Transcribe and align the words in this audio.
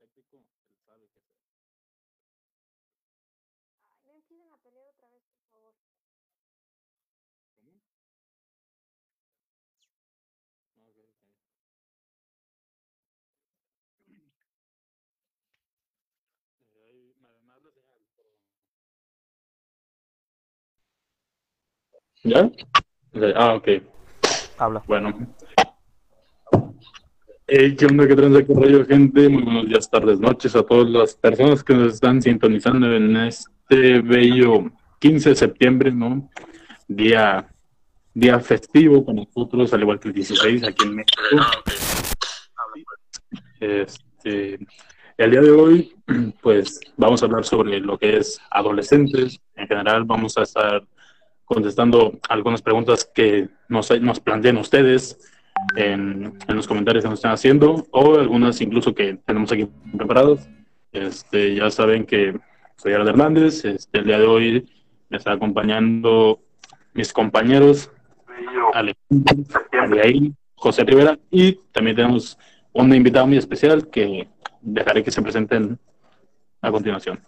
el 0.00 0.10
técnico, 0.12 0.36
él 0.68 0.80
sabe 0.86 1.08
qué 1.12 1.18
hacer. 1.20 1.40
Ay, 3.82 4.00
no 4.04 4.12
empiecen 4.16 4.52
a 4.52 4.56
pelear 4.58 4.86
otra 4.88 5.08
vez, 5.10 5.22
por 5.32 5.42
favor. 5.50 5.74
¿Cómo? 7.56 7.72
Ah, 10.76 10.88
ok, 10.88 10.98
ok. 10.98 10.98
Eh, 16.72 16.82
ahí 16.88 17.14
me, 17.20 17.28
me 17.46 17.52
habla 17.52 17.70
señal, 17.72 18.00
por- 18.14 18.26
¿Ya? 22.24 22.42
Ok, 22.44 22.52
Ah, 23.36 23.54
ok. 23.54 23.68
Habla. 24.58 24.84
Bueno. 24.86 25.10
Hey, 27.48 27.76
¿qué 27.76 27.86
onda? 27.86 28.08
¿Qué 28.08 28.16
transa? 28.16 28.44
¿Qué 28.44 28.52
rollo, 28.52 28.84
gente? 28.84 29.28
Muy 29.28 29.44
buenos 29.44 29.68
días, 29.68 29.88
tardes, 29.88 30.18
noches 30.18 30.56
a 30.56 30.64
todas 30.64 30.90
las 30.90 31.14
personas 31.14 31.62
que 31.62 31.74
nos 31.74 31.94
están 31.94 32.20
sintonizando 32.20 32.92
en 32.92 33.16
este 33.16 34.00
bello 34.00 34.72
15 34.98 35.28
de 35.28 35.36
septiembre, 35.36 35.92
¿no? 35.92 36.28
Día, 36.88 37.48
día 38.12 38.40
festivo 38.40 39.04
con 39.04 39.14
nosotros, 39.14 39.72
al 39.72 39.82
igual 39.82 40.00
que 40.00 40.08
el 40.08 40.14
16 40.14 40.64
aquí 40.64 40.86
en 40.86 40.96
México. 40.96 41.22
Este, 43.60 44.58
el 45.16 45.30
día 45.30 45.40
de 45.40 45.50
hoy, 45.52 45.94
pues 46.42 46.80
vamos 46.96 47.22
a 47.22 47.26
hablar 47.26 47.44
sobre 47.44 47.78
lo 47.78 47.96
que 47.96 48.16
es 48.16 48.40
adolescentes. 48.50 49.40
En 49.54 49.68
general, 49.68 50.02
vamos 50.02 50.36
a 50.36 50.42
estar 50.42 50.84
contestando 51.44 52.18
algunas 52.28 52.60
preguntas 52.60 53.08
que 53.14 53.48
nos, 53.68 53.88
nos 54.00 54.18
planteen 54.18 54.56
ustedes 54.56 55.16
en, 55.76 56.34
en 56.48 56.56
los 56.56 56.66
comentarios 56.66 57.04
que 57.04 57.10
nos 57.10 57.18
están 57.18 57.32
haciendo 57.32 57.86
o 57.90 58.18
algunas 58.18 58.60
incluso 58.60 58.94
que 58.94 59.18
tenemos 59.24 59.52
aquí 59.52 59.68
preparadas. 59.96 60.48
Este, 60.92 61.54
ya 61.54 61.70
saben 61.70 62.06
que 62.06 62.38
soy 62.76 62.92
Arad 62.92 63.08
Hernández. 63.08 63.64
Este, 63.64 63.98
el 63.98 64.04
día 64.04 64.18
de 64.18 64.26
hoy 64.26 64.68
me 65.08 65.18
está 65.18 65.32
acompañando 65.32 66.40
mis 66.94 67.12
compañeros 67.12 67.90
Alejandro, 68.72 69.60
Abigail, 69.80 70.34
José 70.54 70.84
Rivera 70.84 71.18
y 71.30 71.54
también 71.72 71.96
tenemos 71.96 72.38
un 72.72 72.94
invitado 72.94 73.26
muy 73.26 73.36
especial 73.36 73.88
que 73.88 74.28
dejaré 74.60 75.02
que 75.02 75.10
se 75.10 75.22
presenten 75.22 75.78
a 76.60 76.70
continuación. 76.70 77.20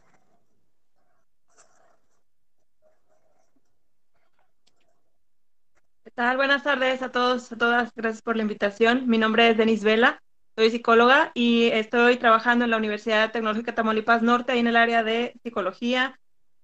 Tal? 6.18 6.36
Buenas 6.36 6.64
tardes 6.64 7.00
a 7.02 7.12
todos, 7.12 7.52
a 7.52 7.56
todas. 7.56 7.94
Gracias 7.94 8.22
por 8.22 8.34
la 8.34 8.42
invitación. 8.42 9.08
Mi 9.08 9.18
nombre 9.18 9.50
es 9.50 9.56
Denise 9.56 9.84
Vela, 9.84 10.20
soy 10.56 10.68
psicóloga 10.68 11.30
y 11.32 11.66
estoy 11.66 12.16
trabajando 12.16 12.64
en 12.64 12.72
la 12.72 12.76
Universidad 12.76 13.30
Tecnológica 13.30 13.72
Tamaulipas 13.72 14.20
Norte, 14.20 14.50
ahí 14.50 14.58
en 14.58 14.66
el 14.66 14.74
área 14.74 15.04
de 15.04 15.38
psicología, 15.44 16.18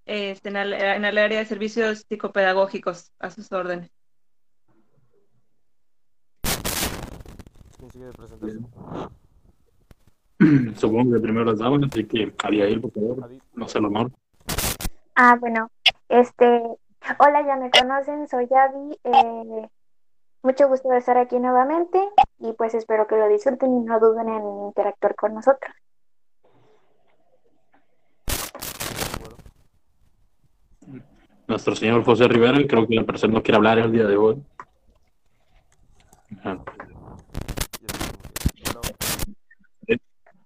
este, 0.06 0.48
en, 0.48 0.56
el, 0.56 0.72
en 0.72 1.04
el 1.04 1.18
área 1.18 1.38
de 1.38 1.44
servicios 1.44 2.04
psicopedagógicos, 2.08 3.12
a 3.20 3.30
sus 3.30 3.52
órdenes. 3.52 3.92
¿Quién 7.78 7.90
sigue 7.92 8.06
de 8.06 8.12
presentación? 8.12 8.66
Supongo 10.76 11.14
que 11.14 11.20
primero 11.20 11.44
las 11.44 11.60
damas, 11.60 11.82
así 11.92 12.04
que 12.06 12.34
Abigail, 12.42 12.80
por 12.80 12.90
favor, 12.90 13.30
no 13.54 13.68
sé 13.68 13.78
el 13.78 13.84
honor. 13.84 14.10
Ah, 15.14 15.36
bueno, 15.38 15.70
este, 16.08 16.60
hola, 17.18 17.42
ya 17.46 17.56
me 17.56 17.70
conocen, 17.70 18.28
soy 18.28 18.48
Abby, 18.54 18.98
eh, 19.04 19.68
mucho 20.42 20.68
gusto 20.68 20.88
de 20.88 20.98
estar 20.98 21.16
aquí 21.18 21.38
nuevamente 21.38 21.98
y 22.38 22.52
pues 22.52 22.74
espero 22.74 23.06
que 23.06 23.16
lo 23.16 23.28
disfruten 23.28 23.72
y 23.72 23.80
no 23.80 24.00
duden 24.00 24.28
en 24.28 24.66
interactuar 24.66 25.14
con 25.14 25.34
nosotros. 25.34 25.74
Nuestro 31.46 31.76
señor 31.76 32.04
José 32.04 32.26
Rivera, 32.26 32.58
creo 32.66 32.86
que 32.86 32.94
la 32.94 33.04
persona 33.04 33.34
no 33.34 33.42
quiere 33.42 33.56
hablar 33.56 33.78
el 33.78 33.92
día 33.92 34.06
de 34.06 34.16
hoy. 34.16 34.42
Hola. 36.42 36.62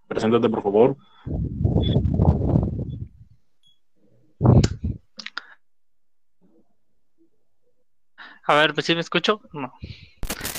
Preséntate, 0.09 0.49
por 0.49 0.63
favor. 0.63 0.97
A 8.49 8.55
ver, 8.55 8.73
pues 8.73 8.87
sí 8.87 8.95
me 8.95 9.03
escucho. 9.03 9.43
No. 9.53 9.75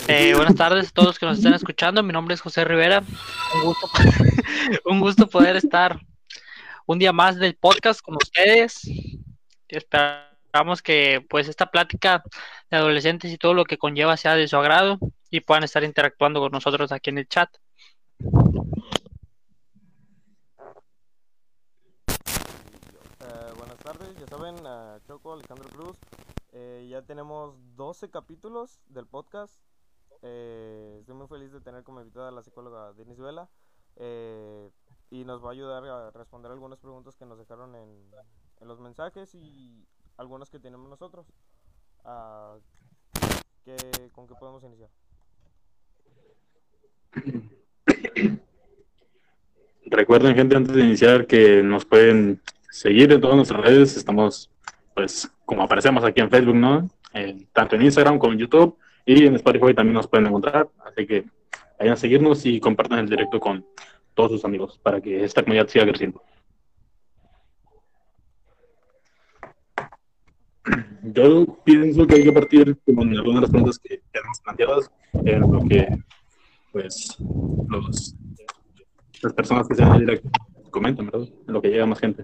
Eh, 0.07 0.35
buenas 0.35 0.53
tardes 0.53 0.89
a 0.89 0.91
todos 0.91 1.07
los 1.07 1.17
que 1.17 1.25
nos 1.25 1.39
están 1.39 1.55
escuchando. 1.55 2.03
Mi 2.03 2.13
nombre 2.13 2.35
es 2.35 2.41
José 2.41 2.63
Rivera. 2.63 3.01
Un 3.55 3.63
gusto, 3.63 3.87
un 4.85 4.99
gusto 4.99 5.27
poder 5.27 5.55
estar 5.55 5.99
un 6.85 6.99
día 6.99 7.11
más 7.13 7.37
del 7.37 7.55
podcast 7.55 8.01
con 8.01 8.15
ustedes. 8.17 8.87
Esperamos 9.67 10.83
que 10.83 11.25
pues 11.27 11.47
esta 11.47 11.71
plática 11.71 12.21
de 12.69 12.77
adolescentes 12.77 13.33
y 13.33 13.39
todo 13.39 13.55
lo 13.55 13.65
que 13.65 13.79
conlleva 13.79 14.17
sea 14.17 14.35
de 14.35 14.47
su 14.47 14.55
agrado 14.55 14.99
y 15.31 15.39
puedan 15.39 15.63
estar 15.63 15.83
interactuando 15.83 16.39
con 16.41 16.51
nosotros 16.51 16.91
aquí 16.91 17.09
en 17.09 17.17
el 17.17 17.27
chat. 17.27 17.49
Eh, 18.19 18.27
buenas 23.57 23.77
tardes, 23.77 24.09
ya 24.19 24.27
saben, 24.27 24.57
Choco, 25.07 25.33
Alejandro 25.33 25.69
Cruz. 25.69 25.97
Eh, 26.61 26.87
ya 26.89 27.01
tenemos 27.03 27.55
12 27.77 28.09
capítulos 28.09 28.81
del 28.89 29.07
podcast. 29.07 29.53
Eh, 30.23 30.97
estoy 30.99 31.15
muy 31.15 31.27
feliz 31.27 31.53
de 31.53 31.61
tener 31.61 31.83
como 31.83 32.01
invitada 32.01 32.27
a 32.27 32.31
la 32.31 32.43
psicóloga 32.43 32.91
Denise 32.93 33.21
Vela. 33.21 33.49
eh, 33.95 34.69
y 35.09 35.23
nos 35.23 35.41
va 35.43 35.47
a 35.49 35.51
ayudar 35.53 35.83
a 35.85 36.11
responder 36.11 36.51
algunas 36.51 36.77
preguntas 36.79 37.15
que 37.15 37.25
nos 37.25 37.39
dejaron 37.39 37.75
en, 37.75 38.11
en 38.59 38.67
los 38.67 38.79
mensajes 38.81 39.33
y 39.35 39.87
algunas 40.17 40.49
que 40.49 40.59
tenemos 40.59 40.87
nosotros. 40.89 41.25
Ah, 42.03 42.57
¿qué- 43.63 44.11
¿Con 44.13 44.27
qué 44.27 44.35
podemos 44.35 44.61
iniciar? 44.65 44.89
Recuerden, 49.85 50.35
gente, 50.35 50.55
antes 50.57 50.75
de 50.75 50.81
iniciar, 50.83 51.25
que 51.25 51.63
nos 51.63 51.85
pueden 51.85 52.41
seguir 52.69 53.11
en 53.13 53.21
todas 53.21 53.37
nuestras 53.37 53.61
redes. 53.61 53.95
Estamos, 53.97 54.51
pues, 54.93 55.31
como 55.49 55.63
aparecemos 55.63 56.03
aquí 56.03 56.21
en 56.21 56.29
Facebook, 56.29 56.53
¿no? 56.53 56.87
Eh, 57.11 57.47
tanto 57.53 57.75
en 57.75 57.81
Instagram 57.81 58.19
como 58.19 58.33
en 58.33 58.39
YouTube 58.39 58.77
y 59.03 59.25
en 59.25 59.33
Spotify 59.33 59.73
también 59.73 59.95
nos 59.95 60.07
pueden 60.07 60.27
encontrar. 60.27 60.69
Así 60.85 61.07
que 61.07 61.25
vayan 61.79 61.93
a 61.93 61.97
seguirnos 61.97 62.45
y 62.45 62.59
compartan 62.59 62.99
el 62.99 63.09
directo 63.09 63.39
con 63.39 63.65
todos 64.13 64.33
sus 64.33 64.45
amigos 64.45 64.77
para 64.83 65.01
que 65.01 65.23
esta 65.23 65.41
comunidad 65.41 65.67
siga 65.67 65.87
creciendo. 65.87 66.21
Yo 71.01 71.47
pienso 71.63 72.05
que 72.05 72.13
hay 72.13 72.23
que 72.25 72.31
partir 72.31 72.77
con 72.85 73.09
algunas 73.09 73.35
de 73.35 73.41
las 73.41 73.49
preguntas 73.49 73.79
que 73.79 74.03
tenemos 74.11 74.39
planteadas 74.43 74.91
en 75.13 75.39
lo 75.39 75.67
que, 75.67 75.87
pues, 76.71 77.17
las 79.23 79.33
personas 79.33 79.67
que 79.67 79.73
sean 79.73 79.95
en 79.95 80.01
directo 80.01 80.29
comentan, 80.69 81.07
¿verdad? 81.07 81.27
En 81.47 81.53
lo 81.55 81.59
que 81.59 81.69
llega 81.69 81.87
más 81.87 81.99
gente. 81.99 82.23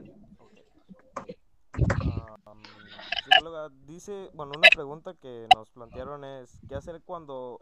Dice, 3.69 4.29
bueno, 4.33 4.51
una 4.55 4.69
pregunta 4.73 5.13
que 5.15 5.47
nos 5.55 5.69
plantearon 5.71 6.23
es, 6.23 6.59
¿qué 6.67 6.75
hacer 6.75 7.01
cuando 7.03 7.57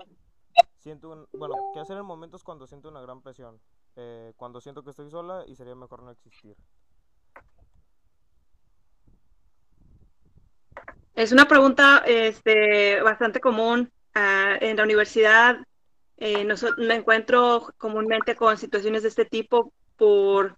siento 0.77 1.09
un, 1.09 1.27
bueno, 1.33 1.55
qué 1.73 1.79
hacer 1.79 1.97
en 1.97 2.05
momentos 2.05 2.43
cuando 2.43 2.67
siento 2.67 2.89
una 2.89 3.01
gran 3.01 3.21
presión? 3.21 3.59
Eh, 3.95 4.33
cuando 4.37 4.59
siento 4.59 4.83
que 4.83 4.89
estoy 4.89 5.09
sola 5.09 5.43
y 5.47 5.55
sería 5.55 5.75
mejor 5.75 6.03
no 6.03 6.11
existir. 6.11 6.55
Es 11.15 11.31
una 11.31 11.47
pregunta 11.47 12.03
este, 12.07 13.01
bastante 13.01 13.39
común 13.39 13.91
ah, 14.15 14.57
en 14.59 14.77
la 14.77 14.83
universidad. 14.83 15.57
eh, 16.17 16.47
me 16.77 16.95
encuentro 16.95 17.67
comúnmente 17.77 18.35
con 18.35 18.57
situaciones 18.57 19.03
de 19.03 19.09
este 19.09 19.25
tipo 19.25 19.71
por 19.97 20.57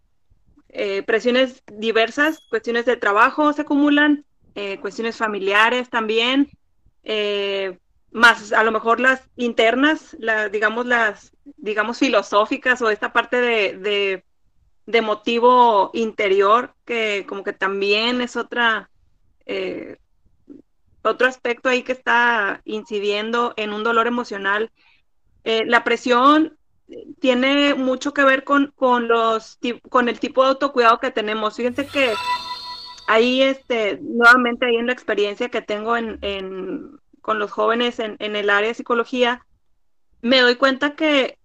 eh, 0.69 1.03
presiones 1.03 1.63
diversas, 1.71 2.39
cuestiones 2.49 2.85
de 2.85 2.97
trabajo 2.97 3.53
se 3.53 3.61
acumulan, 3.61 4.25
eh, 4.55 4.79
cuestiones 4.79 5.17
familiares 5.17 5.89
también, 5.89 6.49
eh, 7.03 7.77
más 8.11 8.53
a 8.53 8.63
lo 8.63 8.71
mejor 8.71 9.01
las 9.01 9.29
internas, 9.35 10.15
la- 10.19 10.47
digamos 10.49 10.85
las, 10.85 11.33
digamos 11.57 11.99
filosóficas 11.99 12.81
o 12.81 12.89
esta 12.89 13.11
parte 13.11 13.41
de, 13.41 14.23
de, 14.85 15.01
motivo 15.01 15.91
interior 15.93 16.73
que 16.85 17.25
como 17.27 17.43
que 17.43 17.51
también 17.51 18.21
es 18.21 18.37
otra, 18.37 18.89
eh, 19.45 19.97
otro 21.03 21.27
aspecto 21.27 21.67
ahí 21.67 21.83
que 21.83 21.91
está 21.91 22.61
incidiendo 22.63 23.53
en 23.57 23.73
un 23.73 23.83
dolor 23.83 24.07
emocional. 24.07 24.71
Eh, 25.43 25.65
la 25.65 25.83
presión 25.83 26.57
tiene 27.19 27.73
mucho 27.73 28.13
que 28.13 28.23
ver 28.23 28.43
con, 28.45 28.71
con, 28.75 29.07
los, 29.09 29.59
con 29.89 30.07
el 30.07 30.19
tipo 30.19 30.43
de 30.43 30.49
autocuidado 30.49 30.99
que 30.99 31.11
tenemos. 31.11 31.57
Fíjense 31.57 31.85
que 31.87 32.13
ahí, 33.07 33.41
este, 33.41 33.99
nuevamente, 34.01 34.65
ahí 34.65 34.75
en 34.77 34.87
la 34.87 34.93
experiencia 34.93 35.49
que 35.49 35.61
tengo 35.61 35.97
en, 35.97 36.19
en- 36.21 36.99
con 37.21 37.39
los 37.39 37.51
jóvenes 37.51 37.99
en, 37.99 38.17
en 38.19 38.35
el 38.35 38.49
área 38.49 38.69
de 38.69 38.75
psicología, 38.75 39.45
me 40.21 40.41
doy 40.41 40.55
cuenta 40.55 40.95
que, 40.95 41.37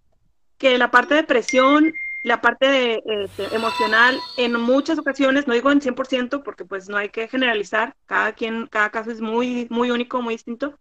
que 0.58 0.78
la 0.78 0.90
parte 0.90 1.14
de 1.14 1.24
presión 1.24 1.94
la 2.22 2.40
parte 2.42 2.66
de, 2.68 3.02
este, 3.24 3.54
emocional 3.54 4.24
en 4.36 4.54
muchas 4.60 4.98
ocasiones, 4.98 5.46
no 5.46 5.54
digo 5.54 5.72
en 5.72 5.80
100% 5.80 6.42
porque 6.42 6.64
pues 6.66 6.88
no 6.88 6.96
hay 6.98 7.10
que 7.10 7.28
generalizar, 7.28 7.96
cada 8.06 8.34
quien, 8.34 8.66
cada 8.68 8.90
caso 8.90 9.10
es 9.10 9.20
muy, 9.22 9.66
muy 9.70 9.90
único, 9.90 10.22
muy 10.22 10.34
distinto. 10.34 10.78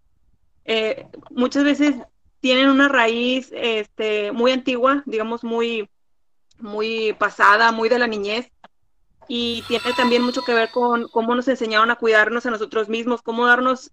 Eh, 0.66 1.08
muchas 1.32 1.64
veces 1.64 1.96
tienen 2.42 2.70
una 2.70 2.88
raíz 2.90 3.50
este, 3.54 4.32
muy 4.32 4.52
antigua, 4.52 5.04
digamos 5.06 5.44
muy, 5.44 5.90
muy 6.60 7.14
pasada, 7.14 7.72
muy 7.72 7.90
de 7.90 8.00
la 8.00 8.08
niñez, 8.08 8.52
y 9.30 9.64
tiene 9.68 9.94
también 9.96 10.24
mucho 10.24 10.42
que 10.42 10.54
ver 10.54 10.72
con 10.72 11.08
cómo 11.08 11.36
nos 11.36 11.48
enseñaron 11.48 11.92
a 11.92 11.96
cuidarnos 11.96 12.46
a 12.46 12.52
nosotros 12.52 12.90
mismos, 12.90 13.22
cómo 13.22 13.46
darnos, 13.46 13.92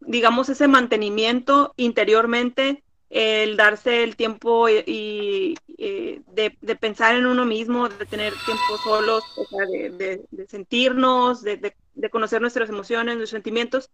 digamos, 0.00 0.48
ese 0.48 0.66
mantenimiento 0.66 1.74
interiormente 1.76 2.82
el 3.10 3.56
darse 3.56 4.02
el 4.02 4.16
tiempo 4.16 4.68
y, 4.68 5.56
de, 5.66 6.76
pensar 6.80 7.16
en 7.16 7.26
uno 7.26 7.44
mismo, 7.44 7.88
de 7.88 8.06
tener 8.06 8.34
tiempo 8.44 8.78
solos, 8.82 9.24
o 9.36 9.44
sea, 9.46 9.66
de, 9.66 10.46
sentirnos, 10.48 11.42
de, 11.42 11.74
conocer 12.10 12.40
nuestras 12.40 12.68
emociones, 12.68 13.16
nuestros 13.16 13.36
sentimientos. 13.36 13.90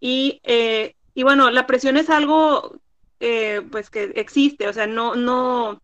Y, 0.00 0.40
eh, 0.44 0.96
y 1.14 1.22
bueno, 1.22 1.50
la 1.50 1.66
presión 1.66 1.96
es 1.96 2.10
algo 2.10 2.76
eh, 3.20 3.62
pues 3.70 3.88
que 3.88 4.12
existe, 4.16 4.68
o 4.68 4.72
sea, 4.72 4.86
no, 4.86 5.14
no, 5.14 5.80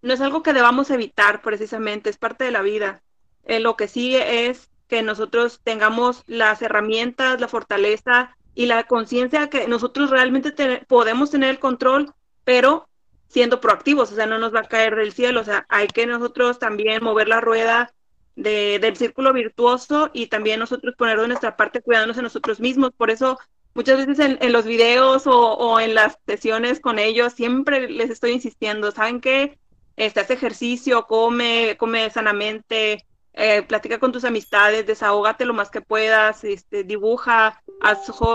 no 0.00 0.12
es 0.12 0.20
algo 0.20 0.42
que 0.42 0.52
debamos 0.52 0.90
evitar 0.90 1.42
precisamente, 1.42 2.08
es 2.08 2.18
parte 2.18 2.44
de 2.44 2.52
la 2.52 2.62
vida. 2.62 3.02
Eh, 3.44 3.60
lo 3.60 3.76
que 3.76 3.88
sí 3.88 4.16
es 4.16 4.70
que 4.88 5.02
nosotros 5.02 5.60
tengamos 5.62 6.22
las 6.26 6.62
herramientas, 6.62 7.40
la 7.40 7.48
fortaleza 7.48 8.36
y 8.54 8.66
la 8.66 8.84
conciencia 8.84 9.48
que 9.48 9.66
nosotros 9.66 10.10
realmente 10.10 10.52
podemos 10.86 11.30
tener 11.30 11.50
el 11.50 11.58
control, 11.58 12.12
pero 12.44 12.88
siendo 13.28 13.60
proactivos, 13.60 14.12
o 14.12 14.14
sea, 14.14 14.26
no 14.26 14.38
nos 14.38 14.54
va 14.54 14.60
a 14.60 14.68
caer 14.68 14.94
del 14.94 15.12
cielo, 15.12 15.40
o 15.40 15.44
sea, 15.44 15.64
hay 15.70 15.88
que 15.88 16.06
nosotros 16.06 16.58
también 16.58 17.02
mover 17.02 17.28
la 17.28 17.40
rueda 17.40 17.94
de, 18.36 18.78
del 18.78 18.96
círculo 18.96 19.32
virtuoso 19.32 20.10
y 20.12 20.26
también 20.26 20.60
nosotros 20.60 20.94
poner 20.96 21.18
de 21.18 21.28
nuestra 21.28 21.56
parte 21.56 21.80
cuidándonos 21.80 22.18
a 22.18 22.22
nosotros 22.22 22.60
mismos. 22.60 22.90
Por 22.94 23.10
eso 23.10 23.38
muchas 23.74 24.06
veces 24.06 24.38
en, 24.38 24.52
los 24.52 24.66
videos 24.66 25.22
o, 25.26 25.80
en 25.80 25.94
las 25.94 26.18
sesiones 26.26 26.80
con 26.80 26.98
ellos 26.98 27.32
siempre 27.32 27.88
les 27.88 28.10
estoy 28.10 28.32
insistiendo, 28.32 28.90
¿saben 28.90 29.20
qué? 29.20 29.58
Este, 29.96 30.20
ejercicio, 30.32 31.06
come, 31.06 31.76
come 31.78 32.10
sanamente, 32.10 33.06
eh, 33.34 33.62
platica 33.62 33.98
con 33.98 34.12
tus 34.12 34.24
amistades, 34.24 34.86
desahógate 34.86 35.46
lo 35.46 35.54
más 35.54 35.70
que 35.70 35.80
puedas, 35.80 36.44
este, 36.44 36.84
dibuja, 36.84 37.62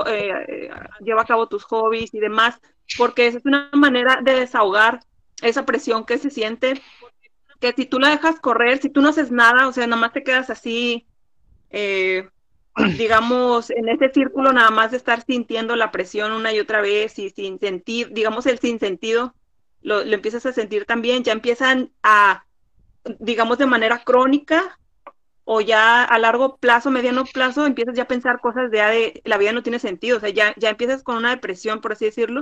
eh, 0.07 0.31
eh, 0.47 0.69
lleva 1.01 1.21
a 1.21 1.25
cabo 1.25 1.47
tus 1.47 1.63
hobbies 1.65 2.13
y 2.15 2.19
demás, 2.19 2.59
porque 2.97 3.27
esa 3.27 3.37
es 3.37 3.45
una 3.45 3.69
manera 3.73 4.21
de 4.23 4.33
desahogar 4.33 5.01
esa 5.43 5.65
presión 5.65 6.03
que 6.03 6.17
se 6.17 6.31
siente, 6.31 6.81
que 7.59 7.73
si 7.73 7.85
tú 7.85 7.99
la 7.99 8.09
dejas 8.09 8.39
correr, 8.39 8.79
si 8.79 8.89
tú 8.89 9.01
no 9.01 9.09
haces 9.09 9.31
nada, 9.31 9.67
o 9.67 9.71
sea, 9.71 9.85
nada 9.85 10.01
más 10.01 10.13
te 10.13 10.23
quedas 10.23 10.49
así, 10.49 11.05
digamos, 12.97 13.69
en 13.69 13.89
ese 13.89 14.09
círculo 14.09 14.51
nada 14.51 14.71
más 14.71 14.91
de 14.91 14.97
estar 14.97 15.23
sintiendo 15.23 15.75
la 15.75 15.91
presión 15.91 16.31
una 16.31 16.53
y 16.53 16.59
otra 16.59 16.81
vez 16.81 17.19
y 17.19 17.29
sin 17.29 17.59
sentir, 17.59 18.13
digamos, 18.13 18.47
el 18.47 18.57
sin 18.57 18.79
sentido, 18.79 19.35
lo, 19.83 20.03
lo 20.03 20.15
empiezas 20.15 20.47
a 20.47 20.53
sentir 20.53 20.85
también, 20.85 21.23
ya 21.23 21.33
empiezan 21.33 21.91
a, 22.01 22.45
digamos, 23.19 23.59
de 23.59 23.67
manera 23.67 24.03
crónica, 24.03 24.79
o 25.49 25.61
ya 25.61 26.03
a 26.03 26.19
largo 26.19 26.57
plazo, 26.57 26.91
mediano 26.91 27.23
plazo, 27.23 27.65
empiezas 27.65 27.95
ya 27.95 28.03
a 28.03 28.07
pensar 28.07 28.41
cosas 28.41 28.69
de, 28.69 28.79
de 28.79 29.21
la 29.23 29.37
vida 29.37 29.53
no 29.53 29.63
tiene 29.63 29.79
sentido, 29.79 30.17
o 30.17 30.19
sea, 30.19 30.29
ya, 30.29 30.53
ya 30.57 30.69
empiezas 30.71 31.03
con 31.03 31.15
una 31.15 31.29
depresión, 31.29 31.79
por 31.79 31.93
así 31.93 32.03
decirlo, 32.03 32.41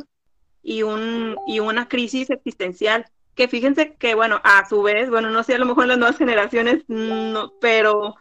y, 0.64 0.82
un, 0.82 1.36
y 1.46 1.60
una 1.60 1.88
crisis 1.88 2.32
existencial, 2.32 3.06
que 3.36 3.48
fíjense 3.48 3.94
que, 3.94 4.16
bueno, 4.16 4.42
a 4.44 4.68
su 4.68 4.82
vez, 4.82 5.12
bueno, 5.12 5.30
no 5.30 5.44
sé, 5.44 5.54
a 5.54 5.60
lo 5.60 5.68
mejor 5.68 5.84
en 5.84 5.90
las 5.90 5.98
nuevas 6.00 6.18
generaciones, 6.18 6.84
no, 6.88 7.54
pero 7.62 8.16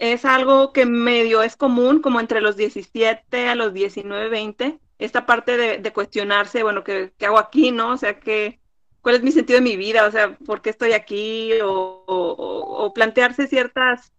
es 0.00 0.24
algo 0.24 0.72
que 0.72 0.86
medio 0.86 1.44
es 1.44 1.54
común, 1.54 2.02
como 2.02 2.18
entre 2.18 2.40
los 2.40 2.56
17 2.56 3.46
a 3.46 3.54
los 3.54 3.72
19, 3.72 4.28
20, 4.28 4.80
esta 4.98 5.24
parte 5.24 5.56
de, 5.56 5.78
de 5.78 5.92
cuestionarse, 5.92 6.64
bueno, 6.64 6.82
¿qué, 6.82 7.12
¿qué, 7.16 7.26
hago 7.26 7.38
aquí, 7.38 7.70
no? 7.70 7.92
O 7.92 7.96
sea, 7.96 8.18
que, 8.18 8.58
¿cuál 9.02 9.14
es 9.14 9.22
mi 9.22 9.30
sentido 9.30 9.58
de 9.58 9.64
mi 9.64 9.76
vida? 9.76 10.04
O 10.04 10.10
sea, 10.10 10.36
¿por 10.44 10.62
qué 10.62 10.70
estoy 10.70 10.94
aquí? 10.94 11.52
O, 11.62 12.04
o, 12.08 12.86
o 12.86 12.92
plantearse 12.92 13.46
ciertas 13.46 14.12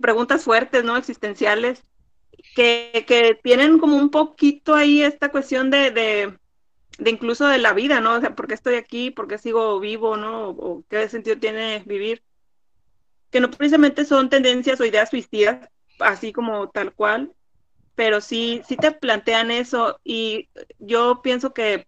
preguntas 0.00 0.44
fuertes, 0.44 0.84
¿no? 0.84 0.96
Existenciales, 0.96 1.84
que, 2.54 3.04
que, 3.06 3.38
tienen 3.42 3.78
como 3.78 3.96
un 3.96 4.10
poquito 4.10 4.74
ahí 4.74 5.02
esta 5.02 5.30
cuestión 5.30 5.70
de, 5.70 5.90
de, 5.90 6.38
de, 6.98 7.10
incluso 7.10 7.46
de 7.46 7.58
la 7.58 7.72
vida, 7.72 8.00
¿no? 8.00 8.14
O 8.14 8.20
sea, 8.20 8.34
¿por 8.34 8.46
qué 8.48 8.54
estoy 8.54 8.74
aquí? 8.76 9.10
¿Por 9.10 9.28
qué 9.28 9.38
sigo 9.38 9.78
vivo, 9.80 10.16
¿no? 10.16 10.50
O, 10.50 10.84
qué 10.88 11.08
sentido 11.08 11.38
tiene 11.38 11.82
vivir. 11.86 12.22
Que 13.30 13.40
no 13.40 13.50
precisamente 13.50 14.04
son 14.04 14.30
tendencias 14.30 14.80
o 14.80 14.84
ideas 14.84 15.10
suicidas, 15.10 15.68
así 16.00 16.32
como 16.32 16.70
tal 16.70 16.92
cual, 16.92 17.32
pero 17.94 18.20
sí, 18.20 18.62
sí 18.66 18.76
te 18.76 18.92
plantean 18.92 19.50
eso 19.50 20.00
y 20.04 20.48
yo 20.78 21.20
pienso 21.22 21.52
que 21.52 21.86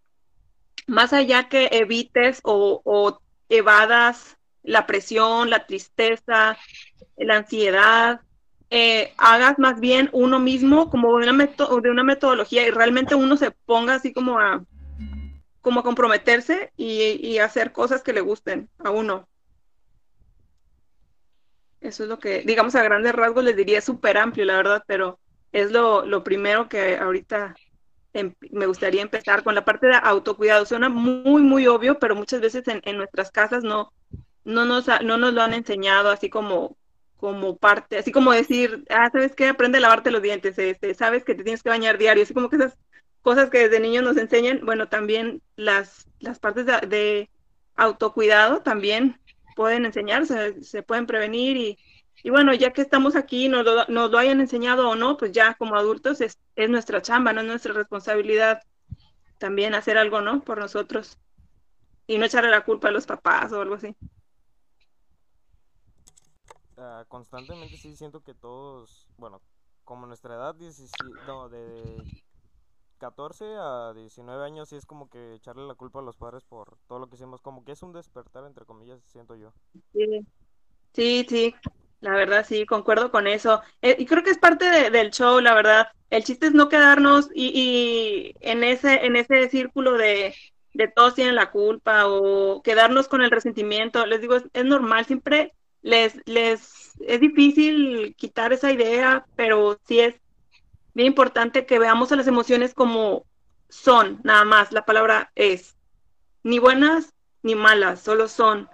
más 0.86 1.12
allá 1.12 1.48
que 1.48 1.68
evites 1.70 2.40
o, 2.42 2.82
o 2.84 3.20
evadas 3.48 4.36
la 4.62 4.86
presión, 4.86 5.50
la 5.50 5.66
tristeza, 5.66 6.56
la 7.16 7.36
ansiedad, 7.36 8.20
eh, 8.72 9.12
hagas 9.18 9.58
más 9.58 9.80
bien 9.80 10.08
uno 10.12 10.38
mismo 10.38 10.90
como 10.90 11.18
de 11.18 11.28
una, 11.28 11.46
de 11.46 11.90
una 11.90 12.04
metodología 12.04 12.66
y 12.66 12.70
realmente 12.70 13.16
uno 13.16 13.36
se 13.36 13.50
ponga 13.50 13.96
así 13.96 14.12
como 14.12 14.38
a, 14.38 14.64
como 15.60 15.82
comprometerse 15.82 16.72
y, 16.76 17.38
hacer 17.38 17.72
cosas 17.72 18.02
que 18.02 18.12
le 18.12 18.20
gusten 18.20 18.68
a 18.78 18.90
uno. 18.90 19.28
Eso 21.80 22.04
es 22.04 22.08
lo 22.08 22.18
que, 22.18 22.42
digamos, 22.42 22.74
a 22.74 22.82
grandes 22.82 23.14
rasgos 23.14 23.42
les 23.42 23.56
diría 23.56 23.80
súper 23.80 24.18
amplio, 24.18 24.44
la 24.44 24.56
verdad, 24.56 24.84
pero 24.86 25.18
es 25.50 25.72
lo, 25.72 26.04
lo 26.04 26.22
primero 26.22 26.68
que 26.68 26.96
ahorita 26.96 27.56
em, 28.12 28.34
me 28.50 28.66
gustaría 28.66 29.02
empezar 29.02 29.42
con 29.42 29.54
la 29.54 29.64
parte 29.64 29.86
de 29.86 29.94
autocuidado. 29.94 30.66
Suena 30.66 30.88
muy, 30.88 31.42
muy 31.42 31.66
obvio, 31.66 31.98
pero 31.98 32.14
muchas 32.14 32.40
veces 32.40 32.68
en, 32.68 32.82
en 32.84 32.98
nuestras 32.98 33.30
casas 33.30 33.64
no, 33.64 33.92
no, 34.44 34.64
nos, 34.64 34.86
no 35.04 35.18
nos 35.18 35.32
lo 35.34 35.42
han 35.42 35.54
enseñado 35.54 36.10
así 36.10 36.30
como, 36.30 36.76
como 37.16 37.56
parte, 37.56 37.98
así 37.98 38.12
como 38.12 38.32
decir, 38.32 38.84
ah, 38.90 39.10
¿sabes 39.12 39.34
qué? 39.34 39.48
Aprende 39.48 39.78
a 39.78 39.80
lavarte 39.82 40.10
los 40.10 40.22
dientes, 40.22 40.58
este, 40.58 40.94
sabes 40.94 41.24
que 41.24 41.34
te 41.34 41.44
tienes 41.44 41.62
que 41.62 41.68
bañar 41.68 41.98
diario, 41.98 42.22
así 42.22 42.34
como 42.34 42.48
que 42.48 42.56
esas 42.56 42.76
cosas 43.22 43.50
que 43.50 43.68
desde 43.68 43.80
niños 43.80 44.04
nos 44.04 44.16
enseñan, 44.16 44.60
bueno, 44.64 44.88
también 44.88 45.42
las, 45.56 46.06
las 46.20 46.38
partes 46.38 46.66
de, 46.66 47.28
autocuidado 47.76 48.60
también 48.60 49.18
pueden 49.56 49.86
enseñarse, 49.86 50.62
se 50.62 50.82
pueden 50.82 51.06
prevenir 51.06 51.56
y, 51.56 51.78
y 52.22 52.30
bueno, 52.30 52.52
ya 52.52 52.72
que 52.72 52.82
estamos 52.82 53.16
aquí, 53.16 53.48
nos 53.48 53.64
lo, 53.64 53.86
nos 53.86 54.10
lo 54.10 54.18
hayan 54.18 54.40
enseñado 54.40 54.88
o 54.88 54.96
no, 54.96 55.16
pues 55.16 55.32
ya 55.32 55.54
como 55.54 55.76
adultos 55.76 56.20
es, 56.20 56.38
es 56.56 56.68
nuestra 56.68 57.00
chamba, 57.00 57.32
no 57.32 57.40
es 57.40 57.46
nuestra 57.46 57.72
responsabilidad 57.72 58.62
también 59.38 59.74
hacer 59.74 59.96
algo, 59.96 60.20
¿no? 60.20 60.42
Por 60.42 60.58
nosotros 60.58 61.18
y 62.06 62.18
no 62.18 62.26
echarle 62.26 62.50
la 62.50 62.64
culpa 62.64 62.88
a 62.88 62.90
los 62.90 63.06
papás 63.06 63.52
o 63.52 63.62
algo 63.62 63.76
así. 63.76 63.96
Ah, 66.76 67.04
constantemente 67.08 67.76
sí 67.76 67.94
siento 67.96 68.22
que 68.22 68.34
todos, 68.34 69.06
bueno, 69.16 69.42
como 69.84 70.06
nuestra 70.06 70.34
edad, 70.34 70.54
no, 71.26 71.48
de 71.48 72.02
14 72.98 73.44
a 73.58 73.92
19 73.94 74.44
años, 74.44 74.68
sí 74.70 74.76
es 74.76 74.86
como 74.86 75.08
que 75.10 75.34
echarle 75.34 75.66
la 75.66 75.74
culpa 75.74 76.00
a 76.00 76.02
los 76.02 76.16
padres 76.16 76.44
por 76.44 76.78
todo 76.86 76.98
lo 76.98 77.08
que 77.08 77.16
hicimos, 77.16 77.42
como 77.42 77.64
que 77.64 77.72
es 77.72 77.82
un 77.82 77.92
despertar, 77.92 78.44
entre 78.46 78.64
comillas, 78.66 79.00
siento 79.06 79.34
yo. 79.36 79.52
Sí, 80.92 81.24
sí, 81.28 81.54
la 82.00 82.12
verdad 82.12 82.44
sí, 82.46 82.66
concuerdo 82.66 83.10
con 83.10 83.26
eso. 83.26 83.62
Eh, 83.82 83.96
y 83.98 84.06
creo 84.06 84.22
que 84.24 84.30
es 84.30 84.38
parte 84.38 84.90
del 84.90 85.10
show, 85.10 85.40
la 85.40 85.54
verdad. 85.54 85.88
El 86.10 86.24
chiste 86.24 86.46
es 86.46 86.52
no 86.54 86.68
quedarnos 86.68 87.28
y, 87.34 87.52
y 87.54 88.34
en, 88.40 88.64
ese, 88.64 89.06
en 89.06 89.16
ese 89.16 89.48
círculo 89.48 89.92
de, 89.92 90.34
de 90.74 90.88
todos 90.88 91.14
tienen 91.14 91.36
la 91.36 91.50
culpa 91.52 92.06
o 92.08 92.62
quedarnos 92.62 93.06
con 93.08 93.22
el 93.22 93.30
resentimiento. 93.30 94.04
Les 94.06 94.20
digo, 94.20 94.36
es 94.52 94.64
normal, 94.64 95.06
siempre 95.06 95.54
les, 95.82 96.14
les 96.26 96.92
es 97.00 97.20
difícil 97.20 98.14
quitar 98.16 98.52
esa 98.52 98.72
idea, 98.72 99.26
pero 99.36 99.78
sí 99.86 100.00
es 100.00 100.14
bien 100.94 101.08
importante 101.08 101.66
que 101.66 101.78
veamos 101.78 102.12
a 102.12 102.16
las 102.16 102.26
emociones 102.26 102.74
como 102.74 103.24
son, 103.68 104.20
nada 104.24 104.44
más, 104.44 104.72
la 104.72 104.84
palabra 104.84 105.30
es, 105.34 105.76
ni 106.42 106.58
buenas 106.58 107.14
ni 107.42 107.54
malas, 107.54 108.00
solo 108.02 108.28
son. 108.28 108.68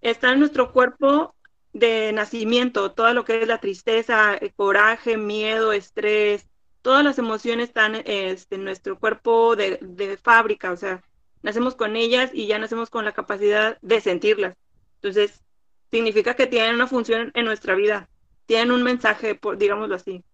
Está 0.00 0.32
en 0.32 0.38
nuestro 0.38 0.72
cuerpo 0.72 1.34
de 1.72 2.12
nacimiento, 2.12 2.92
todo 2.92 3.12
lo 3.12 3.24
que 3.24 3.42
es 3.42 3.48
la 3.48 3.58
tristeza, 3.58 4.34
el 4.34 4.54
coraje, 4.54 5.16
miedo, 5.16 5.72
estrés, 5.72 6.46
todas 6.82 7.04
las 7.04 7.18
emociones 7.18 7.68
están 7.68 7.96
este, 8.06 8.54
en 8.54 8.64
nuestro 8.64 8.98
cuerpo 8.98 9.56
de, 9.56 9.78
de 9.82 10.16
fábrica, 10.16 10.72
o 10.72 10.76
sea, 10.76 11.02
nacemos 11.42 11.74
con 11.74 11.96
ellas 11.96 12.30
y 12.32 12.46
ya 12.46 12.58
nacemos 12.58 12.90
con 12.90 13.04
la 13.04 13.12
capacidad 13.12 13.78
de 13.82 14.00
sentirlas. 14.00 14.56
Entonces, 14.94 15.42
significa 15.90 16.34
que 16.34 16.46
tienen 16.46 16.74
una 16.74 16.86
función 16.86 17.30
en 17.34 17.44
nuestra 17.44 17.74
vida, 17.74 18.08
tienen 18.46 18.72
un 18.72 18.82
mensaje, 18.82 19.34
por, 19.34 19.58
digámoslo 19.58 19.94
así. 19.94 20.24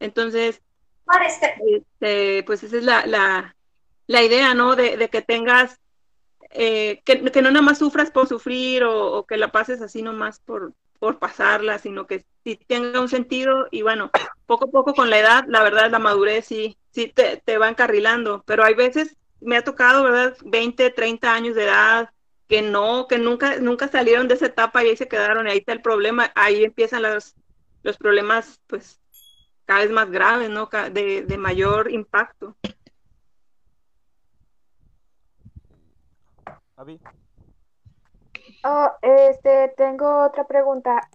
Entonces, 0.00 0.62
este, 1.64 2.42
pues 2.44 2.62
esa 2.62 2.76
es 2.76 2.84
la, 2.84 3.06
la, 3.06 3.56
la 4.06 4.22
idea, 4.22 4.54
¿no? 4.54 4.76
De, 4.76 4.96
de, 4.96 5.08
que 5.08 5.22
tengas 5.22 5.80
eh, 6.50 7.02
que, 7.04 7.18
no 7.42 7.50
nada 7.50 7.62
más 7.62 7.78
sufras 7.78 8.10
por 8.10 8.28
sufrir 8.28 8.84
o, 8.84 9.24
que 9.26 9.36
la 9.36 9.52
pases 9.52 9.80
así 9.82 10.02
nomás 10.02 10.40
por, 10.40 10.72
por 10.98 11.18
pasarla, 11.18 11.78
sino 11.78 12.06
que 12.06 12.24
sí 12.44 12.58
tenga 12.66 13.00
un 13.00 13.08
sentido 13.08 13.66
y 13.70 13.82
bueno, 13.82 14.10
poco 14.46 14.66
a 14.66 14.70
poco 14.70 14.94
con 14.94 15.10
la 15.10 15.18
edad, 15.18 15.44
la 15.48 15.62
verdad, 15.62 15.90
la 15.90 15.98
madurez 15.98 16.46
sí, 16.46 16.76
sí 16.90 17.08
te, 17.08 17.42
te 17.44 17.58
va 17.58 17.68
encarrilando, 17.68 18.42
pero 18.46 18.64
hay 18.64 18.74
veces, 18.74 19.16
me 19.40 19.56
ha 19.56 19.64
tocado, 19.64 20.04
¿verdad? 20.04 20.36
20, 20.44 20.90
30 20.90 21.32
años 21.34 21.54
de 21.54 21.64
edad, 21.64 22.10
que 22.48 22.62
no, 22.62 23.08
que 23.08 23.18
nunca, 23.18 23.56
nunca 23.58 23.88
salieron 23.88 24.28
de 24.28 24.34
esa 24.34 24.46
etapa 24.46 24.84
y 24.84 24.88
ahí 24.88 24.96
se 24.96 25.08
quedaron, 25.08 25.46
y 25.46 25.50
ahí 25.50 25.58
está 25.58 25.72
el 25.72 25.82
problema, 25.82 26.30
ahí 26.34 26.64
empiezan 26.64 27.02
los, 27.02 27.34
los 27.82 27.96
problemas, 27.96 28.60
pues, 28.66 29.00
cada 29.64 29.80
vez 29.80 29.90
más 29.90 30.10
graves, 30.10 30.50
¿no? 30.50 30.68
De, 30.92 31.22
de 31.22 31.38
mayor 31.38 31.90
impacto. 31.90 32.56
Oh, 38.64 38.90
este, 39.02 39.72
tengo 39.76 40.24
otra 40.24 40.46
pregunta. 40.46 41.08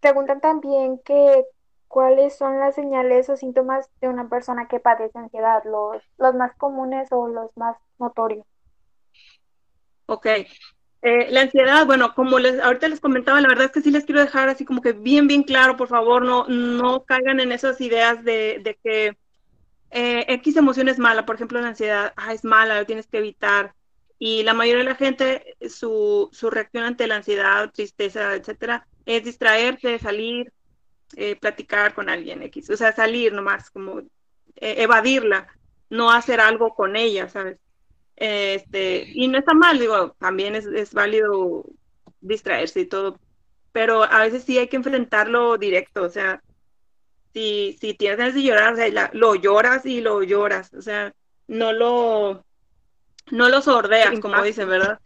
Preguntan 0.00 0.40
también 0.40 0.98
que 0.98 1.46
cuáles 1.88 2.36
son 2.36 2.58
las 2.58 2.74
señales 2.74 3.28
o 3.30 3.36
síntomas 3.36 3.88
de 4.00 4.08
una 4.08 4.28
persona 4.28 4.66
que 4.68 4.80
padece 4.80 5.18
ansiedad, 5.18 5.62
los, 5.64 6.02
los 6.18 6.34
más 6.34 6.54
comunes 6.56 7.08
o 7.12 7.28
los 7.28 7.56
más 7.56 7.76
notorios. 7.98 8.44
Ok. 10.06 10.26
Eh, 11.02 11.26
la 11.30 11.42
ansiedad, 11.42 11.84
bueno, 11.86 12.14
como 12.14 12.38
les, 12.38 12.58
ahorita 12.60 12.88
les 12.88 13.00
comentaba, 13.00 13.40
la 13.40 13.48
verdad 13.48 13.66
es 13.66 13.72
que 13.72 13.82
sí 13.82 13.90
les 13.90 14.04
quiero 14.06 14.22
dejar 14.22 14.48
así 14.48 14.64
como 14.64 14.80
que 14.80 14.92
bien, 14.92 15.26
bien 15.26 15.42
claro, 15.42 15.76
por 15.76 15.88
favor, 15.88 16.24
no, 16.24 16.46
no 16.48 17.04
caigan 17.04 17.40
en 17.40 17.52
esas 17.52 17.80
ideas 17.82 18.24
de, 18.24 18.60
de 18.64 18.78
que 18.82 19.16
eh, 19.90 20.24
X 20.28 20.56
emoción 20.56 20.88
es 20.88 20.98
mala, 20.98 21.26
por 21.26 21.36
ejemplo, 21.36 21.60
la 21.60 21.68
ansiedad, 21.68 22.12
ah, 22.16 22.32
es 22.32 22.44
mala, 22.44 22.78
lo 22.80 22.86
tienes 22.86 23.06
que 23.06 23.18
evitar. 23.18 23.74
Y 24.18 24.42
la 24.44 24.54
mayoría 24.54 24.84
de 24.84 24.90
la 24.90 24.96
gente, 24.96 25.56
su, 25.68 26.30
su 26.32 26.50
reacción 26.50 26.84
ante 26.84 27.06
la 27.06 27.16
ansiedad, 27.16 27.70
tristeza, 27.72 28.34
etcétera, 28.34 28.86
es 29.06 29.24
distraerse, 29.24 29.98
salir, 29.98 30.52
eh, 31.16 31.36
platicar 31.36 31.94
con 31.94 32.08
alguien 32.08 32.42
X, 32.44 32.70
o 32.70 32.76
sea, 32.76 32.92
salir 32.92 33.32
nomás, 33.32 33.70
como 33.70 34.00
eh, 34.00 34.06
evadirla, 34.56 35.48
no 35.90 36.10
hacer 36.10 36.40
algo 36.40 36.74
con 36.74 36.96
ella, 36.96 37.28
¿sabes? 37.28 37.58
Este, 38.16 39.10
y 39.12 39.28
no 39.28 39.38
está 39.38 39.54
mal, 39.54 39.78
digo, 39.78 40.14
también 40.18 40.54
es, 40.54 40.66
es 40.66 40.94
válido 40.94 41.64
distraerse 42.20 42.80
y 42.80 42.86
todo, 42.86 43.18
pero 43.72 44.04
a 44.04 44.20
veces 44.20 44.44
sí 44.44 44.58
hay 44.58 44.68
que 44.68 44.76
enfrentarlo 44.76 45.58
directo, 45.58 46.02
o 46.02 46.08
sea, 46.08 46.42
si, 47.32 47.76
si 47.80 47.94
tienes 47.94 48.18
ganas 48.18 48.34
de 48.34 48.42
llorar, 48.42 48.74
o 48.74 48.76
sea, 48.76 49.10
lo 49.12 49.34
lloras 49.34 49.84
y 49.84 50.00
lo 50.00 50.22
lloras, 50.22 50.72
o 50.74 50.80
sea, 50.80 51.12
no 51.48 51.72
lo, 51.72 52.44
no 53.30 53.48
lo 53.48 53.60
sordeas, 53.60 54.20
como 54.20 54.42
dicen, 54.42 54.68
¿verdad? 54.68 55.00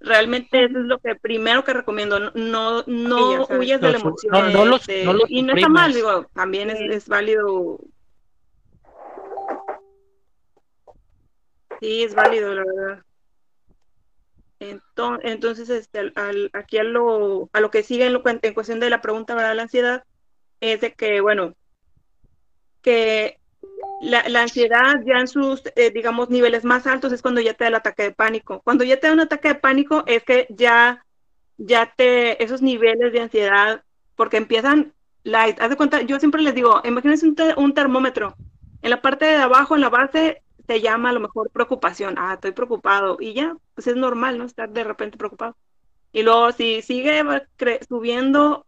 Realmente 0.00 0.64
eso 0.64 0.78
es 0.78 0.84
lo 0.84 0.98
que 0.98 1.14
primero 1.16 1.64
que 1.64 1.72
recomiendo, 1.72 2.30
no, 2.34 2.84
no 2.86 3.46
huyes 3.46 3.80
de 3.80 3.90
la 3.90 3.98
emoción. 3.98 4.74
Este, 4.74 5.04
y 5.28 5.42
no 5.42 5.54
está 5.54 5.68
mal, 5.68 5.92
digo, 5.92 6.26
también 6.34 6.70
es, 6.70 6.78
es 6.80 7.08
válido. 7.08 7.80
Sí, 11.84 12.02
es 12.02 12.14
válido, 12.14 12.54
la 12.54 12.64
verdad. 12.64 13.04
Entonces, 15.22 15.68
este, 15.68 16.12
al, 16.14 16.48
aquí 16.54 16.78
a 16.78 16.82
lo, 16.82 17.50
a 17.52 17.60
lo 17.60 17.70
que 17.70 17.82
sigue 17.82 18.06
en, 18.06 18.14
lo, 18.14 18.22
en 18.24 18.54
cuestión 18.54 18.80
de 18.80 18.88
la 18.88 19.02
pregunta, 19.02 19.34
¿verdad? 19.34 19.54
La 19.54 19.64
ansiedad, 19.64 20.04
es 20.60 20.80
de 20.80 20.94
que, 20.94 21.20
bueno, 21.20 21.54
que 22.80 23.38
la, 24.00 24.26
la, 24.30 24.40
ansiedad 24.40 24.94
ya 25.04 25.18
en 25.18 25.28
sus, 25.28 25.62
eh, 25.76 25.90
digamos, 25.90 26.30
niveles 26.30 26.64
más 26.64 26.86
altos 26.86 27.12
es 27.12 27.20
cuando 27.20 27.42
ya 27.42 27.52
te 27.52 27.64
da 27.64 27.68
el 27.68 27.74
ataque 27.74 28.04
de 28.04 28.12
pánico. 28.12 28.62
Cuando 28.64 28.82
ya 28.84 28.98
te 28.98 29.08
da 29.08 29.12
un 29.12 29.20
ataque 29.20 29.48
de 29.48 29.54
pánico 29.56 30.04
es 30.06 30.24
que 30.24 30.46
ya, 30.48 31.04
ya 31.58 31.92
te, 31.94 32.42
esos 32.42 32.62
niveles 32.62 33.12
de 33.12 33.20
ansiedad, 33.20 33.84
porque 34.16 34.38
empiezan 34.38 34.94
light. 35.22 35.60
Haz 35.60 35.68
de 35.68 35.76
cuenta, 35.76 36.00
yo 36.00 36.18
siempre 36.18 36.40
les 36.40 36.54
digo, 36.54 36.80
imagínense 36.82 37.26
un, 37.26 37.36
un 37.58 37.74
termómetro. 37.74 38.34
En 38.80 38.88
la 38.88 39.02
parte 39.02 39.26
de 39.26 39.36
abajo, 39.36 39.74
en 39.74 39.82
la 39.82 39.90
base, 39.90 40.43
te 40.66 40.80
llama 40.80 41.10
a 41.10 41.12
lo 41.12 41.20
mejor 41.20 41.50
preocupación. 41.50 42.16
Ah, 42.18 42.34
estoy 42.34 42.52
preocupado. 42.52 43.16
Y 43.20 43.34
ya, 43.34 43.56
pues 43.74 43.86
es 43.86 43.96
normal, 43.96 44.38
¿no? 44.38 44.44
Estar 44.44 44.70
de 44.70 44.84
repente 44.84 45.18
preocupado. 45.18 45.56
Y 46.12 46.22
luego, 46.22 46.52
si 46.52 46.82
sigue 46.82 47.22
subiendo 47.88 48.66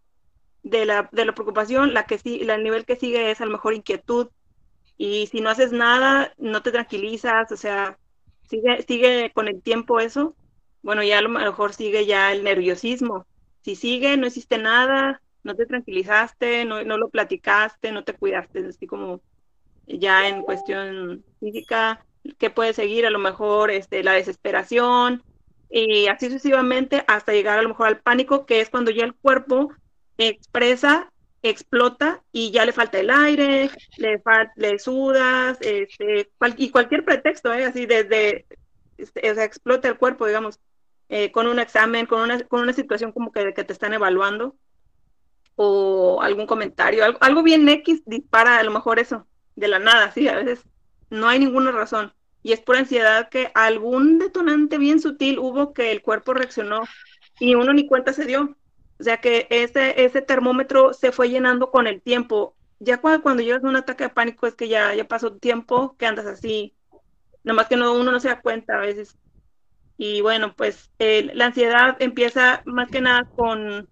de 0.62 0.84
la, 0.84 1.08
de 1.12 1.24
la 1.24 1.34
preocupación, 1.34 1.94
la 1.94 2.06
que 2.06 2.18
sí, 2.18 2.40
el 2.42 2.62
nivel 2.64 2.84
que 2.84 2.96
sigue 2.96 3.30
es 3.30 3.40
a 3.40 3.46
lo 3.46 3.52
mejor 3.52 3.74
inquietud, 3.74 4.28
y 4.98 5.26
si 5.28 5.40
no 5.40 5.50
haces 5.50 5.72
nada, 5.72 6.32
no 6.38 6.62
te 6.62 6.72
tranquilizas, 6.72 7.52
o 7.52 7.56
sea, 7.56 7.98
sigue, 8.48 8.82
sigue 8.82 9.32
con 9.34 9.48
el 9.48 9.62
tiempo 9.62 10.00
eso, 10.00 10.34
bueno, 10.82 11.02
ya 11.02 11.18
a 11.18 11.22
lo 11.22 11.28
mejor 11.28 11.74
sigue 11.74 12.06
ya 12.06 12.32
el 12.32 12.44
nerviosismo. 12.44 13.26
Si 13.62 13.76
sigue, 13.76 14.16
no 14.16 14.26
hiciste 14.26 14.58
nada, 14.58 15.22
no 15.42 15.54
te 15.54 15.66
tranquilizaste, 15.66 16.64
no, 16.64 16.82
no 16.84 16.98
lo 16.98 17.08
platicaste, 17.10 17.92
no 17.92 18.04
te 18.04 18.14
cuidaste, 18.14 18.66
así 18.66 18.86
como 18.86 19.20
ya 19.86 20.28
en 20.28 20.42
cuestión 20.42 21.24
física, 21.40 22.04
que 22.38 22.50
puede 22.50 22.72
seguir 22.72 23.06
a 23.06 23.10
lo 23.10 23.18
mejor 23.18 23.70
este, 23.70 24.02
la 24.02 24.12
desesperación 24.12 25.22
y 25.70 26.06
así 26.08 26.26
sucesivamente 26.26 27.04
hasta 27.06 27.32
llegar 27.32 27.58
a 27.58 27.62
lo 27.62 27.68
mejor 27.68 27.88
al 27.88 28.00
pánico, 28.00 28.46
que 28.46 28.60
es 28.60 28.70
cuando 28.70 28.90
ya 28.90 29.04
el 29.04 29.14
cuerpo 29.14 29.72
expresa 30.18 31.10
explota 31.48 32.22
y 32.32 32.50
ya 32.50 32.64
le 32.64 32.72
falta 32.72 32.98
el 32.98 33.10
aire, 33.10 33.70
le, 33.98 34.22
le 34.56 34.78
sudas, 34.78 35.58
este, 35.60 36.30
y 36.56 36.70
cualquier 36.70 37.04
pretexto, 37.04 37.52
¿eh? 37.52 37.64
así 37.64 37.86
desde, 37.86 38.46
este, 38.98 39.28
explota 39.44 39.88
el 39.88 39.98
cuerpo, 39.98 40.26
digamos, 40.26 40.58
eh, 41.08 41.30
con 41.30 41.46
un 41.46 41.58
examen, 41.58 42.06
con 42.06 42.20
una, 42.20 42.40
con 42.44 42.62
una 42.62 42.72
situación 42.72 43.12
como 43.12 43.32
que, 43.32 43.54
que 43.54 43.64
te 43.64 43.72
están 43.72 43.94
evaluando, 43.94 44.56
o 45.54 46.20
algún 46.20 46.46
comentario, 46.46 47.04
algo, 47.04 47.18
algo 47.22 47.42
bien 47.42 47.68
X 47.68 48.02
dispara 48.04 48.58
a 48.58 48.62
lo 48.62 48.70
mejor 48.70 48.98
eso, 48.98 49.26
de 49.56 49.68
la 49.68 49.78
nada, 49.78 50.12
sí, 50.12 50.28
a 50.28 50.36
veces 50.36 50.64
no 51.10 51.28
hay 51.28 51.38
ninguna 51.38 51.72
razón. 51.72 52.12
Y 52.42 52.52
es 52.52 52.60
por 52.60 52.76
ansiedad 52.76 53.28
que 53.28 53.50
algún 53.54 54.18
detonante 54.18 54.78
bien 54.78 55.00
sutil 55.00 55.38
hubo 55.38 55.72
que 55.72 55.90
el 55.90 56.02
cuerpo 56.02 56.34
reaccionó 56.34 56.82
y 57.40 57.54
uno 57.54 57.72
ni 57.72 57.86
cuenta 57.88 58.12
se 58.12 58.24
dio. 58.24 58.56
O 58.98 59.02
sea 59.02 59.20
que 59.20 59.46
ese, 59.50 60.04
ese 60.04 60.22
termómetro 60.22 60.92
se 60.94 61.12
fue 61.12 61.28
llenando 61.28 61.70
con 61.70 61.86
el 61.86 62.00
tiempo. 62.00 62.54
Ya 62.78 63.00
cuando, 63.00 63.22
cuando 63.22 63.42
llegas 63.42 63.64
a 63.64 63.68
un 63.68 63.76
ataque 63.76 64.04
de 64.04 64.10
pánico 64.10 64.46
es 64.46 64.54
que 64.54 64.68
ya, 64.68 64.94
ya 64.94 65.08
pasó 65.08 65.36
tiempo 65.36 65.96
que 65.98 66.06
andas 66.06 66.26
así. 66.26 66.74
Nomás 67.42 67.68
que 67.68 67.76
no, 67.76 67.94
uno 67.94 68.12
no 68.12 68.20
se 68.20 68.28
da 68.28 68.40
cuenta 68.40 68.76
a 68.76 68.80
veces. 68.80 69.18
Y 69.98 70.20
bueno, 70.20 70.54
pues 70.54 70.90
la 70.98 71.46
ansiedad 71.46 71.96
empieza 72.00 72.62
más 72.66 72.90
que 72.90 73.00
nada 73.00 73.24
con, 73.34 73.88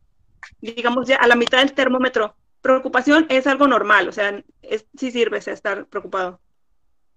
digamos, 0.61 1.07
ya 1.07 1.17
a 1.17 1.27
la 1.27 1.37
mitad 1.37 1.59
del 1.59 1.73
termómetro. 1.73 2.37
Preocupación 2.65 3.27
es 3.29 3.47
algo 3.47 3.69
normal, 3.69 4.09
o 4.09 4.13
sea, 4.13 4.43
es, 4.63 4.87
sí 4.97 5.11
sirve 5.11 5.39
estar 5.39 5.87
preocupado. 5.87 6.41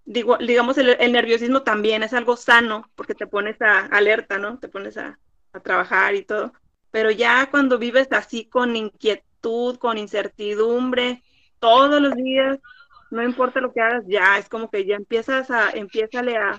Digo, 0.04 0.36
digamos, 0.38 0.78
el, 0.78 1.12
nerviosismo 1.12 1.62
también 1.62 2.02
es 2.02 2.12
algo 2.12 2.36
sano 2.36 2.90
porque 2.94 3.14
te 3.14 3.26
pones 3.26 3.60
a 3.62 3.86
alerta, 3.86 4.38
¿no? 4.38 4.58
Te 4.58 4.68
pones 4.68 4.96
a, 4.98 5.18
a 5.52 5.60
trabajar 5.60 6.14
y 6.14 6.22
todo 6.22 6.52
pero 6.90 7.10
ya 7.10 7.50
cuando 7.50 7.78
vives 7.78 8.08
así 8.12 8.46
con 8.46 8.76
inquietud, 8.76 9.76
con 9.78 9.98
incertidumbre, 9.98 11.22
todos 11.58 12.00
los 12.00 12.14
días, 12.14 12.58
no 13.10 13.22
importa 13.22 13.60
lo 13.60 13.72
que 13.72 13.80
hagas, 13.80 14.04
ya 14.06 14.38
es 14.38 14.48
como 14.48 14.70
que 14.70 14.84
ya 14.86 14.96
empiezas 14.96 15.50
a, 15.50 15.70
empiezale 15.70 16.36
a, 16.36 16.58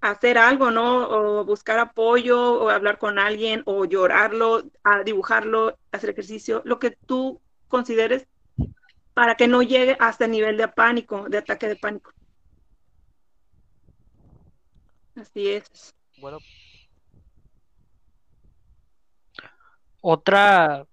hacer 0.00 0.36
algo, 0.36 0.72
¿no? 0.72 1.08
O 1.08 1.44
buscar 1.44 1.78
apoyo, 1.78 2.54
o 2.54 2.70
hablar 2.70 2.98
con 2.98 3.20
alguien, 3.20 3.62
o 3.66 3.84
llorarlo, 3.84 4.64
a 4.82 5.04
dibujarlo, 5.04 5.78
hacer 5.92 6.10
ejercicio, 6.10 6.60
lo 6.64 6.80
que 6.80 6.90
tú 6.90 7.40
consideres 7.72 8.28
para 9.14 9.34
que 9.34 9.48
no 9.48 9.62
llegue 9.62 9.96
hasta 9.98 10.26
el 10.26 10.30
nivel 10.30 10.56
de 10.56 10.68
pánico, 10.68 11.28
de 11.28 11.38
ataque 11.38 11.68
de 11.68 11.76
pánico. 11.76 12.12
Así 15.16 15.48
es. 15.48 15.94
Bueno, 16.18 16.38
Otra, 20.04 20.84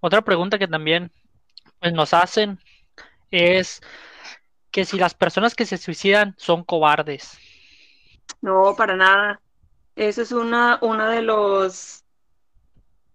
otra 0.00 0.20
pregunta 0.20 0.58
que 0.58 0.68
también 0.68 1.10
pues, 1.80 1.94
nos 1.94 2.12
hacen 2.12 2.60
es 3.30 3.80
que 4.70 4.84
si 4.84 4.98
las 4.98 5.14
personas 5.14 5.54
que 5.54 5.64
se 5.64 5.78
suicidan 5.78 6.34
son 6.36 6.64
cobardes. 6.64 7.38
No, 8.42 8.76
para 8.76 8.94
nada. 8.94 9.40
Eso 9.96 10.20
es 10.20 10.32
una, 10.32 10.78
uno 10.82 11.08
de 11.08 11.22
los 11.22 12.04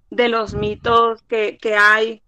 de 0.09 0.27
los 0.27 0.55
mitos 0.55 1.21
que, 1.23 1.59
que 1.59 1.75
hay. 1.75 2.22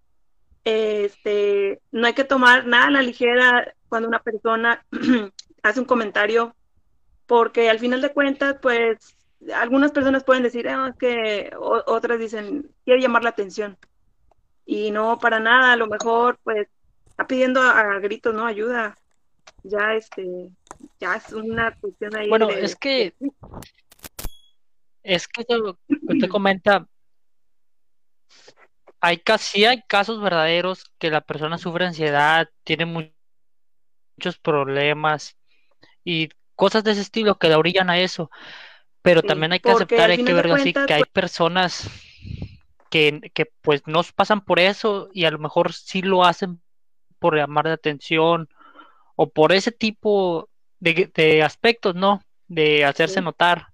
Este, 0.66 1.80
no 1.92 2.08
hay 2.08 2.14
que 2.14 2.24
tomar 2.24 2.66
nada 2.66 2.88
a 2.88 2.90
la 2.90 3.00
ligera 3.00 3.72
cuando 3.88 4.08
una 4.08 4.18
persona 4.18 4.84
hace 5.62 5.78
un 5.78 5.86
comentario, 5.86 6.56
porque 7.26 7.70
al 7.70 7.78
final 7.78 8.00
de 8.00 8.12
cuentas, 8.12 8.56
pues 8.60 9.16
algunas 9.54 9.92
personas 9.92 10.24
pueden 10.24 10.42
decir 10.42 10.68
ah, 10.68 10.92
que 10.98 11.52
otras 11.56 12.18
dicen 12.18 12.68
quiere 12.84 13.00
llamar 13.00 13.22
la 13.22 13.30
atención 13.30 13.78
y 14.64 14.90
no 14.90 15.20
para 15.20 15.38
nada 15.38 15.72
a 15.72 15.76
lo 15.76 15.86
mejor 15.86 16.36
pues 16.42 16.66
está 17.06 17.28
pidiendo 17.28 17.60
a, 17.62 18.00
gritos 18.00 18.34
no 18.34 18.44
ayuda. 18.44 18.98
Ya 19.62 19.94
este 19.94 20.50
ya 20.98 21.14
es 21.14 21.32
una 21.32 21.76
cuestión 21.76 22.16
ahí 22.16 22.28
bueno 22.28 22.50
es 22.50 22.74
que 22.74 23.14
Es 25.04 25.28
que 25.28 25.44
lo 25.48 25.74
que 25.74 25.98
usted 26.08 26.28
comenta, 26.28 26.88
hay 29.00 29.18
casi 29.18 29.64
hay 29.64 29.82
casos 29.82 30.20
verdaderos 30.20 30.84
que 30.98 31.10
la 31.10 31.20
persona 31.20 31.58
sufre 31.58 31.86
ansiedad, 31.86 32.48
tiene 32.64 32.86
muchos 32.86 34.38
problemas 34.42 35.36
y 36.04 36.28
cosas 36.54 36.84
de 36.84 36.92
ese 36.92 37.02
estilo 37.02 37.38
que 37.38 37.48
la 37.48 37.58
orillan 37.58 37.90
a 37.90 37.98
eso. 37.98 38.30
Pero 39.02 39.22
también 39.22 39.52
hay 39.52 39.60
que 39.60 39.70
aceptar, 39.70 40.10
hay 40.10 40.24
que 40.24 40.32
verlo 40.32 40.54
así, 40.54 40.72
que 40.72 40.94
hay 40.94 41.02
pues 41.02 41.12
personas 41.12 41.88
que, 42.90 43.30
que 43.34 43.46
pues 43.60 43.82
no 43.86 44.02
pasan 44.14 44.40
por 44.40 44.58
eso 44.58 45.08
y 45.12 45.26
a 45.26 45.30
lo 45.30 45.38
mejor 45.38 45.72
sí 45.72 46.02
lo 46.02 46.24
hacen 46.24 46.60
por 47.18 47.36
llamar 47.36 47.66
de 47.66 47.72
atención 47.72 48.48
o 49.14 49.30
por 49.30 49.52
ese 49.52 49.72
tipo 49.72 50.48
de, 50.78 51.42
aspectos, 51.42 51.94
¿no? 51.94 52.22
De 52.48 52.84
hacerse 52.84 53.20
notar. 53.20 53.68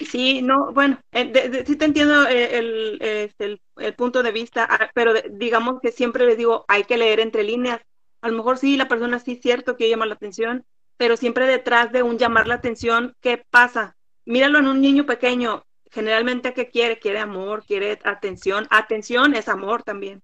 Sí, 0.00 0.40
no, 0.40 0.72
bueno, 0.72 0.98
eh, 1.12 1.64
sí 1.66 1.76
te 1.76 1.84
entiendo 1.84 2.26
eh, 2.26 3.24
este, 3.24 3.44
el, 3.44 3.60
el, 3.76 3.94
punto 3.94 4.22
de 4.22 4.32
vista, 4.32 4.66
ah, 4.68 4.90
pero 4.94 5.12
digamos 5.30 5.78
que 5.82 5.92
siempre 5.92 6.24
les 6.24 6.38
digo, 6.38 6.64
hay 6.68 6.84
que 6.84 6.96
leer 6.96 7.20
entre 7.20 7.44
líneas. 7.44 7.82
A 8.22 8.28
lo 8.30 8.36
mejor 8.36 8.56
sí, 8.56 8.76
la 8.78 8.88
persona 8.88 9.18
sí 9.18 9.32
es 9.32 9.40
cierto 9.40 9.76
que 9.76 9.90
llama 9.90 10.06
la 10.06 10.14
atención, 10.14 10.64
pero 10.96 11.18
siempre 11.18 11.46
detrás 11.46 11.92
de 11.92 12.02
un 12.02 12.18
llamar 12.18 12.46
la 12.46 12.54
atención, 12.54 13.14
¿qué 13.20 13.44
pasa? 13.50 13.96
Míralo 14.24 14.58
en 14.58 14.68
un 14.68 14.80
niño 14.80 15.04
pequeño, 15.04 15.64
generalmente 15.90 16.54
¿qué 16.54 16.68
quiere? 16.68 16.98
Quiere 16.98 17.18
amor, 17.18 17.64
quiere 17.66 17.98
atención. 18.04 18.66
Atención 18.70 19.34
es 19.34 19.48
amor 19.48 19.82
también. 19.82 20.22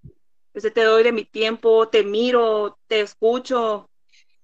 Entonces 0.49 0.73
te 0.73 0.85
doy 0.85 1.03
de 1.03 1.13
mi 1.13 1.25
tiempo, 1.25 1.89
te 1.89 2.03
miro, 2.03 2.79
te 2.87 3.01
escucho, 3.01 3.91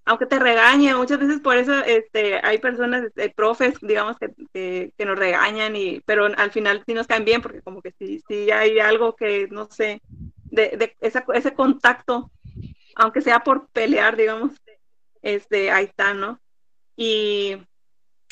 aunque 0.05 0.27
te 0.27 0.39
regañe, 0.39 0.95
muchas 0.95 1.19
veces 1.19 1.41
por 1.41 1.57
eso 1.57 1.73
este, 1.85 2.41
hay 2.43 2.59
personas, 2.59 3.05
este, 3.05 3.31
profes, 3.31 3.75
digamos, 3.81 4.17
que, 4.19 4.93
que, 4.97 5.05
nos 5.05 5.19
regañan, 5.19 5.77
y, 5.77 6.01
pero 6.01 6.27
al 6.27 6.51
final 6.51 6.83
sí 6.87 6.95
nos 6.95 7.07
caen 7.07 7.25
bien, 7.25 7.41
porque 7.41 7.63
como 7.63 7.83
que 7.83 7.93
sí, 7.93 8.23
sí 8.27 8.51
hay 8.51 8.81
algo 8.81 9.15
que, 9.15 9.49
no 9.51 9.69
sé, 9.71 10.03
de, 10.45 10.77
de 10.77 10.97
ese 11.01 11.55
contacto, 11.55 12.31
aunque 12.97 13.23
sea 13.23 13.41
por 13.41 13.69
pelear, 13.69 14.17
digamos, 14.17 14.53
este, 15.23 15.71
ahí 15.71 15.85
está, 15.85 16.15
¿no? 16.15 16.41
Y, 16.97 17.57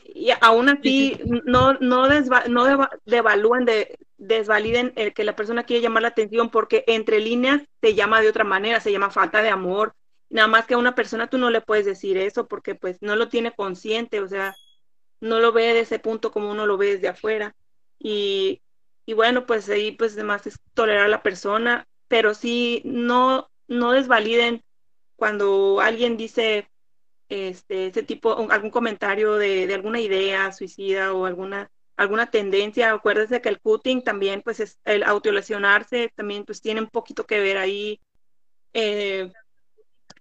y 0.04 0.30
aún 0.40 0.68
así, 0.68 1.18
no, 1.44 1.74
no, 1.74 2.08
no 2.48 2.88
devalúen, 3.04 3.64
de, 3.64 3.96
desvaliden 4.18 4.92
el 4.96 5.14
que 5.14 5.24
la 5.24 5.36
persona 5.36 5.62
quiere 5.62 5.82
llamar 5.82 6.02
la 6.02 6.08
atención, 6.08 6.50
porque 6.50 6.82
entre 6.88 7.20
líneas 7.20 7.62
se 7.80 7.94
llama 7.94 8.20
de 8.20 8.28
otra 8.28 8.44
manera, 8.44 8.80
se 8.80 8.90
llama 8.90 9.10
falta 9.10 9.40
de 9.40 9.50
amor, 9.50 9.94
Nada 10.30 10.48
más 10.48 10.66
que 10.66 10.74
a 10.74 10.78
una 10.78 10.94
persona 10.94 11.28
tú 11.28 11.38
no 11.38 11.50
le 11.50 11.60
puedes 11.60 11.86
decir 11.86 12.16
eso 12.18 12.48
porque 12.48 12.74
pues 12.74 12.98
no 13.02 13.16
lo 13.16 13.28
tiene 13.28 13.52
consciente, 13.54 14.20
o 14.20 14.28
sea, 14.28 14.54
no 15.20 15.40
lo 15.40 15.52
ve 15.52 15.74
de 15.74 15.80
ese 15.80 15.98
punto 15.98 16.32
como 16.32 16.50
uno 16.50 16.66
lo 16.66 16.76
ve 16.78 16.94
desde 16.96 17.08
afuera. 17.08 17.54
Y, 17.98 18.62
y 19.06 19.14
bueno, 19.14 19.46
pues 19.46 19.68
ahí 19.68 19.92
pues 19.92 20.14
además 20.14 20.46
es 20.46 20.58
tolerar 20.74 21.06
a 21.06 21.08
la 21.08 21.22
persona, 21.22 21.86
pero 22.08 22.34
sí 22.34 22.82
no, 22.84 23.50
no 23.68 23.92
desvaliden 23.92 24.62
cuando 25.16 25.80
alguien 25.80 26.16
dice 26.16 26.68
este, 27.28 27.86
ese 27.88 28.02
tipo, 28.02 28.50
algún 28.50 28.70
comentario 28.70 29.36
de, 29.36 29.66
de 29.66 29.74
alguna 29.74 30.00
idea 30.00 30.52
suicida 30.52 31.12
o 31.12 31.26
alguna 31.26 31.70
alguna 31.96 32.30
tendencia, 32.30 32.92
acuérdese 32.92 33.42
que 33.42 33.50
el 33.50 33.60
cutting 33.60 34.02
también, 34.02 34.40
pues 34.40 34.58
es 34.60 34.80
el 34.86 35.02
autolesionarse, 35.02 36.10
también 36.16 36.46
pues 36.46 36.62
tiene 36.62 36.80
un 36.80 36.88
poquito 36.88 37.26
que 37.26 37.40
ver 37.40 37.58
ahí. 37.58 38.00
Eh, 38.72 39.32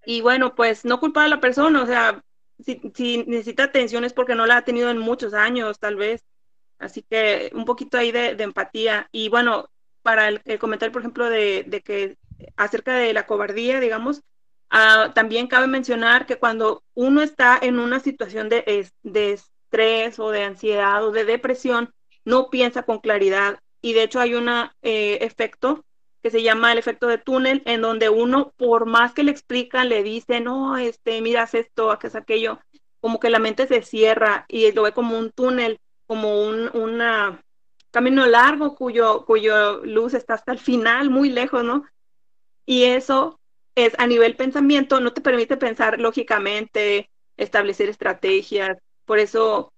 y 0.05 0.21
bueno, 0.21 0.55
pues 0.55 0.85
no 0.85 0.99
culpar 0.99 1.25
a 1.25 1.29
la 1.29 1.41
persona, 1.41 1.81
o 1.81 1.85
sea, 1.85 2.23
si, 2.59 2.81
si, 2.95 3.23
necesita 3.25 3.63
atención 3.63 4.03
es 4.03 4.13
porque 4.13 4.35
no 4.35 4.45
la 4.45 4.57
ha 4.57 4.65
tenido 4.65 4.89
en 4.89 4.97
muchos 4.97 5.33
años, 5.33 5.79
tal 5.79 5.95
vez. 5.95 6.23
Así 6.77 7.03
que 7.03 7.51
un 7.53 7.65
poquito 7.65 7.97
ahí 7.97 8.11
de, 8.11 8.29
empatía. 8.39 9.09
Y 9.11 9.29
bueno, 9.29 9.69
para 10.01 10.29
el, 10.29 10.59
comentario, 10.59 10.91
por 10.93 11.01
ejemplo, 11.01 11.29
de, 11.29 11.63
de, 11.67 11.81
que 11.81 12.17
acerca 12.55 12.95
de 12.95 13.13
la 13.13 13.27
cobardía, 13.27 13.79
digamos, 13.79 14.21
uh, 14.71 15.11
también 15.13 15.47
cabe 15.47 15.67
mencionar 15.67 16.25
que 16.25 16.37
cuando 16.37 16.83
uno 16.93 17.21
está 17.21 17.59
en 17.61 17.79
una 17.79 17.99
situación 17.99 18.49
de, 18.49 18.87
de 19.03 19.33
estrés 19.33 20.19
o 20.19 20.31
de 20.31 20.43
ansiedad 20.43 21.03
o 21.05 21.11
de 21.11 21.25
depresión, 21.25 21.93
no 22.25 22.49
piensa 22.49 22.83
con 22.83 22.99
claridad. 22.99 23.59
Y 23.81 23.93
de 23.93 24.03
hecho 24.03 24.19
hay 24.19 24.35
un 24.35 24.49
eh, 24.49 25.19
efecto 25.21 25.85
que 26.21 26.31
se 26.31 26.43
llama 26.43 26.71
el 26.71 26.77
efecto 26.77 27.07
de 27.07 27.17
túnel, 27.17 27.63
en 27.65 27.81
donde 27.81 28.09
uno, 28.09 28.53
por 28.57 28.85
más 28.85 29.13
que 29.13 29.23
le 29.23 29.31
explican, 29.31 29.89
le 29.89 30.03
dicen, 30.03 30.45
no, 30.45 30.77
este, 30.77 31.21
miras 31.21 31.53
esto, 31.53 31.97
qué 31.99 32.07
es 32.07 32.15
aquello, 32.15 32.59
como 32.99 33.19
que 33.19 33.29
la 33.29 33.39
mente 33.39 33.67
se 33.67 33.81
cierra 33.81 34.45
y 34.47 34.71
lo 34.71 34.83
ve 34.83 34.91
como 34.91 35.17
un 35.17 35.31
túnel, 35.31 35.79
como 36.07 36.41
un 36.41 36.69
una 36.73 37.41
camino 37.91 38.25
largo 38.27 38.75
cuyo, 38.75 39.25
cuyo 39.25 39.83
luz 39.85 40.13
está 40.13 40.35
hasta 40.35 40.51
el 40.51 40.59
final, 40.59 41.09
muy 41.09 41.29
lejos, 41.29 41.63
¿no? 41.63 41.85
Y 42.65 42.83
eso 42.83 43.39
es 43.75 43.93
a 43.97 44.05
nivel 44.07 44.35
pensamiento, 44.35 44.99
no 44.99 45.13
te 45.13 45.21
permite 45.21 45.57
pensar 45.57 45.99
lógicamente, 45.99 47.09
establecer 47.37 47.89
estrategias. 47.89 48.77
Por 49.05 49.19
eso, 49.19 49.73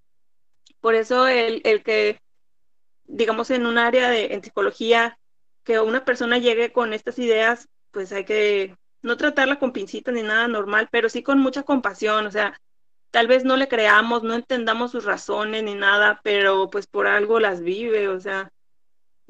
por 0.81 0.95
eso 0.95 1.27
el, 1.27 1.61
el 1.63 1.83
que, 1.83 2.19
digamos, 3.05 3.51
en 3.51 3.65
un 3.65 3.77
área 3.77 4.09
de 4.09 4.33
en 4.33 4.43
psicología 4.43 5.17
que 5.63 5.79
una 5.79 6.05
persona 6.05 6.37
llegue 6.37 6.71
con 6.71 6.93
estas 6.93 7.19
ideas, 7.19 7.69
pues 7.91 8.11
hay 8.11 8.25
que 8.25 8.75
no 9.01 9.17
tratarla 9.17 9.59
con 9.59 9.71
pincitas 9.71 10.13
ni 10.13 10.21
nada 10.21 10.47
normal, 10.47 10.87
pero 10.91 11.09
sí 11.09 11.23
con 11.23 11.39
mucha 11.39 11.63
compasión, 11.63 12.25
o 12.27 12.31
sea, 12.31 12.59
tal 13.11 13.27
vez 13.27 13.43
no 13.43 13.57
le 13.57 13.67
creamos, 13.67 14.23
no 14.23 14.33
entendamos 14.35 14.91
sus 14.91 15.05
razones 15.05 15.63
ni 15.63 15.75
nada, 15.75 16.21
pero 16.23 16.69
pues 16.69 16.87
por 16.87 17.07
algo 17.07 17.39
las 17.39 17.61
vive, 17.61 18.07
o 18.07 18.19
sea, 18.19 18.51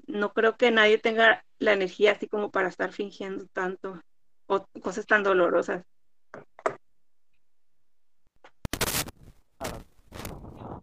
no 0.08 0.34
creo 0.34 0.58
que 0.58 0.72
nadie 0.72 0.98
tenga 0.98 1.44
la 1.60 1.74
energía 1.74 2.13
así 2.13 2.28
como 2.28 2.52
para 2.52 2.70
estar 2.70 2.91
fingiendo 2.91 3.46
tanto 3.54 4.02
o 4.48 4.65
cosas 4.82 5.06
tan 5.06 5.24
dolorosas. 5.24 5.84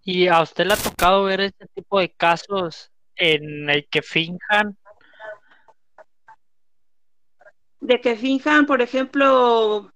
¿Y 0.05 0.29
a 0.29 0.41
usted 0.41 0.67
le 0.67 0.73
ha 0.73 0.77
tocado 0.77 1.25
ver 1.25 1.41
este 1.41 1.67
tipo 1.75 2.01
de 2.01 2.11
casos 2.11 2.91
en 3.17 3.69
el 3.69 3.87
que 3.89 4.01
finjan 4.01 4.79
de 7.81 8.01
que 8.01 8.17
finjan, 8.17 8.67
por 8.67 8.83
ejemplo, 8.83 9.91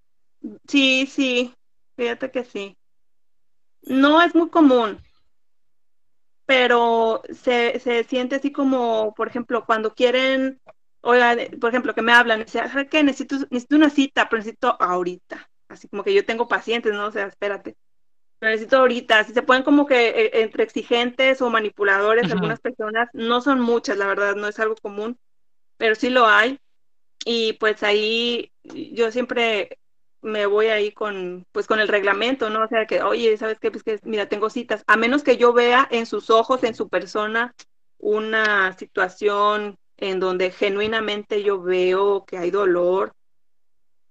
sí, 0.67 1.07
sí, 1.07 1.55
fíjate 1.97 2.31
que 2.31 2.45
sí. 2.45 2.77
No 3.83 4.23
es 4.23 4.35
muy 4.35 4.49
común, 4.49 5.01
pero 6.47 7.23
se, 7.31 7.81
se 7.81 8.05
siente 8.05 8.37
así 8.37 8.53
como, 8.53 9.15
por 9.15 9.29
ejemplo, 9.29 9.65
cuando 9.65 9.95
quieren, 9.95 10.61
oiga, 11.01 11.37
por 11.61 11.71
ejemplo, 11.71 11.95
que 11.95 12.03
me 12.03 12.13
hablan, 12.13 12.41
y 12.41 12.45
dicen, 12.45 12.69
¿sabes 12.69 12.89
qué? 12.89 13.03
Necesito, 13.03 13.37
necesito 13.51 13.77
una 13.77 13.91
cita, 13.91 14.29
pero 14.29 14.39
necesito 14.39 14.77
ahorita. 14.81 15.49
Así 15.69 15.89
como 15.89 16.05
que 16.05 16.15
yo 16.15 16.25
tengo 16.25 16.47
pacientes, 16.49 16.93
¿no? 16.93 17.07
O 17.07 17.11
sea, 17.11 17.27
espérate. 17.27 17.77
Pero 18.39 18.51
necesito 18.51 18.77
ahorita. 18.79 19.21
Así 19.21 19.33
se 19.33 19.43
pueden 19.43 19.63
como 19.63 19.87
que 19.87 20.09
eh, 20.09 20.31
entre 20.43 20.65
exigentes 20.65 21.41
o 21.43 21.51
manipuladores, 21.51 22.31
algunas 22.31 22.61
personas, 22.61 23.09
no 23.15 23.41
son 23.41 23.61
muchas, 23.61 23.97
la 23.97 24.07
verdad, 24.07 24.37
no 24.37 24.49
es 24.49 24.59
algo 24.61 24.77
común, 24.77 25.19
pero 25.79 25.95
sí 25.95 26.11
lo 26.11 26.27
hay 26.27 26.59
y 27.25 27.55
pues 27.55 27.83
ahí 27.83 28.51
yo 28.65 29.11
siempre 29.11 29.79
me 30.23 30.47
voy 30.47 30.67
ahí 30.67 30.93
con, 30.93 31.47
pues 31.53 31.67
con 31.67 31.81
el 31.81 31.89
reglamento, 31.89 32.49
¿no? 32.49 32.65
O 32.65 32.69
sea, 32.69 32.87
que, 32.87 33.03
oye, 33.03 33.37
¿sabes 33.37 33.59
qué? 33.59 33.71
Pues 33.71 33.83
que, 33.83 33.99
mira, 34.05 34.29
tengo 34.29 34.51
citas, 34.51 34.85
a 34.87 34.97
menos 34.97 35.23
que 35.23 35.37
yo 35.37 35.53
vea 35.53 35.89
en 35.91 36.07
sus 36.07 36.31
ojos, 36.31 36.63
en 36.63 36.75
su 36.75 36.89
persona, 36.89 37.55
una 37.99 38.73
situación 38.79 39.77
en 39.97 40.21
donde 40.21 40.51
genuinamente 40.51 41.43
yo 41.43 41.61
veo 41.61 42.25
que 42.25 42.39
hay 42.39 42.51
dolor 42.51 43.15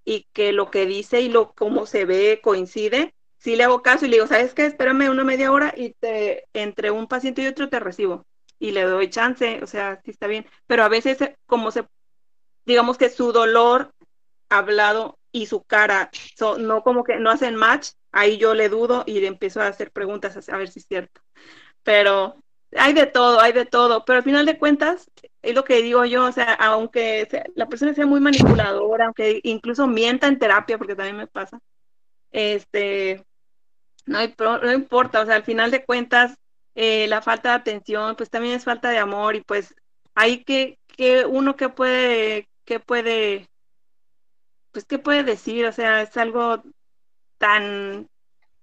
y 0.04 0.28
que 0.34 0.52
lo 0.52 0.72
que 0.72 0.86
dice 0.86 1.22
y 1.22 1.30
lo 1.30 1.54
cómo 1.54 1.86
se 1.86 2.06
ve 2.06 2.40
coincide, 2.44 3.14
sí 3.38 3.56
le 3.56 3.64
hago 3.64 3.82
caso 3.82 4.06
y 4.06 4.10
le 4.10 4.18
digo, 4.18 4.28
¿sabes 4.28 4.54
qué? 4.54 4.66
Espérame 4.66 5.10
una 5.10 5.24
media 5.24 5.52
hora 5.52 5.74
y 5.76 5.94
te, 5.94 6.46
entre 6.54 6.92
un 6.92 7.08
paciente 7.08 7.42
y 7.42 7.48
otro 7.48 7.70
te 7.70 7.80
recibo 7.80 8.26
y 8.60 8.72
le 8.72 8.84
doy 8.84 9.10
chance, 9.10 9.60
o 9.64 9.68
sea, 9.68 10.02
sí 10.06 10.12
está 10.12 10.28
bien, 10.28 10.46
pero 10.68 10.84
a 10.84 10.90
veces 10.90 11.18
como 11.46 11.72
se 11.72 11.84
digamos 12.66 12.98
que 12.98 13.10
su 13.10 13.32
dolor 13.32 13.94
hablado 14.50 15.18
y 15.32 15.46
su 15.46 15.64
cara 15.64 16.12
no 16.60 16.84
como 16.84 17.04
que 17.04 17.18
no 17.18 17.30
hacen 17.30 17.56
match, 17.56 17.92
ahí 18.12 18.38
yo 18.38 18.54
le 18.54 18.70
dudo 18.70 19.04
y 19.06 19.20
le 19.20 19.28
empiezo 19.28 19.62
a 19.62 19.68
hacer 19.68 19.92
preguntas 19.92 20.50
a 20.50 20.58
ver 20.58 20.70
si 20.70 20.80
es 20.80 20.86
cierto. 20.88 21.22
Pero 21.84 22.36
hay 22.78 22.94
de 22.94 23.06
todo, 23.06 23.40
hay 23.40 23.54
de 23.54 23.66
todo, 23.66 24.06
pero 24.06 24.18
al 24.18 24.24
final 24.24 24.46
de 24.46 24.58
cuentas, 24.58 25.10
es 25.42 25.56
lo 25.56 25.64
que 25.64 25.82
digo 25.82 26.06
yo, 26.06 26.26
o 26.26 26.32
sea, 26.32 26.54
aunque 26.54 27.28
la 27.56 27.68
persona 27.68 27.94
sea 27.94 28.06
muy 28.06 28.20
manipuladora, 28.20 29.06
aunque 29.06 29.42
incluso 29.44 29.88
mienta 29.88 30.28
en 30.28 30.40
terapia, 30.40 30.78
porque 30.78 30.96
también 30.96 31.18
me 31.18 31.28
pasa, 31.28 31.60
este, 32.32 33.26
no, 34.06 34.18
no 34.60 34.72
importa, 34.72 35.22
o 35.22 35.26
sea, 35.26 35.36
al 35.36 35.44
final 35.44 35.72
de 35.72 35.86
cuentas, 35.86 36.38
eh, 36.76 37.08
la 37.08 37.22
falta 37.22 37.50
de 37.50 37.56
atención, 37.56 38.16
pues 38.16 38.30
también 38.30 38.56
es 38.56 38.64
falta 38.64 38.90
de 38.90 38.98
amor 39.00 39.36
y 39.36 39.42
pues 39.42 39.76
hay 40.16 40.44
que, 40.44 40.80
que 40.88 41.26
uno 41.26 41.56
que 41.56 41.70
puede 41.70 42.48
qué 42.66 42.80
puede, 42.80 43.50
pues 44.72 44.86
qué 44.86 45.00
puede 45.00 45.24
decir, 45.24 45.66
o 45.66 45.72
sea, 45.72 46.02
es 46.02 46.16
algo 46.18 46.64
tan, 47.38 48.10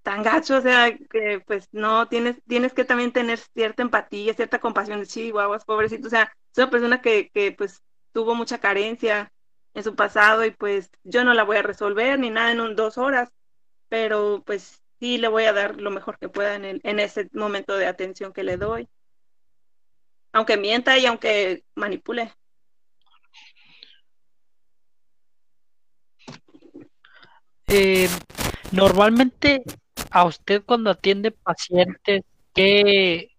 tan 0.03 0.23
gacho, 0.23 0.57
o 0.57 0.61
sea, 0.61 0.97
que 0.97 1.41
pues 1.45 1.67
no, 1.71 2.07
tienes, 2.07 2.37
tienes 2.47 2.73
que 2.73 2.85
también 2.85 3.11
tener 3.13 3.39
cierta 3.39 3.83
empatía, 3.83 4.33
cierta 4.33 4.59
compasión 4.59 4.99
de 4.99 5.07
chihuahuas, 5.07 5.65
pobrecito, 5.65 6.07
o 6.07 6.11
sea, 6.11 6.31
es 6.51 6.57
una 6.57 6.69
persona 6.69 7.01
que, 7.01 7.29
que 7.33 7.51
pues 7.51 7.83
tuvo 8.13 8.35
mucha 8.35 8.59
carencia 8.59 9.31
en 9.73 9.83
su 9.83 9.95
pasado 9.95 10.45
y 10.45 10.51
pues 10.51 10.89
yo 11.03 11.23
no 11.23 11.33
la 11.33 11.43
voy 11.43 11.57
a 11.57 11.61
resolver 11.63 12.19
ni 12.19 12.29
nada 12.29 12.51
en 12.51 12.61
un, 12.61 12.75
dos 12.75 12.97
horas, 12.97 13.29
pero 13.89 14.43
pues 14.45 14.81
sí 14.99 15.17
le 15.17 15.27
voy 15.27 15.45
a 15.45 15.53
dar 15.53 15.79
lo 15.81 15.91
mejor 15.91 16.17
que 16.19 16.29
pueda 16.29 16.55
en, 16.55 16.65
el, 16.65 16.81
en 16.83 16.99
ese 16.99 17.29
momento 17.33 17.75
de 17.77 17.87
atención 17.87 18.33
que 18.33 18.43
le 18.43 18.57
doy. 18.57 18.89
Aunque 20.31 20.57
mienta 20.57 20.97
y 20.97 21.05
aunque 21.05 21.63
manipule. 21.75 22.33
Eh, 27.69 28.09
normalmente 28.71 29.63
a 30.09 30.25
usted 30.25 30.63
cuando 30.65 30.89
atiende 30.89 31.31
pacientes, 31.31 32.23
¿qué, 32.53 33.29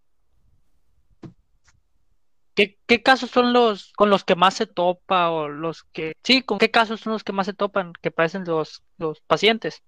qué, 2.55 3.03
casos 3.03 3.31
son 3.31 3.53
los 3.53 3.93
con 3.95 4.11
los 4.11 4.25
que 4.25 4.37
más 4.37 4.55
se 4.55 4.67
topa 4.67 5.31
o 5.31 5.49
los 5.49 5.83
que 5.85 6.15
sí, 6.23 6.43
con 6.43 6.59
qué 6.59 6.71
casos 6.71 7.01
son 7.01 7.15
los 7.15 7.25
que 7.25 7.33
más 7.33 7.47
se 7.47 7.55
topan 7.55 7.93
que 8.01 8.11
parecen 8.11 8.45
los, 8.45 8.83
los 8.99 9.21
pacientes? 9.23 9.83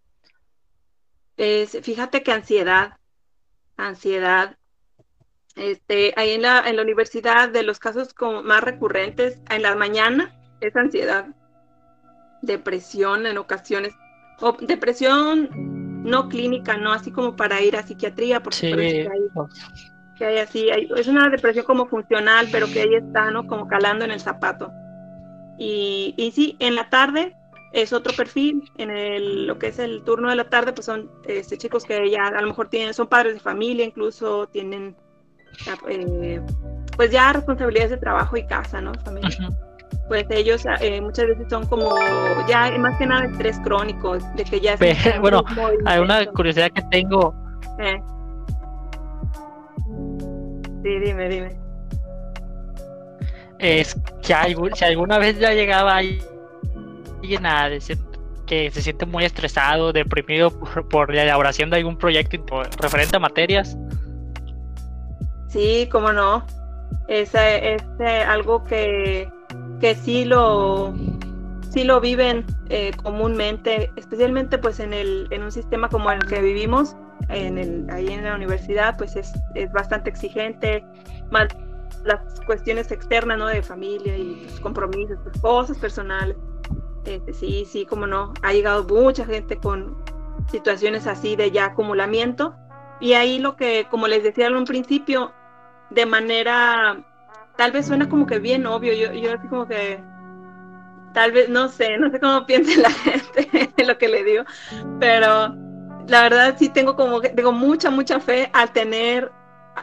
Es, 1.37 1.79
fíjate 1.83 2.23
que 2.23 2.33
ansiedad, 2.33 2.99
ansiedad, 3.77 4.59
este, 5.55 6.15
ahí 6.17 6.33
en 6.33 6.43
la, 6.43 6.69
en 6.69 6.77
la 6.77 6.83
universidad 6.83 7.49
de 7.49 7.63
los 7.63 7.79
casos 7.79 8.13
como 8.15 8.43
más 8.43 8.63
recurrentes 8.63 9.39
en 9.51 9.63
la 9.63 9.75
mañana 9.75 10.35
es 10.61 10.75
ansiedad, 10.77 11.27
depresión 12.43 13.27
en 13.27 13.39
ocasiones, 13.39 13.95
o 14.43 14.53
depresión 14.61 15.49
no 16.05 16.29
clínica, 16.29 16.77
no 16.77 16.93
así 16.93 17.11
como 17.11 17.37
para 17.37 17.61
ir 17.63 17.77
a 17.77 17.83
psiquiatría, 17.83 18.43
porque 18.43 18.57
Sí, 18.59 18.71
parece 18.71 19.03
que 19.05 19.09
hay, 19.09 19.21
que 20.19 20.25
hay 20.27 20.39
así, 20.39 20.71
hay- 20.71 20.89
es 20.97 21.07
una 21.07 21.29
depresión 21.31 21.65
como 21.65 21.87
funcional, 21.87 22.49
pero 22.51 22.67
que 22.67 22.83
ahí 22.83 22.95
está, 22.95 23.31
¿no? 23.31 23.47
Como 23.47 23.69
calando 23.69 24.05
en 24.05 24.11
el 24.11 24.21
zapato. 24.21 24.71
Y, 25.59 26.15
y 26.17 26.33
sí, 26.33 26.57
en 26.59 26.75
la 26.75 26.91
tarde 26.91 27.37
es 27.73 27.93
otro 27.93 28.13
perfil, 28.15 28.69
en 28.79 28.91
el, 28.91 29.47
lo 29.47 29.59
que 29.59 29.69
es 29.69 29.79
el 29.79 30.03
turno 30.03 30.29
de 30.29 30.37
la 30.37 30.51
tarde, 30.51 30.73
pues 30.73 30.87
son 30.87 31.11
este, 31.27 31.57
chicos 31.57 31.85
que 31.85 32.11
ya 32.11 32.27
a 32.27 32.41
lo 32.43 32.49
mejor 32.49 32.69
tienen, 32.69 32.95
son 32.95 33.07
padres 33.07 33.35
de 33.35 33.41
familia, 33.41 33.85
incluso 33.85 34.49
tienen 34.49 34.97
eh, 35.89 36.41
pues 36.97 37.11
ya 37.11 37.33
responsabilidades 37.33 37.91
de 37.93 37.97
trabajo 37.99 38.37
y 38.37 38.47
casa, 38.47 38.81
¿no? 38.81 38.93
Pues 40.13 40.27
ellos 40.29 40.63
eh, 40.83 41.01
muchas 41.01 41.27
veces 41.27 41.47
son 41.49 41.67
como 41.69 41.97
ya 42.47 42.71
más 42.79 42.99
que 42.99 43.07
nada 43.07 43.25
estrés 43.25 43.59
crónico, 43.61 44.19
de 44.19 44.45
que 44.45 44.61
ya 44.61 44.75
un 44.75 45.21
bueno, 45.23 45.43
Hay 45.87 46.01
una 46.01 46.27
curiosidad 46.27 46.71
que 46.71 46.83
tengo, 46.91 47.35
Eh. 47.79 47.99
Sí, 50.83 50.99
dime, 50.99 51.29
dime. 51.31 51.57
es 53.59 53.95
que 54.23 54.55
si 54.75 54.85
alguna 54.85 55.17
vez 55.17 55.39
ya 55.39 55.55
llegaba 55.55 55.97
alguien 55.97 57.47
a 57.47 57.71
decir 57.71 57.97
que 58.47 58.71
se 58.71 58.83
siente 58.83 59.07
muy 59.07 59.25
estresado, 59.25 59.95
deprimido 59.95 60.51
por, 60.51 60.87
por 60.91 61.15
la 61.15 61.23
elaboración 61.23 61.71
de 61.71 61.79
algún 61.79 61.97
proyecto 61.97 62.63
referente 62.79 63.17
a 63.17 63.19
materias. 63.19 63.79
Sí, 65.49 65.89
cómo 65.91 66.13
no. 66.13 66.45
Es, 67.09 67.35
es, 67.35 67.83
algo 68.27 68.65
que, 68.65 69.29
que 69.83 69.97
sí 69.97 70.25
lo 70.25 70.95
sí 71.71 71.83
lo 71.83 72.01
viven 72.01 72.47
eh, 72.69 72.93
comúnmente, 73.03 73.91
especialmente 73.97 74.57
pues 74.57 74.79
en 74.79 74.93
el 74.93 75.27
en 75.31 75.43
un 75.43 75.51
sistema 75.51 75.89
como 75.89 76.11
el 76.13 76.25
que 76.25 76.41
vivimos, 76.41 76.97
en 77.29 77.59
el, 77.59 77.91
ahí 77.91 78.07
en 78.07 78.23
la 78.23 78.37
universidad, 78.37 78.97
pues 78.97 79.17
es, 79.17 79.33
es 79.57 79.73
bastante 79.73 80.09
exigente, 80.09 80.85
más 81.33 81.49
las 82.05 82.21
cuestiones 82.47 82.93
externas, 82.93 83.39
¿no? 83.39 83.47
De 83.47 83.61
familia 83.61 84.17
y 84.17 84.45
pues, 84.47 84.61
compromisos, 84.61 85.19
pues, 85.25 85.41
cosas 85.41 85.77
personales. 85.79 86.37
Este, 87.05 87.33
sí, 87.33 87.65
sí, 87.69 87.85
como 87.85 88.07
no. 88.07 88.33
Ha 88.43 88.53
llegado 88.53 88.85
mucha 88.85 89.25
gente 89.25 89.57
con 89.57 89.97
situaciones 90.51 91.09
así 91.09 91.35
de 91.35 91.51
ya 91.51 91.67
acumulamiento. 91.67 92.55
Y 93.01 93.15
ahí 93.15 93.41
lo 93.41 93.57
que, 93.57 93.87
como 93.91 94.07
les 94.07 94.23
decía 94.23 94.47
en 94.47 94.55
un 94.55 94.65
principio, 94.65 95.33
de 95.91 96.07
manera, 96.07 97.05
tal 97.57 97.73
vez 97.73 97.87
suena 97.87 98.09
como 98.09 98.27
que 98.27 98.39
bien 98.39 98.67
obvio, 98.67 98.93
yo, 98.93 99.13
yo 99.13 99.33
así 99.35 99.49
como 99.49 99.67
que, 99.67 100.03
tal 101.15 101.33
vez, 101.33 101.49
no 101.49 101.69
sé, 101.69 101.99
no 101.99 102.11
sé 102.11 102.21
cómo 102.21 102.47
piensa 102.47 102.81
la 102.81 102.91
gente 102.91 103.49
en 103.77 103.87
lo 103.87 103.99
que 103.99 104.09
le 104.09 104.25
digo, 104.25 104.45
pero 105.01 105.55
la 106.09 106.23
verdad 106.23 106.57
sí 106.59 106.69
tengo 106.69 106.97
como, 106.97 107.21
tengo 107.21 107.53
mucha, 107.53 107.91
mucha 107.91 108.21
fe 108.21 108.51
al 108.53 108.73
tener 108.73 109.33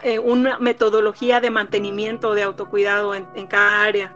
eh, 0.03 0.19
una 0.19 0.59
metodología 0.59 1.39
de 1.41 1.49
mantenimiento, 1.49 2.33
de 2.33 2.43
autocuidado 2.43 3.15
en, 3.15 3.27
en 3.35 3.47
cada 3.47 3.83
área. 3.83 4.15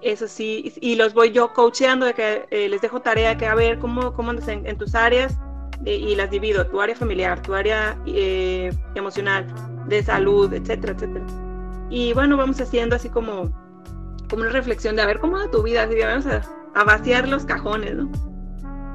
Eso 0.00 0.26
sí, 0.26 0.72
y 0.80 0.96
los 0.96 1.14
voy 1.14 1.30
yo 1.30 1.52
coacheando 1.52 2.06
de 2.06 2.14
que 2.14 2.46
eh, 2.50 2.68
les 2.68 2.80
dejo 2.80 3.00
tarea 3.00 3.36
que 3.36 3.46
a 3.46 3.54
ver 3.54 3.78
cómo, 3.78 4.12
cómo 4.14 4.30
andas 4.30 4.48
en, 4.48 4.66
en 4.66 4.76
tus 4.76 4.96
áreas 4.96 5.38
eh, 5.84 5.96
y 5.96 6.16
las 6.16 6.30
divido, 6.30 6.66
tu 6.66 6.80
área 6.80 6.96
familiar, 6.96 7.40
tu 7.42 7.54
área 7.54 7.96
eh, 8.06 8.72
emocional, 8.96 9.46
de 9.86 10.02
salud, 10.02 10.52
etcétera, 10.52 10.94
etcétera. 10.94 11.24
Y 11.92 12.14
bueno, 12.14 12.38
vamos 12.38 12.58
haciendo 12.58 12.96
así 12.96 13.10
como, 13.10 13.52
como 14.30 14.42
una 14.44 14.50
reflexión 14.50 14.96
de 14.96 15.02
a 15.02 15.06
ver 15.06 15.20
cómo 15.20 15.36
va 15.36 15.50
tu 15.50 15.62
vida, 15.62 15.82
así 15.82 15.94
vamos 16.00 16.24
a, 16.24 16.40
a 16.74 16.84
vaciar 16.84 17.28
los 17.28 17.44
cajones, 17.44 17.94
¿no? 17.94 18.10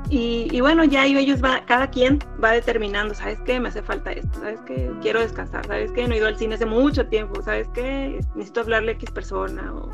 Y, 0.09 0.47
y 0.51 0.61
bueno, 0.61 0.83
ya 0.83 1.05
ellos 1.05 1.43
va, 1.43 1.63
cada 1.67 1.91
quien 1.91 2.17
va 2.43 2.53
determinando, 2.53 3.13
¿sabes 3.13 3.39
qué? 3.41 3.59
Me 3.59 3.69
hace 3.69 3.83
falta 3.83 4.13
esto, 4.13 4.39
¿sabes 4.39 4.59
qué? 4.65 4.91
Quiero 5.03 5.19
descansar, 5.19 5.67
¿sabes 5.67 5.91
qué? 5.91 6.07
No 6.07 6.15
he 6.15 6.17
ido 6.17 6.25
al 6.25 6.39
cine 6.39 6.55
hace 6.55 6.65
mucho 6.65 7.05
tiempo, 7.05 7.39
¿sabes 7.43 7.67
qué? 7.75 8.19
Necesito 8.33 8.61
hablarle 8.61 8.93
a 8.93 8.95
X 8.95 9.11
persona, 9.11 9.75
o 9.75 9.91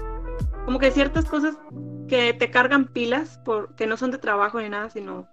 como 0.63 0.79
que 0.79 0.89
ciertas 0.89 1.25
cosas 1.25 1.57
que 2.07 2.33
te 2.33 2.51
cargan 2.51 2.85
pilas, 2.85 3.37
por, 3.43 3.75
que 3.75 3.85
no 3.85 3.97
son 3.97 4.11
de 4.11 4.17
trabajo 4.17 4.61
ni 4.61 4.69
nada, 4.69 4.89
sino 4.89 5.27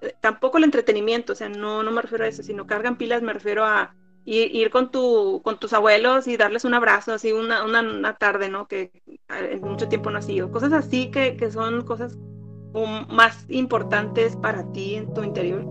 eh, 0.00 0.14
tampoco 0.22 0.56
el 0.56 0.64
entretenimiento, 0.64 1.34
o 1.34 1.36
sea, 1.36 1.50
no, 1.50 1.82
no 1.82 1.90
me 1.90 2.00
refiero 2.00 2.24
a 2.24 2.28
eso, 2.28 2.42
sino 2.42 2.66
cargan 2.66 2.96
pilas, 2.96 3.20
me 3.20 3.34
refiero 3.34 3.66
a 3.66 3.94
ir, 4.24 4.54
ir 4.54 4.70
con, 4.70 4.90
tu, 4.90 5.40
con 5.44 5.58
tus 5.58 5.72
abuelos 5.72 6.26
y 6.26 6.36
darles 6.36 6.64
un 6.64 6.74
abrazo, 6.74 7.12
así 7.12 7.32
una, 7.32 7.64
una, 7.64 7.80
una 7.80 8.16
tarde, 8.16 8.48
¿no? 8.48 8.68
Que 8.68 8.90
eh, 9.06 9.20
en 9.52 9.60
mucho 9.60 9.88
tiempo 9.88 10.10
no 10.10 10.18
ha 10.18 10.22
sido. 10.22 10.50
Cosas 10.50 10.72
así 10.72 11.10
que, 11.10 11.36
que 11.36 11.50
son 11.50 11.84
cosas 11.84 12.16
más 13.08 13.46
importantes 13.48 14.36
para 14.36 14.70
ti 14.72 14.96
en 14.96 15.12
tu 15.14 15.22
interior. 15.22 15.64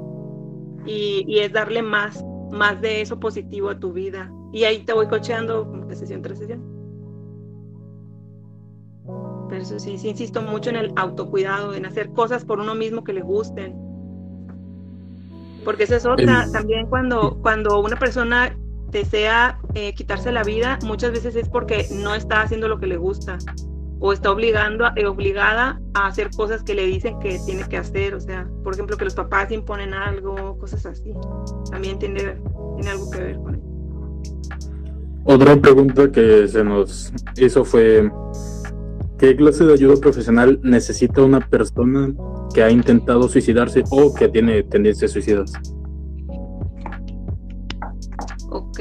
Y, 0.85 1.23
y 1.27 1.39
es 1.39 1.51
darle 1.53 1.81
más, 1.81 2.23
más 2.51 2.79
de 2.81 3.01
eso 3.01 3.19
positivo 3.19 3.69
a 3.69 3.79
tu 3.79 3.93
vida. 3.93 4.31
Y 4.51 4.63
ahí 4.65 4.83
te 4.85 4.93
voy 4.93 5.07
cocheando 5.07 5.65
como 5.67 5.87
que 5.87 5.95
sesión 5.95 6.21
tras 6.21 6.39
sesión. 6.39 6.61
Pero 9.49 9.61
eso 9.61 9.79
sí, 9.79 9.97
sí 9.97 10.09
insisto 10.09 10.41
mucho 10.41 10.69
en 10.69 10.77
el 10.77 10.93
autocuidado, 10.95 11.73
en 11.73 11.85
hacer 11.85 12.11
cosas 12.11 12.45
por 12.45 12.59
uno 12.59 12.75
mismo 12.75 13.03
que 13.03 13.13
le 13.13 13.21
gusten. 13.21 13.75
Porque 15.63 15.83
esa 15.83 15.95
es 15.95 16.05
otra, 16.05 16.47
también 16.51 16.87
cuando, 16.87 17.37
cuando 17.41 17.79
una 17.79 17.97
persona 17.97 18.55
desea 18.91 19.59
eh, 19.73 19.93
quitarse 19.93 20.31
la 20.31 20.43
vida, 20.43 20.79
muchas 20.83 21.11
veces 21.11 21.35
es 21.35 21.49
porque 21.49 21.87
no 21.91 22.15
está 22.15 22.41
haciendo 22.41 22.67
lo 22.67 22.79
que 22.79 22.87
le 22.87 22.97
gusta 22.97 23.37
o 23.99 24.11
está 24.11 24.31
obligando 24.31 24.85
eh, 24.97 25.05
obligada 25.05 25.81
a 25.93 26.07
hacer 26.07 26.29
cosas 26.35 26.61
que 26.63 26.75
le 26.75 26.85
dicen 26.85 27.19
que 27.19 27.39
tiene 27.45 27.63
que 27.69 27.77
hacer, 27.77 28.13
o 28.13 28.19
sea, 28.19 28.47
por 28.61 28.73
ejemplo, 28.73 28.97
que 28.97 29.05
los 29.05 29.15
papás 29.15 29.49
imponen 29.51 29.93
algo, 29.93 30.57
cosas 30.57 30.85
así. 30.85 31.13
También 31.71 31.97
tiene, 31.99 32.35
tiene 32.75 32.91
algo 32.91 33.09
que 33.09 33.19
ver 33.19 33.37
con 33.37 33.55
eso. 33.55 33.73
Otra 35.23 35.55
pregunta 35.55 36.11
que 36.11 36.49
se 36.49 36.65
nos 36.65 37.13
hizo 37.37 37.63
fue, 37.63 38.11
¿qué 39.17 39.37
clase 39.37 39.63
de 39.63 39.73
ayuda 39.73 39.95
profesional 39.95 40.59
necesita 40.63 41.21
una 41.21 41.39
persona 41.39 42.13
que 42.53 42.63
ha 42.63 42.69
intentado 42.69 43.27
suicidarse 43.27 43.83
o 43.89 44.13
que 44.13 44.29
tiene 44.29 44.63
tendencia 44.63 45.07
a 45.07 45.09
suicidarse? 45.09 45.57
Ok. 48.49 48.79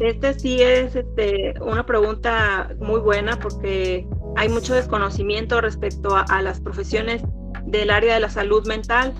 Este 0.00 0.38
sí 0.38 0.60
es 0.60 0.96
este, 0.96 1.54
una 1.60 1.86
pregunta 1.86 2.74
muy 2.80 3.00
buena 3.00 3.38
porque 3.38 4.06
hay 4.36 4.48
mucho 4.48 4.74
desconocimiento 4.74 5.60
respecto 5.60 6.16
a, 6.16 6.22
a 6.22 6.42
las 6.42 6.60
profesiones 6.60 7.22
del 7.66 7.90
área 7.90 8.14
de 8.14 8.20
la 8.20 8.30
salud 8.30 8.66
mental. 8.66 9.14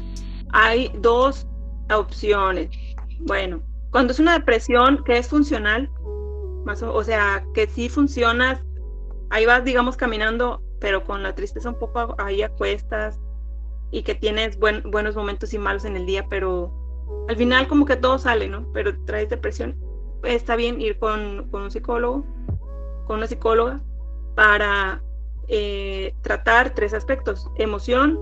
Hay 0.52 0.90
dos 1.00 1.46
opciones. 1.90 2.70
Bueno, 3.20 3.62
cuando 3.90 4.12
es 4.12 4.18
una 4.18 4.32
depresión 4.32 5.04
que 5.04 5.18
es 5.18 5.28
funcional, 5.28 5.88
más 6.64 6.82
o, 6.82 6.92
o 6.92 7.04
sea, 7.04 7.44
que 7.54 7.66
sí 7.66 7.88
funcionas, 7.88 8.60
ahí 9.30 9.46
vas, 9.46 9.64
digamos, 9.64 9.96
caminando, 9.96 10.62
pero 10.82 11.04
con 11.04 11.22
la 11.22 11.34
tristeza 11.34 11.68
un 11.70 11.78
poco 11.78 12.16
ahí 12.18 12.42
a 12.42 12.50
y 13.92 14.02
que 14.02 14.14
tienes 14.16 14.58
buen- 14.58 14.90
buenos 14.90 15.14
momentos 15.14 15.54
y 15.54 15.58
malos 15.58 15.84
en 15.84 15.96
el 15.96 16.06
día, 16.06 16.26
pero 16.28 16.72
al 17.28 17.36
final 17.36 17.68
como 17.68 17.86
que 17.86 17.96
todo 17.96 18.18
sale, 18.18 18.48
¿no? 18.48 18.66
Pero 18.72 18.92
traes 19.04 19.28
depresión, 19.28 19.76
está 20.24 20.56
bien 20.56 20.80
ir 20.80 20.98
con, 20.98 21.48
con 21.50 21.62
un 21.62 21.70
psicólogo, 21.70 22.24
con 23.06 23.18
una 23.18 23.28
psicóloga, 23.28 23.80
para 24.34 25.02
eh, 25.46 26.14
tratar 26.22 26.74
tres 26.74 26.94
aspectos, 26.94 27.48
emoción, 27.56 28.18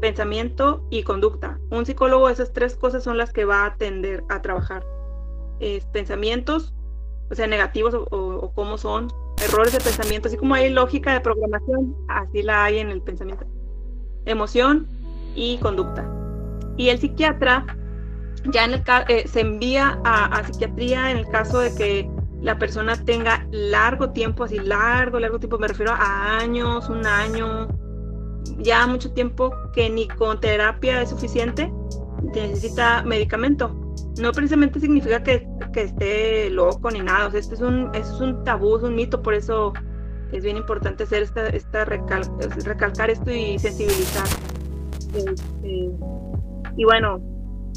pensamiento 0.00 0.84
y 0.90 1.04
conducta. 1.04 1.58
Un 1.70 1.86
psicólogo, 1.86 2.28
esas 2.28 2.52
tres 2.52 2.76
cosas 2.76 3.02
son 3.02 3.16
las 3.16 3.32
que 3.32 3.46
va 3.46 3.62
a 3.62 3.66
atender 3.66 4.24
a 4.28 4.42
trabajar. 4.42 4.84
Es 5.60 5.86
pensamientos, 5.86 6.74
o 7.30 7.34
sea, 7.34 7.46
negativos 7.46 7.94
o 7.94 8.52
cómo 8.54 8.76
son, 8.78 9.08
errores 9.42 9.72
de 9.72 9.80
pensamiento, 9.80 10.28
así 10.28 10.36
como 10.36 10.54
hay 10.54 10.70
lógica 10.70 11.12
de 11.12 11.20
programación, 11.20 11.94
así 12.08 12.42
la 12.42 12.64
hay 12.64 12.78
en 12.78 12.90
el 12.90 13.02
pensamiento. 13.02 13.46
Emoción 14.24 14.86
y 15.34 15.58
conducta. 15.58 16.08
Y 16.76 16.88
el 16.90 16.98
psiquiatra 16.98 17.66
ya 18.52 18.64
en 18.64 18.74
el 18.74 18.82
eh, 19.08 19.26
se 19.26 19.40
envía 19.40 20.00
a, 20.04 20.44
psiquiatría 20.44 21.10
en 21.10 21.18
el 21.18 21.28
caso 21.28 21.60
de 21.60 21.74
que 21.74 22.10
la 22.40 22.58
persona 22.58 22.96
tenga 23.04 23.46
largo 23.50 24.10
tiempo, 24.10 24.44
así 24.44 24.58
largo, 24.58 25.18
largo 25.18 25.38
tiempo, 25.38 25.58
me 25.58 25.68
refiero 25.68 25.92
a 25.92 26.38
años, 26.38 26.88
un 26.88 27.04
año, 27.04 27.68
ya 28.58 28.86
mucho 28.86 29.12
tiempo 29.12 29.52
que 29.74 29.90
ni 29.90 30.06
con 30.06 30.40
terapia 30.40 31.02
es 31.02 31.10
suficiente, 31.10 31.72
necesita 32.22 33.02
medicamento. 33.02 33.87
No 34.20 34.32
precisamente 34.32 34.80
significa 34.80 35.22
que, 35.22 35.48
que 35.72 35.82
esté 35.82 36.50
loco 36.50 36.90
ni 36.90 37.00
nada, 37.00 37.28
o 37.28 37.30
sea, 37.30 37.40
este 37.40 37.54
es 37.54 37.60
un, 37.60 37.94
es 37.94 38.10
un 38.20 38.44
tabú, 38.44 38.76
es 38.76 38.82
un 38.82 38.94
mito, 38.94 39.22
por 39.22 39.34
eso 39.34 39.72
es 40.32 40.42
bien 40.42 40.56
importante 40.56 41.04
hacer 41.04 41.22
esta, 41.22 41.46
esta 41.48 41.84
recalcar 41.84 43.10
esto 43.10 43.30
y 43.30 43.58
sensibilizar. 43.58 44.26
Este, 45.14 45.90
y 46.76 46.84
bueno, 46.84 47.20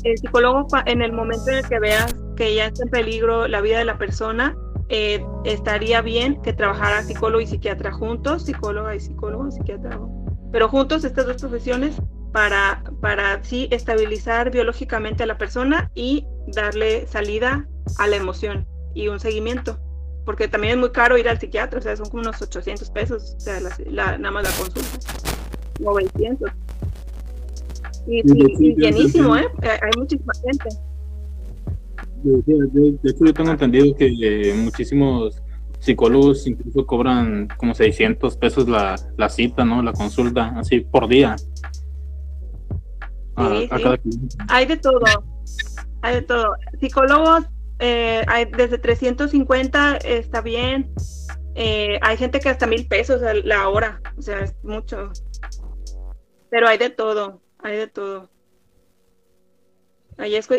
el 0.04 0.18
psicólogo 0.18 0.68
en 0.86 1.02
el 1.02 1.14
momento 1.14 1.50
en 1.50 1.58
el 1.58 1.68
que 1.68 1.80
veas 1.80 2.16
que 2.36 2.56
ya 2.56 2.68
está 2.68 2.84
en 2.84 2.90
peligro 2.90 3.48
la 3.48 3.62
vida 3.62 3.78
de 3.78 3.86
la 3.86 3.98
persona, 3.98 4.56
eh, 4.90 5.26
estaría 5.46 6.02
bien 6.02 6.42
que 6.42 6.54
trabajara 6.54 7.04
psicólogo 7.04 7.42
y 7.42 7.48
psiquiatra 7.48 7.92
juntos, 7.92 8.44
psicóloga 8.44 8.96
y 8.96 9.00
psicólogo, 9.00 9.50
psiquiatra, 9.52 10.00
pero 10.52 10.68
juntos 10.68 11.04
estas 11.04 11.28
dos 11.28 11.38
profesiones 11.38 12.02
para, 12.32 12.84
para 13.02 13.44
sí 13.44 13.68
estabilizar 13.72 14.52
biológicamente 14.52 15.24
a 15.24 15.26
la 15.26 15.38
persona 15.38 15.92
y 15.96 16.26
darle 16.48 17.08
salida 17.08 17.68
a 17.98 18.08
la 18.08 18.16
emoción 18.16 18.66
y 18.94 19.08
un 19.08 19.20
seguimiento. 19.20 19.80
Porque 20.26 20.48
también 20.48 20.74
es 20.74 20.80
muy 20.80 20.92
caro 20.92 21.18
ir 21.18 21.28
al 21.28 21.40
psiquiatra, 21.40 21.80
o 21.80 21.82
sea, 21.82 21.96
son 21.98 22.10
como 22.10 22.22
unos 22.22 22.42
800 22.42 22.90
pesos, 22.92 23.36
o 23.38 23.40
sea, 23.40 23.60
la, 23.90 24.18
nada 24.18 24.32
más 24.32 24.44
la 24.44 24.52
consulta, 24.52 25.10
900. 25.80 26.52
Y, 28.08 28.76
llenísimo, 28.76 29.36
¿eh? 29.36 29.48
Hay 29.64 29.92
muchísima 29.98 30.34
gente. 30.46 30.70
De, 32.24 33.10
hecho, 33.10 33.26
yo 33.26 33.34
tengo 33.34 33.52
entendido 33.52 33.96
que 33.96 34.08
eh, 34.08 34.54
muchísimos 34.54 35.42
psicólogos 35.80 36.46
incluso 36.46 36.86
cobran 36.86 37.48
como 37.58 37.74
600 37.74 38.38
pesos 38.38 38.70
la, 38.70 38.96
la 39.18 39.30
cita, 39.30 39.66
¿no? 39.66 39.82
La 39.82 39.94
consulta, 39.94 40.54
así 40.58 40.82
por 40.82 41.08
día. 41.08 41.36
Hay 43.36 44.66
de 44.66 44.78
todo, 44.78 45.02
hay 46.02 46.16
de 46.16 46.22
todo. 46.22 46.54
Psicólogos, 46.80 47.46
eh, 47.80 48.24
hay 48.28 48.46
desde 48.46 48.78
350 48.78 49.98
está 49.98 50.42
bien. 50.42 50.94
Eh, 51.56 52.00
hay 52.02 52.18
gente 52.18 52.40
que 52.40 52.50
hasta 52.50 52.68
mil 52.68 52.88
pesos 52.88 53.22
la 53.44 53.68
hora, 53.68 54.02
o 54.18 54.22
sea, 54.22 54.40
es 54.40 54.56
mucho. 54.64 55.12
Pero 56.50 56.68
hay 56.68 56.78
de 56.78 56.90
todo 56.90 57.42
hay 57.64 57.78
de 57.78 57.88
todo. 57.88 58.30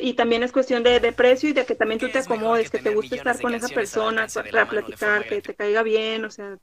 y 0.00 0.14
también 0.14 0.42
es 0.42 0.52
cuestión 0.52 0.82
de, 0.82 1.00
precio 1.12 1.50
y 1.50 1.52
de 1.52 1.64
que 1.64 1.74
también 1.74 2.00
tú 2.00 2.08
te 2.08 2.18
acomodes, 2.18 2.70
que, 2.70 2.78
te 2.78 2.94
guste 2.94 3.16
estar 3.16 3.40
con 3.40 3.54
esa 3.54 3.68
persona 3.68 4.26
para 4.50 4.68
platicar, 4.68 5.26
que 5.26 5.40
te 5.40 5.54
caiga 5.54 5.82
bien, 5.82 6.24
o 6.24 6.30
sea, 6.30 6.58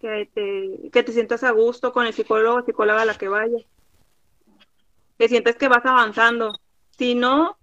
que 0.00 0.30
te, 0.34 0.90
que 0.90 1.02
te 1.02 1.12
sientas 1.12 1.44
a 1.44 1.50
gusto 1.50 1.92
con 1.92 2.06
el 2.06 2.14
psicólogo 2.14 2.64
psicóloga 2.64 3.02
a 3.02 3.06
la 3.06 3.18
que 3.18 3.28
vayas. 3.28 3.62
Que 5.18 5.28
sientes 5.28 5.56
que 5.56 5.68
vas 5.68 5.84
avanzando. 5.84 6.54
Si 6.90 7.14
no, 7.14 7.56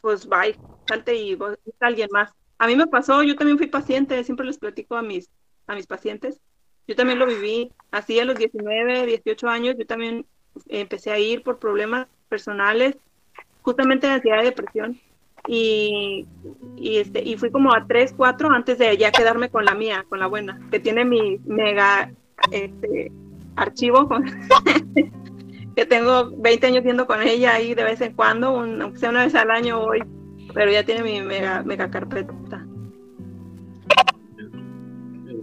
pues 0.00 0.28
bye, 0.28 0.58
salte 0.88 1.14
y 1.14 1.34
busca 1.34 1.56
alguien 1.80 2.08
más. 2.12 2.32
A 2.58 2.66
mí 2.66 2.76
me 2.76 2.86
pasó, 2.86 3.22
yo 3.22 3.36
también 3.36 3.58
fui 3.58 3.66
paciente, 3.66 4.22
siempre 4.24 4.46
les 4.46 4.58
platico 4.58 4.96
a 4.96 5.02
mis, 5.02 5.30
a 5.66 5.74
mis 5.74 5.86
pacientes. 5.86 6.40
Yo 6.86 6.94
también 6.94 7.18
lo 7.18 7.26
viví, 7.26 7.72
así 7.90 8.18
a 8.20 8.24
los 8.24 8.36
19, 8.36 9.06
18 9.06 9.48
años, 9.48 9.76
yo 9.78 9.86
también 9.86 10.24
empecé 10.68 11.10
a 11.10 11.18
ir 11.18 11.42
por 11.42 11.58
problemas 11.58 12.06
personales, 12.28 12.96
justamente 13.62 14.06
de 14.06 14.14
ansiedad 14.14 14.42
y 14.42 14.44
depresión. 14.44 15.00
Y, 15.48 16.26
y, 16.76 16.96
este, 16.98 17.22
y 17.22 17.36
fui 17.36 17.50
como 17.50 17.74
a 17.74 17.86
tres, 17.86 18.14
cuatro 18.16 18.50
antes 18.50 18.78
de 18.78 18.96
ya 18.96 19.12
quedarme 19.12 19.48
con 19.48 19.64
la 19.64 19.74
mía, 19.74 20.04
con 20.08 20.18
la 20.18 20.26
buena, 20.26 20.60
que 20.70 20.80
tiene 20.80 21.04
mi 21.04 21.38
mega 21.44 22.12
este, 22.50 23.12
archivo, 23.54 24.08
que 25.76 25.84
tengo 25.84 26.32
20 26.38 26.66
años 26.66 26.84
viendo 26.84 27.06
con 27.06 27.22
ella 27.22 27.54
ahí 27.54 27.74
de 27.74 27.84
vez 27.84 28.00
en 28.00 28.14
cuando, 28.14 28.48
aunque 28.58 28.98
sea 28.98 29.10
una 29.10 29.24
vez 29.24 29.34
al 29.34 29.50
año 29.50 29.78
hoy, 29.78 30.02
pero 30.54 30.72
ya 30.72 30.82
tiene 30.84 31.02
mi 31.02 31.20
mega, 31.20 31.62
mega 31.62 31.90
carpeta. 31.90 32.34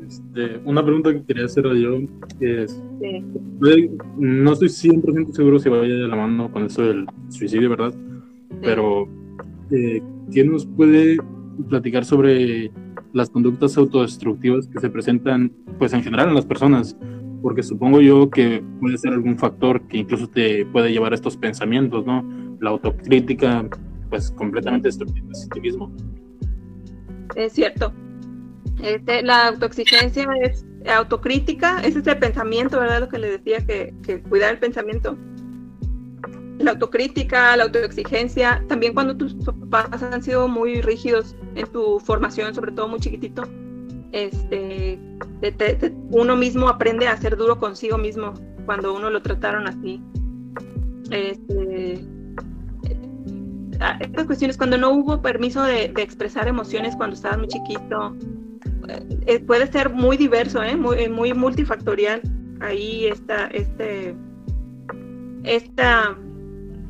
Este, 0.08 0.60
una 0.66 0.84
pregunta 0.84 1.14
que 1.14 1.24
quería 1.24 1.46
hacer 1.46 1.66
yo 1.76 2.00
es, 2.40 2.82
no 4.18 4.54
estoy 4.54 4.70
100% 4.70 5.34
seguro 5.34 5.60
si 5.60 5.70
vaya 5.70 5.84
de 5.84 6.08
la 6.08 6.16
mano 6.16 6.52
con 6.52 6.66
eso 6.66 6.82
del 6.82 7.06
suicidio, 7.30 7.70
¿verdad? 7.70 7.94
Pero, 8.62 9.08
eh, 9.70 10.02
¿qué 10.32 10.44
nos 10.44 10.66
puede 10.66 11.18
platicar 11.70 12.06
sobre 12.06 12.72
las 13.14 13.30
conductas 13.30 13.78
autodestructivas 13.78 14.68
que 14.68 14.80
se 14.80 14.90
presentan, 14.90 15.52
pues 15.78 15.94
en 15.94 16.02
general 16.02 16.30
en 16.30 16.36
las 16.36 16.46
personas? 16.46 16.98
Porque 17.44 17.62
supongo 17.62 18.02
yo 18.02 18.32
que 18.32 18.64
puede 18.80 18.98
ser 18.98 19.14
algún 19.14 19.38
factor 19.38 19.82
que 19.88 19.98
incluso 19.98 20.28
te 20.28 20.66
puede 20.66 20.92
llevar 20.92 21.12
a 21.12 21.16
estos 21.16 21.38
pensamientos, 21.38 22.04
¿no? 22.06 22.26
La 22.60 22.72
autocrítica, 22.72 23.70
pues 24.10 24.32
completamente 24.32 24.88
destructiva 24.88 25.28
de 25.28 25.36
sí 25.36 25.62
mismo. 25.62 25.92
Es 27.36 27.54
cierto, 27.54 27.94
este, 28.82 29.22
la 29.24 29.48
autoexigencia 29.48 30.28
es 30.42 30.66
autocrítica, 30.90 31.82
es 31.82 31.96
el 31.96 32.18
pensamiento, 32.18 32.80
¿verdad? 32.80 33.02
Lo 33.02 33.10
que 33.10 33.20
le 33.20 33.38
decía, 33.38 33.66
que, 33.66 34.22
cuidar 34.30 34.54
el 34.54 34.60
pensamiento. 34.60 35.18
La 36.60 36.72
autocrítica, 36.72 37.56
la 37.58 37.64
autoexigencia, 37.64 38.64
también 38.68 38.94
cuando 38.94 39.18
tus 39.18 39.34
papás 39.36 40.02
han 40.02 40.24
sido 40.24 40.48
muy 40.48 40.82
rígidos 40.82 41.36
en 41.56 41.68
tu 41.68 42.00
formación, 42.00 42.54
sobre 42.56 42.72
todo 42.72 42.88
muy 42.88 43.00
chiquitito, 43.00 43.44
este, 44.14 45.00
uno 46.12 46.36
mismo 46.36 46.70
aprende 46.70 47.08
a 47.08 47.18
ser 47.18 47.36
duro 47.36 47.60
consigo 47.60 47.98
mismo 47.98 48.34
cuando 48.66 48.94
uno 48.94 49.10
lo 49.10 49.22
trataron 49.22 49.68
así. 49.68 50.02
Este, 51.10 52.06
estas 54.00 54.26
cuestiones, 54.26 54.56
cuando 54.56 54.78
no 54.78 54.92
hubo 54.92 55.22
permiso 55.22 55.64
de, 55.64 55.86
expresar 55.98 56.48
emociones 56.48 56.96
cuando 56.96 57.16
estabas 57.16 57.40
muy 57.40 57.48
chiquito, 57.48 58.16
eh, 59.26 59.40
puede 59.40 59.68
ser 59.72 59.90
muy 59.90 60.16
diverso, 60.16 60.64
¿eh? 60.64 60.76
muy, 60.76 61.10
muy 61.10 61.34
multifactorial. 61.34 62.22
Ahí 62.62 63.08
está 63.08 63.48
este, 63.48 64.16
este 65.44 65.84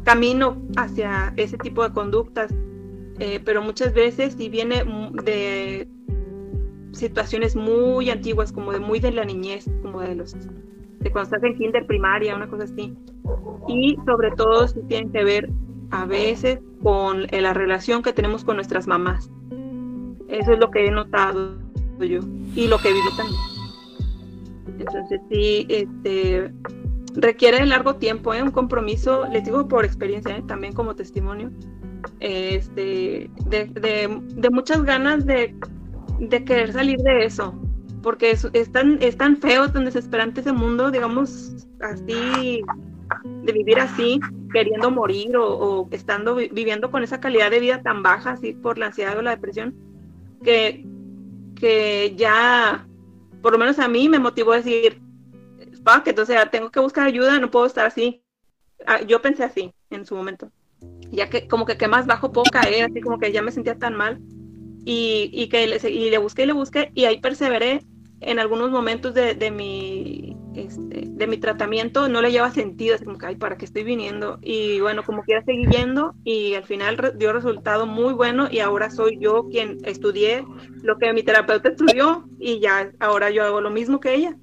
camino 0.03 0.61
hacia 0.75 1.33
ese 1.37 1.57
tipo 1.57 1.83
de 1.83 1.93
conductas, 1.93 2.53
eh, 3.19 3.39
pero 3.43 3.61
muchas 3.61 3.93
veces 3.93 4.35
si 4.37 4.49
viene 4.49 4.83
de 5.23 5.87
situaciones 6.93 7.55
muy 7.55 8.09
antiguas, 8.09 8.51
como 8.51 8.71
de 8.71 8.79
muy 8.79 8.99
de 8.99 9.11
la 9.11 9.25
niñez, 9.25 9.69
como 9.81 10.01
de 10.01 10.15
los 10.15 10.33
de 10.33 11.11
cuando 11.11 11.35
estás 11.35 11.43
en 11.43 11.57
kinder 11.57 11.85
primaria, 11.85 12.35
una 12.35 12.47
cosa 12.47 12.63
así. 12.63 12.95
Y 13.67 13.97
sobre 14.05 14.31
todo 14.31 14.67
si 14.67 14.81
tienen 14.83 15.11
que 15.11 15.23
ver 15.23 15.49
a 15.91 16.05
veces 16.05 16.59
con 16.81 17.27
la 17.29 17.53
relación 17.53 18.01
que 18.01 18.13
tenemos 18.13 18.43
con 18.45 18.55
nuestras 18.55 18.87
mamás. 18.87 19.29
Eso 20.29 20.53
es 20.53 20.59
lo 20.59 20.71
que 20.71 20.87
he 20.87 20.91
notado 20.91 21.57
yo 21.99 22.19
y 22.55 22.67
lo 22.67 22.77
que 22.79 22.89
viví 22.89 23.07
también. 23.17 23.39
Entonces 24.79 25.21
sí, 25.29 25.65
este, 25.69 26.51
requiere 27.15 27.65
largo 27.65 27.95
tiempo, 27.95 28.33
¿eh? 28.33 28.41
un 28.41 28.51
compromiso, 28.51 29.27
les 29.31 29.45
digo 29.45 29.67
por 29.67 29.85
experiencia, 29.85 30.37
¿eh? 30.37 30.43
también 30.47 30.73
como 30.73 30.95
testimonio, 30.95 31.51
este, 32.19 33.29
de, 33.45 34.49
muchas 34.51 34.83
ganas 34.83 35.25
de, 35.25 35.55
querer 36.45 36.73
salir 36.73 36.99
de 36.99 37.25
eso, 37.25 37.53
porque 38.01 38.31
es, 38.31 38.71
tan, 38.71 39.01
es 39.01 39.17
tan 39.17 39.37
feo, 39.37 39.71
tan 39.71 39.85
desesperante 39.85 40.41
ese 40.41 40.51
mundo, 40.51 40.91
digamos, 40.91 41.67
así, 41.81 42.61
de 43.43 43.51
vivir 43.51 43.79
así, 43.79 44.19
queriendo 44.51 44.91
morir 44.91 45.35
o, 45.37 45.87
estando 45.91 46.35
viviendo 46.35 46.91
con 46.91 47.03
esa 47.03 47.19
calidad 47.19 47.51
de 47.51 47.59
vida 47.59 47.81
tan 47.81 48.03
baja, 48.03 48.31
así 48.31 48.53
por 48.53 48.77
la 48.77 48.87
ansiedad 48.87 49.17
o 49.17 49.21
la 49.21 49.31
depresión, 49.31 49.75
que, 50.43 50.85
que 51.59 52.13
ya, 52.17 52.87
por 53.41 53.53
lo 53.53 53.57
menos 53.57 53.79
a 53.79 53.87
mí 53.87 54.09
me 54.09 54.19
motivó 54.19 54.53
a 54.53 54.57
decir, 54.57 55.01
fuck 55.83 56.25
sea, 56.25 56.49
tengo 56.49 56.71
que 56.71 56.79
buscar 56.79 57.07
ayuda, 57.07 57.39
no 57.39 57.51
puedo 57.51 57.65
estar 57.65 57.85
así. 57.85 58.21
Ah, 58.85 59.01
yo 59.01 59.21
pensé 59.21 59.43
así 59.43 59.73
en 59.89 60.05
su 60.05 60.15
momento. 60.15 60.51
Ya 61.11 61.29
que 61.29 61.47
como 61.47 61.65
que, 61.65 61.87
más 61.87 62.05
bajo 62.05 62.31
puedo 62.31 62.45
caer, 62.51 62.85
así 62.85 63.01
como 63.01 63.19
que 63.19 63.31
ya 63.31 63.41
me 63.41 63.51
sentía 63.51 63.77
tan 63.77 63.95
mal. 63.95 64.19
Y, 64.85 65.29
y 65.31 65.47
que 65.47 65.65
le, 65.67 65.89
y 65.89 66.09
le 66.09 66.17
busqué 66.17 66.43
y 66.43 66.47
le 66.47 66.53
busqué 66.53 66.91
y 66.93 67.05
ahí 67.05 67.19
perseveré 67.21 67.81
en 68.25 68.39
algunos 68.39 68.71
momentos 68.71 69.13
de, 69.13 69.35
de, 69.35 69.51
mi, 69.51 70.35
este, 70.55 71.03
de 71.05 71.27
mi 71.27 71.37
tratamiento 71.37 72.07
no 72.07 72.21
le 72.21 72.31
lleva 72.31 72.51
sentido, 72.51 72.95
es 72.95 73.01
como 73.01 73.17
que, 73.17 73.25
ay, 73.25 73.35
¿para 73.35 73.57
qué 73.57 73.65
estoy 73.65 73.83
viniendo? 73.83 74.39
Y 74.41 74.79
bueno, 74.79 75.03
como 75.03 75.23
quiera 75.23 75.43
seguir 75.43 75.69
yendo 75.69 76.13
y 76.23 76.53
al 76.55 76.63
final 76.63 77.13
dio 77.17 77.33
resultado 77.33 77.85
muy 77.85 78.13
bueno 78.13 78.47
y 78.49 78.59
ahora 78.59 78.89
soy 78.89 79.17
yo 79.19 79.47
quien 79.49 79.77
estudié 79.83 80.45
lo 80.81 80.97
que 80.97 81.13
mi 81.13 81.23
terapeuta 81.23 81.69
estudió 81.69 82.25
y 82.39 82.59
ya 82.59 82.91
ahora 82.99 83.29
yo 83.29 83.43
hago 83.43 83.61
lo 83.61 83.71
mismo 83.71 83.99
que 83.99 84.15
ella. 84.15 84.37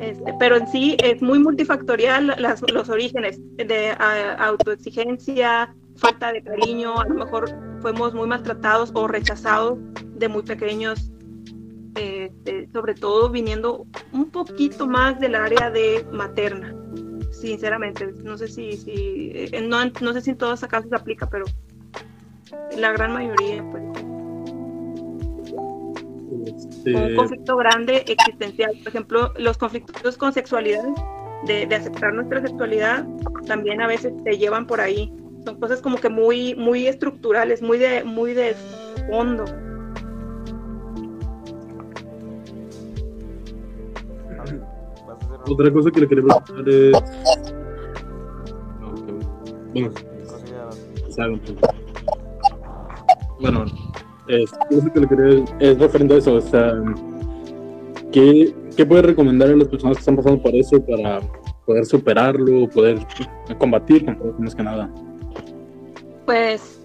Este, 0.00 0.32
pero 0.38 0.56
en 0.56 0.68
sí 0.68 0.96
es 1.02 1.20
muy 1.22 1.40
multifactorial 1.40 2.36
las, 2.38 2.62
los 2.70 2.88
orígenes 2.88 3.40
de 3.56 3.96
autoexigencia, 4.38 5.74
falta 5.98 6.32
de 6.32 6.42
cariño, 6.42 6.98
a 6.98 7.06
lo 7.06 7.14
mejor 7.14 7.50
fuimos 7.80 8.14
muy 8.14 8.26
maltratados 8.26 8.90
o 8.94 9.06
rechazados 9.06 9.78
de 10.14 10.28
muy 10.28 10.42
pequeños, 10.42 11.10
este, 11.94 12.68
sobre 12.72 12.94
todo 12.94 13.28
viniendo 13.30 13.86
un 14.12 14.30
poquito 14.30 14.86
más 14.86 15.18
del 15.20 15.34
área 15.34 15.70
de 15.70 16.06
materna, 16.12 16.74
sinceramente. 17.32 18.12
No 18.22 18.38
sé 18.38 18.48
si, 18.48 18.72
si 18.72 19.32
eh, 19.34 19.66
no, 19.66 19.78
no 20.00 20.12
sé 20.12 20.20
si 20.20 20.30
en 20.30 20.38
todos 20.38 20.60
casos 20.60 20.88
se 20.88 20.96
aplica, 20.96 21.28
pero 21.28 21.44
la 22.76 22.92
gran 22.92 23.12
mayoría, 23.12 23.64
pues. 23.70 23.82
Este... 26.46 26.94
Un 26.94 27.16
conflicto 27.16 27.56
grande 27.56 28.04
existencial. 28.06 28.70
Por 28.78 28.88
ejemplo, 28.88 29.32
los 29.36 29.58
conflictos 29.58 30.16
con 30.16 30.32
sexualidad, 30.32 30.88
de, 31.46 31.66
de 31.66 31.74
aceptar 31.74 32.14
nuestra 32.14 32.40
sexualidad, 32.40 33.06
también 33.46 33.80
a 33.80 33.86
veces 33.86 34.12
te 34.24 34.38
llevan 34.38 34.66
por 34.66 34.80
ahí 34.80 35.12
son 35.48 35.58
cosas 35.58 35.80
como 35.80 35.96
que 35.96 36.10
muy, 36.10 36.54
muy 36.54 36.86
estructurales, 36.86 37.62
muy 37.62 37.78
de, 37.78 38.04
muy 38.04 38.34
de 38.34 38.54
fondo. 39.08 39.44
Otra 45.50 45.72
cosa 45.72 45.90
que 45.90 46.00
le 46.00 46.08
queremos 46.08 46.36
preguntar 46.42 46.68
es. 46.68 46.92
bueno, 53.40 53.64
es, 54.28 54.50
que 54.92 55.00
le 55.00 55.08
quería, 55.08 55.44
es 55.60 55.78
referente 55.78 56.14
a 56.14 56.18
eso, 56.18 56.34
o 56.34 56.40
sea, 56.40 56.74
¿qué, 58.12 58.54
¿qué 58.76 58.84
puede 58.84 59.02
recomendar 59.02 59.48
a 59.48 59.56
las 59.56 59.68
personas 59.68 59.96
que 59.96 60.00
están 60.00 60.16
pasando 60.16 60.42
por 60.42 60.54
eso 60.54 60.84
para 60.84 61.20
poder 61.64 61.86
superarlo, 61.86 62.68
poder 62.68 62.98
combatir 63.58 64.04
con 64.04 64.34
más 64.38 64.54
que 64.54 64.62
nada? 64.62 64.90
Pues 66.28 66.78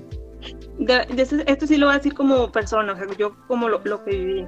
esto 1.47 1.67
sí 1.67 1.75
lo 1.75 1.87
voy 1.87 1.95
a 1.95 1.97
decir 1.97 2.13
como 2.13 2.49
persona, 2.49 2.93
o 2.93 2.95
sea, 2.95 3.05
yo 3.17 3.35
como 3.49 3.67
lo, 3.67 3.83
que 3.83 4.11
viví. 4.11 4.47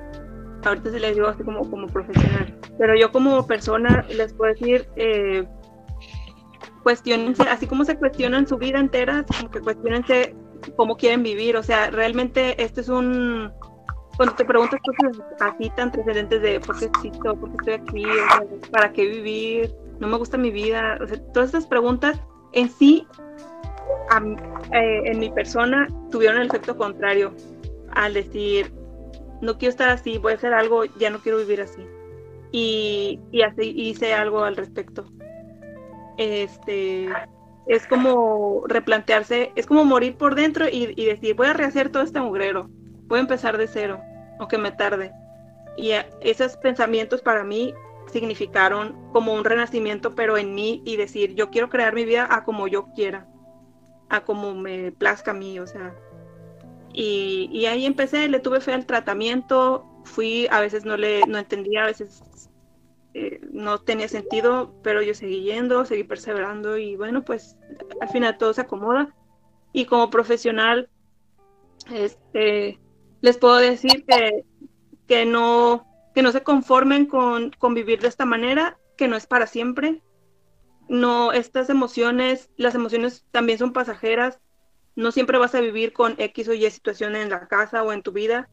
Ahorita 0.63 0.89
se 0.89 1.01
les 1.01 1.15
digo 1.15 1.27
así 1.27 1.43
como, 1.43 1.69
como 1.69 1.87
profesional. 1.87 2.57
Pero 2.79 2.95
yo 2.95 3.11
como 3.11 3.45
persona 3.45 4.05
les 4.07 4.31
puedo 4.31 4.53
decir, 4.53 4.87
eh, 4.95 5.45
cuestionense, 6.83 7.43
así 7.43 7.67
como 7.67 7.83
se 7.83 7.97
cuestionan 7.97 8.47
su 8.47 8.55
vida 8.55 8.79
entera, 8.79 9.25
como 9.25 9.51
que 9.51 9.59
cuestionense 9.59 10.33
cómo 10.77 10.95
quieren 10.95 11.23
vivir. 11.23 11.57
O 11.57 11.63
sea, 11.63 11.91
realmente 11.91 12.63
esto 12.63 12.79
es 12.79 12.87
un... 12.87 13.51
Cuando 14.15 14.33
te 14.35 14.45
preguntas 14.45 14.79
cosas 14.81 15.21
así 15.41 15.69
tan 15.75 15.91
trascendentes 15.91 16.41
de 16.41 16.61
por 16.61 16.79
qué 16.79 16.85
existo, 16.85 17.35
por 17.35 17.51
qué 17.65 17.73
estoy 17.73 17.73
aquí, 17.73 18.05
para 18.71 18.93
qué 18.93 19.05
vivir, 19.07 19.75
no 19.99 20.07
me 20.07 20.15
gusta 20.15 20.37
mi 20.37 20.51
vida, 20.51 20.97
o 21.01 21.05
sea, 21.05 21.21
todas 21.33 21.49
estas 21.49 21.67
preguntas 21.67 22.17
en 22.53 22.69
sí 22.69 23.05
eh, 24.71 25.01
en 25.05 25.19
mi 25.19 25.29
persona 25.29 25.87
tuvieron 26.11 26.41
el 26.41 26.47
efecto 26.47 26.77
contrario 26.77 27.33
al 27.91 28.13
decir, 28.13 28.71
no 29.41 29.57
quiero 29.57 29.71
estar 29.71 29.89
así, 29.89 30.17
voy 30.17 30.33
a 30.33 30.35
hacer 30.35 30.53
algo, 30.53 30.85
ya 30.97 31.09
no 31.09 31.19
quiero 31.19 31.37
vivir 31.37 31.61
así. 31.61 31.85
Y, 32.51 33.19
así 33.41 33.73
hice 33.75 34.13
algo 34.13 34.43
al 34.43 34.55
respecto. 34.55 35.05
Este, 36.17 37.09
es 37.67 37.85
como 37.87 38.63
replantearse, 38.67 39.51
es 39.55 39.65
como 39.65 39.83
morir 39.83 40.15
por 40.15 40.35
dentro 40.35 40.67
y, 40.69 40.93
y, 40.95 41.05
decir, 41.05 41.35
voy 41.35 41.47
a 41.47 41.53
rehacer 41.53 41.89
todo 41.89 42.03
este 42.03 42.21
mugrero, 42.21 42.69
voy 43.07 43.19
a 43.19 43.21
empezar 43.21 43.57
de 43.57 43.67
cero, 43.67 43.99
aunque 44.39 44.57
me 44.57 44.71
tarde. 44.71 45.11
Y 45.77 45.91
esos 46.21 46.55
pensamientos 46.57 47.21
para 47.21 47.43
mí 47.43 47.73
significaron 48.11 48.95
como 49.11 49.33
un 49.33 49.43
renacimiento, 49.43 50.15
pero 50.15 50.37
en 50.37 50.55
mí 50.55 50.81
y 50.85 50.95
decir, 50.95 51.35
yo 51.35 51.49
quiero 51.49 51.69
crear 51.69 51.93
mi 51.93 52.05
vida 52.05 52.27
a 52.29 52.45
como 52.45 52.67
yo 52.67 52.87
quiera 52.95 53.27
a 54.09 54.23
como 54.23 54.53
me 54.53 54.91
plazca 54.91 55.31
a 55.31 55.35
mí, 55.35 55.59
o 55.59 55.67
sea. 55.67 55.95
Y, 56.93 57.49
y, 57.51 57.65
ahí 57.65 57.85
empecé, 57.85 58.29
le 58.29 58.39
tuve 58.39 58.61
fe 58.61 58.73
al 58.73 58.85
tratamiento, 58.85 59.85
fui, 60.05 60.47
a 60.49 60.61
veces 60.61 60.85
no 60.85 60.95
le, 60.95 61.25
no 61.27 61.37
entendía, 61.37 61.83
a 61.83 61.87
veces 61.87 62.49
eh, 63.13 63.41
no 63.51 63.79
tenía 63.79 64.07
sentido, 64.07 64.73
pero 64.81 65.01
yo 65.01 65.13
seguí 65.13 65.43
yendo, 65.43 65.85
seguí 65.85 66.03
perseverando 66.03 66.77
y 66.77 66.95
bueno, 66.95 67.23
pues 67.23 67.57
al 67.99 68.09
final 68.09 68.37
todo 68.37 68.53
se 68.53 68.61
acomoda. 68.61 69.13
Y 69.73 69.85
como 69.85 70.09
profesional, 70.09 70.89
este, 71.91 72.79
les 73.21 73.37
puedo 73.37 73.57
decir 73.57 74.05
que, 74.05 74.45
que, 75.07 75.25
no, 75.25 75.85
que 76.13 76.21
no 76.21 76.31
se 76.31 76.43
conformen 76.43 77.07
con, 77.07 77.51
con 77.57 77.73
vivir 77.73 78.01
de 78.01 78.07
esta 78.07 78.25
manera, 78.25 78.77
que 78.97 79.07
no 79.07 79.17
es 79.17 79.27
para 79.27 79.47
siempre, 79.47 80.01
no, 80.87 81.31
estas 81.31 81.69
emociones, 81.69 82.49
las 82.57 82.75
emociones 82.75 83.25
también 83.31 83.57
son 83.57 83.73
pasajeras. 83.73 84.39
No 84.95 85.11
siempre 85.11 85.37
vas 85.37 85.55
a 85.55 85.61
vivir 85.61 85.93
con 85.93 86.15
X 86.17 86.47
o 86.47 86.53
Y 86.53 86.69
situación 86.69 87.15
en 87.15 87.29
la 87.29 87.47
casa 87.47 87.83
o 87.83 87.91
en 87.91 88.03
tu 88.03 88.11
vida. 88.11 88.49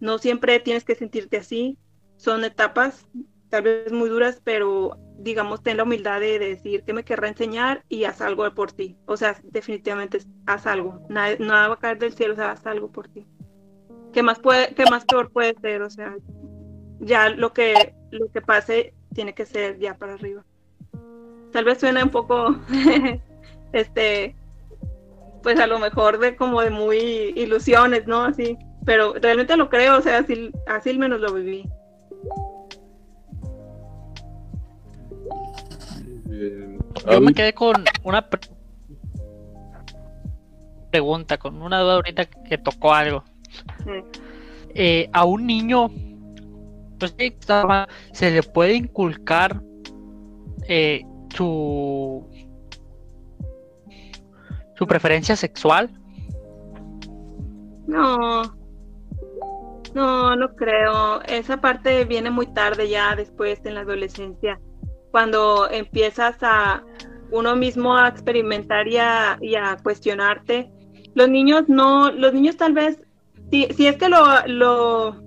No 0.00 0.18
siempre 0.18 0.60
tienes 0.60 0.84
que 0.84 0.94
sentirte 0.94 1.36
así. 1.36 1.78
Son 2.16 2.44
etapas 2.44 3.06
tal 3.50 3.62
vez 3.62 3.92
muy 3.92 4.08
duras, 4.08 4.40
pero 4.42 4.98
digamos, 5.18 5.62
ten 5.62 5.76
la 5.76 5.84
humildad 5.84 6.20
de 6.20 6.38
decir 6.38 6.82
que 6.82 6.92
me 6.92 7.04
querrá 7.04 7.28
enseñar 7.28 7.84
y 7.88 8.04
haz 8.04 8.20
algo 8.20 8.52
por 8.54 8.72
ti. 8.72 8.96
O 9.06 9.16
sea, 9.16 9.40
definitivamente 9.44 10.18
haz 10.46 10.66
algo. 10.66 11.06
Nada, 11.08 11.36
nada 11.38 11.68
va 11.68 11.74
a 11.74 11.78
caer 11.78 11.98
del 11.98 12.14
cielo, 12.14 12.32
o 12.32 12.36
sea, 12.36 12.50
haz 12.50 12.66
algo 12.66 12.90
por 12.90 13.08
ti. 13.08 13.26
¿Qué 14.12 14.22
más, 14.22 14.40
puede, 14.40 14.74
qué 14.74 14.84
más 14.90 15.04
peor 15.04 15.30
puede 15.30 15.54
ser? 15.60 15.82
O 15.82 15.90
sea, 15.90 16.16
ya 16.98 17.28
lo 17.28 17.52
que, 17.52 17.94
lo 18.10 18.30
que 18.32 18.40
pase 18.40 18.94
tiene 19.14 19.34
que 19.34 19.46
ser 19.46 19.78
ya 19.78 19.96
para 19.96 20.14
arriba 20.14 20.44
tal 21.54 21.64
vez 21.64 21.78
suena 21.78 22.02
un 22.02 22.10
poco, 22.10 22.56
este, 23.72 24.34
pues 25.40 25.60
a 25.60 25.68
lo 25.68 25.78
mejor 25.78 26.18
de 26.18 26.34
como 26.34 26.60
de 26.60 26.70
muy 26.70 26.96
ilusiones, 27.36 28.08
¿no? 28.08 28.24
Así, 28.24 28.58
pero 28.84 29.14
realmente 29.14 29.56
lo 29.56 29.70
creo, 29.70 29.98
o 29.98 30.02
sea, 30.02 30.18
así, 30.18 30.50
así 30.66 30.90
al 30.90 30.98
menos 30.98 31.20
lo 31.20 31.32
viví. 31.32 31.64
Yo 37.08 37.20
me 37.20 37.32
quedé 37.32 37.52
con 37.52 37.84
una 38.02 38.28
pregunta, 40.90 41.38
con 41.38 41.62
una 41.62 41.78
duda 41.78 41.94
ahorita 41.94 42.24
que 42.24 42.58
tocó 42.58 42.92
algo. 42.92 43.22
Eh, 44.74 45.08
a 45.12 45.24
un 45.24 45.46
niño, 45.46 45.88
pues, 46.98 47.14
se 48.10 48.30
le 48.32 48.42
puede 48.42 48.74
inculcar 48.74 49.62
eh, 50.66 51.04
su 51.34 52.26
su 54.76 54.86
preferencia 54.86 55.36
sexual? 55.36 55.90
No, 57.86 58.42
no, 59.94 60.36
no 60.36 60.56
creo. 60.56 61.22
Esa 61.22 61.60
parte 61.60 62.04
viene 62.04 62.30
muy 62.30 62.46
tarde 62.46 62.88
ya 62.88 63.14
después 63.14 63.60
en 63.64 63.74
la 63.74 63.80
adolescencia, 63.80 64.60
cuando 65.10 65.70
empiezas 65.70 66.36
a 66.42 66.82
uno 67.30 67.56
mismo 67.56 67.96
a 67.96 68.08
experimentar 68.08 68.86
y 68.88 68.98
a, 68.98 69.38
cuestionarte. 69.82 70.70
Los 71.14 71.28
niños 71.28 71.64
no, 71.68 72.10
los 72.10 72.32
niños 72.32 72.56
tal 72.56 72.72
vez, 72.72 73.00
si, 73.50 73.66
si 73.76 73.86
es 73.86 73.96
que 73.96 74.08
lo, 74.08 74.24
lo, 74.46 75.22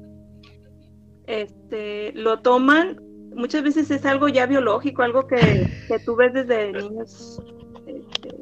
este, 1.27 2.11
lo 2.13 2.39
toman 2.39 2.99
muchas 3.37 3.63
veces 3.63 3.89
es 3.91 4.05
algo 4.05 4.27
ya 4.27 4.45
biológico, 4.47 5.03
algo 5.03 5.27
que, 5.27 5.69
tú 6.05 6.15
ves 6.15 6.33
desde 6.33 6.73
niños, 6.73 7.41
este, 7.85 8.35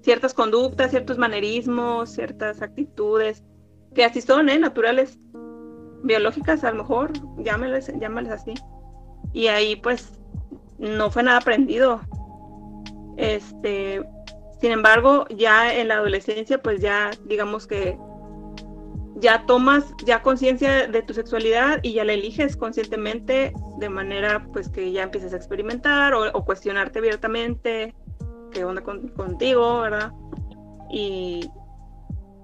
ciertas 0.00 0.34
conductas, 0.34 0.90
ciertos 0.90 1.18
manerismos, 1.18 2.10
ciertas 2.10 2.62
actitudes, 2.62 3.44
que 3.94 4.04
así 4.04 4.20
son, 4.20 4.48
¿eh? 4.48 4.58
naturales, 4.58 5.18
biológicas 6.02 6.64
a 6.64 6.70
lo 6.70 6.78
mejor, 6.78 7.12
llámales, 7.38 7.92
llámales 8.00 8.32
así. 8.32 8.54
Y 9.32 9.48
ahí 9.48 9.76
pues 9.76 10.18
no 10.78 11.10
fue 11.10 11.22
nada 11.22 11.38
aprendido. 11.38 12.00
Este, 13.16 14.02
sin 14.60 14.72
embargo, 14.72 15.26
ya 15.28 15.74
en 15.74 15.88
la 15.88 15.96
adolescencia, 15.96 16.62
pues 16.62 16.80
ya 16.80 17.10
digamos 17.26 17.66
que 17.66 17.98
ya 19.20 19.44
tomas 19.46 19.94
ya 20.04 20.22
conciencia 20.22 20.86
de 20.86 21.02
tu 21.02 21.14
sexualidad 21.14 21.80
y 21.82 21.94
ya 21.94 22.04
la 22.04 22.12
eliges 22.12 22.56
conscientemente 22.56 23.52
de 23.78 23.88
manera 23.88 24.46
pues 24.52 24.68
que 24.68 24.92
ya 24.92 25.02
empieces 25.02 25.32
a 25.32 25.36
experimentar 25.36 26.14
o, 26.14 26.44
cuestionarte 26.44 26.98
abiertamente 26.98 27.94
qué 28.52 28.64
onda 28.64 28.82
contigo, 28.82 29.80
¿verdad? 29.80 30.12
Y, 30.90 31.50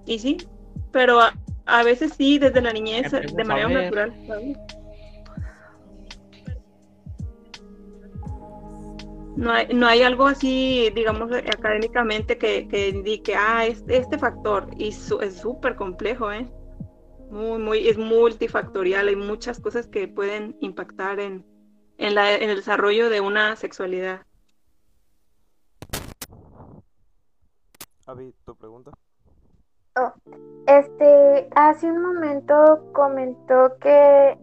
y 0.07 0.19
sí, 0.19 0.37
pero 0.93 1.21
a, 1.67 1.83
veces 1.83 2.13
sí, 2.17 2.39
desde 2.39 2.61
la 2.61 2.73
niñez, 2.73 3.11
de 3.11 3.45
manera 3.45 3.69
natural. 3.69 4.13
no 9.37 9.51
hay, 9.51 9.67
no 9.75 9.87
hay 9.87 10.03
algo 10.03 10.27
así, 10.27 10.93
digamos, 10.95 11.33
académicamente 11.33 12.39
que, 12.39 12.69
que 12.69 12.91
indique, 12.91 13.35
ah, 13.35 13.67
este, 13.67 13.97
este 13.97 14.19
factor, 14.19 14.69
y 14.77 14.89
es 14.89 15.41
súper 15.41 15.75
complejo, 15.75 16.31
¿eh? 16.31 16.47
Muy, 17.31 17.59
muy, 17.59 17.89
es 17.89 17.99
multifactorial, 17.99 19.09
hay 19.09 19.17
muchas 19.17 19.61
cosas 19.61 19.87
que 19.87 20.07
pueden 20.07 20.57
impactar 20.61 21.19
en, 21.21 21.45
en, 21.99 22.15
la, 22.15 22.35
en 22.35 22.51
el 22.51 22.57
desarrollo 22.57 23.11
de 23.11 23.21
una 23.21 23.57
sexualidad. 23.57 24.23
Avi, 28.07 28.35
tu 28.45 28.55
pregunta. 28.55 28.93
Oh, 29.97 30.13
este, 30.67 31.49
hace 31.55 31.91
un 31.91 32.03
momento 32.03 32.91
comentó 32.93 33.79
que 33.81 34.37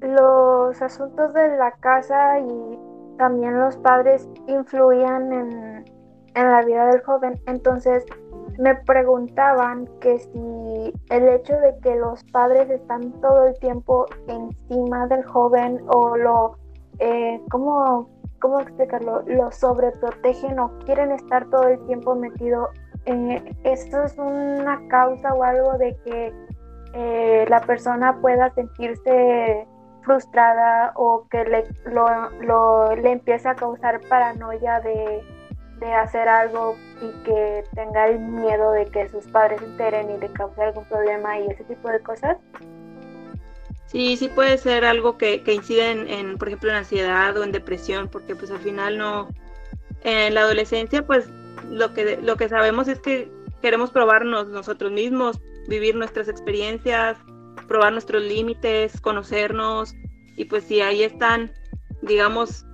los 0.00 0.80
asuntos 0.82 1.32
de 1.34 1.56
la 1.56 1.72
casa 1.72 2.40
y 2.40 2.78
también 3.18 3.58
los 3.60 3.76
padres 3.76 4.28
influían 4.48 5.32
en, 5.32 5.84
en 6.34 6.50
la 6.50 6.62
vida 6.62 6.86
del 6.86 7.02
joven. 7.02 7.40
Entonces 7.46 8.04
me 8.58 8.74
preguntaban 8.74 9.88
que 10.00 10.18
si 10.18 10.92
el 11.10 11.28
hecho 11.28 11.54
de 11.54 11.76
que 11.82 11.96
los 11.96 12.22
padres 12.24 12.70
están 12.70 13.12
todo 13.20 13.46
el 13.46 13.58
tiempo 13.58 14.06
encima 14.28 15.06
del 15.06 15.24
joven 15.24 15.80
o 15.88 16.16
lo, 16.16 16.56
eh, 16.98 17.40
¿cómo, 17.50 18.08
¿cómo 18.40 18.60
explicarlo? 18.60 19.22
Lo 19.26 19.50
sobreprotegen 19.50 20.58
o 20.58 20.78
quieren 20.84 21.12
estar 21.12 21.48
todo 21.50 21.68
el 21.68 21.84
tiempo 21.86 22.14
metido, 22.14 22.68
eh, 23.06 23.54
¿esto 23.64 24.02
es 24.04 24.16
una 24.18 24.80
causa 24.88 25.34
o 25.34 25.42
algo 25.42 25.76
de 25.78 25.96
que 26.04 26.32
eh, 26.94 27.44
la 27.48 27.60
persona 27.60 28.20
pueda 28.20 28.50
sentirse 28.54 29.66
frustrada 30.02 30.92
o 30.96 31.26
que 31.30 31.44
le, 31.44 31.64
lo, 31.86 32.94
le 32.94 33.10
empiece 33.12 33.48
a 33.48 33.54
causar 33.54 34.00
paranoia 34.08 34.80
de, 34.80 35.22
hacer 35.92 36.28
algo 36.28 36.76
y 37.02 37.10
que 37.24 37.64
tenga 37.74 38.08
el 38.08 38.18
miedo 38.18 38.72
de 38.72 38.86
que 38.86 39.08
sus 39.08 39.24
padres 39.26 39.60
se 39.60 39.66
enteren 39.66 40.10
y 40.10 40.18
le 40.18 40.32
cause 40.32 40.62
algún 40.62 40.84
problema 40.86 41.38
y 41.38 41.48
ese 41.48 41.64
tipo 41.64 41.88
de 41.88 42.00
cosas. 42.00 42.38
Sí, 43.86 44.16
sí 44.16 44.28
puede 44.28 44.58
ser 44.58 44.84
algo 44.84 45.18
que, 45.18 45.42
que 45.42 45.54
incide 45.54 45.90
en, 45.90 46.38
por 46.38 46.48
ejemplo, 46.48 46.70
en 46.70 46.76
ansiedad 46.76 47.36
o 47.36 47.44
en 47.44 47.52
depresión, 47.52 48.08
porque 48.08 48.34
pues 48.34 48.50
al 48.50 48.58
final 48.58 48.98
no, 48.98 49.28
en 50.02 50.34
la 50.34 50.42
adolescencia 50.42 51.06
pues 51.06 51.28
lo 51.70 51.92
que, 51.92 52.18
lo 52.22 52.36
que 52.36 52.48
sabemos 52.48 52.88
es 52.88 53.00
que 53.00 53.30
queremos 53.62 53.90
probarnos 53.90 54.48
nosotros 54.48 54.92
mismos, 54.92 55.40
vivir 55.68 55.94
nuestras 55.94 56.28
experiencias, 56.28 57.16
probar 57.66 57.92
nuestros 57.92 58.22
límites, 58.22 59.00
conocernos 59.00 59.94
y 60.36 60.44
pues 60.44 60.64
si 60.64 60.80
ahí 60.80 61.02
están, 61.02 61.52
digamos, 62.02 62.66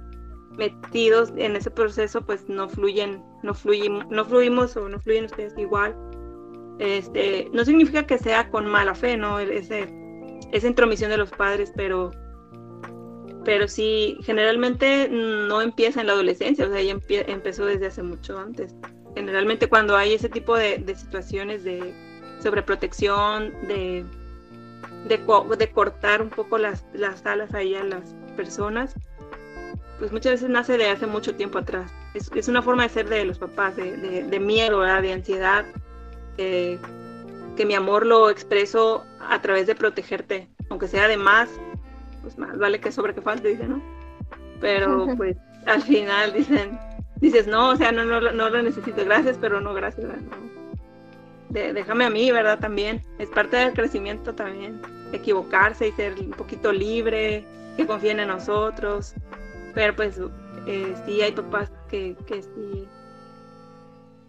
metidos 0.51 1.33
en 1.37 1.57
ese 1.57 1.71
proceso, 1.71 2.25
pues 2.25 2.49
no 2.49 2.69
fluyen, 2.69 3.23
no 3.43 3.55
fluimos, 3.55 4.07
no 4.09 4.25
fluimos 4.25 4.77
o 4.77 4.89
no 4.89 4.99
fluyen 5.01 5.27
ustedes 5.27 5.57
igual. 5.57 5.97
Este, 6.79 7.49
no 7.53 7.65
significa 7.65 8.07
que 8.07 8.19
sea 8.19 8.51
con 8.51 8.67
mala 8.67 8.95
fe, 8.95 9.17
¿no? 9.17 9.39
Ese, 9.39 9.93
esa 10.53 10.67
intromisión 10.67 11.11
de 11.11 11.19
los 11.19 11.31
padres, 11.31 11.73
pero 11.75 12.11
pero 13.43 13.69
sí, 13.69 14.19
generalmente 14.23 15.09
no 15.09 15.63
empieza 15.63 16.03
en 16.03 16.09
la 16.09 16.13
adolescencia, 16.13 16.67
o 16.67 16.71
sea, 16.71 16.83
ya 16.83 16.95
empezó 17.09 17.65
desde 17.65 17.87
hace 17.87 18.03
mucho 18.03 18.39
antes. 18.39 18.75
Generalmente 19.15 19.67
cuando 19.67 19.97
hay 19.97 20.13
ese 20.13 20.29
tipo 20.29 20.57
de, 20.57 20.77
de 20.77 20.95
situaciones 20.95 21.65
de 21.65 21.95
sobreprotección, 22.43 23.51
de 23.67 24.05
de, 25.07 25.71
cortar 25.73 26.23
un 26.23 26.31
poco 26.31 26.59
las, 26.59 26.85
las 26.93 27.25
alas 27.27 27.55
ahí 27.55 27.75
a 27.75 27.85
las 27.85 28.15
personas, 28.37 28.95
pues 30.01 30.11
muchas 30.11 30.33
veces 30.33 30.49
nace 30.49 30.77
de 30.77 30.89
hace 30.89 31.07
mucho 31.07 31.37
tiempo 31.37 31.59
atrás. 31.59 31.93
Es, 32.15 32.29
es 32.35 32.49
una 32.49 32.63
forma 32.63 32.83
de 32.83 32.89
ser 32.89 33.09
de 33.09 33.25
los 33.25 33.39
papás, 33.39 33.77
de, 33.77 34.25
de, 34.25 34.41
miedo, 34.41 34.81
de 34.81 35.13
ansiedad, 35.13 35.65
que 36.37 36.79
mi 37.65 37.75
amor 37.75 38.05
lo 38.05 38.31
expreso 38.31 39.05
a 39.21 39.41
través 39.41 39.69
de 39.69 39.77
protegerte, 39.77 40.49
aunque 40.71 40.89
sea 40.89 41.07
de 41.07 41.17
más, 41.17 41.49
pues 42.23 42.37
más 42.39 42.59
vale 42.59 42.81
que 42.81 42.91
sobre 42.91 43.15
que 43.15 43.21
falte, 43.21 43.49
dice, 43.49 43.69
¿no? 43.69 43.81
Pero 44.61 45.15
pues 45.17 45.37
al 45.67 45.83
final 45.83 46.33
dicen, 46.33 46.79
dices, 47.17 47.47
no, 47.47 47.69
o 47.69 47.77
sea, 47.77 47.93
no, 47.93 48.05
no, 48.05 48.21
no 48.21 48.49
lo 48.49 48.63
necesito, 48.63 49.05
gracias, 49.05 49.37
pero 49.39 49.61
no, 49.61 49.75
gracias, 49.75 50.07
no 50.07 50.51
déjame 51.51 52.05
a 52.05 52.11
mí, 52.11 52.31
¿verdad? 52.31 52.59
También. 52.59 53.03
Es 53.19 53.29
parte 53.29 53.57
del 53.57 53.73
crecimiento 53.73 54.35
también. 54.35 54.81
Equivocarse 55.13 55.89
y 55.89 55.93
ser 55.93 56.15
un 56.19 56.31
poquito 56.31 56.73
libre, 56.73 57.45
que 57.77 57.87
confíen 57.87 58.21
en 58.21 58.29
nosotros. 58.29 59.15
Pero 59.75 59.95
pues 59.95 60.21
eh, 60.67 60.95
sí 61.05 61.23
hay 61.23 61.33
papás 61.33 61.71
que, 61.89 62.17
que 62.27 62.43
sí, 62.43 62.89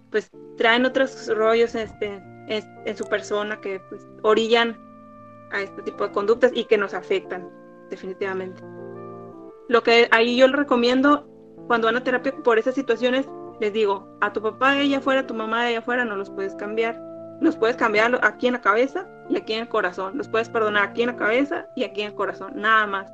pues 0.10 0.30
traen 0.58 0.86
otros 0.86 1.28
rollos 1.36 1.76
este, 1.76 2.22
en, 2.48 2.98
su 2.98 3.06
persona 3.06 3.60
que 3.62 3.80
pues 3.90 4.08
orillan 4.22 4.78
a 5.52 5.62
este 5.62 5.82
tipo 5.84 6.06
de 6.06 6.12
conductas 6.12 6.52
y 6.54 6.66
que 6.66 6.78
nos 6.78 6.94
afectan, 6.94 7.50
definitivamente. 7.90 8.62
Lo 9.68 9.84
que 9.84 10.08
ahí 10.12 10.38
yo 10.38 10.48
le 10.48 10.58
recomiendo 10.58 11.28
cuando 11.68 11.88
van 11.88 11.98
a 11.98 12.04
terapia 12.04 12.34
por 12.44 12.60
esas 12.60 12.76
situaciones, 12.76 13.26
les 13.60 13.74
digo, 13.74 14.18
a 14.22 14.34
tu 14.34 14.42
papá 14.42 14.74
de 14.74 14.82
ella 14.82 14.98
afuera, 14.98 15.22
a 15.22 15.28
tu 15.28 15.34
mamá 15.34 15.64
de 15.64 15.72
ella 15.72 15.80
afuera, 15.80 16.06
no 16.06 16.16
los 16.16 16.30
puedes 16.30 16.56
cambiar 16.56 17.00
los 17.42 17.58
puedes 17.58 17.76
cambiar 17.76 18.20
aquí 18.24 18.48
en 18.48 18.54
la 18.54 18.62
cabeza 18.62 19.08
y 19.28 19.36
aquí 19.36 19.54
en 19.54 19.62
el 19.62 19.68
corazón. 19.68 20.16
Los 20.16 20.30
puedes 20.30 20.48
perdonar 20.48 20.90
aquí 20.90 21.02
en 21.02 21.08
la 21.08 21.16
cabeza 21.18 21.68
y 21.76 21.84
aquí 21.84 22.02
en 22.02 22.10
el 22.10 22.16
corazón, 22.16 22.54
nada 22.56 22.86
más. 22.86 23.12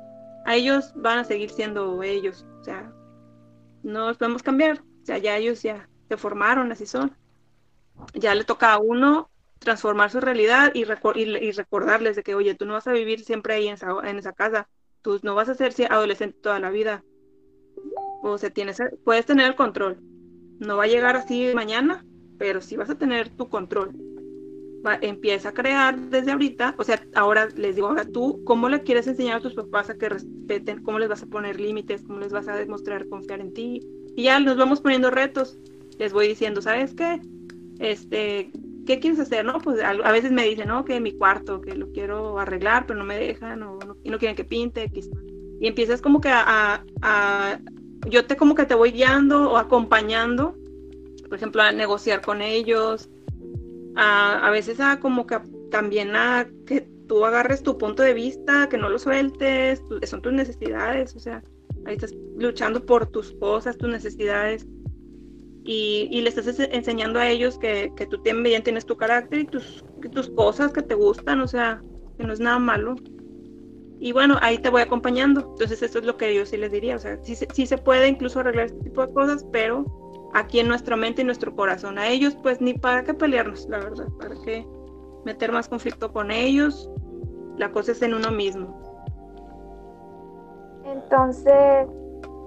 A 0.48 0.54
ellos 0.54 0.94
van 0.96 1.18
a 1.18 1.24
seguir 1.24 1.50
siendo 1.50 2.02
ellos, 2.02 2.46
o 2.58 2.64
sea, 2.64 2.90
no 3.82 4.08
los 4.08 4.16
podemos 4.16 4.42
cambiar. 4.42 4.80
O 5.02 5.04
sea, 5.04 5.18
ya 5.18 5.36
ellos 5.36 5.62
ya 5.62 5.90
se 6.08 6.16
formaron, 6.16 6.72
así 6.72 6.86
son. 6.86 7.14
Ya 8.14 8.34
le 8.34 8.44
toca 8.44 8.72
a 8.72 8.78
uno 8.78 9.28
transformar 9.58 10.10
su 10.10 10.20
realidad 10.20 10.72
y, 10.72 10.84
y, 10.84 11.52
recordarles 11.52 12.16
de 12.16 12.22
que, 12.22 12.34
oye, 12.34 12.54
tú 12.54 12.64
no 12.64 12.72
vas 12.72 12.86
a 12.86 12.92
vivir 12.92 13.22
siempre 13.24 13.52
ahí 13.52 13.68
en 13.68 13.74
esa, 13.74 13.94
en 14.04 14.16
esa 14.16 14.32
casa, 14.32 14.70
tú 15.02 15.20
no 15.22 15.34
vas 15.34 15.50
a 15.50 15.54
ser 15.54 15.74
adolescente 15.90 16.38
toda 16.40 16.58
la 16.60 16.70
vida. 16.70 17.04
O 18.22 18.38
sea, 18.38 18.48
tienes, 18.48 18.78
puedes 19.04 19.26
tener 19.26 19.48
el 19.48 19.54
control. 19.54 19.98
No 20.60 20.78
va 20.78 20.84
a 20.84 20.86
llegar 20.86 21.14
así 21.14 21.52
mañana, 21.54 22.06
pero 22.38 22.62
sí 22.62 22.74
vas 22.74 22.88
a 22.88 22.96
tener 22.96 23.28
tu 23.28 23.50
control 23.50 23.92
empieza 25.00 25.50
a 25.50 25.52
crear 25.52 25.98
desde 25.98 26.32
ahorita, 26.32 26.74
o 26.78 26.84
sea, 26.84 27.02
ahora 27.14 27.48
les 27.56 27.74
digo, 27.74 27.88
ahora 27.88 28.04
tú, 28.04 28.42
¿cómo 28.44 28.68
le 28.68 28.82
quieres 28.82 29.06
enseñar 29.06 29.38
a 29.38 29.40
tus 29.40 29.54
papás 29.54 29.90
a 29.90 29.98
que 29.98 30.08
respeten? 30.08 30.82
¿Cómo 30.82 30.98
les 30.98 31.08
vas 31.08 31.22
a 31.22 31.26
poner 31.26 31.60
límites? 31.60 32.02
¿Cómo 32.02 32.20
les 32.20 32.32
vas 32.32 32.48
a 32.48 32.56
demostrar 32.56 33.08
confiar 33.08 33.40
en 33.40 33.52
ti? 33.52 33.80
Y 34.16 34.24
ya 34.24 34.40
nos 34.40 34.56
vamos 34.56 34.80
poniendo 34.80 35.10
retos. 35.10 35.58
Les 35.98 36.12
voy 36.12 36.28
diciendo, 36.28 36.62
¿sabes 36.62 36.94
qué? 36.94 37.20
Este, 37.78 38.50
¿qué 38.86 39.00
quieres 39.00 39.20
hacer? 39.20 39.44
No, 39.44 39.58
pues 39.58 39.82
a, 39.82 40.12
veces 40.12 40.32
me 40.32 40.44
dicen, 40.44 40.68
no, 40.68 40.84
que 40.84 41.00
mi 41.00 41.12
cuarto, 41.12 41.60
que 41.60 41.74
lo 41.74 41.90
quiero 41.92 42.38
arreglar, 42.38 42.86
pero 42.86 42.98
no 42.98 43.04
me 43.04 43.18
dejan, 43.18 43.62
o 43.62 43.78
no, 43.78 43.96
y 44.02 44.10
no 44.10 44.18
quieren 44.18 44.36
que 44.36 44.44
pinte, 44.44 44.90
y 45.60 45.66
empiezas 45.66 46.00
como 46.00 46.20
que 46.20 46.28
a, 46.30 46.84
a, 47.02 47.60
yo 48.08 48.24
te 48.24 48.36
como 48.36 48.54
que 48.54 48.64
te 48.64 48.74
voy 48.74 48.92
guiando 48.92 49.50
o 49.50 49.56
acompañando, 49.56 50.54
por 51.28 51.36
ejemplo, 51.36 51.62
a 51.62 51.72
negociar 51.72 52.22
con 52.22 52.40
ellos, 52.40 53.10
a, 53.96 54.50
veces 54.50 54.80
a 54.80 55.00
como 55.00 55.26
que 55.26 55.38
también 55.70 56.14
a 56.14 56.48
que 56.66 56.88
tú 57.08 57.24
agarres 57.24 57.62
tu 57.62 57.78
punto 57.78 58.02
de 58.02 58.14
vista, 58.14 58.68
que 58.68 58.78
no 58.78 58.88
lo 58.88 58.98
sueltes, 58.98 59.82
son 60.04 60.22
tus 60.22 60.32
necesidades, 60.32 61.16
o 61.16 61.20
sea, 61.20 61.42
ahí 61.86 61.94
estás 61.94 62.14
luchando 62.36 62.84
por 62.84 63.06
tus 63.06 63.32
cosas, 63.32 63.78
tus 63.78 63.88
necesidades, 63.88 64.66
y, 65.64 66.08
y 66.10 66.22
le 66.22 66.30
estás 66.30 66.58
enseñando 66.58 67.18
a 67.18 67.28
ellos 67.28 67.58
que, 67.58 67.92
que 67.94 68.06
tú 68.06 68.22
también 68.22 68.62
tienes 68.62 68.86
tu 68.86 68.96
carácter 68.96 69.40
y 69.40 69.44
tus, 69.44 69.84
tus 70.12 70.30
cosas 70.30 70.72
que 70.72 70.82
te 70.82 70.94
gustan, 70.94 71.40
o 71.40 71.46
sea, 71.46 71.82
que 72.16 72.24
no 72.24 72.32
es 72.32 72.40
nada 72.40 72.58
malo. 72.58 72.96
Y 74.00 74.12
bueno, 74.12 74.38
ahí 74.40 74.56
te 74.58 74.70
voy 74.70 74.80
acompañando. 74.80 75.40
Entonces, 75.40 75.82
eso 75.82 75.98
es 75.98 76.06
lo 76.06 76.16
que 76.16 76.34
yo 76.34 76.46
sí 76.46 76.56
les 76.56 76.72
diría. 76.72 76.96
O 76.96 76.98
sea, 76.98 77.18
sí, 77.22 77.34
sí 77.34 77.66
se 77.66 77.76
puede 77.76 78.08
incluso 78.08 78.40
arreglar 78.40 78.66
este 78.66 78.84
tipo 78.84 79.06
de 79.06 79.12
cosas, 79.12 79.44
pero 79.52 79.84
aquí 80.34 80.60
en 80.60 80.68
nuestra 80.68 80.96
mente 80.96 81.22
y 81.22 81.24
nuestro 81.24 81.54
corazón. 81.54 81.98
A 81.98 82.08
ellos, 82.08 82.36
pues 82.42 82.60
ni 82.60 82.74
para 82.74 83.04
qué 83.04 83.14
pelearnos, 83.14 83.68
la 83.68 83.78
verdad, 83.78 84.08
para 84.18 84.34
qué 84.44 84.66
meter 85.24 85.52
más 85.52 85.68
conflicto 85.68 86.12
con 86.12 86.30
ellos. 86.30 86.90
La 87.56 87.70
cosa 87.72 87.92
es 87.92 88.02
en 88.02 88.14
uno 88.14 88.30
mismo. 88.30 88.80
Entonces, 90.84 91.86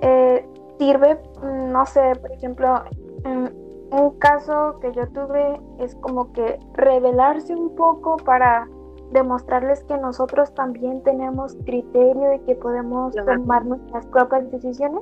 eh, 0.02 0.48
sirve, 0.80 1.20
no 1.44 1.86
sé, 1.86 2.14
por 2.20 2.32
ejemplo, 2.32 2.84
en 3.24 3.54
un 3.92 4.18
caso 4.20 4.80
que 4.80 4.92
yo 4.94 5.08
tuve 5.10 5.62
es 5.80 5.96
como 5.96 6.32
que 6.32 6.60
revelarse 6.74 7.56
un 7.56 7.76
poco 7.76 8.18
para 8.18 8.68
demostrarles 9.12 9.84
que 9.84 9.98
nosotros 9.98 10.54
también 10.54 11.04
tenemos 11.04 11.56
criterio 11.66 12.34
y 12.34 12.40
que 12.40 12.56
podemos 12.56 13.14
tomar 13.14 13.66
nuestras 13.66 14.06
propias 14.08 14.50
decisiones. 14.52 15.02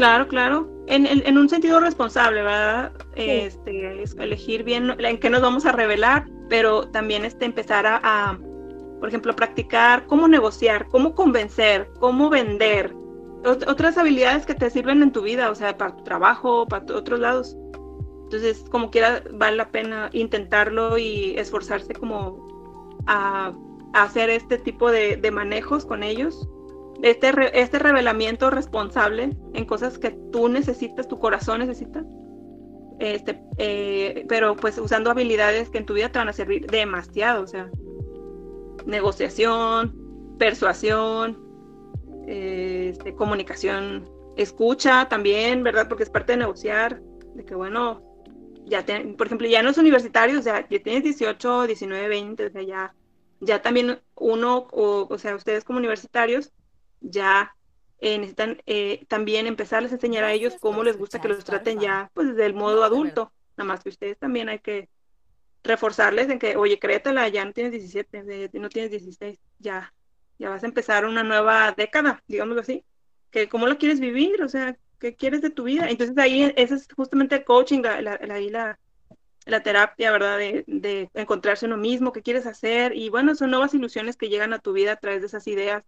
Claro, 0.00 0.28
claro. 0.28 0.66
En, 0.86 1.06
en, 1.06 1.36
un 1.36 1.50
sentido 1.50 1.78
responsable, 1.78 2.40
¿verdad? 2.40 2.90
Este, 3.16 4.02
elegir 4.18 4.64
bien 4.64 4.96
en 4.98 5.20
qué 5.20 5.28
nos 5.28 5.42
vamos 5.42 5.66
a 5.66 5.72
revelar, 5.72 6.24
pero 6.48 6.88
también 6.88 7.26
este, 7.26 7.44
empezar 7.44 7.84
a, 7.86 8.38
por 8.98 9.08
ejemplo, 9.10 9.36
practicar 9.36 10.06
cómo 10.06 10.26
negociar, 10.26 10.88
cómo 10.88 11.14
convencer, 11.14 11.90
cómo 12.00 12.30
vender, 12.30 12.94
otras 13.44 13.98
habilidades 13.98 14.46
que 14.46 14.54
te 14.54 14.70
sirven 14.70 15.02
en 15.02 15.12
tu 15.12 15.20
vida, 15.20 15.50
o 15.50 15.54
sea, 15.54 15.76
para 15.76 15.94
tu 15.94 16.02
trabajo, 16.02 16.66
para 16.66 16.82
otros 16.94 17.20
lados. 17.20 17.54
Entonces, 18.22 18.64
como 18.70 18.90
quiera, 18.90 19.22
vale 19.34 19.58
la 19.58 19.70
pena 19.70 20.08
intentarlo 20.14 20.96
y 20.96 21.34
esforzarse 21.36 21.92
como 21.92 22.96
a, 23.06 23.52
hacer 23.92 24.30
este 24.30 24.56
tipo 24.56 24.90
de, 24.90 25.30
manejos 25.30 25.84
con 25.84 26.02
ellos. 26.02 26.48
Este, 27.02 27.60
este 27.60 27.78
revelamiento 27.78 28.50
responsable 28.50 29.36
en 29.54 29.64
cosas 29.64 29.98
que 29.98 30.10
tú 30.32 30.48
necesitas, 30.48 31.08
tu 31.08 31.18
corazón 31.18 31.60
necesita. 31.60 32.04
Este, 32.98 33.40
eh, 33.56 34.26
pero 34.28 34.56
pues 34.56 34.76
usando 34.76 35.10
habilidades 35.10 35.70
que 35.70 35.78
en 35.78 35.86
tu 35.86 35.94
vida 35.94 36.10
te 36.10 36.18
van 36.18 36.28
a 36.28 36.34
servir 36.34 36.66
demasiado, 36.66 37.42
o 37.42 37.46
sea, 37.46 37.70
negociación, 38.84 40.36
persuasión, 40.38 41.38
este, 42.26 43.14
comunicación, 43.14 44.08
escucha 44.36 45.08
también, 45.08 45.62
¿verdad? 45.62 45.88
Porque 45.88 46.02
es 46.02 46.10
parte 46.10 46.32
de 46.32 46.38
negociar, 46.38 47.00
de 47.34 47.44
que 47.46 47.54
bueno, 47.54 48.02
ya, 48.66 48.84
por 49.16 49.26
ejemplo, 49.26 49.48
ya 49.48 49.62
no 49.62 49.70
es 49.70 49.78
universitario, 49.78 50.38
o 50.38 50.42
sea, 50.42 50.68
ya 50.68 50.82
tienes 50.82 51.02
18, 51.02 51.66
19, 51.66 52.08
20, 52.08 52.46
o 52.46 52.50
sea, 52.50 52.62
ya, 52.62 52.94
ya 53.40 53.62
también 53.62 54.00
uno, 54.14 54.68
o, 54.72 55.06
o 55.08 55.18
sea, 55.18 55.34
ustedes 55.34 55.64
como 55.64 55.78
universitarios, 55.78 56.52
ya 57.00 57.54
eh, 58.00 58.18
necesitan 58.18 58.62
eh, 58.66 59.04
también 59.08 59.46
empezarles 59.46 59.92
a 59.92 59.96
enseñar 59.96 60.24
a 60.24 60.32
ellos 60.32 60.56
cómo 60.60 60.82
les 60.82 60.96
gusta 60.96 61.20
que 61.20 61.28
los 61.28 61.44
traten 61.44 61.80
ya, 61.80 62.10
pues 62.14 62.28
desde 62.28 62.46
el 62.46 62.54
modo 62.54 62.82
adulto, 62.84 63.32
nada 63.56 63.68
más 63.68 63.82
que 63.82 63.90
ustedes 63.90 64.18
también 64.18 64.48
hay 64.48 64.60
que 64.60 64.88
reforzarles 65.62 66.30
en 66.30 66.38
que, 66.38 66.56
oye, 66.56 66.78
créetela, 66.78 67.28
ya 67.28 67.44
no 67.44 67.52
tienes 67.52 67.72
17, 67.72 68.50
no 68.54 68.68
tienes 68.70 68.90
16, 68.90 69.38
ya, 69.58 69.92
ya 70.38 70.48
vas 70.48 70.62
a 70.62 70.66
empezar 70.66 71.04
una 71.04 71.22
nueva 71.22 71.72
década, 71.72 72.22
digámoslo 72.26 72.62
así, 72.62 72.84
que 73.30 73.48
cómo 73.48 73.66
lo 73.66 73.78
quieres 73.78 74.00
vivir, 74.00 74.42
o 74.42 74.48
sea, 74.48 74.76
qué 74.98 75.14
quieres 75.14 75.42
de 75.42 75.50
tu 75.50 75.64
vida. 75.64 75.88
Entonces 75.90 76.16
ahí 76.18 76.52
ese 76.56 76.74
es 76.76 76.88
justamente 76.94 77.36
el 77.36 77.44
coaching, 77.44 77.82
la, 77.82 78.00
la, 78.00 78.78
la, 79.46 79.62
terapia, 79.62 80.12
¿verdad? 80.12 80.38
De, 80.38 80.64
de, 80.66 81.10
encontrarse 81.14 81.66
uno 81.66 81.76
mismo, 81.76 82.12
qué 82.12 82.22
quieres 82.22 82.46
hacer. 82.46 82.96
Y 82.96 83.08
bueno, 83.08 83.34
son 83.34 83.50
nuevas 83.50 83.74
ilusiones 83.74 84.16
que 84.16 84.28
llegan 84.28 84.52
a 84.52 84.58
tu 84.58 84.72
vida 84.72 84.92
a 84.92 84.96
través 84.96 85.20
de 85.20 85.26
esas 85.26 85.46
ideas, 85.46 85.82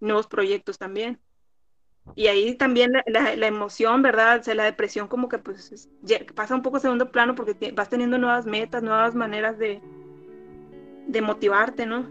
nuevos 0.00 0.26
proyectos 0.26 0.78
también. 0.78 1.20
Y 2.14 2.26
ahí 2.26 2.54
también 2.54 2.92
la, 3.06 3.46
emoción, 3.46 4.02
¿verdad? 4.02 4.40
O 4.40 4.42
sea, 4.42 4.54
la 4.54 4.64
depresión 4.64 5.08
como 5.08 5.28
que 5.28 5.38
pues 5.38 5.88
pasa 6.34 6.54
un 6.54 6.62
poco 6.62 6.76
a 6.76 6.80
segundo 6.80 7.10
plano 7.10 7.34
porque 7.34 7.72
vas 7.72 7.88
teniendo 7.88 8.18
nuevas 8.18 8.44
metas, 8.44 8.82
nuevas 8.82 9.14
maneras 9.14 9.58
de, 9.58 9.80
de 11.06 11.22
motivarte, 11.22 11.86
¿no? 11.86 12.06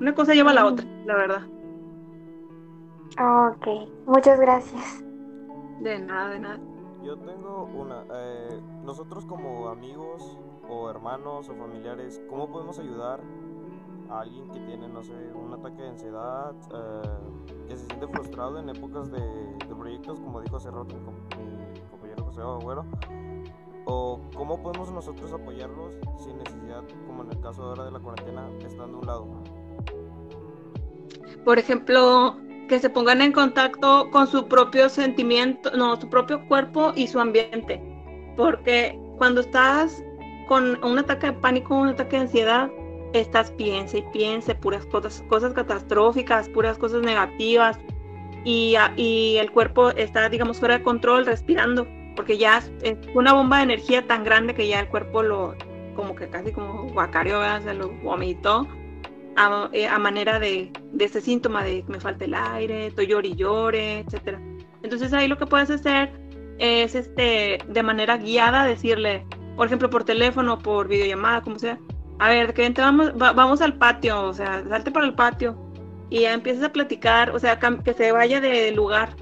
Una 0.00 0.14
cosa 0.14 0.34
lleva 0.34 0.50
a 0.50 0.54
la 0.54 0.66
otra, 0.66 0.86
la 1.06 1.16
verdad. 1.16 1.46
Ok, 3.18 3.66
muchas 4.06 4.38
gracias. 4.38 5.02
De 5.80 5.98
nada, 5.98 6.28
de 6.30 6.38
nada. 6.38 6.60
Yo 7.02 7.16
tengo 7.18 7.64
una. 7.64 8.04
Eh, 8.12 8.60
nosotros 8.84 9.24
como 9.24 9.68
amigos 9.68 10.38
o 10.68 10.90
hermanos 10.90 11.48
o 11.48 11.54
familiares, 11.54 12.22
¿cómo 12.28 12.50
podemos 12.50 12.78
ayudar 12.78 13.20
a 14.10 14.20
alguien 14.20 14.48
que 14.50 14.60
tiene, 14.60 14.88
no 14.88 15.02
sé, 15.02 15.12
un 15.34 15.52
ataque 15.52 15.82
de 15.82 15.88
ansiedad, 15.88 16.54
eh, 16.74 17.66
que 17.68 17.76
se 17.76 17.86
siente 17.86 18.06
frustrado 18.08 18.58
en 18.58 18.68
épocas 18.70 19.10
de, 19.10 19.20
proyectos, 19.78 20.18
como 20.20 20.40
dijo 20.40 20.56
hace 20.56 20.70
rato 20.70 20.96
mi 20.96 21.80
compañero 21.90 22.24
José 22.24 22.40
Agüero? 22.40 22.84
¿O 23.84 24.20
cómo 24.34 24.60
podemos 24.62 24.90
nosotros 24.90 25.32
apoyarlos 25.32 25.94
sin 26.18 26.36
necesidad, 26.38 26.82
como 27.06 27.22
en 27.22 27.32
el 27.32 27.40
caso 27.40 27.62
ahora 27.62 27.84
de 27.84 27.90
la 27.92 28.00
cuarentena, 28.00 28.50
estando 28.60 28.98
a 28.98 29.00
un 29.00 29.06
lado? 29.06 29.26
Por 31.44 31.58
ejemplo, 31.58 32.36
que 32.68 32.78
se 32.78 32.90
pongan 32.90 33.22
en 33.22 33.32
contacto 33.32 34.10
con 34.10 34.26
su 34.26 34.46
propio 34.46 34.88
sentimiento, 34.88 35.70
no, 35.76 35.98
su 35.98 36.08
propio 36.08 36.46
cuerpo 36.48 36.92
y 36.94 37.06
su 37.06 37.18
ambiente. 37.18 37.82
Porque 38.36 38.98
cuando 39.16 39.40
estás 39.40 40.02
con 40.48 40.82
un 40.84 40.98
ataque 40.98 41.28
de 41.28 41.32
pánico, 41.34 41.74
un 41.74 41.88
ataque 41.88 42.16
de 42.16 42.22
ansiedad, 42.22 42.70
estás 43.12 43.50
piensa 43.52 43.98
y 43.98 44.02
piensa 44.12 44.54
puras 44.54 44.86
cosas, 44.86 45.24
cosas 45.28 45.52
catastróficas, 45.52 46.48
puras 46.48 46.78
cosas 46.78 47.02
negativas. 47.02 47.78
Y, 48.44 48.76
y 48.96 49.36
el 49.36 49.50
cuerpo 49.50 49.90
está, 49.90 50.28
digamos, 50.28 50.58
fuera 50.58 50.78
de 50.78 50.84
control, 50.84 51.26
respirando, 51.26 51.86
porque 52.16 52.38
ya 52.38 52.62
es 52.82 52.98
una 53.14 53.32
bomba 53.32 53.58
de 53.58 53.64
energía 53.64 54.06
tan 54.06 54.24
grande 54.24 54.54
que 54.54 54.68
ya 54.68 54.80
el 54.80 54.88
cuerpo 54.88 55.22
lo, 55.22 55.54
como 55.94 56.14
que 56.14 56.28
casi 56.28 56.52
como 56.52 56.84
guacario, 56.92 57.40
se 57.60 57.74
lo 57.74 57.88
vomitó 58.02 58.66
eh, 59.72 59.86
a, 59.86 59.98
manera 59.98 60.40
de, 60.40 60.72
de, 60.92 61.04
ese 61.04 61.20
síntoma 61.20 61.62
de 61.62 61.84
me 61.86 62.00
falta 62.00 62.24
el 62.24 62.34
aire, 62.34 62.88
estoy 62.88 63.06
llore 63.06 63.28
y 63.28 63.36
llore, 63.36 63.98
etcétera. 64.00 64.40
Entonces 64.82 65.12
ahí 65.12 65.28
lo 65.28 65.38
que 65.38 65.46
puedes 65.46 65.70
hacer 65.70 66.12
es 66.58 66.96
este 66.96 67.58
de 67.68 67.82
manera 67.84 68.16
guiada 68.16 68.64
decirle, 68.64 69.24
por 69.56 69.66
ejemplo, 69.66 69.90
por 69.90 70.02
teléfono, 70.02 70.58
por 70.58 70.88
videollamada, 70.88 71.42
como 71.42 71.58
sea, 71.58 71.78
a 72.18 72.30
ver, 72.30 72.54
que 72.54 72.68
vamos, 72.70 73.16
vamos 73.16 73.60
al 73.60 73.74
patio, 73.74 74.22
o 74.22 74.34
sea, 74.34 74.64
salte 74.68 74.90
para 74.90 75.06
el 75.06 75.14
patio 75.14 75.56
y 76.10 76.20
ya 76.20 76.32
empiezas 76.32 76.64
a 76.64 76.72
platicar, 76.72 77.30
o 77.30 77.38
sea, 77.38 77.58
que 77.58 77.94
se 77.94 78.12
vaya 78.12 78.40
de 78.40 78.72
lugar. 78.72 79.14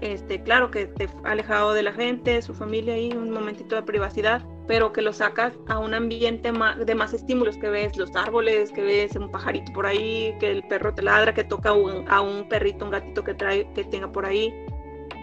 Este, 0.00 0.42
claro 0.42 0.70
que 0.70 0.86
te 0.86 1.08
alejado 1.24 1.72
de 1.72 1.82
la 1.82 1.92
gente, 1.92 2.42
su 2.42 2.54
familia 2.54 2.94
ahí, 2.94 3.12
un 3.12 3.30
momentito 3.30 3.76
de 3.76 3.82
privacidad 3.82 4.42
pero 4.66 4.92
que 4.92 5.02
lo 5.02 5.12
sacas 5.12 5.52
a 5.68 5.78
un 5.78 5.94
ambiente 5.94 6.52
de 6.52 6.94
más 6.94 7.12
estímulos, 7.12 7.56
que 7.56 7.68
ves 7.68 7.96
los 7.96 8.14
árboles, 8.16 8.70
que 8.72 8.82
ves 8.82 9.14
un 9.16 9.30
pajarito 9.30 9.72
por 9.72 9.86
ahí, 9.86 10.34
que 10.40 10.50
el 10.50 10.62
perro 10.64 10.94
te 10.94 11.02
ladra, 11.02 11.34
que 11.34 11.44
toca 11.44 11.70
a 11.70 12.20
un 12.20 12.48
perrito, 12.48 12.84
un 12.84 12.90
gatito 12.90 13.22
que, 13.22 13.34
trae, 13.34 13.68
que 13.74 13.84
tenga 13.84 14.10
por 14.10 14.26
ahí. 14.26 14.52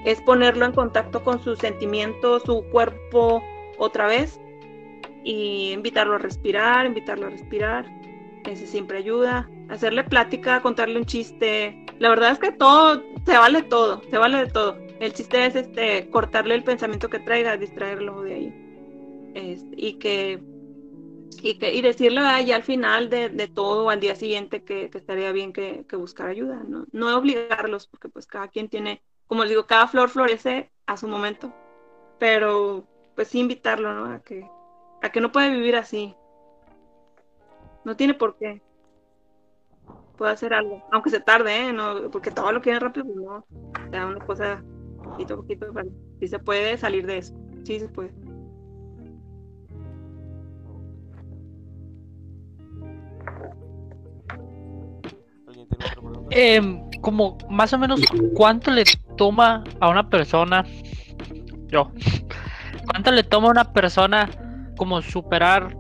Es 0.06 0.22
ponerlo 0.22 0.66
en 0.66 0.74
contacto 0.74 1.24
con 1.24 1.44
sus 1.44 1.60
sentimientos, 1.60 2.44
su 2.44 2.64
cuerpo 2.72 3.44
otra 3.78 4.08
vez 4.08 4.40
y 5.24 5.72
invitarlo 5.72 6.16
a 6.16 6.20
respirar, 6.20 6.86
invitarlo 6.86 7.28
a 7.28 7.30
respirar. 7.30 7.86
Ese 8.46 8.68
siempre 8.68 8.98
ayuda. 8.98 9.50
Hacerle 9.70 10.04
plática, 10.04 10.62
contarle 10.62 11.00
un 11.00 11.06
chiste. 11.06 11.86
La 12.00 12.10
verdad 12.10 12.32
es 12.32 12.40
que 12.40 12.52
todo, 12.52 13.02
se 13.26 13.38
vale 13.38 13.64
todo, 13.64 14.02
se 14.10 14.18
vale 14.18 14.40
de 14.40 14.48
todo. 14.48 14.78
El 15.00 15.14
chiste 15.14 15.46
es 15.46 15.56
este 15.56 16.10
cortarle 16.10 16.56
el 16.56 16.64
pensamiento 16.64 17.10
que 17.10 17.20
traiga, 17.20 17.58
distraerlo 17.58 18.22
de 18.22 18.34
ahí 18.34 18.64
y 19.76 19.94
que 19.94 20.42
y, 21.42 21.58
que, 21.58 21.74
y 21.74 21.82
decirle 21.82 22.22
ya 22.46 22.56
al 22.56 22.64
final 22.64 23.10
de, 23.10 23.28
de, 23.28 23.48
todo, 23.48 23.90
al 23.90 24.00
día 24.00 24.16
siguiente, 24.16 24.64
que, 24.64 24.90
estaría 24.94 25.32
bien 25.32 25.52
que, 25.52 25.84
que, 25.90 25.96
buscar 25.96 26.30
ayuda, 26.30 26.64
¿no? 26.66 26.86
No 26.92 27.18
obligarlos, 27.18 27.88
porque 27.88 28.08
pues 28.08 28.28
cada 28.28 28.48
quien 28.48 28.70
tiene, 28.70 29.02
como 29.28 29.42
les 29.42 29.50
digo, 29.50 29.66
cada 29.66 29.88
flor 29.88 30.10
florece 30.10 30.70
a 30.86 30.96
su 30.96 31.08
momento, 31.08 31.54
pero 32.20 32.88
pues 33.16 33.30
sí 33.30 33.40
invitarlo, 33.40 33.94
¿no? 33.94 34.14
A 34.14 34.20
que, 34.20 34.48
a 35.04 35.12
que 35.12 35.22
no 35.22 35.32
puede 35.32 35.52
vivir 35.52 35.76
así. 35.76 36.16
No 37.84 37.96
tiene 37.96 38.14
por 38.14 38.38
qué. 38.38 38.62
Puede 40.18 40.32
hacer 40.32 40.54
algo, 40.54 40.82
aunque 40.92 41.10
se 41.10 41.20
tarde, 41.20 41.68
¿eh? 41.68 41.74
No, 41.74 42.10
porque 42.10 42.32
todo 42.32 42.52
lo 42.52 42.62
quieren 42.62 42.82
rápido, 42.82 43.06
pues 43.06 43.18
no. 43.18 43.36
O 43.36 43.90
sea, 43.92 44.08
una 44.08 44.26
cosa, 44.26 44.64
poquito 45.04 45.34
a 45.34 45.38
poquito, 45.38 45.68
sí 46.20 46.28
se 46.28 46.40
puede 46.40 46.78
salir 46.78 47.06
de 47.06 47.18
eso, 47.18 47.36
sí 47.64 47.80
se 47.80 47.90
puede. 47.90 48.14
Eh, 56.30 56.62
como 57.02 57.38
más 57.50 57.74
o 57.74 57.78
menos 57.78 58.02
cuánto 58.34 58.72
le 58.72 58.86
toma 59.18 59.64
a 59.82 59.90
una 59.90 60.10
persona, 60.10 60.64
yo, 61.68 61.92
cuánto 62.86 63.12
le 63.12 63.24
toma 63.24 63.48
a 63.48 63.52
una 63.52 63.74
persona 63.74 64.30
como 64.78 65.02
superar 65.02 65.76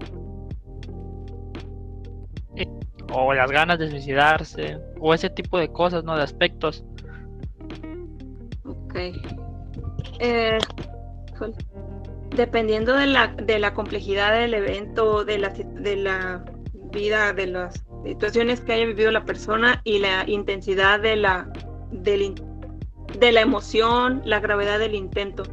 eh, 2.55 2.67
o 3.11 3.33
las 3.33 3.51
ganas 3.51 3.79
de 3.79 3.89
suicidarse 3.89 4.79
o 4.99 5.13
ese 5.13 5.29
tipo 5.29 5.57
de 5.57 5.71
cosas, 5.71 6.03
¿no? 6.03 6.15
De 6.15 6.23
aspectos. 6.23 6.83
Ok. 8.65 8.95
Eh, 10.19 10.57
dependiendo 12.35 12.95
de 12.95 13.07
la, 13.07 13.27
de 13.27 13.59
la 13.59 13.73
complejidad 13.73 14.33
del 14.33 14.53
evento, 14.53 15.25
de 15.25 15.37
la, 15.39 15.49
de 15.49 15.95
la 15.95 16.43
vida, 16.91 17.33
de 17.33 17.47
las 17.47 17.83
situaciones 18.05 18.61
que 18.61 18.73
haya 18.73 18.85
vivido 18.85 19.11
la 19.11 19.25
persona 19.25 19.81
y 19.83 19.99
la 19.99 20.27
intensidad 20.27 20.99
de 20.99 21.15
la, 21.15 21.51
de 21.91 23.31
la 23.31 23.41
emoción, 23.41 24.21
la 24.25 24.39
gravedad 24.39 24.79
del 24.79 24.95
intento. 24.95 25.43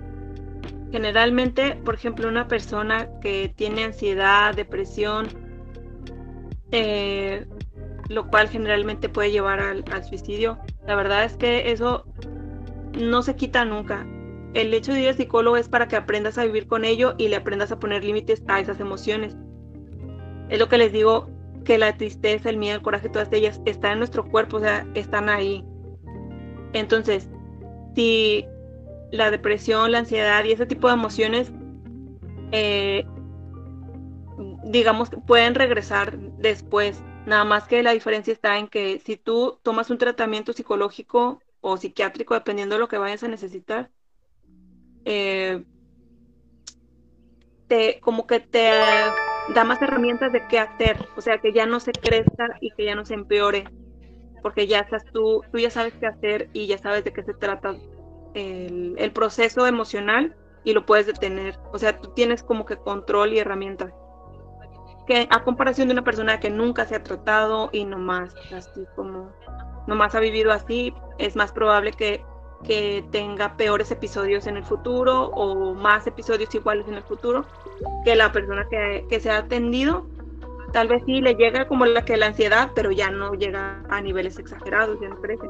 Generalmente, 0.93 1.76
por 1.84 1.95
ejemplo, 1.95 2.28
una 2.28 2.49
persona 2.49 3.09
que 3.20 3.53
tiene 3.55 3.84
ansiedad, 3.84 4.55
depresión, 4.55 5.28
eh, 6.72 7.47
lo 8.09 8.28
cual 8.28 8.49
generalmente 8.49 9.09
puede 9.09 9.30
llevar 9.30 9.61
al, 9.61 9.84
al, 9.93 10.05
suicidio, 10.05 10.59
la 10.86 10.97
verdad 10.97 11.24
es 11.24 11.36
que 11.36 11.70
eso 11.70 12.05
no 12.99 13.22
se 13.22 13.36
quita 13.36 13.64
nunca. 13.64 14.07
El 14.55 14.74
hecho 14.74 14.93
de 14.93 15.03
ir 15.03 15.09
al 15.09 15.16
psicólogo 15.16 15.57
es 15.57 15.68
para 15.68 15.86
que 15.86 15.95
aprendas 15.95 16.38
a 16.38 16.45
vivir 16.45 16.66
con 16.66 16.84
ello 16.84 17.14
y 17.18 17.28
le 17.28 17.36
aprendas 17.36 17.70
a 17.70 17.78
poner 17.78 18.03
límites 18.03 18.43
a 18.49 18.59
esas 18.59 18.80
emociones. 18.80 19.36
Es 20.49 20.59
lo 20.59 20.68
que 20.68 20.78
les 20.78 20.93
digo, 20.93 21.28
que 21.64 21.78
la 21.78 21.97
tristeza, 21.97 22.51
el 22.51 22.57
miedo, 22.57 22.76
el 22.76 22.82
coraje, 22.82 23.09
todas 23.09 23.32
ellas 23.32 23.61
están 23.64 23.93
en 23.93 23.99
nuestro 23.99 24.28
cuerpo, 24.28 24.57
o 24.57 24.61
sea, 24.61 24.86
están 24.95 25.28
ahí. 25.28 25.64
Entonces, 26.72 27.28
si 27.95 28.45
la 29.11 29.31
depresión, 29.31 29.93
la 29.93 29.99
ansiedad 29.99 30.45
y 30.45 30.53
ese 30.53 30.67
tipo 30.67 30.89
de 30.89 30.95
emociones, 30.95 31.53
eh, 32.53 33.05
digamos, 34.65 35.11
pueden 35.27 35.55
regresar 35.55 36.19
después. 36.19 37.03
Nada 37.27 37.45
más 37.45 37.65
que 37.65 37.83
la 37.83 37.93
diferencia 37.93 38.33
está 38.33 38.59
en 38.59 38.69
que 38.69 39.01
si 39.05 39.17
tú 39.17 39.59
tomas 39.63 39.91
un 39.91 39.99
tratamiento 39.99 40.53
psicológico 40.53 41.41
o 41.61 41.77
psiquiátrico, 41.77 42.35
dependiendo 42.35 42.77
de 42.77 42.81
lo 42.81 42.89
que 42.89 42.99
vayas 42.99 43.23
a 43.23 43.29
necesitar, 43.29 43.91
eh, 45.05 45.65
te, 47.69 48.01
como 48.01 48.27
que 48.27 48.41
te 48.41 48.71
da 49.55 49.65
más 49.65 49.81
herramientas 49.83 50.33
de 50.33 50.47
qué 50.49 50.59
hacer, 50.59 50.97
o 51.17 51.21
sea, 51.21 51.39
que 51.39 51.53
ya 51.53 51.67
no 51.67 51.81
se 51.81 51.93
crezca 51.93 52.57
y 52.61 52.71
que 52.73 52.85
ya 52.85 52.95
no 52.95 53.05
se 53.05 53.15
empeore, 53.15 53.65
porque 54.43 54.67
ya 54.67 54.81
estás 54.81 55.05
tú, 55.13 55.43
tú 55.53 55.59
ya 55.59 55.71
sabes 55.71 55.95
qué 55.95 56.07
hacer 56.07 56.49
y 56.53 56.67
ya 56.67 56.79
sabes 56.79 57.05
de 57.05 57.13
qué 57.13 57.23
se 57.23 57.35
trata 57.35 57.77
el, 58.35 59.12
proceso 59.12 59.66
emocional 59.66 60.37
y 60.64 60.72
lo 60.72 60.87
puedes 60.87 61.07
detener, 61.07 61.59
o 61.72 61.78
sea, 61.78 61.99
tú 61.99 62.11
tienes 62.14 62.43
como 62.43 62.64
que 62.66 62.76
control 62.76 63.33
y 63.33 63.39
herramientas 63.39 63.93
que 65.07 65.26
a 65.31 65.43
comparación 65.43 65.89
de 65.89 65.95
una 65.95 66.05
persona 66.05 66.39
que 66.39 66.51
nunca 66.51 66.87
se 66.87 66.95
ha 66.95 67.03
tratado 67.03 67.70
y 67.72 67.85
nomás 67.85 68.35
así 68.55 68.85
como 68.95 69.33
nomás 69.87 70.14
ha 70.14 70.20
vivido 70.20 70.53
así, 70.53 70.95
es 71.18 71.35
más 71.37 71.53
probable 71.53 71.93
que, 71.93 72.24
que 72.64 73.05
tenga 73.11 73.57
peores 73.57 73.91
episodios 73.91 74.47
en 74.47 74.57
el 74.57 74.64
futuro 74.64 75.28
o 75.28 75.74
más 75.74 76.07
episodios 76.07 76.55
iguales 76.55 76.87
en 76.87 76.95
el 76.95 77.03
futuro 77.03 77.45
que 78.05 78.14
la 78.14 78.31
persona 78.31 78.66
que, 78.70 79.05
que 79.09 79.20
se 79.20 79.31
ha 79.31 79.39
atendido. 79.39 80.07
Tal 80.73 80.89
vez 80.89 81.03
sí 81.05 81.21
le 81.21 81.35
llega 81.35 81.66
como 81.66 81.85
la 81.85 82.05
que 82.05 82.16
la 82.16 82.27
ansiedad, 82.27 82.71
pero 82.75 82.91
ya 82.93 83.11
no 83.11 83.33
llega 83.35 83.83
a 83.89 84.01
niveles 84.01 84.39
exagerados, 84.39 84.99
ya 85.01 85.09
no 85.09 85.21
crece. 85.21 85.49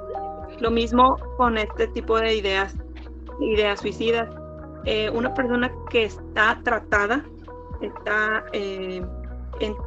Lo 0.60 0.70
mismo 0.70 1.16
con 1.36 1.58
este 1.58 1.88
tipo 1.88 2.18
de 2.18 2.34
ideas, 2.34 2.74
ideas 3.40 3.80
suicidas. 3.80 4.28
Eh, 4.86 5.10
una 5.10 5.34
persona 5.34 5.70
que 5.90 6.04
está 6.04 6.58
tratada, 6.64 7.24
está 7.82 8.44
eh, 8.52 9.02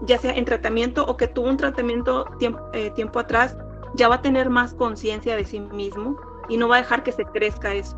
ya 0.06 0.18
sea 0.20 0.34
en 0.34 0.46
tratamiento 0.46 1.04
o 1.06 1.18
que 1.18 1.28
tuvo 1.28 1.50
un 1.50 1.58
tratamiento 1.58 2.26
tiempo, 2.38 2.62
eh, 2.74 2.92
tiempo 2.92 3.20
atrás, 3.20 3.58
ya 3.96 4.08
va 4.08 4.16
a 4.16 4.22
tener 4.22 4.50
más 4.50 4.74
conciencia 4.74 5.36
de 5.36 5.46
sí 5.46 5.60
mismo 5.60 6.20
y 6.50 6.58
no 6.58 6.68
va 6.68 6.78
a 6.78 6.80
dejar 6.80 7.04
que 7.04 7.12
se 7.12 7.26
crezca 7.26 7.74
eso. 7.74 7.98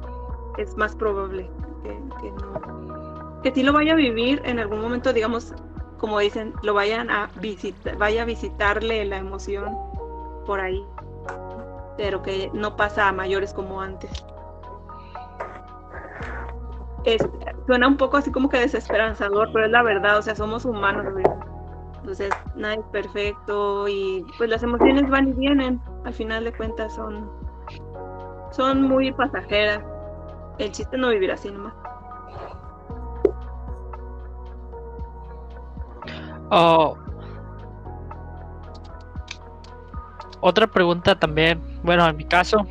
Es 0.58 0.76
más 0.78 0.96
probable 0.96 1.50
que, 1.84 1.90
que. 2.22 2.34
Que 3.44 3.52
sí 3.54 3.62
lo 3.62 3.74
vaya 3.74 3.94
a 3.94 3.96
vivir 3.96 4.42
en 4.46 4.58
algún 4.58 4.82
momento, 4.82 5.14
digamos, 5.14 5.54
como 5.98 6.20
dicen, 6.20 6.54
lo 6.64 6.74
vayan 6.74 7.10
a 7.10 7.30
visitar, 7.39 7.98
vaya 7.98 8.24
a 8.24 8.26
visitarle 8.26 9.06
la 9.06 9.18
emoción 9.18 9.78
por 10.46 10.60
ahí, 10.60 10.86
pero 11.98 12.22
que 12.22 12.50
no 12.54 12.76
pasa 12.76 13.08
a 13.08 13.12
mayores 13.12 13.54
como 13.54 13.82
antes. 13.82 14.26
suena 17.68 17.88
un 17.88 17.98
poco 17.98 18.18
así 18.18 18.32
como 18.32 18.50
que 18.50 18.60
desesperanzador, 18.60 19.50
pero 19.54 19.66
es 19.66 19.72
la 19.72 19.84
verdad, 19.84 20.18
o 20.18 20.22
sea, 20.22 20.36
somos 20.36 20.66
humanos, 20.66 21.06
entonces 22.06 22.30
nada 22.56 22.76
es 22.76 22.86
perfecto 22.91 23.88
y 23.88 24.24
pues 24.38 24.48
las 24.48 24.62
emociones 24.62 25.10
van 25.10 25.30
y 25.30 25.34
vienen, 25.34 25.82
al 26.04 26.14
final 26.14 26.43
de 26.43 26.54
cuentas 26.54 26.93
son, 26.93 27.32
son 28.52 28.84
muy 28.84 29.12
pasajeras. 29.12 29.84
El 30.60 30.72
chiste 30.72 30.98
no 30.98 31.10
vivir 31.10 31.32
así 31.32 31.50
nomás. 31.50 31.74
Oh. 36.52 36.98
Otra 40.41 40.68
pregunta 40.68 41.18
también, 41.18 41.62
bueno, 41.84 42.08
en 42.08 42.18
mi 42.18 42.26
caso, 42.26 42.68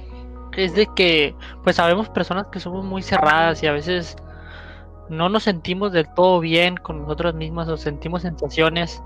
es 0.56 0.74
de 0.74 0.86
que 0.94 1.34
pues 1.64 1.76
sabemos 1.76 2.08
personas 2.08 2.46
que 2.48 2.60
somos 2.60 2.84
muy 2.84 3.02
cerradas 3.02 3.62
y 3.62 3.66
a 3.66 3.72
veces 3.72 4.16
no 5.08 5.28
nos 5.28 5.42
sentimos 5.42 5.92
del 5.92 6.06
todo 6.14 6.38
bien 6.40 6.76
con 6.76 7.02
nosotros 7.02 7.34
mismos 7.34 7.68
o 7.68 7.76
sentimos 7.76 8.22
sensaciones 8.22 9.02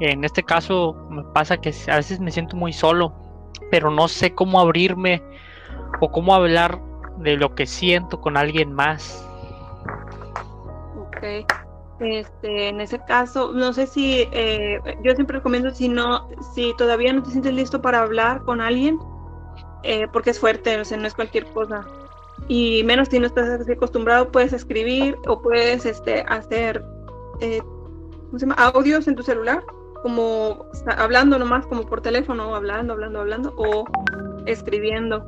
en 0.00 0.24
este 0.24 0.42
caso 0.42 0.96
me 1.10 1.22
pasa 1.22 1.58
que 1.58 1.74
a 1.88 1.96
veces 1.96 2.20
me 2.20 2.30
siento 2.30 2.56
muy 2.56 2.72
solo, 2.72 3.12
pero 3.70 3.90
no 3.90 4.08
sé 4.08 4.34
cómo 4.34 4.58
abrirme 4.58 5.22
o 6.00 6.10
cómo 6.10 6.34
hablar 6.34 6.80
de 7.18 7.36
lo 7.36 7.54
que 7.54 7.66
siento 7.66 8.20
con 8.20 8.38
alguien 8.38 8.72
más. 8.72 9.26
Ok. 10.96 11.46
Este, 12.00 12.68
en 12.68 12.80
ese 12.80 12.98
caso, 13.04 13.52
no 13.52 13.72
sé 13.74 13.86
si 13.86 14.26
eh, 14.32 14.80
yo 15.04 15.14
siempre 15.14 15.36
recomiendo 15.36 15.70
si 15.70 15.88
no, 15.88 16.28
si 16.54 16.74
todavía 16.78 17.12
no 17.12 17.22
te 17.22 17.30
sientes 17.30 17.52
listo 17.52 17.82
para 17.82 18.00
hablar 18.00 18.42
con 18.44 18.60
alguien, 18.60 18.98
eh, 19.82 20.06
porque 20.12 20.30
es 20.30 20.38
fuerte, 20.38 20.80
o 20.80 20.84
sea, 20.84 20.96
no 20.96 21.06
es 21.06 21.14
cualquier 21.14 21.44
cosa. 21.46 21.86
Y 22.48 22.82
menos 22.84 23.08
si 23.08 23.18
no 23.18 23.26
estás 23.26 23.68
acostumbrado, 23.68 24.32
puedes 24.32 24.54
escribir 24.54 25.16
o 25.26 25.42
puedes 25.42 25.84
este, 25.84 26.24
hacer 26.28 26.82
eh, 27.40 27.60
audios 28.56 29.06
en 29.06 29.14
tu 29.14 29.22
celular 29.22 29.62
como 30.02 30.64
hablando 30.96 31.38
nomás 31.38 31.66
como 31.66 31.82
por 31.82 32.00
teléfono, 32.00 32.54
hablando, 32.54 32.94
hablando, 32.94 33.20
hablando, 33.20 33.54
o 33.56 33.84
escribiendo 34.46 35.24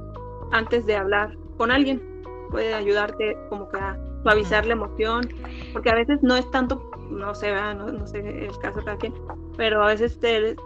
antes 0.51 0.87
de 0.87 0.97
hablar 0.97 1.37
con 1.59 1.70
alguien. 1.70 2.03
Puede 2.51 2.75
ayudarte 2.75 3.37
como 3.49 3.68
que 3.68 3.79
a 3.79 3.99
suavizar 4.23 4.66
la 4.66 4.75
emoción, 4.75 5.29
porque 5.73 5.91
a 5.91 5.95
veces 5.95 6.23
no 6.23 6.37
es 6.37 6.51
tanto, 6.51 6.91
no 7.11 7.35
sé, 7.35 7.53
no, 7.53 8.07
sé 8.07 8.18
el 8.18 8.59
caso 8.59 8.79
de 8.79 8.85
cada 8.85 8.99
quien, 8.99 9.14
pero 9.57 9.83
a 9.83 9.87
veces 9.87 10.18
te, 10.20 10.57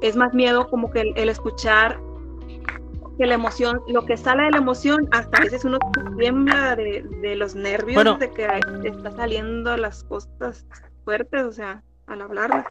es 0.00 0.16
más 0.16 0.34
miedo 0.34 0.68
como 0.68 0.90
que 0.90 1.12
el, 1.14 1.28
escuchar 1.28 2.00
que 3.18 3.26
la 3.26 3.34
emoción, 3.34 3.82
lo 3.88 4.06
que 4.06 4.16
sale 4.16 4.44
de 4.44 4.50
la 4.52 4.58
emoción, 4.58 5.08
hasta 5.12 5.38
a 5.38 5.40
veces 5.42 5.64
uno 5.64 5.78
tiembla 6.18 6.76
de, 6.76 7.02
de 7.20 7.36
los 7.36 7.54
nervios 7.54 8.18
de 8.18 8.30
que 8.30 8.48
está 8.84 9.10
saliendo 9.12 9.76
las 9.76 10.04
cosas 10.04 10.66
fuertes, 11.04 11.44
o 11.44 11.52
sea, 11.52 11.82
al 12.06 12.22
hablarlas 12.22 12.66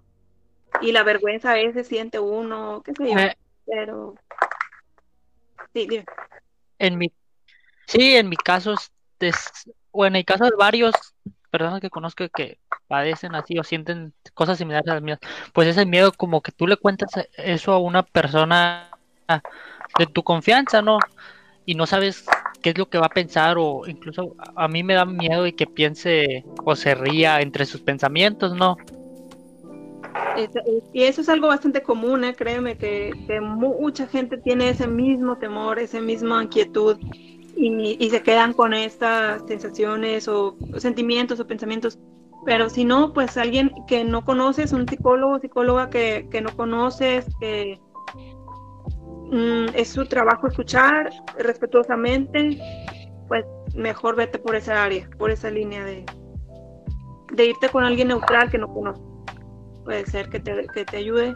y 0.81 0.91
la 0.91 1.03
vergüenza 1.03 1.51
a 1.51 1.55
veces 1.55 1.87
siente 1.87 2.19
uno, 2.19 2.81
qué 2.83 2.93
sé 2.93 3.09
yo, 3.09 3.15
pero 3.65 4.15
sí, 5.73 5.87
dime. 5.87 6.05
En 6.79 6.97
mi 6.97 7.11
sí, 7.87 8.15
en 8.15 8.29
mi 8.29 8.37
caso 8.37 8.75
es, 9.19 9.69
o 9.91 10.05
en 10.05 10.15
el 10.15 10.25
caso 10.25 10.45
de 10.45 10.51
varios 10.57 10.95
personas 11.51 11.81
que 11.81 11.89
conozco 11.89 12.27
que 12.29 12.57
padecen 12.87 13.35
así 13.35 13.59
o 13.59 13.63
sienten 13.63 14.13
cosas 14.33 14.57
similares 14.57 14.89
a 14.89 14.95
las 14.95 15.03
mías, 15.03 15.19
pues 15.53 15.67
es 15.67 15.77
el 15.77 15.87
miedo 15.87 16.11
como 16.11 16.41
que 16.41 16.51
tú 16.51 16.67
le 16.67 16.77
cuentas 16.77 17.11
eso 17.37 17.73
a 17.73 17.79
una 17.79 18.03
persona 18.03 18.89
de 19.99 20.07
tu 20.07 20.23
confianza, 20.23 20.81
¿no? 20.81 20.97
Y 21.65 21.75
no 21.75 21.85
sabes 21.85 22.25
qué 22.61 22.71
es 22.71 22.77
lo 22.77 22.89
que 22.89 22.97
va 22.97 23.07
a 23.07 23.09
pensar 23.09 23.57
o 23.59 23.83
incluso 23.87 24.35
a 24.55 24.67
mí 24.67 24.83
me 24.83 24.95
da 24.95 25.05
miedo 25.05 25.45
y 25.45 25.53
que 25.53 25.67
piense 25.67 26.43
o 26.63 26.75
se 26.75 26.95
ría 26.95 27.41
entre 27.41 27.65
sus 27.65 27.81
pensamientos, 27.81 28.55
¿no? 28.55 28.77
y 30.93 31.03
eso 31.03 31.21
es 31.21 31.29
algo 31.29 31.47
bastante 31.47 31.81
común, 31.81 32.23
¿eh? 32.23 32.33
créeme, 32.35 32.77
que, 32.77 33.13
mucha 33.41 34.07
gente 34.07 34.37
tiene 34.37 34.69
ese 34.69 34.87
mismo 34.87 35.37
temor, 35.37 35.79
esa 35.79 35.99
misma 35.99 36.43
inquietud 36.43 36.97
y, 37.61 38.09
se 38.09 38.23
quedan 38.23 38.53
con 38.53 38.73
estas 38.73 39.43
sensaciones 39.47 40.27
o, 40.27 40.57
sentimientos 40.77 41.39
o 41.39 41.47
pensamientos. 41.47 41.99
Pero 42.45 42.69
si 42.69 42.85
no, 42.85 43.13
pues 43.13 43.37
alguien 43.37 43.71
que 43.87 44.03
no 44.03 44.25
conoces, 44.25 44.73
un 44.73 44.87
psicólogo 44.87 45.35
o 45.35 45.39
psicóloga 45.39 45.89
que, 45.89 46.41
no 46.41 46.55
conoces, 46.55 47.27
que 47.39 47.79
mm, 49.31 49.75
es 49.75 49.89
su 49.89 50.05
trabajo 50.05 50.47
escuchar 50.47 51.11
respetuosamente, 51.37 52.59
pues 53.27 53.45
mejor 53.75 54.15
vete 54.15 54.39
por 54.39 54.55
esa 54.55 54.83
área, 54.83 55.07
por 55.19 55.29
esa 55.29 55.51
línea 55.51 55.85
de, 55.85 56.03
de 57.33 57.45
irte 57.45 57.69
con 57.69 57.83
alguien 57.83 58.07
neutral 58.07 58.49
que 58.49 58.57
no 58.57 58.73
conoces 58.73 59.11
puede 59.83 60.05
ser 60.05 60.29
que 60.29 60.39
te, 60.39 60.67
que 60.73 60.85
te 60.85 60.97
ayude. 60.97 61.35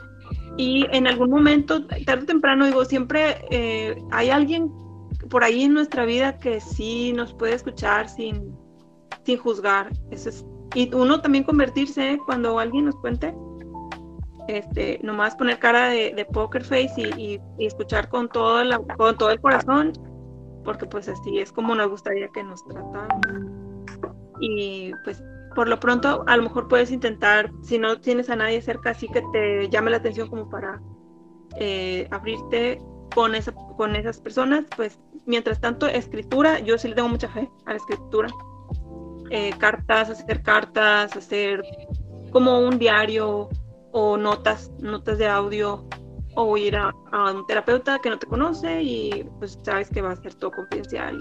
Y 0.57 0.85
en 0.91 1.07
algún 1.07 1.29
momento, 1.29 1.85
tarde 2.05 2.23
o 2.23 2.25
temprano, 2.25 2.65
digo, 2.65 2.85
siempre 2.85 3.45
eh, 3.51 3.95
hay 4.11 4.29
alguien 4.29 4.71
por 5.29 5.43
ahí 5.43 5.63
en 5.63 5.73
nuestra 5.73 6.05
vida 6.05 6.37
que 6.37 6.59
sí 6.59 7.13
nos 7.13 7.33
puede 7.33 7.53
escuchar 7.53 8.09
sin, 8.09 8.55
sin 9.23 9.37
juzgar. 9.37 9.91
Eso 10.11 10.29
es, 10.29 10.45
y 10.73 10.93
uno 10.93 11.21
también 11.21 11.43
convertirse 11.43 12.11
¿eh? 12.11 12.19
cuando 12.25 12.59
alguien 12.59 12.85
nos 12.85 12.95
cuente, 12.97 13.33
este, 14.47 14.99
nomás 15.03 15.35
poner 15.35 15.57
cara 15.59 15.89
de, 15.89 16.27
poker 16.31 16.63
face 16.63 17.09
y, 17.17 17.39
escuchar 17.59 18.09
con 18.09 18.29
todo, 18.29 18.63
la, 18.63 18.79
con 18.97 19.17
todo 19.17 19.31
el 19.31 19.39
corazón, 19.39 19.93
porque 20.63 20.85
pues 20.85 21.07
así 21.07 21.39
es 21.39 21.51
como 21.51 21.75
nos 21.75 21.89
gustaría 21.89 22.27
que 22.29 22.43
nos 22.43 22.65
trataran. 22.67 23.85
Y 24.39 24.91
pues 25.03 25.23
por 25.55 25.69
lo 25.69 25.79
pronto 25.79 26.23
a 26.27 26.37
lo 26.37 26.43
mejor 26.43 26.67
puedes 26.67 26.91
intentar, 26.91 27.51
si 27.63 27.79
no 27.79 27.99
tienes 28.01 28.29
a 28.29 28.35
nadie 28.35 28.61
cerca, 28.61 28.91
así 28.91 29.07
que 29.07 29.23
te 29.31 29.69
llame 29.69 29.91
la 29.91 29.97
atención 29.97 30.27
como 30.27 30.49
para 30.49 30.81
eh, 31.57 32.07
abrirte 32.11 32.79
con, 33.15 33.33
esa, 33.33 33.53
con 33.53 33.95
esas 33.95 34.19
personas, 34.19 34.65
pues 34.75 34.99
mientras 35.25 35.59
tanto 35.59 35.87
escritura, 35.87 36.59
yo 36.59 36.77
sí 36.77 36.87
le 36.87 36.95
tengo 36.95 37.09
mucha 37.09 37.29
fe 37.29 37.49
a 37.65 37.71
la 37.71 37.77
escritura. 37.77 38.29
Eh, 39.31 39.53
cartas, 39.57 40.09
hacer 40.09 40.43
cartas, 40.43 41.15
hacer 41.15 41.63
como 42.31 42.59
un 42.59 42.77
diario 42.77 43.49
o 43.91 44.17
notas, 44.17 44.71
notas 44.79 45.17
de 45.17 45.27
audio, 45.27 45.87
o 46.35 46.57
ir 46.57 46.75
a, 46.75 46.93
un 47.33 47.45
terapeuta 47.47 47.99
que 47.99 48.09
no 48.09 48.19
te 48.19 48.27
conoce 48.27 48.83
y 48.83 49.23
pues 49.39 49.57
sabes 49.63 49.89
que 49.89 50.01
va 50.01 50.11
a 50.11 50.15
ser 50.15 50.33
todo 50.35 50.51
confidencial 50.51 51.17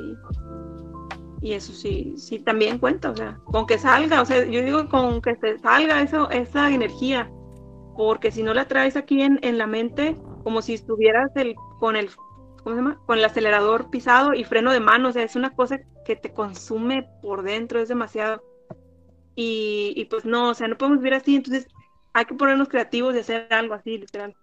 y, 1.41 1.49
y 1.49 1.53
eso 1.53 1.73
sí, 1.73 2.15
sí 2.17 2.41
también 2.41 2.79
cuenta, 2.79 3.11
o 3.11 3.17
sea, 3.17 3.39
con 3.45 3.67
que 3.67 3.79
salga, 3.79 4.21
o 4.21 4.25
sea, 4.25 4.45
yo 4.45 4.63
digo 4.63 4.89
con 4.89 5.23
que 5.23 5.35
te 5.37 5.59
salga 5.59 6.03
eso, 6.03 6.29
esa 6.31 6.71
energía, 6.71 7.31
porque 7.97 8.31
si 8.31 8.43
no 8.43 8.55
la 8.55 8.67
traes 8.67 8.97
aquí 8.97 9.23
en, 9.23 9.39
en 9.43 9.57
la 9.57 9.67
mente, 9.67 10.17
como 10.43 10.61
si 10.63 10.75
estuvieras 10.75 11.31
el, 11.37 11.55
con 11.79 11.97
el 11.97 12.11
¿cómo 12.65 12.75
se 12.75 12.83
llama? 12.83 13.01
Con 13.07 13.19
el 13.19 13.25
acelerador 13.25 13.91
pisado 13.91 14.35
y 14.35 14.43
freno 14.45 14.73
de 14.73 14.81
mano, 14.81 15.11
o 15.11 15.13
sea, 15.13 15.23
es 15.23 15.37
una 15.37 15.55
cosa 15.55 15.79
que 16.05 16.17
te 16.17 16.33
consume 16.33 17.09
por 17.23 17.43
dentro, 17.43 17.79
es 17.79 17.89
demasiado. 17.89 18.43
Y, 19.37 19.93
y 19.97 20.07
pues 20.07 20.25
no, 20.25 20.51
o 20.51 20.55
sea, 20.55 20.67
no 20.67 20.79
podemos 20.79 20.99
vivir 20.99 21.15
así, 21.15 21.37
entonces 21.37 21.69
hay 22.15 22.25
que 22.25 22.35
ponernos 22.35 22.69
creativos 22.69 23.15
y 23.15 23.19
hacer 23.19 23.47
algo 23.53 23.75
así, 23.75 23.99
literal. 23.99 24.35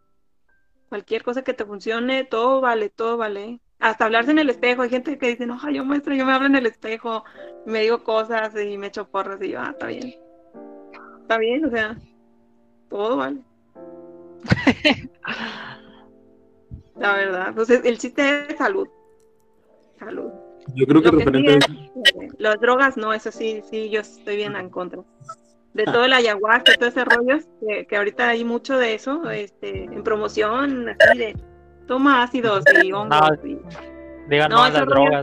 Cualquier 0.90 1.24
cosa 1.24 1.42
que 1.42 1.54
te 1.54 1.66
funcione, 1.66 2.24
todo 2.26 2.62
vale, 2.62 2.90
todo 2.90 3.18
vale. 3.18 3.60
Hasta 3.80 4.06
hablarse 4.06 4.32
en 4.32 4.40
el 4.40 4.50
espejo, 4.50 4.84
hay 4.84 4.90
gente 4.90 5.18
que 5.18 5.30
dice, 5.30 5.46
no, 5.48 5.58
yo 5.72 5.84
muestro, 5.84 6.14
yo 6.14 6.26
me 6.26 6.34
hablo 6.34 6.48
en 6.48 6.56
el 6.56 6.68
espejo, 6.68 7.24
me 7.66 7.82
digo 7.82 8.04
cosas 8.04 8.54
y 8.62 8.78
me 8.78 8.88
echo 8.88 9.10
porras 9.10 9.42
y 9.42 9.50
yo, 9.50 9.60
ah, 9.60 9.72
está 9.72 9.88
bien. 9.88 10.14
Está 11.22 11.38
bien, 11.40 11.66
o 11.66 11.70
sea, 11.70 11.98
todo 12.90 13.18
vale. 13.18 13.42
La 17.02 17.14
verdad, 17.14 17.48
entonces 17.50 17.82
el 17.84 17.98
chiste 17.98 18.46
es 18.50 18.58
salud. 18.58 18.88
Salud. 20.00 20.32
Yo 20.76 20.86
creo 20.86 21.02
que 21.02 21.12
referente 21.12 21.60
sí 21.68 21.92
es, 22.04 22.40
las 22.40 22.60
drogas, 22.60 22.96
no, 22.98 23.14
eso 23.14 23.32
sí, 23.32 23.62
sí, 23.70 23.90
yo 23.90 24.02
estoy 24.02 24.36
bien 24.36 24.56
en 24.56 24.70
contra. 24.70 25.02
De 25.74 25.86
todo 25.86 26.06
el 26.06 26.14
ayahuasca, 26.14 26.74
todo 26.78 26.90
ese 26.90 27.04
rollo, 27.06 27.40
que, 27.68 27.86
que 27.88 27.98
ahorita 27.98 28.28
hay 28.30 28.44
mucho 28.44 28.78
de 28.78 28.94
eso, 28.94 29.30
este, 29.32 29.86
en 29.86 30.04
promoción, 30.04 30.90
así 30.90 31.18
de 31.18 31.36
toma 31.88 32.24
ácidos 32.24 32.64
y 32.84 32.92
hongos. 32.92 33.40
y- 33.44 33.58
Digan 34.30 34.52
No, 34.52 34.58
las 34.70 34.74
rollo- 34.86 34.86
drogas. 34.86 35.22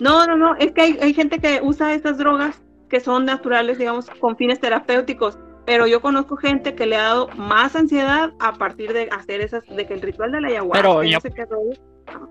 No, 0.00 0.26
no, 0.26 0.36
no, 0.36 0.54
es 0.56 0.72
que 0.72 0.80
hay, 0.82 0.98
hay 1.00 1.14
gente 1.14 1.38
que 1.38 1.60
usa 1.62 1.94
estas 1.94 2.18
drogas 2.18 2.60
que 2.88 3.00
son 3.00 3.24
naturales, 3.24 3.78
digamos, 3.78 4.08
con 4.20 4.36
fines 4.36 4.60
terapéuticos, 4.60 5.38
pero 5.66 5.86
yo 5.86 6.00
conozco 6.00 6.36
gente 6.36 6.74
que 6.74 6.86
le 6.86 6.96
ha 6.96 7.02
dado 7.04 7.28
más 7.36 7.74
ansiedad 7.76 8.32
a 8.38 8.52
partir 8.54 8.92
de 8.92 9.08
hacer 9.10 9.40
esas, 9.40 9.64
de 9.66 9.86
que 9.86 9.94
el 9.94 10.02
ritual 10.02 10.32
de 10.32 10.40
la 10.40 10.48
ayahuasca, 10.48 10.82
Pero 10.82 11.02
yo- 11.02 11.12
no 11.16 11.20
sé 11.20 11.30
qué 11.30 11.44
rollo, 11.46 11.72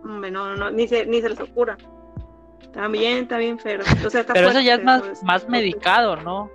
hombre, 0.04 0.32
no, 0.32 0.50
no, 0.50 0.56
no, 0.56 0.72
ni 0.72 0.88
se, 0.88 1.06
ni 1.06 1.22
se 1.22 1.30
les 1.30 1.40
ocurra. 1.40 1.78
Está 2.62 2.88
bien, 2.88 3.28
pero, 3.64 3.84
o 4.06 4.10
sea, 4.10 4.22
está 4.22 4.34
Pero 4.34 4.50
eso 4.50 4.60
ya 4.62 4.76
es 4.76 4.82
fuerte, 4.82 4.86
más, 4.86 5.02
pues, 5.02 5.24
más 5.24 5.50
medicado, 5.50 6.16
¿no? 6.18 6.50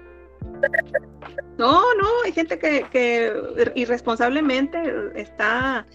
No, 1.56 1.94
no, 1.94 2.08
hay 2.24 2.32
gente 2.32 2.58
que, 2.58 2.84
que 2.90 3.32
irresponsablemente 3.74 4.80
está 5.14 5.86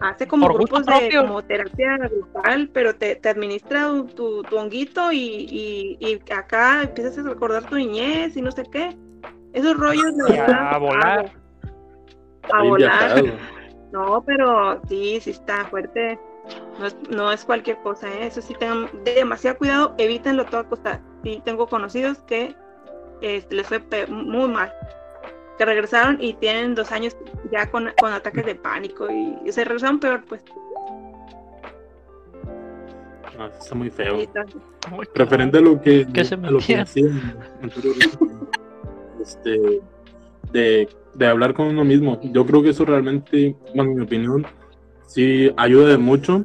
hace 0.00 0.26
como 0.26 0.46
Por 0.46 0.56
grupos 0.56 0.86
de 0.86 0.92
propio. 0.92 1.22
como 1.26 1.42
terapia 1.42 1.98
grupal, 1.98 2.70
pero 2.72 2.94
te, 2.94 3.16
te 3.16 3.28
administra 3.28 3.88
tu, 3.88 4.04
tu, 4.06 4.42
tu 4.42 4.56
honguito 4.56 5.12
y, 5.12 5.18
y, 5.18 5.98
y 6.00 6.32
acá 6.32 6.82
empiezas 6.82 7.18
a 7.18 7.22
recordar 7.22 7.64
tu 7.64 7.76
niñez 7.76 8.36
y 8.36 8.42
no 8.42 8.50
sé 8.50 8.64
qué. 8.70 8.96
Esos 9.52 9.76
rollos 9.76 10.16
de 10.16 10.34
Y 10.34 10.38
a 10.38 10.78
volar. 10.78 11.30
A 12.52 12.62
volar. 12.62 12.76
viajado. 12.78 13.24
No, 13.92 14.22
pero 14.24 14.80
sí, 14.88 15.18
sí 15.20 15.30
está 15.30 15.64
fuerte. 15.64 16.16
No 16.78 16.86
es, 16.86 16.96
no 17.10 17.32
es 17.32 17.44
cualquier 17.44 17.76
cosa, 17.78 18.06
¿eh? 18.08 18.26
eso 18.28 18.40
sí 18.40 18.54
tengan 18.54 18.88
demasiado 19.04 19.58
cuidado, 19.58 19.94
evítenlo 19.98 20.42
a 20.42 20.46
toda 20.46 20.62
costa. 20.62 21.00
Sí, 21.24 21.42
tengo 21.44 21.66
conocidos 21.66 22.18
que 22.20 22.54
este, 23.20 23.52
les 23.56 23.66
fue 23.66 23.80
muy 24.08 24.48
mal, 24.48 24.72
que 25.58 25.64
regresaron 25.64 26.18
y 26.20 26.34
tienen 26.34 26.76
dos 26.76 26.92
años 26.92 27.16
ya 27.50 27.68
con, 27.68 27.90
con 28.00 28.12
ataques 28.12 28.46
de 28.46 28.54
pánico 28.54 29.10
y, 29.10 29.36
y 29.44 29.50
se 29.50 29.64
regresaron 29.64 29.98
peor, 29.98 30.22
pues. 30.28 30.44
No, 33.36 33.46
está 33.46 33.74
muy 33.74 33.90
feo. 33.90 34.16
Sí, 34.18 34.22
está- 34.22 34.44
Referente 35.16 35.58
a 35.58 35.60
lo 35.62 35.80
que, 35.82 36.06
Que 36.12 36.24
se 36.24 36.36
a 36.36 36.38
lo 36.38 36.58
que 36.60 36.76
metían. 36.76 37.20
este, 39.20 39.80
de, 40.52 40.88
de 41.14 41.26
hablar 41.26 41.54
con 41.54 41.68
uno 41.68 41.84
mismo. 41.84 42.20
Yo 42.22 42.46
creo 42.46 42.62
que 42.62 42.70
eso 42.70 42.84
realmente, 42.84 43.56
bueno, 43.74 43.92
en 43.92 43.96
mi 43.96 44.04
opinión, 44.04 44.46
sí 45.06 45.50
ayuda 45.56 45.98
mucho. 45.98 46.44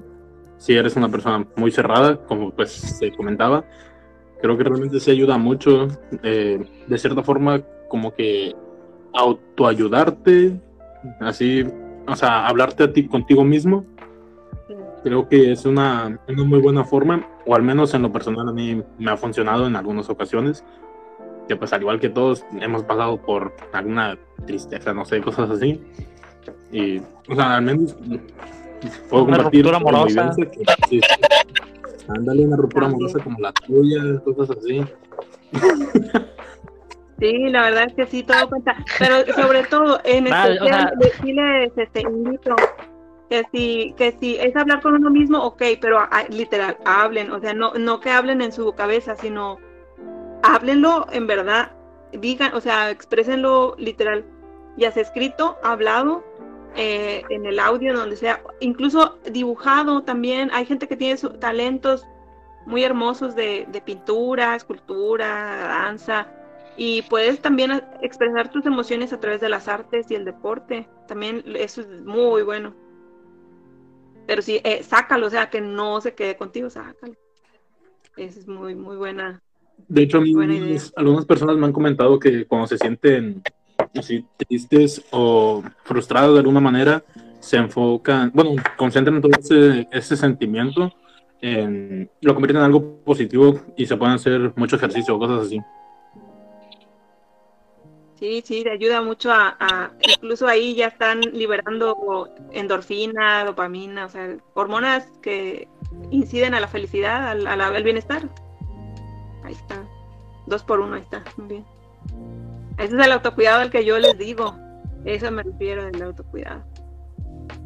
Si 0.57 0.73
eres 0.73 0.95
una 0.95 1.09
persona 1.09 1.45
muy 1.55 1.71
cerrada, 1.71 2.17
como 2.25 2.51
pues 2.51 2.71
se 2.71 3.11
comentaba, 3.11 3.65
creo 4.41 4.57
que 4.57 4.63
realmente 4.63 4.99
sí 4.99 5.11
ayuda 5.11 5.37
mucho. 5.37 5.87
eh, 6.23 6.63
de 6.87 6.97
cierta 6.97 7.23
forma, 7.23 7.61
como 7.89 8.13
que 8.13 8.55
autoayudarte, 9.13 10.59
así, 11.21 11.63
o 12.07 12.15
sea, 12.15 12.47
hablarte 12.47 12.83
a 12.83 12.93
ti 12.93 13.07
contigo 13.07 13.43
mismo 13.43 13.85
creo 15.05 15.29
que 15.29 15.51
es 15.51 15.65
una, 15.65 16.19
una 16.27 16.43
muy 16.43 16.59
buena 16.59 16.83
forma, 16.83 17.27
o 17.45 17.53
al 17.53 17.61
menos 17.61 17.93
en 17.93 18.01
lo 18.01 18.11
personal 18.11 18.49
a 18.49 18.51
mí 18.51 18.81
me 18.97 19.11
ha 19.11 19.15
funcionado 19.15 19.67
en 19.67 19.75
algunas 19.75 20.09
ocasiones, 20.09 20.65
que 21.47 21.55
pues 21.55 21.71
al 21.73 21.81
igual 21.81 21.99
que 21.99 22.09
todos 22.09 22.45
hemos 22.59 22.83
pasado 22.83 23.17
por 23.17 23.53
alguna 23.73 24.17
tristeza, 24.45 24.93
no 24.93 25.05
sé, 25.05 25.21
cosas 25.21 25.49
así. 25.49 25.81
Y, 26.71 26.99
o 27.29 27.35
sea, 27.35 27.55
al 27.57 27.63
menos 27.63 27.95
puedo 29.09 29.23
Una 29.25 29.37
compartir 29.37 29.65
ruptura 29.65 29.77
amorosa. 29.77 30.31
que, 30.35 30.65
sí, 30.89 31.01
ándale 32.07 32.45
una 32.45 32.57
ruptura 32.57 32.87
amorosa 32.87 33.19
como 33.19 33.39
la 33.39 33.51
tuya, 33.53 34.01
cosas 34.23 34.57
así. 34.57 34.83
Sí, 37.19 37.49
la 37.49 37.61
verdad 37.63 37.85
es 37.87 37.93
que 37.93 38.05
sí, 38.07 38.23
todo 38.23 38.49
cuenta. 38.49 38.75
Pero 38.99 39.25
sobre 39.33 39.63
todo, 39.63 39.99
en 40.03 40.25
Nada, 40.25 40.47
o 40.47 40.51
especial, 40.53 40.79
sea- 40.81 40.91
le- 40.99 41.11
sí 41.21 41.33
les 41.33 41.77
este, 41.77 42.01
invito 42.01 42.55
que 43.29 43.43
si, 43.53 43.93
que 43.97 44.17
si 44.19 44.35
es 44.35 44.55
hablar 44.55 44.81
con 44.81 44.95
uno 44.95 45.09
mismo, 45.09 45.39
ok, 45.43 45.63
pero 45.79 45.99
ah, 45.99 46.25
literal, 46.29 46.77
hablen, 46.85 47.31
o 47.31 47.39
sea, 47.39 47.53
no, 47.53 47.73
no 47.75 47.99
que 48.01 48.09
hablen 48.11 48.41
en 48.41 48.51
su 48.51 48.73
cabeza, 48.73 49.15
sino 49.15 49.57
háblenlo 50.45 51.07
en 51.11 51.27
verdad, 51.27 51.71
digan, 52.13 52.53
o 52.53 52.61
sea, 52.61 52.91
exprésenlo 52.91 53.75
literal, 53.77 54.25
ya 54.77 54.91
sea 54.91 55.03
escrito, 55.03 55.57
hablado, 55.63 56.23
eh, 56.75 57.23
en 57.29 57.45
el 57.45 57.59
audio, 57.59 57.93
donde 57.95 58.15
sea, 58.15 58.41
incluso 58.59 59.17
dibujado 59.31 60.03
también. 60.03 60.49
Hay 60.53 60.65
gente 60.65 60.87
que 60.87 60.97
tiene 60.97 61.17
talentos 61.39 62.05
muy 62.65 62.83
hermosos 62.83 63.35
de, 63.35 63.67
pintura, 63.85 64.55
escultura, 64.55 65.27
danza, 65.67 66.27
y 66.77 67.03
puedes 67.03 67.41
también 67.41 67.71
expresar 68.01 68.51
tus 68.51 68.65
emociones 68.65 69.13
a 69.13 69.19
través 69.19 69.39
de 69.39 69.49
las 69.49 69.67
artes 69.67 70.11
y 70.11 70.15
el 70.15 70.25
deporte. 70.25 70.87
También 71.07 71.43
eso 71.55 71.81
es 71.81 71.87
muy 72.01 72.43
bueno. 72.43 72.75
Pero 74.27 74.41
sí, 74.41 74.59
eh, 74.63 74.83
sácalo, 74.83 75.27
o 75.27 75.29
sea, 75.29 75.49
que 75.49 75.61
no 75.61 76.01
se 76.01 76.13
quede 76.13 76.35
contigo, 76.35 76.69
sácalo. 76.69 77.15
Esa 78.17 78.39
es 78.39 78.47
muy, 78.47 78.75
muy 78.75 78.97
buena. 78.97 79.41
De 79.87 80.01
hecho, 80.03 80.17
a 80.17 80.21
mí 80.21 80.33
algunas- 80.33 80.93
algunas 80.95 81.25
personas 81.25 81.57
me 81.57 81.65
han 81.65 81.73
comentado 81.73 82.19
que 82.19 82.45
cuando 82.45 82.67
se 82.67 82.77
sienten 82.77 83.43
así 83.97 84.25
tristes 84.37 85.05
o 85.11 85.63
frustrados 85.83 86.33
de 86.33 86.39
alguna 86.39 86.59
manera, 86.59 87.03
se 87.39 87.57
enfocan, 87.57 88.31
bueno, 88.33 88.51
concentran 88.77 89.21
todo 89.21 89.31
ese, 89.39 89.87
ese 89.91 90.17
sentimiento 90.17 90.91
en, 91.41 92.09
lo 92.21 92.33
convierten 92.33 92.57
en 92.57 92.63
algo 92.63 92.99
positivo 93.03 93.59
y 93.77 93.85
se 93.85 93.95
pueden 93.95 94.15
hacer 94.15 94.51
mucho 94.55 94.77
ejercicio 94.77 95.15
o 95.15 95.19
cosas 95.19 95.45
así. 95.45 95.61
Sí, 98.15 98.41
sí, 98.45 98.63
te 98.63 98.71
ayuda 98.71 99.01
mucho 99.01 99.31
a, 99.31 99.55
a- 99.59 99.91
incluso 100.15 100.47
ahí 100.47 100.73
ya 100.73 100.87
están 100.87 101.19
liberando 101.19 102.29
endorfina, 102.53 103.43
dopamina, 103.43 104.05
o 104.05 104.09
sea, 104.09 104.37
hormonas 104.53 105.05
que 105.21 105.67
inciden 106.11 106.53
a 106.55 106.61
la 106.61 106.67
felicidad, 106.67 107.27
al, 107.27 107.45
al 107.45 107.83
bienestar. 107.83 108.27
Ahí 109.45 109.53
está. 109.53 109.83
Dos 110.47 110.63
por 110.63 110.79
uno, 110.79 110.95
ahí 110.95 111.01
está. 111.01 111.23
Muy 111.37 111.47
bien. 111.47 111.65
Ese 112.77 112.95
es 112.97 113.05
el 113.05 113.11
autocuidado 113.11 113.61
al 113.61 113.69
que 113.71 113.85
yo 113.85 113.97
les 113.99 114.17
digo. 114.17 114.55
Eso 115.05 115.31
me 115.31 115.43
refiero 115.43 115.85
del 115.85 116.01
autocuidado. 116.01 116.63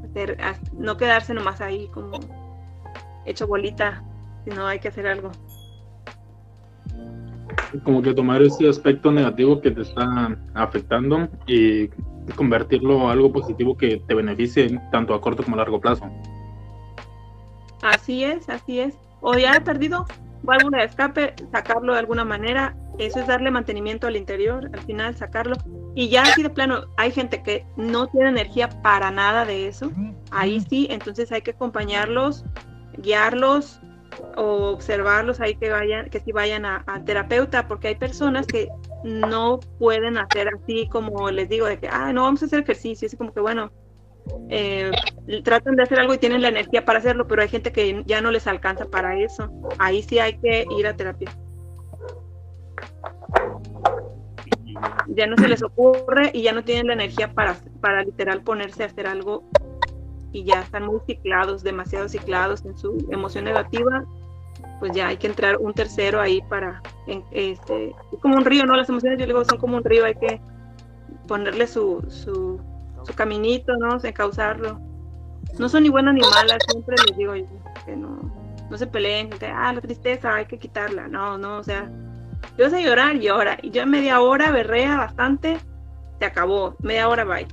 Hacer- 0.04 0.38
no 0.74 0.98
quedarse 0.98 1.34
nomás 1.34 1.62
ahí 1.62 1.88
como 1.94 2.20
hecho 3.26 3.48
bolita, 3.48 4.04
sino 4.46 4.66
hay 4.68 4.80
que 4.80 4.90
hacer 4.90 5.08
algo. 5.08 5.32
Como 7.84 8.02
que 8.02 8.14
tomar 8.14 8.42
ese 8.42 8.68
aspecto 8.68 9.12
negativo 9.12 9.62
que 9.62 9.72
te 9.72 9.82
está 9.82 10.36
afectando 10.56 11.28
y 11.46 11.88
convertirlo 12.36 13.08
a 13.08 13.12
algo 13.14 13.32
positivo 13.32 13.78
que 13.78 13.98
te 14.08 14.14
beneficie 14.16 14.80
tanto 14.92 15.14
a 15.14 15.22
corto 15.22 15.44
como 15.44 15.56
a 15.56 15.60
largo 15.60 15.80
plazo. 15.80 16.06
Así 17.82 18.24
es, 18.24 18.50
así 18.50 18.80
es. 18.80 18.96
O 19.22 19.36
ya 19.38 19.56
he 19.56 19.62
perdido 19.62 20.06
válvula 20.44 20.80
de 20.80 20.86
escape, 20.86 21.34
sacarlo 21.52 21.94
de 21.94 22.00
alguna 22.00 22.26
manera. 22.26 22.76
Eso 22.98 23.20
es 23.20 23.28
darle 23.28 23.50
mantenimiento 23.50 24.08
al 24.08 24.18
interior, 24.18 24.70
al 24.74 24.82
final 24.82 25.16
sacarlo. 25.16 25.56
Y 25.96 26.10
ya 26.10 26.24
así 26.24 26.44
de 26.44 26.50
plano, 26.50 26.86
hay 26.98 27.12
gente 27.12 27.42
que 27.42 27.66
no 27.78 28.08
tiene 28.08 28.30
energía 28.30 28.70
para 28.82 29.10
nada 29.12 29.46
de 29.46 29.68
eso. 29.68 29.92
Ahí 30.32 30.60
sí, 30.60 30.88
entonces 30.90 31.32
hay 31.32 31.42
que 31.42 31.52
acompañarlos, 31.52 32.44
guiarlos 32.98 33.80
o 34.36 34.72
observarlos 34.72 35.40
ahí 35.40 35.56
que 35.56 35.70
vayan, 35.70 36.10
que 36.10 36.20
sí 36.20 36.32
vayan 36.32 36.66
a- 36.66 36.84
al 36.88 37.06
terapeuta, 37.06 37.68
porque 37.68 37.90
hay 37.90 37.96
personas 37.96 38.46
que 38.48 38.68
no 39.04 39.60
pueden 39.78 40.18
hacer 40.18 40.50
así 40.50 40.88
como 40.90 41.32
les 41.32 41.48
digo, 41.48 41.68
de 41.68 41.80
que, 41.80 41.88
ah, 41.88 42.12
no 42.12 42.24
vamos 42.24 42.42
a 42.44 42.48
hacer 42.48 42.60
ejercicio, 42.62 43.06
así 43.06 43.16
como 43.16 43.34
que 43.34 43.40
bueno, 43.40 43.72
eh, 44.50 44.92
tratan 45.44 45.76
de 45.76 45.84
hacer 45.84 46.00
algo 46.00 46.14
y 46.14 46.18
tienen 46.18 46.42
la 46.42 46.50
energía 46.50 46.86
para 46.86 47.00
hacerlo, 47.00 47.28
pero 47.28 47.42
hay 47.42 47.50
gente 47.50 47.72
que 47.72 48.04
ya 48.06 48.22
no 48.22 48.32
les 48.32 48.48
alcanza 48.48 48.86
para 48.86 49.18
eso. 49.20 49.52
Ahí 49.78 50.02
sí 50.02 50.20
hay 50.20 50.38
que 50.40 50.66
ir 50.78 50.88
a 50.88 50.96
terapia. 50.96 51.30
Ya 55.10 55.28
no 55.28 55.36
se 55.38 55.48
les 55.48 55.62
ocurre 55.62 56.32
y 56.34 56.44
ya 56.44 56.54
no 56.54 56.64
tienen 56.64 56.88
la 56.88 56.94
energía 56.94 57.34
para, 57.34 57.58
para 57.82 58.04
literal 58.04 58.42
ponerse 58.44 58.84
a 58.84 58.88
hacer 58.88 59.08
algo 59.08 59.44
y 60.32 60.44
ya 60.44 60.62
están 60.62 60.86
muy 60.86 61.00
ciclados, 61.06 61.64
demasiado 61.64 62.08
ciclados 62.08 62.64
en 62.66 62.78
su 62.78 63.08
emoción 63.12 63.46
negativa, 63.46 64.06
pues 64.80 64.92
ya 64.94 65.08
hay 65.08 65.18
que 65.18 65.28
entrar 65.28 65.58
un 65.58 65.74
tercero 65.74 66.22
ahí 66.22 66.42
para, 66.50 66.82
este, 67.32 67.90
es 67.90 68.20
como 68.22 68.36
un 68.38 68.46
río, 68.46 68.66
¿no? 68.66 68.76
Las 68.76 68.90
emociones 68.90 69.20
yo 69.20 69.26
digo 69.26 69.44
son 69.46 69.58
como 69.58 69.78
un 69.78 69.84
río, 69.84 70.06
hay 70.06 70.16
que 70.16 70.42
ponerle 71.28 71.68
su, 71.68 72.04
su, 72.08 72.60
su 73.10 73.16
caminito, 73.16 73.76
¿no? 73.78 73.98
Encauzarlo. 74.02 74.80
No 75.58 75.68
son 75.68 75.84
ni 75.84 75.90
buenas 75.90 76.14
ni 76.14 76.22
malas, 76.22 76.60
siempre 76.70 76.96
les 77.08 77.18
digo 77.18 77.36
yo, 77.36 77.46
que 77.86 77.96
no, 77.96 78.20
no 78.70 78.78
se 78.78 78.88
peleen, 78.88 79.30
que, 79.30 79.48
ah, 79.48 79.74
la 79.74 79.82
tristeza 79.82 80.36
hay 80.36 80.46
que 80.46 80.60
quitarla, 80.60 81.08
no, 81.08 81.38
no, 81.38 81.58
o 81.58 81.64
sea, 81.64 81.90
yo 82.58 82.68
a 82.68 82.70
llorar, 82.70 83.20
llora, 83.20 83.58
y 83.62 83.72
yo 83.72 83.82
en 83.82 83.90
media 83.90 84.22
hora 84.22 84.52
berrea 84.52 84.98
bastante, 84.98 85.58
se 86.20 86.26
acabó, 86.26 86.76
media 86.80 87.10
hora 87.10 87.24
bye, 87.24 87.48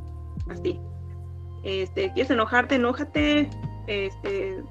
así. 0.50 0.78
Este, 1.64 2.12
quieres 2.12 2.30
enojarte, 2.30 2.76
enójate, 2.76 3.50
este, 3.86 4.62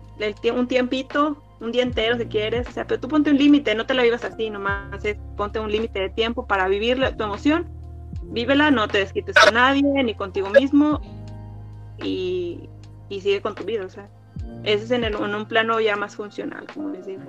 un 0.53 0.67
tiempito, 0.67 1.41
un 1.59 1.71
día 1.71 1.83
entero 1.83 2.17
si 2.17 2.25
quieres, 2.25 2.67
o 2.67 2.71
sea, 2.71 2.85
pero 2.85 2.99
tú 2.99 3.07
ponte 3.07 3.31
un 3.31 3.37
límite, 3.37 3.75
no 3.75 3.85
te 3.85 3.93
la 3.93 4.03
vivas 4.03 4.23
así, 4.23 4.49
nomás 4.49 5.03
es 5.03 5.17
ponte 5.35 5.59
un 5.59 5.71
límite 5.71 5.99
de 5.99 6.09
tiempo 6.09 6.45
para 6.45 6.67
vivir 6.67 6.99
tu 7.17 7.23
emoción, 7.23 7.69
vívela, 8.31 8.71
no 8.71 8.87
te 8.87 8.99
desquites 8.99 9.35
con 9.43 9.53
nadie, 9.53 10.03
ni 10.03 10.15
contigo 10.15 10.49
mismo, 10.49 11.01
y, 11.97 12.69
sigue 13.09 13.41
con 13.41 13.55
tu 13.55 13.63
vida, 13.63 13.85
o 13.85 13.89
sea, 13.89 14.09
ese 14.63 14.85
es 14.85 14.91
en, 14.91 15.03
en 15.03 15.15
un 15.15 15.45
plano 15.47 15.79
ya 15.79 15.95
más 15.95 16.15
funcional, 16.15 16.67
como 16.73 16.89
les 16.89 17.05
digo. 17.05 17.23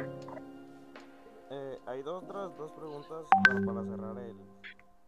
Eh, 1.51 1.79
hay 1.87 2.03
dos 2.03 2.25
otras 2.25 2.57
dos 2.57 2.73
preguntas 2.73 3.25
para 3.65 3.85
cerrar 3.85 4.19
el, 4.19 4.37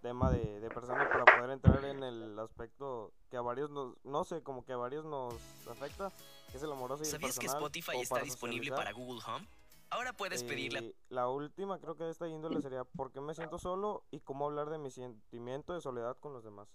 tema 0.01 0.31
de, 0.31 0.61
de 0.61 0.69
personas 0.71 1.09
para 1.09 1.25
poder 1.25 1.51
entrar 1.51 1.85
en 1.85 2.03
el 2.03 2.39
aspecto 2.39 3.13
que 3.31 3.37
a 3.37 3.41
varios 3.41 3.71
nos, 3.71 3.95
no 4.05 4.25
sé, 4.25 4.43
como 4.43 4.65
que 4.65 4.73
a 4.73 4.77
varios 4.77 5.05
nos 5.05 5.35
afecta, 5.69 6.11
que 6.51 6.57
es 6.57 6.63
el 6.63 6.73
amoroso 6.73 7.03
y 7.03 7.07
el 7.07 7.13
¿Sabías 7.13 7.39
que 7.39 7.47
Spotify 7.47 8.01
está 8.01 8.21
disponible 8.21 8.71
para 8.71 8.93
Google 8.93 9.21
Home? 9.27 9.47
Ahora 9.91 10.13
puedes 10.13 10.45
pedirla. 10.45 10.83
La 11.09 11.29
última 11.29 11.79
creo 11.79 11.97
que 11.97 12.05
de 12.05 12.11
esta 12.11 12.29
índole 12.29 12.61
sería 12.61 12.85
¿por 12.85 13.11
qué 13.11 13.21
me 13.21 13.35
siento 13.35 13.59
solo 13.59 14.05
y 14.11 14.21
cómo 14.21 14.47
hablar 14.47 14.69
de 14.69 14.79
mi 14.79 14.91
sentimiento 14.91 15.73
de 15.73 15.81
soledad 15.81 16.17
con 16.21 16.33
los 16.33 16.45
demás? 16.45 16.69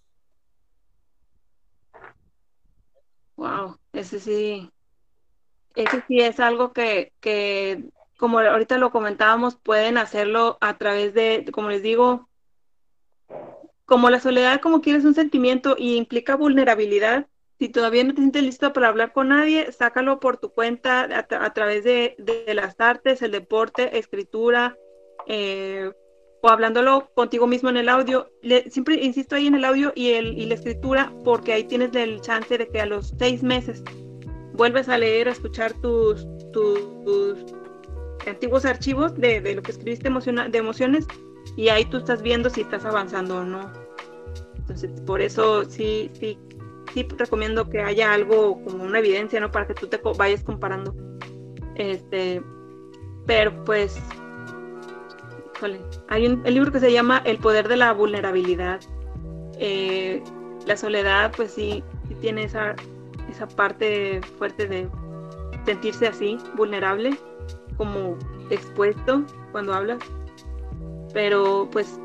Wow, 3.36 3.78
ese 3.94 4.20
sí, 4.20 4.72
ese 5.76 6.04
sí 6.08 6.20
es 6.22 6.40
algo 6.40 6.72
que, 6.72 7.14
que, 7.20 7.90
como 8.18 8.40
ahorita 8.40 8.78
lo 8.78 8.92
comentábamos, 8.92 9.56
pueden 9.56 9.98
hacerlo 9.98 10.58
a 10.62 10.78
través 10.78 11.14
de, 11.14 11.46
como 11.52 11.70
les 11.70 11.82
digo, 11.82 12.30
como 13.86 14.10
la 14.10 14.20
soledad, 14.20 14.62
como 14.62 14.82
quieres 14.82 15.04
un 15.04 15.16
sentimiento 15.16 15.76
y 15.78 15.98
implica 15.98 16.36
vulnerabilidad, 16.36 17.28
si 17.64 17.70
todavía 17.70 18.04
no 18.04 18.14
te 18.14 18.20
sientes 18.20 18.44
listo 18.44 18.74
para 18.74 18.90
hablar 18.90 19.14
con 19.14 19.30
nadie, 19.30 19.72
sácalo 19.72 20.20
por 20.20 20.36
tu 20.36 20.50
cuenta 20.50 21.04
a, 21.04 21.54
través 21.54 21.86
de, 21.86 22.18
las 22.54 22.78
artes, 22.78 23.22
el 23.22 23.32
deporte, 23.32 23.98
escritura, 23.98 24.78
eh, 25.28 25.90
o 26.42 26.50
hablándolo 26.50 27.10
contigo 27.14 27.48
mismo 27.48 27.70
en 27.70 27.78
el 27.78 27.88
audio. 27.88 28.30
siempre 28.70 28.96
insisto 28.96 29.38
ahí 29.38 29.48
en 29.48 29.56
el 29.56 29.64
audio 29.64 29.94
y, 29.96 30.10
el, 30.10 30.38
y 30.38 30.46
la 30.46 30.56
escritura, 30.56 31.14
porque 31.24 31.54
ahí 31.54 31.64
tienes 31.64 31.96
el 31.96 32.20
chance 32.20 32.58
de 32.58 32.68
que 32.68 32.82
a 32.82 32.86
los 32.86 33.14
seis 33.18 33.42
meses 33.44 33.82
vuelves 34.56 34.90
a 34.90 34.98
leer, 34.98 35.30
a 35.30 35.32
escuchar 35.32 35.72
tus, 35.80 36.28
tus, 36.52 37.46
antiguos 38.28 38.66
archivos 38.66 39.16
de, 39.16 39.40
de, 39.40 39.56
lo 39.56 39.62
que 39.62 39.72
escribiste 39.72 40.10
de 40.10 40.58
emociones 40.58 41.08
y 41.56 41.70
ahí 41.70 41.86
tú 41.86 42.00
estás 42.00 42.22
viendo 42.22 42.50
si 42.50 42.60
estás 42.60 42.84
avanzando 42.84 43.38
o 43.38 43.46
no. 43.46 43.72
Entonces, 44.58 44.92
por 45.06 45.22
eso 45.22 45.64
sí, 45.66 46.10
sí, 46.14 46.38
sí 46.94 47.08
recomiendo 47.18 47.70
que 47.70 47.82
haya 47.82 48.14
algo 48.14 48.64
como 48.64 48.84
una 48.84 49.00
evidencia, 49.00 49.40
¿no? 49.40 49.52
Para 49.52 49.68
que 49.68 49.74
tú 49.74 49.88
te 49.88 50.00
vayas 50.18 50.44
comparando. 50.44 50.96
Este, 51.76 52.42
pero 53.26 53.64
pues, 53.64 54.00
hay 56.10 56.28
un 56.28 56.46
el 56.46 56.54
libro 56.54 56.72
que 56.72 56.80
se 56.80 56.92
llama 56.92 57.22
El 57.26 57.38
poder 57.38 57.68
de 57.68 57.78
la 57.78 57.94
vulnerabilidad. 57.94 58.82
Eh, 59.60 60.22
la 60.66 60.78
soledad, 60.78 61.32
pues 61.36 61.52
sí, 61.52 61.84
sí 62.08 62.16
tiene 62.16 62.44
esa, 62.44 62.76
esa 63.30 63.48
parte 63.48 64.22
fuerte 64.38 64.68
de 64.68 64.90
sentirse 65.66 66.08
así, 66.08 66.38
vulnerable, 66.56 67.18
como 67.78 68.18
expuesto 68.50 69.24
cuando 69.52 69.74
hablas 69.74 70.00
pero 71.14 71.70
pues 71.72 72.00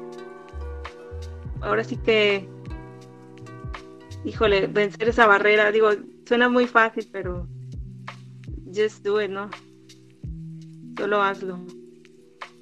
ahora 1.63 1.83
sí 1.83 1.97
que, 1.97 2.49
híjole, 4.25 4.67
vencer 4.67 5.09
esa 5.09 5.27
barrera, 5.27 5.71
digo, 5.71 5.91
suena 6.27 6.49
muy 6.49 6.67
fácil, 6.67 7.09
pero 7.13 7.47
just 8.67 9.05
do 9.05 9.21
it, 9.21 9.31
¿no? 9.31 9.51
Solo 10.97 11.23
hazlo. 11.23 11.59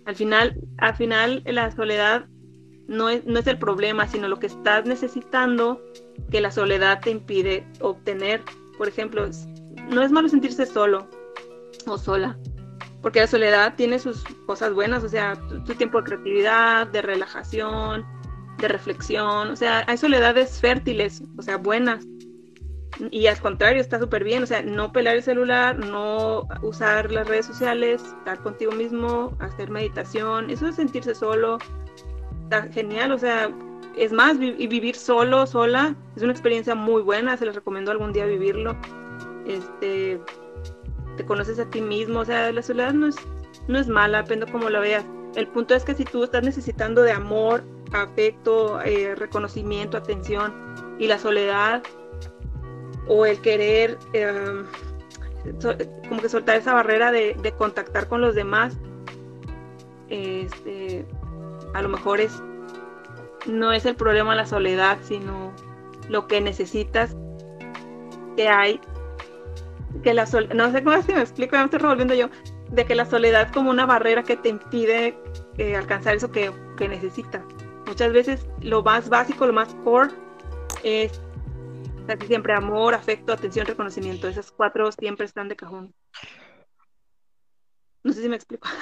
Al 0.05 0.15
final, 0.15 0.61
al 0.79 0.95
final 0.95 1.43
la 1.47 1.71
soledad 1.73 2.27
no 2.87 3.09
es, 3.09 3.25
no 3.27 3.39
es 3.39 3.47
el 3.47 3.59
problema, 3.59 4.07
sino 4.07 4.29
lo 4.29 4.39
que 4.39 4.47
estás 4.47 4.87
necesitando 4.87 5.83
que 6.31 6.41
la 6.41 6.51
soledad 6.51 7.01
te 7.01 7.11
impide 7.11 7.67
obtener. 7.81 8.43
Por 8.79 8.89
ejemplo, 8.89 9.29
no 9.91 10.03
es 10.03 10.13
malo 10.13 10.29
sentirse 10.29 10.67
solo 10.67 11.09
o 11.87 11.99
sola, 11.99 12.39
porque 13.03 13.21
la 13.21 13.27
soledad 13.27 13.75
tiene 13.77 13.99
sus 13.99 14.25
cosas 14.47 14.73
buenas, 14.73 15.05
o 15.05 15.09
sea, 15.09 15.35
tu, 15.65 15.75
tiempo 15.75 15.99
de 15.99 16.05
creatividad, 16.05 16.87
de 16.89 17.03
relajación, 17.03 18.05
de 18.59 18.69
reflexión, 18.69 19.51
o 19.51 19.57
sea, 19.57 19.85
hay 19.87 19.97
soledades 19.97 20.61
fértiles, 20.61 21.23
o 21.37 21.43
sea, 21.43 21.57
buenas. 21.57 22.07
Y 23.11 23.27
al 23.27 23.39
contrario, 23.41 23.81
está 23.81 23.99
súper 23.99 24.25
bien, 24.25 24.43
o 24.43 24.47
sea, 24.47 24.63
no 24.63 24.91
pelar 24.91 25.17
el 25.17 25.23
celular, 25.23 25.79
no 25.79 26.49
usar 26.63 27.13
las 27.13 27.29
redes 27.29 27.45
sociales, 27.45 28.03
estar 28.03 28.39
contigo 28.39 28.73
mismo, 28.73 29.37
hacer 29.39 29.71
meditación, 29.71 30.49
eso 30.49 30.67
de 30.67 30.73
sentirse 30.73 31.15
solo, 31.15 31.59
está 32.45 32.63
genial, 32.73 33.13
o 33.13 33.19
sea, 33.19 33.51
es 33.97 34.13
más, 34.13 34.39
y 34.41 34.67
vivir 34.67 34.95
solo, 34.95 35.47
sola, 35.47 35.95
es 36.17 36.23
una 36.23 36.33
experiencia 36.33 36.75
muy 36.75 37.03
buena, 37.03 37.37
se 37.37 37.47
les 37.47 37.55
recomiendo 37.55 37.91
algún 37.91 38.13
día 38.13 38.27
vivirlo. 38.27 38.77
Este, 39.47 40.21
te 41.17 41.25
conoces 41.25 41.59
a 41.59 41.69
ti 41.69 41.81
mismo, 41.81 42.21
o 42.21 42.25
sea, 42.25 42.53
la 42.53 42.63
soledad 42.63 42.93
no 42.93 43.07
es, 43.09 43.17
no 43.69 43.79
es 43.79 43.89
mala, 43.89 44.23
depende 44.23 44.51
cómo 44.51 44.71
la 44.71 44.81
veas. 44.81 45.05
El 45.35 45.49
punto 45.49 45.75
es 45.75 45.85
que 45.85 45.95
si 45.95 46.05
tú 46.05 46.25
estás 46.25 46.43
necesitando 46.43 47.03
de 47.03 47.13
amor, 47.13 47.65
afecto, 47.93 48.81
eh, 48.83 49.15
reconocimiento, 49.15 49.97
atención, 49.97 50.55
y 50.99 51.07
la 51.07 51.19
soledad 51.19 51.83
o 53.09 53.27
el 53.27 53.41
querer 53.41 53.99
em, 54.13 54.65
como 56.09 56.21
que 56.21 56.29
soltar 56.29 56.57
esa 56.57 56.75
barrera 56.75 57.13
de, 57.13 57.55
contactar 57.57 58.09
con 58.09 58.21
los 58.21 58.35
demás, 58.35 58.77
este, 60.09 61.07
a 61.75 61.83
lo 61.83 61.89
mejor 61.89 62.21
es 62.21 62.43
no 63.47 63.73
es 63.73 63.87
el 63.87 63.95
problema 63.95 64.35
la 64.35 64.47
soledad, 64.47 64.99
sino 65.03 65.53
lo 66.09 66.27
que 66.27 66.41
necesitas 66.41 67.17
que 68.37 68.49
hay 68.49 68.81
que 70.03 70.15
la 70.15 70.27
no 70.55 70.73
sé 70.73 70.83
cómo 70.83 71.01
si 71.03 71.13
me 71.13 71.21
explico, 71.21 71.57
me 71.57 71.65
estoy 71.65 71.79
revolviendo 71.79 72.15
yo, 72.15 72.29
de 72.71 72.85
que 72.85 72.95
la 72.95 73.07
soledad 73.07 73.53
como 73.53 73.71
una 73.71 73.87
barrera 73.87 74.23
que 74.23 74.37
te 74.37 74.49
impide 74.49 75.17
eh, 75.59 75.77
alcanzar 75.77 76.17
eso 76.17 76.31
que, 76.31 76.53
que 76.77 76.89
necesitas. 76.89 77.43
Muchas 77.87 78.13
veces 78.13 78.47
lo 78.61 78.83
más 78.83 79.09
básico, 79.09 79.47
lo 79.47 79.53
más 79.53 79.73
core 79.85 80.11
es 80.83 81.21
casi 82.07 82.27
siempre 82.27 82.55
amor, 82.55 82.95
afecto, 82.95 83.33
atención, 83.33 83.67
reconocimiento. 83.67 84.29
Esas 84.29 84.51
cuatro 84.51 84.91
siempre 84.93 85.27
están 85.27 85.49
de 85.49 85.57
cajón. 85.57 85.95
No 88.03 88.13
sé 88.13 88.23
si 88.23 88.29
me 88.29 88.37
explico. 88.37 88.69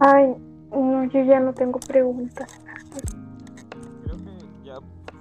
Ay, 0.00 0.34
no, 0.70 1.04
yo 1.04 1.24
ya 1.24 1.40
no 1.40 1.52
tengo 1.52 1.78
preguntas. 1.80 2.48
Creo 4.04 4.16
que 4.16 4.38
ya 4.64 4.78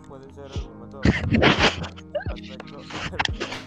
puede 0.08 0.32
ser 0.34 0.46
el 0.54 0.70
momento 0.70 1.02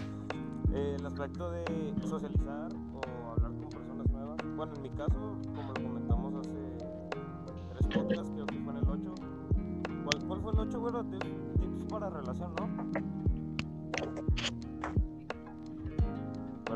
eh, 0.73 0.95
el 0.97 1.05
aspecto 1.05 1.51
de 1.51 1.63
socializar 2.07 2.69
o 2.93 3.31
hablar 3.31 3.51
con 3.51 3.69
personas 3.69 4.09
nuevas. 4.09 4.37
Bueno, 4.55 4.73
en 4.75 4.81
mi 4.81 4.89
caso, 4.89 5.37
como 5.55 5.73
lo 5.73 5.83
comentamos 5.83 6.33
hace 6.35 6.77
tres 7.69 7.87
podcasts, 7.95 8.31
creo 8.33 8.45
que 8.47 8.55
fue 8.59 8.73
en 8.73 8.79
el 8.79 8.89
8. 8.89 9.13
¿Cuál, 10.03 10.27
cuál 10.27 10.41
fue 10.41 10.51
el 10.51 10.59
8, 10.59 10.79
güero? 10.79 11.03
Tips 11.05 11.85
para 11.89 12.09
relación, 12.09 12.53
¿no? 12.59 13.13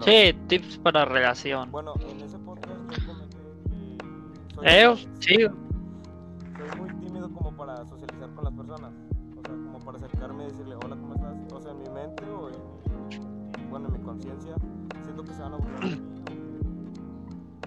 sí, 0.02 0.34
tips 0.48 0.78
para 0.78 1.06
relación. 1.06 1.72
Bueno, 1.72 1.94
en 2.00 2.22
ese 2.22 2.38
podcast 2.40 2.80
yo 2.92 3.08
comenté 3.08 3.38
que 3.70 4.56
soy, 4.56 4.66
Eh, 4.68 4.96
sí, 5.20 5.36
soy 5.36 6.80
muy 6.80 6.90
tímido 7.00 7.32
como 7.34 7.52
para 7.58 7.86
socializar 7.86 8.30
con 8.36 8.44
las 8.44 8.54
personas. 8.54 8.92
O 9.38 9.42
sea, 9.42 9.56
como 9.56 9.80
para 9.80 9.98
acercarme 9.98 10.44
y 10.44 10.48
decirle, 10.48 10.76
hola, 10.76 10.96
¿cómo 10.96 11.16
estás? 11.16 11.54
O 11.54 11.62
sea, 11.62 11.72
en 11.72 11.80
mi 11.80 11.90
mente 11.90 12.24
o 12.30 12.50
en, 12.50 12.77
bueno, 13.70 13.88
en 13.88 13.94
mi 13.94 14.00
conciencia, 14.00 14.56
siento 15.04 15.24
que 15.24 15.34
se 15.34 15.42
van 15.42 15.54
a 15.54 15.58
burlar 15.58 15.80
de 15.82 15.96
mí. 15.96 16.02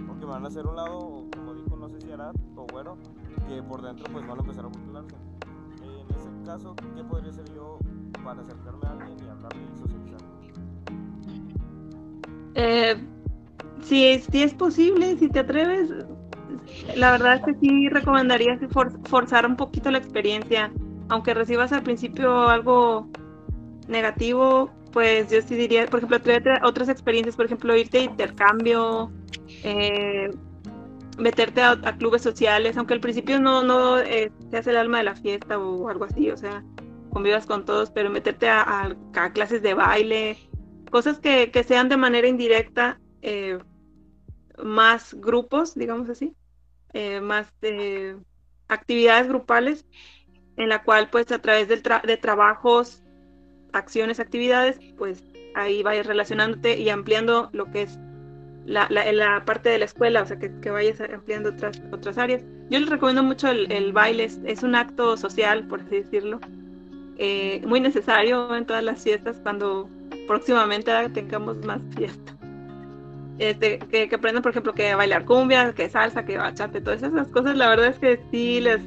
O, 0.09 0.15
me 0.15 0.27
van 0.27 0.45
a 0.45 0.49
hacer 0.49 0.67
un 0.67 0.77
lado, 0.77 1.25
como 1.35 1.55
dijo, 1.55 1.77
no 1.77 1.89
sé 1.89 2.01
si 2.01 2.13
Arad 2.13 2.35
o 2.57 2.67
Güero, 2.73 2.97
que 3.49 3.63
por 3.63 3.83
dentro 3.83 4.05
pues 4.13 4.27
van 4.27 4.39
a 4.39 4.41
empezar 4.41 4.65
a 4.65 4.69
burlarse. 4.69 5.17
En 5.83 6.15
ese 6.15 6.45
caso, 6.45 6.75
¿qué 6.95 7.05
podría 7.05 7.33
ser 7.33 7.53
yo 7.55 7.79
para 8.25 8.43
acercarme 8.43 8.87
a 8.87 8.91
alguien 8.93 9.17
y 9.19 9.29
hablarle 9.29 9.63
y 9.63 9.79
socializar? 9.79 10.21
Eh, 12.55 12.97
si, 13.83 14.19
si 14.19 14.43
es 14.43 14.55
posible, 14.55 15.17
si 15.19 15.29
te 15.29 15.41
atreves, 15.41 15.91
la 16.97 17.13
verdad 17.13 17.37
es 17.37 17.43
que 17.45 17.55
sí 17.55 17.89
recomendaría 17.89 18.59
forzar 19.05 19.47
un 19.47 19.57
poquito 19.57 19.91
la 19.91 19.99
experiencia. 19.99 20.73
Aunque 21.09 21.35
recibas 21.35 21.73
al 21.73 21.83
principio 21.83 22.49
algo 22.49 23.09
negativo, 23.89 24.71
pues 24.93 25.31
yo 25.31 25.41
sí 25.43 25.55
diría, 25.55 25.87
por 25.87 25.99
ejemplo, 25.99 26.21
traer 26.21 26.43
tra- 26.43 26.61
otras 26.65 26.89
experiencias, 26.89 27.37
por 27.37 27.47
ejemplo, 27.47 27.77
irte 27.77 27.99
de 27.99 28.05
intercambio, 28.05 29.11
eh, 29.63 30.31
meterte 31.19 31.63
a, 31.63 31.77
clubes 31.99 32.23
sociales, 32.23 32.77
aunque 32.77 32.95
al 32.95 33.01
principio 33.01 33.41
no, 33.41 33.63
no 33.63 33.99
eh, 33.99 34.33
seas 34.51 34.67
el 34.67 34.77
alma 34.77 34.99
de 34.99 35.05
la 35.05 35.15
fiesta 35.15 35.59
o 35.59 35.89
algo 35.89 36.05
así, 36.05 36.31
o 36.31 36.37
sea, 36.37 36.65
convivas 37.13 37.47
con 37.47 37.65
todos, 37.65 37.91
pero 37.91 38.11
meterte 38.11 38.49
a, 38.49 38.95
clases 39.33 39.63
de 39.63 39.75
baile, 39.75 40.39
cosas 40.91 41.19
que, 41.21 41.51
que 41.51 41.63
sean 41.65 41.89
de 41.89 41.97
manera 41.97 42.27
indirecta, 42.29 43.01
eh, 43.23 43.59
más 44.63 45.15
grupos, 45.15 45.75
digamos 45.75 46.09
así, 46.09 46.35
eh, 46.93 47.21
más 47.21 47.53
eh, 47.63 48.17
actividades 48.69 49.29
grupales, 49.29 49.87
en 50.57 50.69
la 50.69 50.83
cual 50.83 51.09
pues 51.11 51.31
a 51.33 51.39
través 51.39 51.69
del 51.69 51.83
tra- 51.83 52.03
de 52.03 52.17
trabajos, 52.17 53.03
acciones, 53.73 54.21
actividades, 54.21 54.79
pues 54.97 55.25
ahí 55.55 55.83
vayas 55.83 56.07
relacionándote 56.07 56.79
y 56.79 56.89
ampliando 56.89 57.51
lo 57.53 57.71
que 57.71 57.83
es 57.83 57.99
la, 58.67 58.89
la, 58.91 59.45
parte 59.45 59.69
de 59.69 59.79
la 59.79 59.85
escuela, 59.87 60.23
o 60.23 60.27
sea, 60.27 60.39
que, 60.39 60.53
que 60.61 60.71
vayas 60.71 61.01
ampliando 61.01 61.51
otras, 61.51 61.83
otras 61.91 62.19
áreas. 62.19 62.43
Yo 62.69 62.79
les 62.79 62.89
recomiendo 62.89 63.23
mucho 63.23 63.49
el, 63.49 63.71
el 63.73 63.93
baile, 63.93 64.25
es, 64.25 64.41
es 64.45 64.63
un 64.63 64.75
acto 64.75 65.17
social, 65.17 65.67
por 65.67 65.81
así 65.81 65.97
decirlo, 65.97 66.39
eh, 67.19 67.63
muy 67.67 67.81
necesario 67.81 68.55
en 68.55 68.65
todas 68.67 68.85
las 68.85 69.03
fiestas 69.03 69.41
cuando 69.43 69.89
próximamente 70.29 70.93
tengamos 71.11 71.57
más 71.65 71.81
fiestas. 71.97 72.37
Este, 73.39 73.79
que, 73.79 74.09
que 74.09 74.15
aprendan, 74.15 74.43
por 74.43 74.51
ejemplo, 74.51 74.75
que 74.75 74.95
bailar 74.95 75.25
cumbia, 75.25 75.73
que 75.73 75.89
salsa, 75.89 76.25
que 76.25 76.37
bachate, 76.37 76.81
todas 76.81 77.03
esas 77.03 77.29
cosas, 77.29 77.57
la 77.57 77.69
verdad 77.69 77.89
es 77.89 77.99
que 77.99 78.21
sí 78.31 78.61
les 78.61 78.81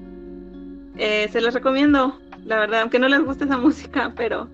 eh, 0.97 1.27
se 1.31 1.41
las 1.41 1.53
recomiendo, 1.53 2.19
la 2.45 2.59
verdad, 2.59 2.81
aunque 2.81 2.99
no 2.99 3.07
les 3.07 3.21
guste 3.21 3.45
esa 3.45 3.57
música, 3.59 4.13
pero 4.15 4.47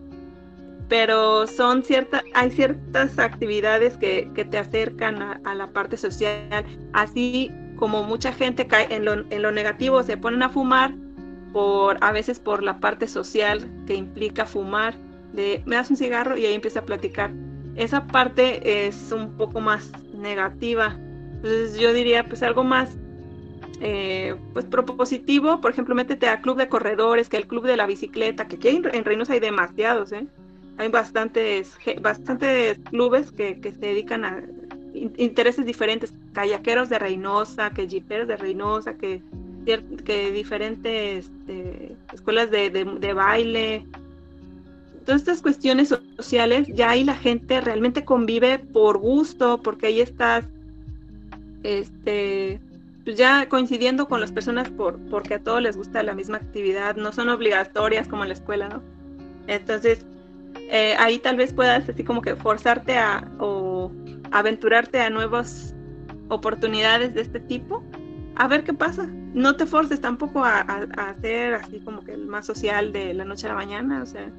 pero 0.89 1.45
son 1.45 1.83
ciertas, 1.83 2.23
hay 2.33 2.49
ciertas 2.49 3.17
actividades 3.19 3.95
que, 3.97 4.29
que 4.33 4.43
te 4.43 4.57
acercan 4.57 5.21
a, 5.21 5.55
la 5.55 5.67
parte 5.71 5.95
social, 5.95 6.65
así 6.93 7.51
como 7.77 8.03
mucha 8.03 8.33
gente 8.33 8.67
cae 8.67 8.93
en 8.93 9.05
lo, 9.05 9.13
en 9.29 9.41
lo 9.41 9.51
negativo, 9.51 10.01
se 10.03 10.17
ponen 10.17 10.41
a 10.41 10.49
fumar 10.49 10.93
por 11.53 12.03
a 12.03 12.11
veces 12.11 12.39
por 12.39 12.63
la 12.63 12.79
parte 12.79 13.07
social 13.07 13.69
que 13.85 13.93
implica 13.93 14.45
fumar, 14.45 14.95
de 15.31 15.61
me 15.65 15.75
das 15.75 15.91
un 15.91 15.97
cigarro 15.97 16.35
y 16.35 16.45
ahí 16.45 16.55
empieza 16.55 16.79
a 16.79 16.85
platicar. 16.85 17.31
Esa 17.75 18.07
parte 18.07 18.87
es 18.87 19.11
un 19.11 19.37
poco 19.37 19.61
más 19.61 19.91
negativa. 20.13 20.97
Entonces 21.35 21.79
yo 21.79 21.93
diría 21.93 22.27
pues 22.27 22.41
algo 22.43 22.63
más 22.63 22.97
eh, 23.79 24.35
pues 24.53 24.65
propositivo, 24.65 25.61
por 25.61 25.71
ejemplo, 25.71 25.95
métete 25.95 26.27
a 26.27 26.41
club 26.41 26.57
de 26.57 26.67
corredores, 26.67 27.29
que 27.29 27.37
el 27.37 27.47
club 27.47 27.65
de 27.65 27.77
la 27.77 27.85
bicicleta, 27.85 28.47
que 28.47 28.55
aquí 28.57 28.67
en 28.69 29.05
Reynosa 29.05 29.33
hay 29.33 29.39
demasiados, 29.39 30.11
¿eh? 30.11 30.27
Hay 30.79 30.87
bastantes, 30.87 31.77
bastantes 32.01 32.79
clubes 32.89 33.31
que, 33.33 33.59
que 33.59 33.73
se 33.73 33.79
dedican 33.79 34.23
a 34.23 34.41
intereses 34.93 35.65
diferentes, 35.65 36.13
kayakeros 36.31 36.87
de 36.87 36.97
Reynosa, 36.97 37.69
que 37.71 37.85
jiperos 37.87 38.29
de 38.29 38.37
Reynosa, 38.37 38.93
que, 38.93 39.21
que 40.05 40.31
diferentes 40.31 41.29
eh, 41.49 41.95
escuelas 42.13 42.49
de, 42.49 42.69
de, 42.69 42.85
de, 42.85 43.13
baile. 43.13 43.85
Todas 45.05 45.21
estas 45.21 45.41
cuestiones 45.41 45.93
sociales, 46.15 46.65
ya 46.73 46.91
ahí 46.91 47.03
la 47.03 47.15
gente 47.15 47.59
realmente 47.59 48.05
convive 48.05 48.57
por 48.57 48.99
gusto, 48.99 49.61
porque 49.61 49.87
ahí 49.87 49.99
estás 49.99 50.45
este, 51.63 52.61
pues 53.03 53.17
ya 53.17 53.49
coincidiendo 53.49 54.07
con 54.07 54.21
las 54.21 54.31
personas 54.31 54.69
por, 54.69 54.97
porque 55.09 55.33
a 55.33 55.43
todos 55.43 55.61
les 55.61 55.75
gusta 55.75 56.03
la 56.03 56.13
misma 56.13 56.37
actividad, 56.37 56.95
no 56.95 57.11
son 57.11 57.27
obligatorias 57.27 58.07
como 58.07 58.23
en 58.23 58.29
la 58.29 58.35
escuela, 58.35 58.69
¿no? 58.69 58.81
Entonces, 59.47 60.05
eh, 60.69 60.95
ahí 60.99 61.19
tal 61.19 61.35
vez 61.35 61.53
puedas 61.53 61.89
así 61.89 62.03
como 62.03 62.21
que 62.21 62.35
forzarte 62.35 62.97
a 62.97 63.29
o 63.39 63.91
aventurarte 64.31 65.01
a 65.01 65.09
nuevas 65.09 65.75
oportunidades 66.29 67.13
de 67.13 67.21
este 67.21 67.39
tipo. 67.39 67.83
A 68.35 68.47
ver 68.47 68.63
qué 68.63 68.73
pasa. 68.73 69.07
No 69.33 69.55
te 69.55 69.65
forces 69.65 69.99
tampoco 69.99 70.43
a, 70.43 70.59
a, 70.61 71.09
hacer 71.09 71.55
así 71.55 71.79
como 71.79 72.01
que 72.01 72.13
el 72.13 72.25
más 72.27 72.45
social 72.45 72.93
de 72.93 73.13
la 73.13 73.25
noche 73.25 73.47
a 73.47 73.49
la 73.49 73.55
mañana 73.55 74.01
o 74.01 74.05
sea 74.05 74.31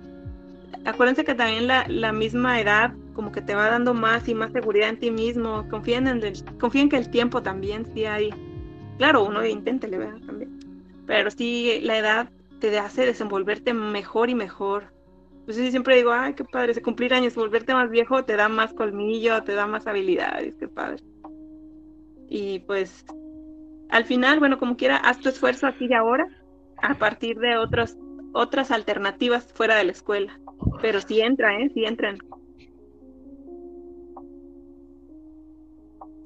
acuérdense 0.85 1.24
que 1.24 1.35
también 1.35 1.66
la, 1.66 1.87
la 1.89 2.12
misma 2.12 2.61
edad 2.61 2.93
como 3.14 3.33
que 3.33 3.43
te 3.43 3.55
va 3.55 3.68
dando 3.68 3.95
más 3.95 4.28
y 4.28 4.35
más 4.35 4.53
seguridad 4.53 4.89
en 4.89 4.99
ti 4.99 5.11
mismo. 5.11 5.66
Confíen 5.68 6.07
en 6.07 6.22
el, 6.22 6.59
confíen 6.59 6.89
que 6.89 6.97
el 6.97 7.11
tiempo 7.11 7.43
también 7.43 7.87
sí 7.93 8.05
hay. 8.05 8.31
Claro 8.99 9.24
uno 9.24 9.45
intente 9.45 9.89
le 9.89 9.99
vea 9.99 10.14
también. 10.26 10.59
Pero 11.07 11.31
sí 11.31 11.81
la 11.83 11.99
edad 11.99 12.28
te 12.61 12.78
hace 12.78 13.07
desenvolverte 13.07 13.74
mejor 13.74 14.31
y 14.31 14.35
mejor 14.35 14.93
pues 15.51 15.65
sí, 15.65 15.73
siempre 15.73 15.97
digo, 15.97 16.13
ay, 16.13 16.35
qué 16.35 16.45
padre, 16.45 16.81
cumplir 16.81 17.13
años, 17.13 17.35
volverte 17.35 17.75
más 17.75 17.91
viejo 17.91 18.25
te 18.25 18.37
da 18.37 18.49
más 18.49 18.73
colmillo, 18.73 19.43
te 19.43 19.55
da 19.55 19.67
más 19.67 19.85
habilidades, 19.89 20.55
qué 20.61 20.69
padre. 20.69 21.03
Y 22.29 22.61
pues, 22.61 23.05
al 23.89 24.05
final, 24.05 24.39
bueno, 24.39 24.61
como 24.61 24.77
quiera, 24.77 24.99
haz 24.99 25.19
tu 25.19 25.29
esfuerzo 25.29 25.67
aquí 25.67 25.87
y 25.91 25.93
ahora, 25.93 26.29
a 26.81 26.95
partir 26.95 27.41
de 27.41 27.57
otros, 27.57 27.97
otras 28.33 28.71
alternativas 28.71 29.53
fuera 29.53 29.75
de 29.75 29.83
la 29.83 29.91
escuela. 29.91 30.39
Pero 30.81 31.01
sí 31.01 31.21
entra, 31.21 31.59
¿eh? 31.59 31.69
Sí 31.75 31.85
entran. 31.85 32.19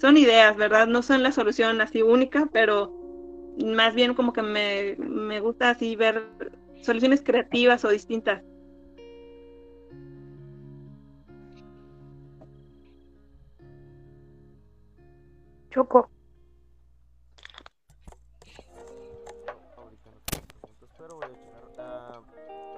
Son 0.03 0.18
ideas, 0.18 0.55
¿verdad? 0.55 0.87
No 0.87 1.01
son 1.01 1.22
la 1.22 1.33
solución 1.33 1.81
así 1.81 2.03
única, 2.03 2.47
pero 2.53 2.93
más 3.57 3.95
bien 3.95 4.12
como 4.12 4.35
que 4.35 4.43
me, 4.43 4.97
me 4.99 5.41
gusta 5.41 5.70
así 5.70 5.97
ver 5.97 6.29
soluciones 6.83 7.22
creativas 7.22 7.87
o 7.87 7.89
distintas. 7.89 8.43
Choco. 15.75 16.09
Pero 20.97 21.16
voy 21.16 21.25
a 21.25 21.35
checar. 21.35 21.62
Ah, 21.79 22.20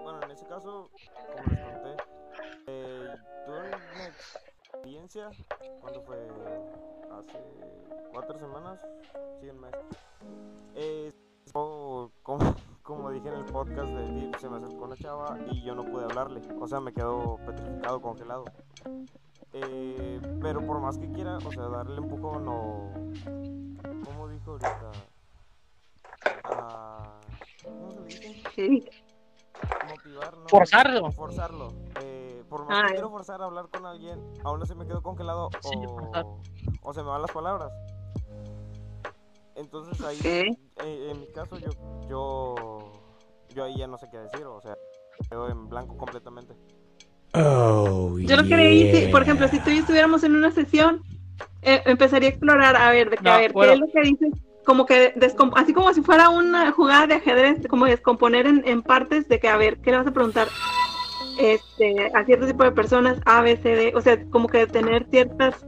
bueno, 0.02 0.22
en 0.22 0.30
ese 0.30 0.46
caso, 0.46 0.90
como 1.30 1.46
les 1.50 1.60
conté, 1.60 2.02
eh, 2.68 3.14
tuve 3.44 3.58
una 3.58 4.06
experiencia 4.06 5.28
cuando 5.82 6.00
fue 6.04 6.26
hace 7.12 7.38
cuatro 8.14 8.38
semanas, 8.38 8.80
sí, 9.42 9.50
un 9.50 9.60
mes. 9.60 9.74
Eh, 10.74 11.12
como, 11.52 12.10
como 12.82 13.10
dije 13.10 13.28
en 13.28 13.34
el 13.34 13.44
podcast 13.44 13.90
de 13.90 14.08
Deep, 14.08 14.38
se 14.38 14.48
me 14.48 14.56
acercó 14.56 14.84
una 14.84 14.96
chava 14.96 15.38
y 15.50 15.62
yo 15.62 15.74
no 15.74 15.84
pude 15.84 16.04
hablarle. 16.04 16.40
O 16.58 16.66
sea, 16.66 16.80
me 16.80 16.94
quedo 16.94 17.36
petrificado, 17.44 18.00
congelado. 18.00 18.44
Eh, 19.58 20.20
pero 20.42 20.64
por 20.66 20.80
más 20.80 20.98
que 20.98 21.10
quiera, 21.12 21.38
o 21.38 21.50
sea, 21.50 21.62
darle 21.68 21.96
empujón 21.96 22.46
o. 22.46 22.92
¿Cómo 24.04 24.28
dijo 24.28 24.52
ahorita? 24.52 24.92
Ah, 26.44 27.20
¿Cómo 27.64 27.90
se 27.90 28.00
le 28.00 28.06
dice? 28.06 28.42
Sí. 28.54 28.88
Motivar, 29.88 30.36
¿no? 30.36 30.48
Forzarlo. 30.48 31.10
Forzarlo. 31.12 31.72
Eh, 32.02 32.44
por 32.50 32.66
más 32.66 32.84
que 32.84 32.92
quiero 32.92 33.10
forzar 33.10 33.40
a 33.40 33.46
hablar 33.46 33.68
con 33.68 33.86
alguien, 33.86 34.22
aún 34.44 34.62
así 34.62 34.74
me 34.74 34.86
quedo 34.86 35.02
congelado 35.02 35.48
Sí, 35.62 35.76
o, 35.86 36.40
o 36.82 36.92
se 36.92 37.02
me 37.02 37.08
van 37.08 37.22
las 37.22 37.32
palabras. 37.32 37.72
Entonces 39.54 39.98
ahí, 40.02 40.18
eh, 40.22 41.08
en 41.10 41.20
mi 41.20 41.26
caso, 41.28 41.56
yo, 41.58 41.70
yo, 42.10 42.92
yo 43.54 43.64
ahí 43.64 43.78
ya 43.78 43.86
no 43.86 43.96
sé 43.96 44.06
qué 44.10 44.18
decir, 44.18 44.44
o 44.44 44.60
sea, 44.60 44.76
quedo 45.30 45.48
en 45.48 45.68
blanco 45.70 45.96
completamente. 45.96 46.54
Oh, 47.34 48.16
Yo 48.18 48.36
lo 48.36 48.42
leí, 48.42 48.90
si- 48.90 49.08
por 49.08 49.22
ejemplo, 49.22 49.46
si 49.48 49.58
tú 49.60 49.70
y 49.70 49.74
yo 49.76 49.80
estuviéramos 49.80 50.24
en 50.24 50.34
una 50.36 50.50
sesión, 50.50 51.02
eh, 51.62 51.82
empezaría 51.84 52.28
a 52.28 52.30
explorar, 52.30 52.76
a 52.76 52.90
ver, 52.90 53.10
de 53.10 53.16
que, 53.18 53.24
No, 53.24 53.32
a 53.32 53.38
ver, 53.38 53.52
bueno. 53.52 53.72
¿qué 53.72 53.74
es 53.74 53.80
lo 53.80 53.92
que 53.92 54.08
dices? 54.08 54.42
Como 54.64 54.86
que, 54.86 55.14
descom- 55.14 55.52
así 55.54 55.72
como 55.72 55.92
si 55.92 56.02
fuera 56.02 56.28
una 56.30 56.72
jugada 56.72 57.06
de 57.06 57.14
ajedrez, 57.14 57.66
como 57.68 57.86
descomponer 57.86 58.46
en, 58.46 58.62
en 58.66 58.82
partes 58.82 59.28
de 59.28 59.38
que, 59.38 59.48
a 59.48 59.56
ver, 59.56 59.76
¿qué 59.78 59.90
le 59.90 59.98
vas 59.98 60.06
a 60.06 60.12
preguntar? 60.12 60.48
Este, 61.38 62.10
a 62.14 62.24
cierto 62.24 62.46
tipo 62.46 62.64
de 62.64 62.72
personas, 62.72 63.18
A, 63.26 63.42
B, 63.42 63.56
C, 63.58 63.68
D, 63.76 63.92
o 63.94 64.00
sea, 64.00 64.24
como 64.30 64.48
que 64.48 64.66
tener 64.66 65.06
ciertas 65.10 65.64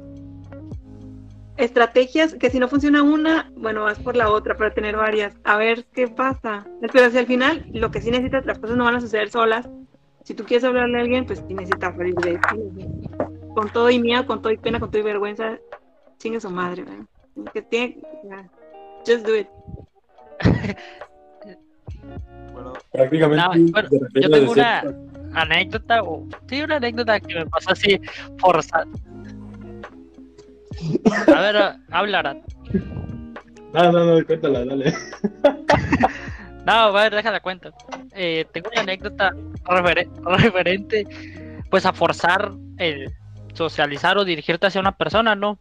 estrategias 1.59 2.35
que 2.35 2.51
si 2.51 2.59
no 2.59 2.69
funciona 2.69 3.03
una, 3.03 3.51
bueno, 3.57 3.83
vas 3.85 3.99
por 3.99 4.17
la 4.17 4.31
otra 4.31 4.57
para 4.57 4.73
tener 4.73 4.97
varias. 4.97 5.35
A 5.45 5.57
ver 5.57 5.87
qué 5.93 6.09
pasa. 6.09 6.67
Pero 6.93 7.11
si 7.11 7.19
al 7.19 7.27
final 7.27 7.67
lo 7.73 7.91
que 7.91 8.01
sí 8.01 8.11
necesitas, 8.11 8.47
las 8.47 8.59
cosas 8.59 8.77
no 8.77 8.85
van 8.85 8.95
a 8.97 9.01
suceder 9.01 9.29
solas. 9.31 9.69
Si 10.29 10.35
tú 10.35 10.45
quieres 10.45 10.63
hablarle 10.63 10.99
a 10.99 11.01
alguien, 11.01 11.25
pues 11.25 11.43
sí 11.49 11.55
necesitas 11.55 11.97
salir 11.97 12.15
de 12.17 12.33
ti. 12.33 12.99
Con 13.55 13.71
todo 13.71 13.89
y 13.89 13.99
miedo, 13.99 14.27
con 14.27 14.43
todo 14.43 14.53
y 14.53 14.59
pena, 14.59 14.79
con 14.79 14.91
todo 14.91 15.01
y 15.01 15.05
vergüenza, 15.05 15.57
chingue 16.19 16.39
su 16.39 16.51
madre, 16.51 16.85
¿verdad? 16.85 17.07
Que 17.55 17.63
tiene, 17.63 17.97
just 19.07 19.27
do 19.27 19.35
it. 19.35 19.49
Bueno, 22.53 22.75
Prácticamente. 22.93 23.59
No, 23.59 23.73
bueno, 23.73 23.89
yo 24.21 24.31
tengo 24.31 24.53
una 24.53 24.85
anécdota, 25.33 26.03
o 26.03 26.27
sí, 26.47 26.61
una 26.61 26.77
anécdota 26.77 27.21
que 27.21 27.35
me 27.35 27.47
pasó 27.47 27.71
así 27.73 27.99
forzada. 28.37 28.85
A 31.35 31.41
ver, 31.41 31.57
habla, 31.91 32.19
Arat. 32.19 32.39
No, 33.73 33.93
no, 33.93 34.05
no, 34.05 34.27
cuéntala, 34.27 34.63
dale. 34.67 34.93
No, 36.69 36.75
a 36.75 36.91
ver, 36.91 37.15
déjala 37.15 37.41
cuenta. 37.41 37.71
Eh, 38.15 38.45
tengo 38.53 38.69
una 38.71 38.83
anécdota 38.83 39.33
refere- 39.65 40.07
referente, 40.37 41.07
pues 41.71 41.87
a 41.87 41.95
forzar 41.95 42.53
el 42.77 43.11
socializar 43.55 44.19
o 44.19 44.25
dirigirte 44.27 44.67
hacia 44.67 44.79
una 44.83 44.93
persona, 44.93 45.35
¿no? 45.35 45.59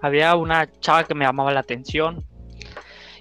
Había 0.00 0.36
una 0.36 0.70
chava 0.78 1.02
que 1.02 1.14
me 1.16 1.24
llamaba 1.24 1.52
la 1.52 1.58
atención 1.58 2.24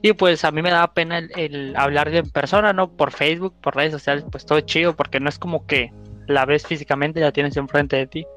y 0.03 0.13
pues 0.13 0.45
a 0.45 0.51
mí 0.51 0.61
me 0.61 0.69
daba 0.69 0.93
pena 0.93 1.17
el, 1.17 1.32
el 1.36 1.73
hablarle 1.76 2.19
en 2.19 2.30
persona, 2.30 2.71
¿no? 2.71 2.91
Por 2.91 3.11
Facebook, 3.11 3.55
por 3.61 3.76
redes 3.76 3.93
sociales, 3.93 4.23
pues 4.32 4.45
todo 4.45 4.59
chido, 4.59 4.95
porque 4.95 5.19
no 5.19 5.28
es 5.30 5.39
como 5.39 5.65
que 5.65 5.91
la 6.28 6.45
ves 6.45 6.67
físicamente, 6.67 7.19
la 7.19 7.32
tienes 7.32 7.57
enfrente 7.57 7.95
de 7.95 8.05
ti. 8.05 8.28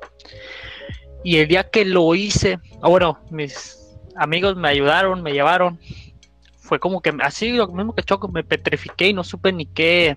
Y 1.22 1.36
el 1.36 1.48
día 1.48 1.64
que 1.68 1.84
lo 1.84 2.14
hice, 2.14 2.58
bueno, 2.80 3.18
mis 3.30 3.76
amigos 4.16 4.56
me 4.56 4.68
ayudaron, 4.70 5.22
me 5.22 5.32
llevaron, 5.32 5.78
fue 6.68 6.78
como 6.78 7.00
que 7.00 7.14
así 7.22 7.52
lo 7.52 7.68
mismo 7.68 7.94
que 7.94 8.02
Choco, 8.02 8.28
me 8.28 8.44
petrifiqué 8.44 9.08
y 9.08 9.14
no 9.14 9.24
supe 9.24 9.52
ni 9.52 9.66
qué 9.66 10.16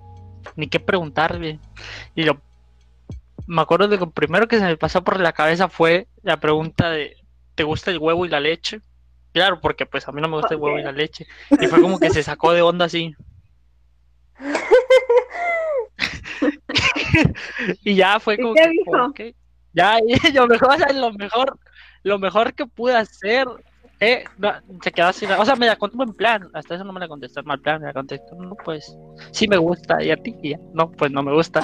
ni 0.55 0.67
qué 0.67 0.79
preguntarle. 0.79 1.59
Y 2.15 2.23
lo 2.23 2.41
me 3.47 3.61
acuerdo 3.61 3.87
de 3.87 3.97
que 3.97 4.05
lo 4.05 4.11
primero 4.11 4.47
que 4.47 4.59
se 4.59 4.65
me 4.65 4.77
pasó 4.77 5.03
por 5.03 5.19
la 5.19 5.33
cabeza 5.33 5.67
fue 5.67 6.07
la 6.23 6.39
pregunta 6.39 6.89
de 6.89 7.17
¿te 7.55 7.63
gusta 7.63 7.91
el 7.91 7.97
huevo 7.97 8.25
y 8.25 8.29
la 8.29 8.39
leche? 8.39 8.81
Claro, 9.33 9.59
porque 9.61 9.85
pues 9.85 10.07
a 10.07 10.11
mí 10.11 10.21
no 10.21 10.27
me 10.27 10.37
gusta 10.37 10.53
el 10.53 10.59
huevo 10.59 10.77
y 10.77 10.83
la 10.83 10.91
leche. 10.91 11.25
Y 11.49 11.67
fue 11.67 11.81
como 11.81 11.99
que 11.99 12.09
se 12.09 12.21
sacó 12.21 12.53
de 12.53 12.61
onda 12.61 12.85
así. 12.85 13.15
y 17.83 17.95
ya 17.95 18.19
fue 18.19 18.35
¿Y 18.35 18.83
como 18.83 19.13
que. 19.13 19.35
Ya, 19.73 19.99
y 20.05 20.33
lo 20.33 20.47
mejor, 20.47 20.93
lo 20.93 21.13
mejor, 21.13 21.57
lo 22.03 22.19
mejor 22.19 22.53
que 22.53 22.65
pude 22.65 22.95
hacer, 22.95 23.47
eh, 24.01 24.23
no, 24.39 24.51
se 24.83 24.91
quedó 24.91 25.07
así, 25.07 25.25
o 25.25 25.45
sea, 25.45 25.55
me 25.55 25.67
la 25.67 25.75
contó 25.75 26.01
en 26.01 26.13
plan, 26.13 26.49
hasta 26.53 26.73
eso 26.73 26.83
no 26.83 26.91
me 26.91 26.99
la 26.99 27.07
contestó 27.07 27.41
en 27.41 27.45
mal 27.45 27.59
plan, 27.59 27.79
me 27.79 27.87
la 27.87 27.93
contestó, 27.93 28.35
no, 28.35 28.55
pues, 28.55 28.97
sí 29.31 29.47
me 29.47 29.57
gusta, 29.57 30.03
y 30.03 30.09
a 30.09 30.17
ti, 30.17 30.35
y 30.41 30.49
ya, 30.49 30.57
no, 30.73 30.91
pues 30.91 31.11
no 31.11 31.21
me 31.21 31.31
gusta. 31.31 31.63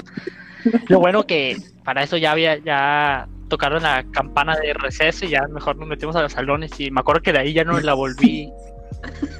Lo 0.87 0.99
bueno 0.99 1.25
que 1.25 1.57
para 1.83 2.03
eso 2.03 2.15
ya 2.15 2.31
había, 2.31 2.57
ya 2.57 3.27
tocaron 3.49 3.81
la 3.81 4.03
campana 4.11 4.55
de 4.55 4.73
receso 4.73 5.25
y 5.25 5.29
ya 5.29 5.47
mejor 5.47 5.77
nos 5.77 5.87
metimos 5.87 6.15
a 6.15 6.21
los 6.21 6.33
salones 6.33 6.79
y 6.79 6.91
me 6.91 6.99
acuerdo 6.99 7.21
que 7.21 7.31
de 7.31 7.39
ahí 7.39 7.53
ya 7.53 7.63
no 7.63 7.79
la 7.79 7.93
volví 7.93 8.51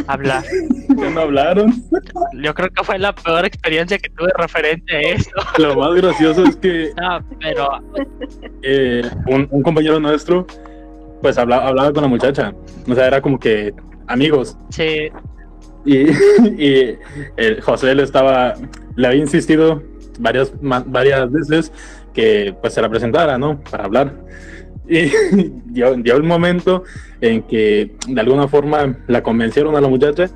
a 0.08 0.14
hablar. 0.14 0.44
¿Ya 0.98 1.10
no 1.10 1.22
hablaron? 1.22 1.74
Yo 2.42 2.54
creo 2.54 2.70
que 2.70 2.84
fue 2.84 2.98
la 2.98 3.14
peor 3.14 3.46
experiencia 3.46 3.98
que 4.00 4.10
tuve 4.10 4.32
referente 4.38 4.96
a 4.96 5.02
eso. 5.02 5.30
Lo 5.60 5.76
más 5.76 5.94
gracioso 5.96 6.46
es 6.46 6.56
que 6.56 6.92
No, 7.00 7.24
pero 7.42 7.70
eh, 8.64 9.04
un, 9.28 9.48
un 9.52 9.62
compañero 9.62 10.00
nuestro, 10.00 10.48
pues 11.22 11.38
hablaba, 11.38 11.68
hablaba 11.68 11.94
con 11.94 12.04
la 12.04 12.10
muchacha. 12.10 12.54
O 12.88 12.96
sea, 12.96 13.08
era 13.08 13.22
como 13.22 13.40
que 13.40 13.74
amigos. 14.08 14.58
sí, 14.70 15.10
Y, 15.86 16.10
y 16.58 16.98
el 17.38 17.62
José 17.62 17.96
le 17.96 18.04
estaba, 18.04 18.56
le 18.96 19.08
había 19.08 19.22
insistido 19.22 19.82
varias, 20.20 20.54
varias 20.62 21.32
veces 21.32 21.72
que 22.14 22.56
pues 22.62 22.74
se 22.74 22.82
la 22.82 22.90
presentara, 22.90 23.38
¿no? 23.38 23.60
Para 23.70 23.86
hablar. 23.86 24.14
Y 24.90 25.12
dio, 25.66 25.96
dio 25.96 26.16
el 26.16 26.24
momento 26.24 26.86
en 27.20 27.44
que 27.44 27.98
de 28.08 28.22
alguna 28.22 28.48
forma 28.48 28.98
la 29.08 29.22
convencieron 29.22 29.76
a 29.76 29.82
la 29.82 29.90
muchacha 29.90 30.30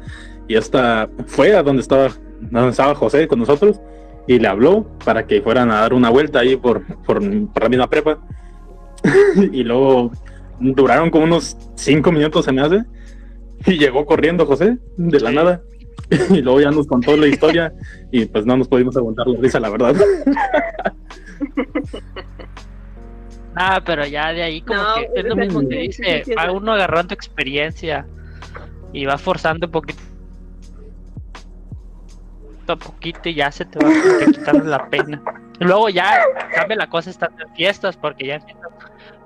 y 0.46 0.56
esta 0.56 1.10
fue 1.26 1.56
a 1.56 1.64
donde 1.64 1.82
estaba, 1.82 2.10
donde 2.42 2.72
estaba 2.72 2.94
José 2.94 3.30
con 3.30 3.40
nosotros 3.40 3.80
y 4.28 4.40
le 4.40 4.50
habló 4.50 4.86
para 5.06 5.26
que 5.26 5.42
fueran 5.42 5.72
a 5.72 5.76
dar 5.76 5.94
una 5.94 6.10
vuelta 6.10 6.40
ahí 6.40 6.58
por, 6.58 6.86
por, 7.06 7.22
por 7.48 7.64
la 7.64 7.70
misma 7.70 7.90
prepa. 7.90 8.20
y 9.54 9.64
luego 9.64 10.12
duraron 10.62 11.10
como 11.10 11.26
unos 11.26 11.58
cinco 11.76 12.12
minutos, 12.12 12.46
se 12.46 12.52
me 12.52 12.62
hace. 12.62 12.84
Y 13.66 13.78
llegó 13.78 14.06
corriendo 14.06 14.46
José, 14.46 14.78
de 14.98 15.20
la 15.20 15.30
Sí. 15.30 15.36
nada. 15.36 15.62
Y 16.30 16.42
luego 16.42 16.60
ya 16.62 16.72
nos 16.72 16.88
contó 16.88 17.16
la 17.16 17.28
historia 17.28 17.74
y 18.12 18.26
pues 18.26 18.46
no 18.46 18.58
nos 18.58 18.68
pudimos 18.68 18.96
aguantar 18.98 19.28
la 19.28 19.40
risa, 19.40 19.60
la 19.60 19.70
verdad. 19.70 19.96
Ah, 23.56 23.82
pero 23.86 24.06
ya 24.06 24.32
de 24.32 24.44
ahí 24.44 24.62
como 24.62 24.82
No, 24.82 24.96
que 24.96 25.10
es 25.14 25.26
lo 25.26 25.36
mismo 25.36 25.60
que 25.68 25.76
dice, 25.80 26.24
va 26.38 26.52
uno 26.52 26.72
agarrando 26.72 27.14
experiencia 27.14 28.06
y 28.94 29.04
va 29.06 29.18
forzando 29.18 29.66
un 29.68 29.72
poquito 29.72 30.00
a 32.68 32.76
poquito 32.78 33.28
y 33.28 33.36
ya 33.36 33.52
se 33.52 33.66
te 33.66 33.78
va 33.84 33.92
quitando 34.32 34.64
la 34.64 34.90
pena. 34.90 35.22
Luego 35.60 35.90
ya 35.90 36.22
cambia 36.56 36.78
la 36.78 36.90
cosa 36.90 37.10
estando 37.10 37.44
en 37.44 37.54
fiestas 37.54 37.98
porque 37.98 38.28
ya 38.28 38.36
empiezas 38.36 38.72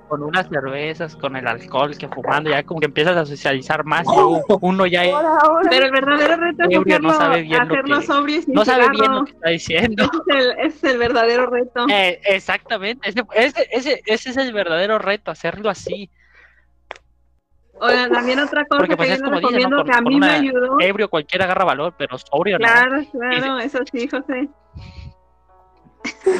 con 0.08 0.22
unas 0.22 0.48
cervezas, 0.48 1.16
con 1.16 1.36
el 1.36 1.46
alcohol, 1.46 1.96
que 1.96 2.08
fumando, 2.08 2.50
ya 2.50 2.62
como 2.62 2.80
que 2.80 2.86
empiezas 2.86 3.16
a 3.16 3.26
socializar 3.26 3.84
más 3.84 4.04
y 4.06 4.10
uno 4.60 4.86
ya 4.86 5.02
Ahora, 5.02 5.36
ahora. 5.42 5.68
Pero 5.70 5.86
el 5.86 5.92
verdadero 5.92 6.36
reto 6.36 6.62
es 6.62 6.76
Ebrio, 6.76 6.98
no 7.00 7.08
hacerlo, 7.10 7.24
sabe 7.26 7.42
bien 7.42 7.58
lo 7.58 7.64
hacerlo 7.74 8.00
que- 8.00 8.06
sobrio 8.06 8.40
no 8.48 8.64
sabe 8.64 8.88
bien 8.90 9.12
lo 9.12 9.24
que 9.24 9.30
está 9.32 9.48
diciendo. 9.50 10.04
Ese 10.04 10.16
es 10.16 10.44
el, 10.44 10.50
ese 10.58 10.66
es 10.76 10.84
el 10.84 10.98
verdadero 10.98 11.46
reto. 11.46 11.86
Eh, 11.90 12.20
exactamente, 12.24 13.08
ese, 13.08 13.22
ese, 13.70 14.02
ese, 14.06 14.30
es 14.30 14.36
el 14.36 14.52
verdadero 14.52 14.98
reto, 14.98 15.30
hacerlo 15.30 15.70
así. 15.70 16.10
Oigan, 17.78 18.10
también 18.10 18.38
otra 18.40 18.64
cosa 18.64 18.78
Porque 18.78 18.96
pues 18.96 19.08
que 19.08 19.14
es 19.14 19.20
yo 19.20 19.26
dicen, 19.26 19.32
¿no? 19.32 19.40
recomiendo 19.40 19.76
Con- 19.76 19.86
que 19.86 19.92
a 19.92 20.00
mí 20.00 20.18
me 20.18 20.26
ayudó. 20.30 20.80
Ebrio 20.80 21.10
cualquiera 21.10 21.44
agarra 21.44 21.64
valor, 21.66 21.94
pero 21.98 22.16
sobrio 22.16 22.58
no. 22.58 22.64
Claro, 22.66 23.02
claro, 23.12 23.58
eso 23.58 23.80
sí, 23.92 24.08
José. 24.08 24.48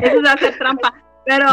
eso 0.00 0.20
es 0.20 0.28
hacer 0.28 0.56
trampa. 0.58 0.94
Pero 1.26 1.46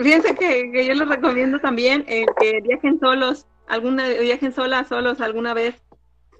fíjense 0.00 0.34
que, 0.34 0.86
yo 0.86 0.94
les 0.94 1.08
recomiendo 1.08 1.58
también 1.60 2.04
eh, 2.08 2.26
que 2.40 2.60
viajen 2.60 2.98
solos, 3.00 3.46
alguna 3.68 4.08
viajen 4.08 4.52
solas, 4.52 4.88
solos 4.88 5.20
alguna 5.20 5.54
vez. 5.54 5.74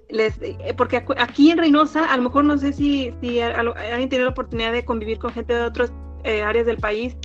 Les, 0.09 0.39
eh, 0.41 0.73
porque 0.77 1.03
aquí 1.17 1.51
en 1.51 1.57
Reynosa, 1.57 2.05
a 2.05 2.17
lo 2.17 2.23
mejor 2.23 2.43
no 2.45 2.57
sé 2.57 2.73
si, 2.73 3.13
si 3.21 3.39
alguien 3.41 4.23
la 4.23 4.29
oportunidad 4.29 4.71
de 4.71 4.85
convivir 4.85 5.17
con 5.17 5.31
gente 5.31 5.53
de 5.53 5.61
otras 5.61 5.91
áreas 6.23 6.65
del 6.65 6.77
país. 6.77 7.17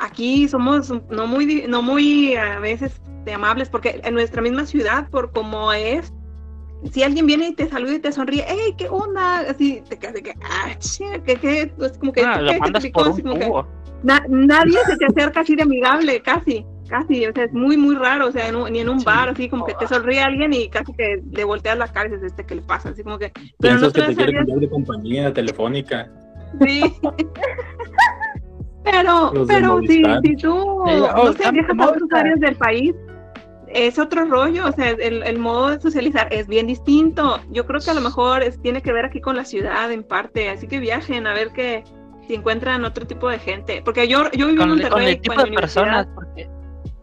Aquí 0.00 0.46
somos 0.46 0.92
no 1.10 1.26
muy, 1.26 1.64
no 1.66 1.82
muy 1.82 2.36
a 2.36 2.60
veces 2.60 3.00
amables, 3.32 3.68
porque 3.68 4.00
en 4.02 4.14
nuestra 4.14 4.42
misma 4.42 4.66
ciudad, 4.66 5.08
por 5.10 5.32
como 5.32 5.72
es, 5.72 6.12
si 6.92 7.02
alguien 7.02 7.26
viene 7.26 7.48
y 7.48 7.54
te 7.54 7.68
saluda 7.68 7.94
y 7.94 7.98
te 7.98 8.12
sonríe, 8.12 8.44
¡hey, 8.48 8.74
qué 8.78 8.88
onda! 8.88 9.40
Así 9.40 9.82
te 9.88 9.98
quedas 9.98 10.14
de 10.14 10.22
que, 10.22 10.34
¡ah, 10.42 10.70
che! 10.78 11.04
¿Qué, 11.26 11.36
qué? 11.36 11.72
Pues 11.76 11.98
como 11.98 12.12
que, 12.12 12.22
Ah, 12.22 12.34
¿qué 12.38 12.42
lo 12.42 12.50
te 12.52 12.58
mandas 12.58 12.86
por 12.88 13.08
un 13.08 13.20
como 13.20 13.34
que- 13.34 13.46
tubo. 13.46 13.66
Na- 14.02 14.24
nadie 14.28 14.78
se 14.86 14.96
te 14.96 15.04
acerca 15.14 15.40
así 15.40 15.54
de 15.56 15.62
amigable, 15.62 16.20
casi, 16.22 16.64
casi, 16.88 17.26
o 17.26 17.32
sea, 17.34 17.44
es 17.44 17.52
muy, 17.52 17.76
muy 17.76 17.94
raro, 17.96 18.28
o 18.28 18.32
sea, 18.32 18.48
en 18.48 18.56
un- 18.56 18.72
ni 18.72 18.78
en 18.80 18.88
un 18.88 18.98
Sí. 19.00 19.04
bar, 19.04 19.28
así 19.28 19.48
como 19.48 19.66
que 19.66 19.74
te 19.74 19.86
sonríe 19.86 20.20
alguien 20.22 20.52
y 20.54 20.68
casi 20.70 20.92
que 20.94 21.22
le 21.30 21.44
volteas 21.44 21.76
la 21.76 21.86
cara 21.88 22.08
y 22.08 22.12
dices, 22.12 22.28
este, 22.28 22.46
¿qué 22.46 22.54
le 22.54 22.62
pasa? 22.62 22.88
Así 22.90 23.02
como 23.02 23.18
que, 23.18 23.30
pero 23.58 23.78
Piensas 23.78 23.92
que 23.92 24.02
te 24.02 24.14
quiere 24.16 24.32
cambiar 24.32 24.58
de 24.60 24.68
compañía 24.70 25.32
telefónica. 25.34 26.08
sí. 26.62 26.80
pero, 28.84 29.30
Los 29.34 29.46
pero 29.46 29.80
si, 29.82 30.02
si 30.24 30.36
tú, 30.36 30.82
Sí, 30.86 30.92
no 31.14 31.32
sé, 31.34 31.50
viajas 31.52 31.78
a 31.78 31.84
otras 31.84 32.00
Movistar. 32.00 32.20
áreas 32.20 32.40
del 32.40 32.56
país, 32.56 32.94
es 33.72 33.98
otro 33.98 34.24
rollo, 34.24 34.66
o 34.68 34.72
sea, 34.72 34.90
el, 34.90 35.22
el 35.22 35.38
modo 35.38 35.70
de 35.70 35.80
socializar 35.80 36.32
es 36.32 36.46
bien 36.48 36.66
distinto. 36.66 37.40
Yo 37.50 37.66
creo 37.66 37.80
que 37.80 37.90
a 37.90 37.94
lo 37.94 38.00
mejor 38.00 38.42
es- 38.42 38.60
tiene 38.60 38.82
que 38.82 38.92
ver 38.92 39.04
aquí 39.06 39.20
con 39.20 39.36
la 39.36 39.44
ciudad 39.44 39.90
en 39.92 40.02
parte, 40.04 40.48
así 40.50 40.66
que 40.66 40.78
viajen 40.80 41.26
a 41.26 41.34
ver 41.34 41.50
que 41.52 41.84
si 42.26 42.34
encuentran 42.34 42.84
otro 42.84 43.06
tipo 43.06 43.28
de 43.28 43.38
gente. 43.38 43.82
Porque 43.84 44.06
yo, 44.08 44.30
yo 44.32 44.46
vivo 44.48 44.62
en 44.64 44.70
el- 44.72 44.88
con 44.88 44.98
Monterrey 44.98 45.06
el 45.16 45.20
tipo 45.22 45.34
de 45.34 45.50
personas, 45.60 46.06
porque 46.14 46.48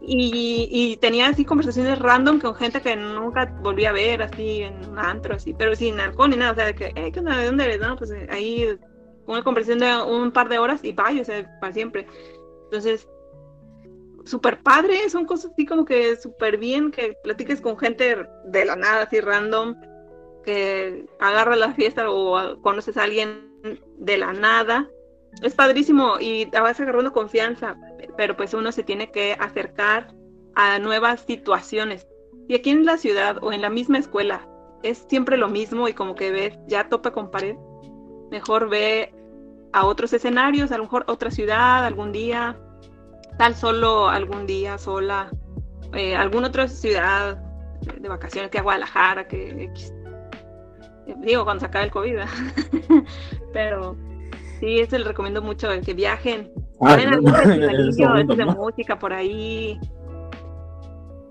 y, 0.10 0.70
y 0.72 0.98
tenía 0.98 1.28
así 1.28 1.44
conversaciones 1.44 2.00
random 2.00 2.40
con 2.40 2.56
gente 2.56 2.82
que 2.82 2.96
nunca 2.96 3.46
volví 3.62 3.84
a 3.86 3.92
ver, 3.92 4.22
así 4.22 4.62
en 4.62 4.74
un 4.90 4.98
antro, 5.00 5.36
así, 5.36 5.54
pero 5.54 5.76
sin 5.76 6.00
alcohol 6.00 6.30
ni 6.30 6.38
nada, 6.38 6.54
o 6.54 6.56
sea, 6.56 6.66
de 6.66 6.76
que, 6.76 6.94
"Eh, 6.96 7.12
¿qué 7.12 7.20
onda? 7.20 7.36
¿De 7.36 7.46
dónde 7.46 7.66
eres? 7.66 7.80
No, 7.82 7.98
pues 7.98 8.12
eh, 8.12 8.26
ahí 8.30 8.68
una 9.26 9.44
conversación 9.44 9.80
de 9.80 10.02
un 10.10 10.32
par 10.32 10.48
de 10.48 10.60
horas 10.60 10.80
y 10.84 10.94
bye, 10.94 11.20
o 11.20 11.26
sea, 11.26 11.46
para 11.60 11.74
siempre. 11.74 12.08
Entonces, 12.66 13.08
súper 14.28 14.62
padre, 14.62 15.10
son 15.10 15.26
cosas 15.26 15.52
así 15.52 15.66
como 15.66 15.86
que 15.86 16.16
súper 16.18 16.58
bien 16.58 16.92
que 16.92 17.18
platiques 17.24 17.62
con 17.62 17.78
gente 17.78 18.26
de 18.46 18.66
la 18.66 18.76
nada, 18.76 19.04
así 19.04 19.20
random, 19.20 19.76
que 20.44 21.06
agarra 21.20 21.56
la 21.56 21.74
fiesta 21.74 22.10
o 22.10 22.62
conoces 22.62 22.98
a 22.98 23.04
alguien 23.04 23.52
de 23.98 24.18
la 24.18 24.34
nada 24.34 24.88
es 25.42 25.54
padrísimo 25.54 26.20
y 26.20 26.46
vas 26.46 26.80
agarrando 26.80 27.14
confianza, 27.14 27.76
pero 28.16 28.36
pues 28.36 28.54
uno 28.54 28.72
se 28.72 28.84
tiene 28.84 29.12
que 29.12 29.34
acercar 29.40 30.14
a 30.56 30.80
nuevas 30.80 31.22
situaciones. 31.22 32.08
Y 32.48 32.56
aquí 32.56 32.70
en 32.70 32.86
la 32.86 32.98
ciudad 32.98 33.38
o 33.42 33.52
en 33.52 33.62
la 33.62 33.70
misma 33.70 34.00
escuela 34.00 34.48
es 34.84 35.06
siempre 35.10 35.38
lo 35.38 35.50
mismo 35.50 35.88
y 35.88 35.94
como 35.94 36.16
que 36.16 36.32
ves, 36.32 36.58
ya 36.68 36.90
topa 36.90 37.12
con 37.12 37.30
pared. 37.30 37.56
Mejor 38.32 38.70
ve 38.70 39.14
a 39.74 39.86
otros 39.86 40.14
escenarios, 40.14 40.72
a 40.72 40.78
lo 40.78 40.84
mejor 40.84 41.04
otra 41.08 41.30
ciudad 41.30 41.86
algún 41.86 42.12
día, 42.12 42.60
tal 43.38 43.56
solo 43.56 44.10
algún 44.10 44.46
día 44.48 44.78
sola, 44.78 45.30
eh, 45.94 46.16
alguna 46.16 46.48
otra 46.48 46.68
ciudad 46.68 47.38
de 48.00 48.10
vacaciones 48.10 48.52
que 48.52 48.60
a 48.60 48.64
Guadalajara, 48.64 49.28
que 49.28 49.72
digo 51.22 51.44
cuando 51.44 51.62
se 51.62 51.66
acabe 51.68 51.86
el 51.86 51.92
COVID, 51.92 52.18
pero 53.54 53.96
sí, 54.60 54.80
eso 54.80 54.98
le 54.98 55.06
recomiendo 55.06 55.42
mucho 55.42 55.70
que 55.86 55.94
viajen. 55.94 56.52
Ah, 56.82 56.96
de 56.96 58.46
música 58.46 59.00
por 59.00 59.14
ahí. 59.14 59.80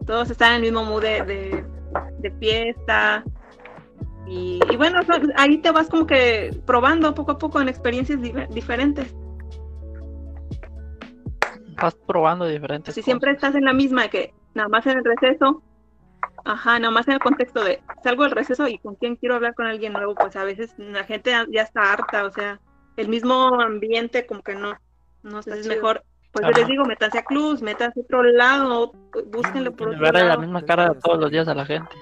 Todos 0.06 0.30
están 0.30 0.50
en 0.50 0.56
el 0.56 0.62
mismo 0.62 0.84
mood 0.84 1.02
de, 1.02 1.64
de, 2.18 2.30
fiesta. 2.38 3.24
Y, 4.28 4.60
bueno, 4.76 5.00
ahí 5.36 5.58
te 5.58 5.70
vas 5.70 5.88
como 5.88 6.06
que 6.06 6.56
probando 6.64 7.14
poco 7.14 7.32
a 7.32 7.38
poco 7.38 7.60
en 7.60 7.68
experiencias 7.68 8.18
diferentes. 8.50 9.14
Vas 11.80 11.94
probando 11.94 12.46
diferentes. 12.46 12.94
Si 12.94 13.02
siempre 13.02 13.32
estás 13.32 13.54
en 13.54 13.64
la 13.64 13.72
misma, 13.72 14.08
que 14.08 14.34
nada 14.54 14.68
más 14.68 14.86
en 14.86 14.98
el 14.98 15.04
receso, 15.04 15.62
ajá, 16.44 16.78
nada 16.78 16.90
más 16.90 17.06
en 17.08 17.14
el 17.14 17.20
contexto 17.20 17.62
de 17.62 17.82
salgo 18.02 18.22
del 18.22 18.32
receso 18.32 18.66
y 18.68 18.78
con 18.78 18.94
quién 18.94 19.16
quiero 19.16 19.34
hablar 19.34 19.54
con 19.54 19.66
alguien 19.66 19.92
nuevo, 19.92 20.14
pues 20.14 20.36
a 20.36 20.44
veces 20.44 20.74
la 20.78 21.04
gente 21.04 21.32
ya 21.50 21.62
está 21.62 21.92
harta, 21.92 22.24
o 22.24 22.30
sea, 22.30 22.60
el 22.96 23.08
mismo 23.08 23.60
ambiente 23.60 24.26
como 24.26 24.42
que 24.42 24.54
no, 24.54 24.74
no 25.22 25.42
sé, 25.42 25.58
es 25.58 25.66
mejor. 25.66 26.02
Pues 26.32 26.46
yo 26.48 26.52
les 26.52 26.68
digo, 26.68 26.84
métanse 26.84 27.18
a 27.18 27.24
clubs, 27.24 27.62
métanse 27.62 28.00
a 28.00 28.02
otro 28.02 28.22
lado, 28.22 28.92
búsquenlo 29.26 29.74
por 29.74 29.88
otro 29.88 30.00
lado. 30.00 30.28
la 30.28 30.36
misma 30.36 30.62
cara 30.62 30.92
todos 31.02 31.18
los 31.18 31.30
días 31.30 31.48
a 31.48 31.54
la 31.54 31.64
gente. 31.64 31.94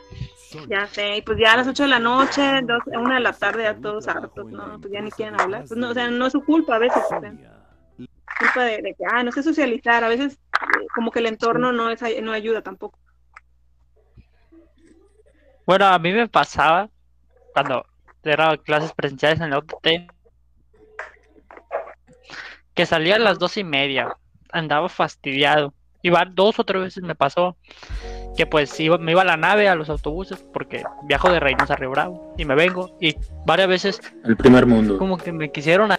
Ya 0.68 0.86
sé, 0.86 1.16
y 1.16 1.22
pues 1.22 1.38
ya 1.38 1.52
a 1.52 1.56
las 1.56 1.68
8 1.68 1.84
de 1.84 1.88
la 1.88 1.98
noche, 1.98 2.60
dos, 2.62 2.80
una 2.86 3.14
de 3.14 3.20
la 3.20 3.32
tarde, 3.32 3.64
ya 3.64 3.74
todos 3.74 4.06
hartos, 4.06 4.46
¿no? 4.46 4.80
Pues 4.80 4.92
ya 4.92 5.00
ni 5.00 5.10
quieren 5.10 5.40
hablar. 5.40 5.64
Pues 5.66 5.78
no, 5.78 5.90
o 5.90 5.94
sea, 5.94 6.08
no 6.10 6.26
es 6.26 6.32
su 6.32 6.44
culpa 6.44 6.76
a 6.76 6.78
veces. 6.78 7.02
O 7.04 7.20
sea, 7.20 7.32
culpa 8.38 8.64
de, 8.64 8.94
que, 8.96 9.04
ah, 9.10 9.22
no 9.22 9.32
sé 9.32 9.42
socializar. 9.42 10.04
A 10.04 10.08
veces, 10.08 10.34
eh, 10.34 10.86
como 10.94 11.10
que 11.10 11.20
el 11.20 11.26
entorno 11.26 11.72
no, 11.72 11.90
es, 11.90 12.00
no 12.22 12.32
ayuda 12.32 12.62
tampoco. 12.62 12.98
Bueno, 15.66 15.86
a 15.86 15.98
mí 15.98 16.12
me 16.12 16.28
pasaba 16.28 16.90
cuando 17.52 17.86
era 18.22 18.56
clases 18.58 18.92
presenciales 18.92 19.40
en 19.40 19.50
la 19.50 19.58
OTT 19.58 20.10
que 22.74 22.86
salía 22.86 23.16
a 23.16 23.20
las 23.20 23.38
dos 23.38 23.56
y 23.56 23.64
media, 23.64 24.16
andaba 24.52 24.88
fastidiado. 24.88 25.72
Iba 26.02 26.26
dos 26.26 26.58
o 26.58 26.64
tres 26.64 26.82
veces 26.82 27.02
me 27.02 27.14
pasó 27.14 27.56
que 28.36 28.46
pues 28.46 28.78
iba, 28.80 28.98
me 28.98 29.12
iba 29.12 29.22
a 29.22 29.24
la 29.24 29.36
nave, 29.36 29.68
a 29.68 29.74
los 29.74 29.88
autobuses, 29.88 30.44
porque 30.52 30.82
viajo 31.04 31.30
de 31.30 31.40
Reynosa 31.40 31.74
a 31.74 31.76
Río 31.76 31.90
Bravo 31.90 32.34
y 32.36 32.44
me 32.44 32.54
vengo. 32.54 32.96
Y 33.00 33.16
varias 33.46 33.68
veces... 33.68 34.00
El 34.24 34.36
primer 34.36 34.66
mundo. 34.66 34.98
Como 34.98 35.16
que 35.16 35.32
me 35.32 35.50
quisieron... 35.50 35.92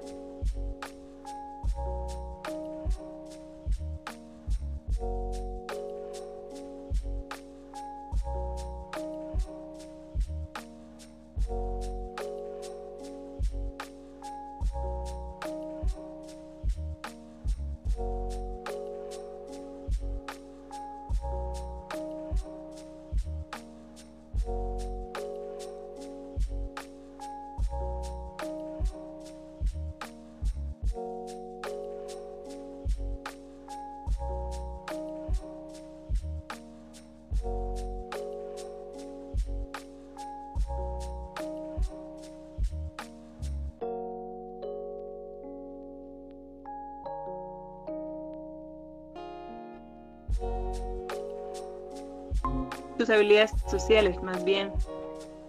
sociales, 53.68 54.22
más 54.22 54.44
bien. 54.44 54.72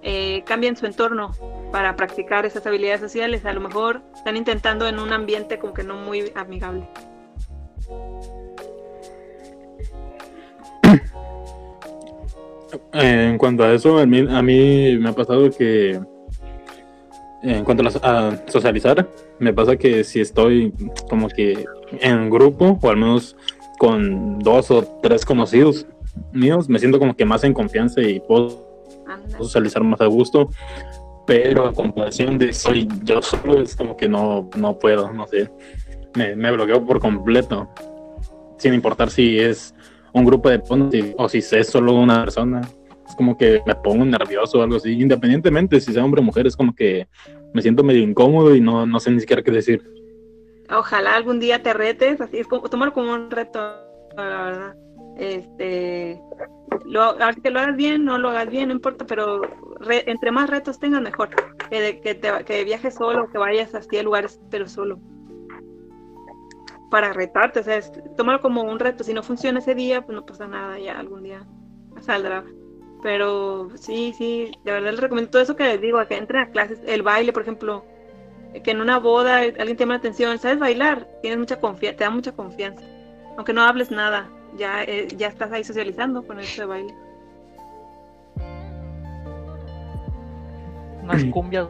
Eh, 0.02 0.43
cambian 0.47 0.77
su 0.77 0.86
entorno 0.86 1.32
para 1.73 1.97
practicar 1.97 2.47
esas 2.47 2.66
habilidades 2.66 3.01
sociales. 3.01 3.44
A 3.44 3.52
lo 3.52 3.60
mejor 3.60 4.02
están 4.14 4.36
intentando 4.36 4.86
en 4.86 4.98
un 4.98 5.12
ambiente 5.12 5.59
como 5.59 5.74
que 5.74 5.82
no 5.82 5.97
muy 5.97 6.32
amigable. 6.35 6.89
En 12.93 13.39
cuanto 13.39 13.62
a 13.62 13.73
eso, 13.73 13.98
a 13.98 14.06
mí, 14.06 14.27
a 14.28 14.43
mí 14.43 14.98
me 14.98 15.09
ha 15.09 15.12
pasado 15.12 15.51
que 15.51 15.98
en 17.43 17.64
cuanto 17.64 17.85
a, 18.02 18.36
socializar, 18.48 19.09
me 19.39 19.52
pasa 19.52 19.77
que 19.77 20.02
si 20.05 20.20
estoy 20.20 20.73
como 21.09 21.28
que 21.28 21.64
en 22.01 22.31
grupo, 22.31 22.78
o 22.81 22.90
al 22.90 22.97
menos 22.97 23.36
con 23.78 24.39
dos 24.40 24.70
o 24.70 24.82
tres 25.02 25.24
conocidos, 25.24 25.86
míos, 26.32 26.68
me 26.68 26.78
siento 26.78 26.98
como 26.98 27.14
que 27.14 27.24
más 27.24 27.44
en 27.44 27.52
confianza 27.52 28.01
y 28.01 28.20
puedo 28.20 28.66
socializar 29.38 29.82
más 29.82 30.01
a 30.01 30.06
gusto, 30.06 30.51
pero 31.26 31.66
a 31.66 31.72
comparación 31.72 32.38
de 32.38 32.52
soy 32.52 32.88
yo 33.05 33.20
solo 33.22 33.60
es 33.60 33.74
como 33.74 33.97
que 33.97 34.09
no, 34.09 34.48
no 34.56 34.78
puedo, 34.78 35.12
no 35.12 35.26
sé, 35.26 35.51
me, 36.14 36.36
me 36.36 36.52
bloqueo 36.52 36.84
por 36.84 37.01
completo, 37.01 37.68
sin 38.59 38.74
importar 38.74 39.10
si 39.10 39.38
es 39.38 39.74
un 40.12 40.24
grupo 40.24 40.48
de 40.48 41.14
o 41.18 41.28
si 41.28 41.38
es 41.38 41.68
solo 41.68 41.94
una 41.94 42.24
persona, 42.24 42.62
es 43.09 43.14
como 43.16 43.36
que 43.36 43.60
me 43.66 43.74
pongo 43.74 44.05
nervioso 44.05 44.59
o 44.59 44.62
algo 44.62 44.76
así, 44.76 44.93
independientemente 44.93 45.80
si 45.80 45.93
sea 45.93 46.05
hombre 46.05 46.20
o 46.20 46.24
mujer, 46.24 46.47
es 46.47 46.56
como 46.56 46.74
que 46.74 47.06
me 47.52 47.62
siento 47.62 47.82
medio 47.82 48.02
incómodo 48.02 48.55
y 48.55 48.60
no, 48.60 48.86
no 48.86 49.01
sé 49.01 49.10
ni 49.10 49.20
siquiera 49.20 49.43
qué 49.43 49.51
decir. 49.51 49.82
Ojalá 50.70 51.14
algún 51.14 51.38
día 51.38 51.62
te 51.62 51.72
retes, 51.72 52.20
así 52.20 52.38
es 52.38 52.47
como, 52.47 52.68
tomar 52.68 52.93
como 52.93 53.12
un 53.12 53.30
reto, 53.30 53.59
la 54.16 54.24
verdad 54.24 54.85
este, 55.16 56.20
lo, 56.84 57.16
que 57.43 57.51
lo 57.51 57.60
hagas 57.60 57.76
bien, 57.76 58.05
no 58.05 58.18
lo 58.18 58.30
hagas 58.30 58.48
bien, 58.48 58.68
no 58.68 58.74
importa, 58.74 59.06
pero 59.06 59.43
entre 59.90 60.30
más 60.30 60.51
retos 60.51 60.78
tengas, 60.78 61.02
mejor. 61.02 61.30
Que, 61.70 62.01
que, 62.01 62.14
te, 62.14 62.44
que 62.44 62.64
viajes 62.64 62.94
solo, 62.94 63.30
que 63.30 63.38
vayas 63.38 63.74
así 63.74 63.97
a 63.98 64.02
lugares, 64.02 64.40
pero 64.51 64.68
solo. 64.68 64.98
Para 66.90 67.12
retarte, 67.12 67.60
o 67.60 67.62
sea, 67.62 67.76
es, 67.76 67.90
tómalo 68.16 68.40
como 68.40 68.62
un 68.62 68.78
reto. 68.78 69.02
Si 69.02 69.12
no 69.12 69.22
funciona 69.22 69.59
ese 69.59 69.74
día, 69.74 70.02
pues 70.02 70.14
no 70.14 70.24
pasa 70.24 70.47
nada, 70.47 70.78
ya 70.78 70.98
algún 70.98 71.22
día 71.22 71.47
saldrá. 72.01 72.44
Pero 73.02 73.70
sí, 73.76 74.14
sí, 74.16 74.52
de 74.64 74.72
verdad 74.72 74.90
les 74.90 75.01
recomiendo 75.01 75.30
todo 75.30 75.43
eso 75.43 75.56
que 75.56 75.64
les 75.64 75.80
digo, 75.80 76.05
que 76.06 76.16
entren 76.16 76.43
a 76.43 76.51
clases, 76.51 76.80
el 76.86 77.02
baile, 77.02 77.32
por 77.32 77.43
ejemplo, 77.43 77.84
que 78.64 78.70
en 78.70 78.80
una 78.80 78.98
boda 78.98 79.38
alguien 79.38 79.76
te 79.76 79.84
llama 79.84 79.94
la 79.94 79.98
atención, 79.98 80.38
¿sabes 80.38 80.59
bailar? 80.59 81.09
Tienes 81.20 81.38
mucha 81.38 81.60
confianza, 81.60 81.98
te 81.98 82.05
da 82.05 82.10
mucha 82.10 82.32
confianza. 82.32 82.84
Aunque 83.36 83.52
no 83.52 83.62
hables 83.62 83.90
nada, 83.90 84.30
ya, 84.56 84.82
eh, 84.84 85.08
ya 85.16 85.28
estás 85.28 85.52
ahí 85.52 85.64
socializando 85.64 86.22
con 86.26 86.40
eso 86.40 86.62
de 86.62 86.66
baile. 86.66 86.94
Unas 91.02 91.24
cumbias. 91.26 91.68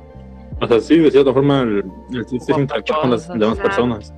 O 0.61 0.67
sea, 0.67 0.81
sí, 0.81 0.99
de 0.99 1.11
cierta 1.11 1.33
forma 1.33 1.61
el, 1.61 1.85
el 2.13 2.27
chiste 2.27 2.53
es 2.53 2.59
interactuar 2.59 3.01
con 3.01 3.11
las 3.11 3.29
demás 3.29 3.59
personas. 3.59 4.15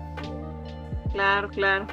Claro, 1.13 1.49
claro. 1.49 1.87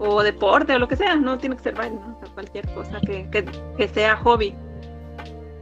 O 0.00 0.22
deporte 0.22 0.74
o 0.74 0.78
lo 0.78 0.88
que 0.88 0.96
sea, 0.96 1.14
no 1.14 1.38
tiene 1.38 1.56
que 1.56 1.62
ser 1.62 1.76
baile, 1.76 1.96
¿no? 1.96 2.18
cualquier 2.34 2.66
cosa 2.74 3.00
que, 3.00 3.28
que, 3.30 3.44
que, 3.76 3.88
sea 3.88 4.16
hobby. 4.16 4.54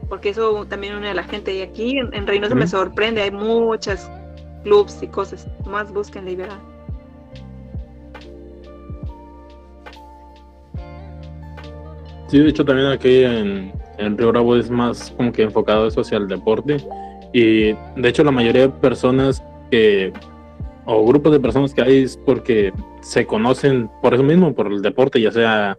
Porque 0.09 0.29
eso 0.29 0.65
también 0.65 0.95
une 0.95 1.09
a 1.09 1.13
la 1.13 1.23
gente. 1.23 1.53
Y 1.53 1.61
aquí 1.61 1.99
en, 1.99 2.11
en 2.13 2.25
Reynosa 2.25 2.55
me 2.55 2.65
sorprende, 2.65 3.21
hay 3.21 3.31
muchas 3.31 4.09
clubs 4.63 5.03
y 5.03 5.07
cosas. 5.07 5.47
Más 5.65 5.93
busquen 5.93 6.25
liberar. 6.25 6.70
Sí, 12.31 12.39
de 12.39 12.47
hecho 12.47 12.63
también 12.63 12.87
aquí 12.87 13.25
en, 13.25 13.73
en 13.97 14.17
Río 14.17 14.29
Bravo 14.29 14.55
es 14.55 14.69
más 14.69 15.11
como 15.17 15.33
que 15.33 15.41
enfocado 15.41 15.87
eso 15.87 15.99
hacia 15.99 16.17
el 16.17 16.29
deporte 16.29 16.77
y 17.33 17.73
de 17.73 18.07
hecho 18.07 18.23
la 18.23 18.31
mayoría 18.31 18.61
de 18.61 18.69
personas 18.69 19.43
que 19.69 20.13
o 20.85 21.05
grupos 21.05 21.33
de 21.33 21.41
personas 21.41 21.73
que 21.73 21.81
hay 21.81 22.03
es 22.03 22.15
porque 22.15 22.71
se 23.01 23.25
conocen 23.25 23.89
por 24.01 24.13
eso 24.13 24.23
mismo, 24.23 24.55
por 24.55 24.71
el 24.71 24.81
deporte, 24.81 25.19
ya 25.19 25.29
sea 25.29 25.77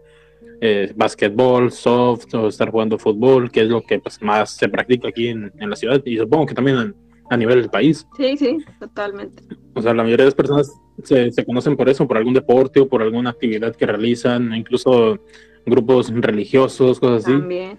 eh, 0.60 0.92
básquetbol, 0.94 1.72
soft 1.72 2.34
o 2.34 2.48
estar 2.48 2.70
jugando 2.70 2.98
fútbol, 2.98 3.50
que 3.50 3.62
es 3.62 3.68
lo 3.68 3.80
que 3.80 3.98
pues, 3.98 4.20
más 4.20 4.50
se 4.50 4.68
practica 4.68 5.08
aquí 5.08 5.28
en, 5.28 5.50
en, 5.58 5.70
la 5.70 5.76
ciudad 5.76 6.02
y 6.04 6.18
supongo 6.18 6.44
que 6.44 6.54
también 6.54 6.76
en 6.76 6.94
a 7.30 7.36
nivel 7.38 7.62
del 7.62 7.70
país. 7.70 8.06
Sí, 8.14 8.36
sí, 8.36 8.58
totalmente. 8.78 9.42
O 9.72 9.80
sea, 9.80 9.94
la 9.94 10.02
mayoría 10.02 10.24
de 10.24 10.32
las 10.32 10.34
personas 10.34 10.70
se, 11.02 11.32
se 11.32 11.46
conocen 11.46 11.78
por 11.78 11.88
eso, 11.88 12.06
por 12.06 12.18
algún 12.18 12.34
deporte 12.34 12.78
o 12.80 12.88
por 12.88 13.00
alguna 13.00 13.30
actividad 13.30 13.74
que 13.74 13.86
realizan, 13.86 14.54
incluso 14.54 15.18
grupos 15.66 16.12
religiosos, 16.14 17.00
cosas 17.00 17.24
así. 17.24 17.32
También. 17.32 17.78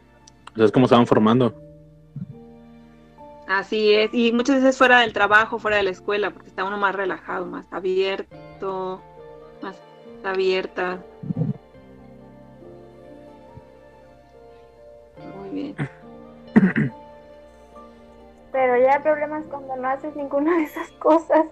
O 0.53 0.55
sea, 0.55 0.65
es 0.65 0.71
como 0.71 0.87
se 0.87 0.95
van 0.95 1.07
formando. 1.07 1.53
Así 3.47 3.93
es, 3.93 4.13
y 4.13 4.31
muchas 4.31 4.55
veces 4.57 4.77
fuera 4.77 5.01
del 5.01 5.11
trabajo, 5.13 5.59
fuera 5.59 5.77
de 5.77 5.83
la 5.83 5.89
escuela, 5.89 6.31
porque 6.31 6.47
está 6.47 6.63
uno 6.63 6.77
más 6.77 6.95
relajado, 6.95 7.45
más 7.45 7.71
abierto, 7.71 9.01
más 9.61 9.77
abierta. 10.23 11.03
Muy 15.37 15.49
bien. 15.49 15.75
Pero 18.51 18.77
ya 18.77 18.93
el 18.93 19.03
problema 19.03 19.39
es 19.39 19.45
cuando 19.45 19.75
no 19.75 19.87
haces 19.89 20.15
ninguna 20.15 20.57
de 20.57 20.63
esas 20.63 20.89
cosas. 20.91 21.45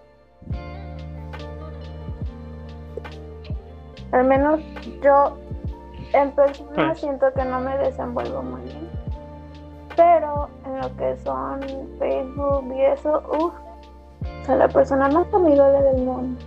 Al 4.12 4.26
menos 4.26 4.62
yo 5.04 5.38
en 6.14 6.32
persona 6.32 6.70
Pues. 6.76 7.00
siento 7.00 7.32
que 7.34 7.44
no 7.46 7.60
me 7.60 7.78
desenvuelvo 7.78 8.42
muy 8.44 8.62
bien. 8.62 8.90
Pero 9.96 10.50
en 10.66 10.82
lo 10.82 10.96
que 10.96 11.18
son 11.24 11.62
Facebook 12.00 12.74
y 12.76 12.82
eso, 12.82 13.24
uff, 13.38 13.54
soy 14.46 14.58
la 14.58 14.68
persona 14.68 15.10
más 15.10 15.28
amigable 15.34 15.82
del 15.82 16.02
mundo. 16.04 16.42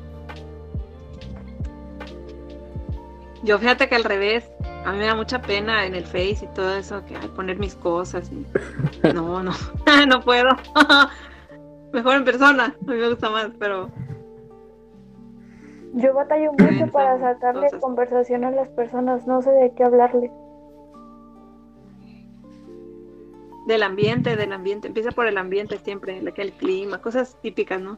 Yo 3.43 3.59
fíjate 3.59 3.89
que 3.89 3.95
al 3.95 4.05
revés, 4.05 4.51
a 4.87 4.93
mí 4.93 4.99
me 4.99 5.07
da 5.07 5.15
mucha 5.15 5.41
pena 5.41 5.85
en 5.85 5.95
el 5.95 6.05
Face 6.07 6.39
y 6.43 6.47
todo 6.55 6.75
eso, 6.77 7.05
que 7.05 7.17
ay, 7.17 7.29
poner 7.29 7.59
mis 7.59 7.75
cosas 7.75 8.31
y 8.33 8.47
no, 9.15 9.43
no, 9.43 9.53
no 10.09 10.21
puedo. 10.21 10.49
Mejor 11.93 12.17
en 12.17 12.25
persona, 12.25 12.65
a 12.65 12.91
mí 12.91 12.97
me 12.97 13.09
gusta 13.09 13.31
más, 13.31 13.49
pero 13.59 13.91
Yo 15.97 16.13
batallo 16.13 16.53
mucho 16.53 16.87
para 16.93 17.19
sacarle 17.21 17.69
conversación 17.81 18.45
a 18.45 18.51
las 18.51 18.69
personas, 18.69 19.27
no 19.27 19.41
sé 19.43 19.51
de 19.51 19.73
qué 19.75 19.85
hablarle. 19.85 20.31
del 23.67 23.83
ambiente, 23.83 24.37
del 24.37 24.53
ambiente, 24.53 24.89
empieza 24.89 25.11
por 25.11 25.27
el 25.27 25.39
ambiente 25.39 25.79
siempre, 25.79 26.19
el, 26.19 26.31
el 26.37 26.53
clima, 26.53 27.01
cosas 27.01 27.39
típicas, 27.41 27.81
¿no? 27.81 27.97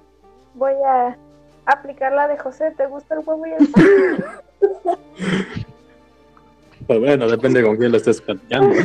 Voy 0.55 0.75
a 0.87 1.17
aplicar 1.65 2.13
la 2.13 2.29
de 2.29 2.39
José, 2.39 2.71
¿te 2.77 2.87
gusta 2.87 3.17
el 3.17 3.23
huevo 3.27 3.45
y 3.47 3.51
el 3.51 3.67
pan? 3.69 3.83
Pues 6.87 7.01
bueno, 7.01 7.27
depende 7.29 7.65
con 7.65 7.77
quién 7.77 7.91
lo 7.91 7.97
estés 7.97 8.21
platicando. 8.21 8.77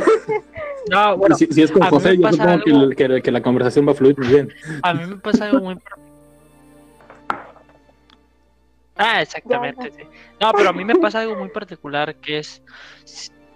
No, 0.90 1.16
bueno, 1.18 1.36
si, 1.36 1.46
si 1.46 1.62
es 1.62 1.70
con 1.70 1.82
José, 1.82 2.18
yo 2.18 2.32
supongo 2.32 2.50
algo- 2.50 2.90
que 3.22 3.30
la 3.30 3.40
conversación 3.42 3.86
va 3.86 3.92
a 3.92 3.94
fluir 3.94 4.18
muy 4.18 4.26
bien. 4.26 4.48
a 4.82 4.92
mí 4.92 5.06
me 5.06 5.16
pasa 5.18 5.44
algo 5.44 5.60
muy... 5.60 5.78
Ah, 9.02 9.22
exactamente, 9.22 9.90
sí. 9.90 10.02
No, 10.40 10.52
pero 10.52 10.70
a 10.70 10.72
mí 10.72 10.84
me 10.84 10.94
pasa 10.94 11.20
algo 11.20 11.36
muy 11.36 11.48
particular 11.48 12.16
que 12.16 12.38
es 12.38 12.62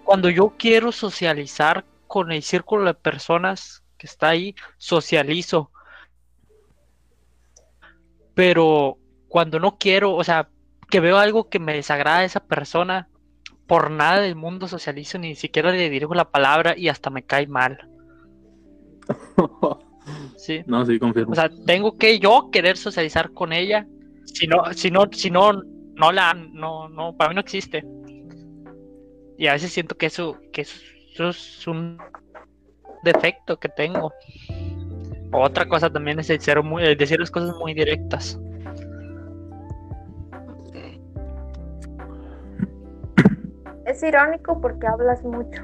cuando 0.03 0.29
yo 0.29 0.53
quiero 0.57 0.91
socializar 0.91 1.85
con 2.07 2.31
el 2.31 2.41
círculo 2.41 2.85
de 2.85 2.93
personas 2.93 3.83
que 3.97 4.07
está 4.07 4.29
ahí, 4.29 4.55
socializo. 4.77 5.71
Pero 8.33 8.97
cuando 9.27 9.59
no 9.59 9.77
quiero, 9.77 10.15
o 10.15 10.23
sea, 10.23 10.49
que 10.89 10.99
veo 10.99 11.17
algo 11.17 11.49
que 11.49 11.59
me 11.59 11.73
desagrada 11.73 12.19
de 12.19 12.25
esa 12.25 12.45
persona, 12.45 13.09
por 13.67 13.91
nada 13.91 14.21
del 14.21 14.35
mundo 14.35 14.67
socializo, 14.67 15.17
ni 15.17 15.35
siquiera 15.35 15.71
le 15.71 15.89
dirijo 15.89 16.13
la 16.13 16.29
palabra 16.29 16.77
y 16.77 16.87
hasta 16.87 17.09
me 17.09 17.23
cae 17.23 17.47
mal. 17.47 17.89
Sí. 20.37 20.63
no, 20.65 20.85
sí, 20.85 20.99
confirmo. 20.99 21.33
O 21.33 21.35
sea, 21.35 21.49
tengo 21.65 21.97
que 21.97 22.19
yo 22.19 22.49
querer 22.49 22.77
socializar 22.77 23.33
con 23.33 23.51
ella. 23.51 23.85
Si 24.33 24.47
no, 24.47 24.63
si 24.73 24.91
no, 24.91 25.05
si 25.11 25.31
no, 25.31 25.53
no 25.53 26.11
la, 26.11 26.33
no, 26.33 26.89
no, 26.89 27.15
para 27.15 27.29
mí 27.29 27.35
no 27.35 27.41
existe. 27.41 27.83
Y 29.37 29.47
a 29.47 29.53
veces 29.53 29.71
siento 29.71 29.95
que 29.95 30.07
eso, 30.07 30.39
que 30.51 30.61
eso, 30.61 31.29
es 31.29 31.67
un 31.67 31.97
defecto 33.03 33.59
que 33.59 33.69
tengo. 33.69 34.11
Otra 35.31 35.67
cosa 35.67 35.89
también 35.89 36.19
es 36.19 36.29
el 36.29 36.39
ser 36.39 36.61
muy, 36.63 36.83
el 36.83 36.97
decir 36.97 37.19
las 37.19 37.31
cosas 37.31 37.55
muy 37.57 37.73
directas. 37.73 38.39
Es 43.85 44.03
irónico 44.03 44.59
porque 44.59 44.85
hablas 44.85 45.23
mucho. 45.23 45.61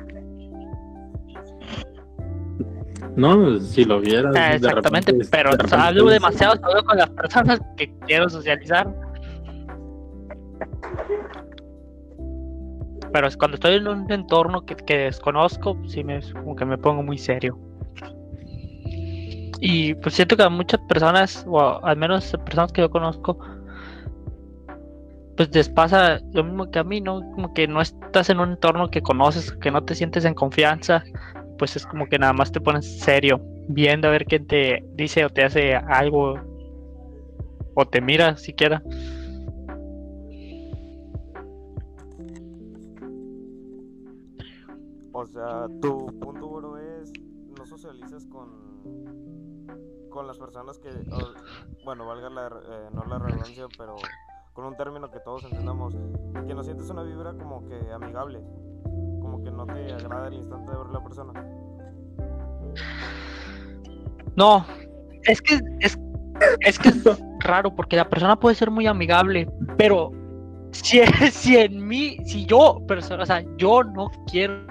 No, 3.15 3.59
si 3.59 3.85
lo 3.85 3.99
vieras. 3.99 4.35
Ah, 4.37 4.49
de 4.49 4.55
exactamente, 4.57 5.11
repente- 5.11 5.29
pero 5.31 5.51
de 5.51 5.57
repente- 5.57 5.75
hablo 5.75 6.05
demasiado 6.07 6.55
solo 6.57 6.83
con 6.83 6.97
las 6.97 7.09
personas 7.11 7.59
que 7.77 7.93
quiero 8.07 8.29
socializar. 8.29 8.87
Pero 13.11 13.27
es 13.27 13.37
cuando 13.37 13.55
estoy 13.55 13.75
en 13.75 13.87
un 13.87 14.11
entorno 14.11 14.65
que, 14.65 14.75
que 14.75 14.97
desconozco, 14.97 15.77
sí 15.87 16.03
me 16.03 16.19
como 16.33 16.55
que 16.55 16.65
me 16.65 16.77
pongo 16.77 17.03
muy 17.03 17.17
serio. 17.17 17.57
Y 19.59 19.93
pues 19.95 20.15
siento 20.15 20.35
que 20.35 20.43
a 20.43 20.49
muchas 20.49 20.81
personas, 20.89 21.45
o 21.47 21.83
al 21.85 21.95
menos 21.95 22.35
personas 22.45 22.71
que 22.73 22.81
yo 22.81 22.89
conozco, 22.89 23.37
pues 25.37 25.53
les 25.53 25.69
pasa 25.69 26.19
lo 26.33 26.43
mismo 26.43 26.69
que 26.69 26.79
a 26.79 26.83
mí, 26.83 27.01
¿no? 27.01 27.21
Como 27.33 27.53
que 27.53 27.67
no 27.67 27.81
estás 27.81 28.29
en 28.29 28.39
un 28.39 28.49
entorno 28.51 28.89
que 28.89 29.01
conoces, 29.01 29.51
que 29.53 29.71
no 29.71 29.83
te 29.83 29.95
sientes 29.95 30.25
en 30.25 30.33
confianza, 30.33 31.03
pues 31.57 31.75
es 31.75 31.85
como 31.85 32.07
que 32.07 32.19
nada 32.19 32.33
más 32.33 32.51
te 32.51 32.61
pones 32.61 32.99
serio, 32.99 33.41
viendo 33.67 34.07
a 34.07 34.11
ver 34.11 34.25
quién 34.25 34.47
te 34.47 34.83
dice 34.95 35.25
o 35.25 35.29
te 35.29 35.43
hace 35.43 35.75
algo, 35.75 36.35
o 37.75 37.85
te 37.85 38.01
mira 38.01 38.37
siquiera. 38.37 38.81
O 45.11 45.25
sea, 45.25 45.67
tu 45.81 46.07
punto, 46.19 46.49
bro, 46.49 46.77
es 46.77 47.11
no 47.57 47.65
socializas 47.65 48.25
con 48.25 48.73
con 50.13 50.27
las 50.27 50.37
personas 50.37 50.77
que, 50.77 50.89
bueno, 51.83 52.05
valga 52.05 52.29
la, 52.29 52.47
eh, 52.47 52.89
no 52.93 53.03
la 53.05 53.17
redundancia, 53.17 53.65
pero 53.77 53.95
con 54.53 54.65
un 54.65 54.77
término 54.77 55.09
que 55.09 55.19
todos 55.19 55.43
entendamos, 55.43 55.95
que 56.47 56.53
no 56.53 56.63
sientes 56.63 56.89
una 56.91 57.01
vibra 57.01 57.33
como 57.33 57.67
que 57.67 57.91
amigable, 57.91 58.39
que 59.43 59.51
no 59.51 59.65
te 59.65 59.93
agrada 59.93 60.27
el 60.27 60.35
instante 60.35 60.71
de 60.71 60.77
ver 60.77 60.87
la 60.87 61.03
persona. 61.03 61.45
No, 64.35 64.65
es 65.23 65.41
que 65.41 65.59
es, 65.79 65.99
es 66.61 66.79
que 66.79 66.89
es 66.89 67.03
raro 67.39 67.75
porque 67.75 67.95
la 67.95 68.09
persona 68.09 68.39
puede 68.39 68.55
ser 68.55 68.71
muy 68.71 68.87
amigable, 68.87 69.47
pero 69.77 70.11
si, 70.71 70.99
si 71.31 71.57
en 71.57 71.85
mí, 71.87 72.17
si 72.25 72.45
yo, 72.45 72.81
persona, 72.87 73.23
o 73.23 73.25
sea, 73.25 73.43
yo 73.57 73.83
no 73.83 74.09
quiero 74.29 74.63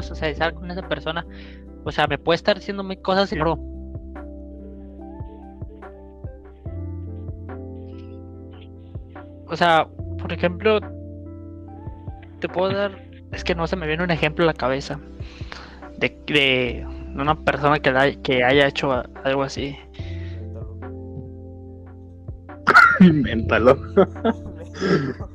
socializar 0.00 0.54
con 0.54 0.70
esa 0.70 0.88
persona, 0.88 1.26
o 1.84 1.92
sea, 1.92 2.06
me 2.06 2.18
puede 2.18 2.36
estar 2.36 2.56
diciendo 2.56 2.82
mil 2.82 3.00
cosas 3.00 3.32
y 3.32 3.36
no. 3.36 3.58
O 9.46 9.56
sea, 9.56 9.88
por 10.18 10.32
ejemplo, 10.32 10.78
te 12.38 12.48
puedo 12.48 12.72
dar, 12.72 13.09
es 13.32 13.44
que 13.44 13.54
no 13.54 13.66
se 13.66 13.76
me 13.76 13.86
viene 13.86 14.02
un 14.04 14.10
ejemplo 14.10 14.44
a 14.44 14.46
la 14.46 14.54
cabeza 14.54 14.98
de, 15.98 16.16
de 16.26 16.86
una 17.14 17.34
persona 17.44 17.78
que, 17.78 17.90
la- 17.92 18.14
que 18.22 18.42
haya 18.44 18.66
hecho 18.66 19.02
algo 19.24 19.42
así. 19.42 19.76
Invéntalo. 23.00 23.76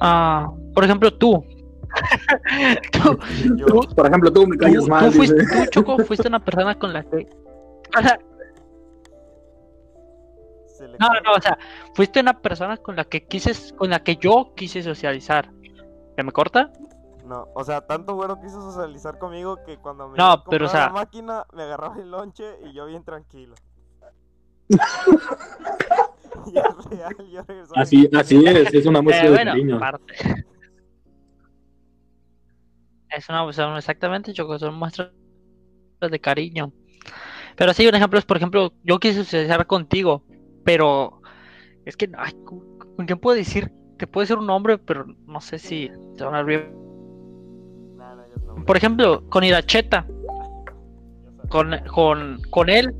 Ah, 0.00 0.50
por 0.74 0.84
ejemplo, 0.84 1.12
tú. 1.12 1.44
tú, 2.92 3.18
Yo, 3.56 3.66
tú, 3.66 3.80
Por 3.94 4.06
ejemplo, 4.06 4.32
tú 4.32 4.46
me 4.46 4.56
tú- 4.56 4.64
callas 4.64 4.84
tú 4.84 4.90
mal. 4.90 5.12
fuiste, 5.12 5.42
tú, 5.44 5.66
Choco, 5.70 5.98
fuiste 6.04 6.28
una 6.28 6.42
persona 6.42 6.74
con 6.78 6.92
la 6.94 7.02
que. 7.02 7.28
O 7.98 8.02
sea, 8.02 8.18
no, 10.98 11.08
no, 11.24 11.32
o 11.36 11.40
sea, 11.42 11.58
fuiste 11.94 12.20
una 12.20 12.40
persona 12.40 12.78
con 12.78 12.96
la 12.96 13.04
que 13.04 13.26
quise, 13.26 13.52
con 13.76 13.90
la 13.90 14.02
que 14.02 14.16
yo 14.16 14.54
quise 14.56 14.82
socializar. 14.82 15.50
¿Se 16.20 16.24
me 16.24 16.32
corta? 16.32 16.70
No, 17.24 17.48
o 17.54 17.64
sea, 17.64 17.80
tanto 17.80 18.14
güero 18.14 18.38
quiso 18.42 18.60
socializar 18.60 19.18
conmigo 19.18 19.56
que 19.64 19.78
cuando 19.78 20.06
me 20.06 20.18
No, 20.18 20.44
pero, 20.50 20.66
o 20.66 20.68
sea- 20.68 20.88
la 20.88 20.92
máquina 20.92 21.46
me 21.54 21.62
agarraba 21.62 21.96
el 21.96 22.10
lonche 22.10 22.44
y 22.66 22.74
yo 22.74 22.84
bien 22.84 23.02
tranquilo. 23.04 23.54
y 24.68 26.58
es 26.58 26.84
real, 26.90 27.16
yo 27.30 27.40
Así, 27.74 28.06
así 28.14 28.44
es, 28.46 28.74
es 28.74 28.84
una 28.84 29.00
muestra 29.00 29.24
Eh, 29.24 29.30
de 29.30 29.34
bueno, 29.34 29.50
cariño. 29.52 29.76
aparte. 29.76 30.14
Es 33.08 33.26
una, 33.30 33.50
son 33.54 33.78
exactamente, 33.78 34.34
Choco, 34.34 34.58
son 34.58 34.74
muestras 34.74 35.10
de 36.02 36.20
cariño. 36.20 36.70
Pero 37.56 37.72
sí, 37.72 37.86
un 37.86 37.94
ejemplo 37.94 38.18
es, 38.18 38.26
por 38.26 38.36
ejemplo, 38.36 38.74
yo 38.84 39.00
quise 39.00 39.24
socializar 39.24 39.66
contigo, 39.66 40.22
pero 40.66 41.22
es 41.86 41.96
que, 41.96 42.10
ay, 42.18 42.34
¿con, 42.44 42.78
con 42.78 43.06
quién 43.06 43.18
puedo 43.18 43.38
decir? 43.38 43.72
Te 44.00 44.06
puede 44.06 44.26
ser 44.26 44.38
un 44.38 44.46
nombre, 44.46 44.78
pero 44.78 45.04
no 45.26 45.42
sé 45.42 45.58
si 45.58 45.90
te 46.16 46.24
van 46.24 46.34
a 46.34 46.38
abrir. 46.38 46.72
Por 48.66 48.74
ejemplo, 48.74 49.28
con 49.28 49.44
Iracheta. 49.44 50.06
Con, 51.50 51.76
con, 51.92 52.40
con 52.48 52.70
él, 52.70 52.96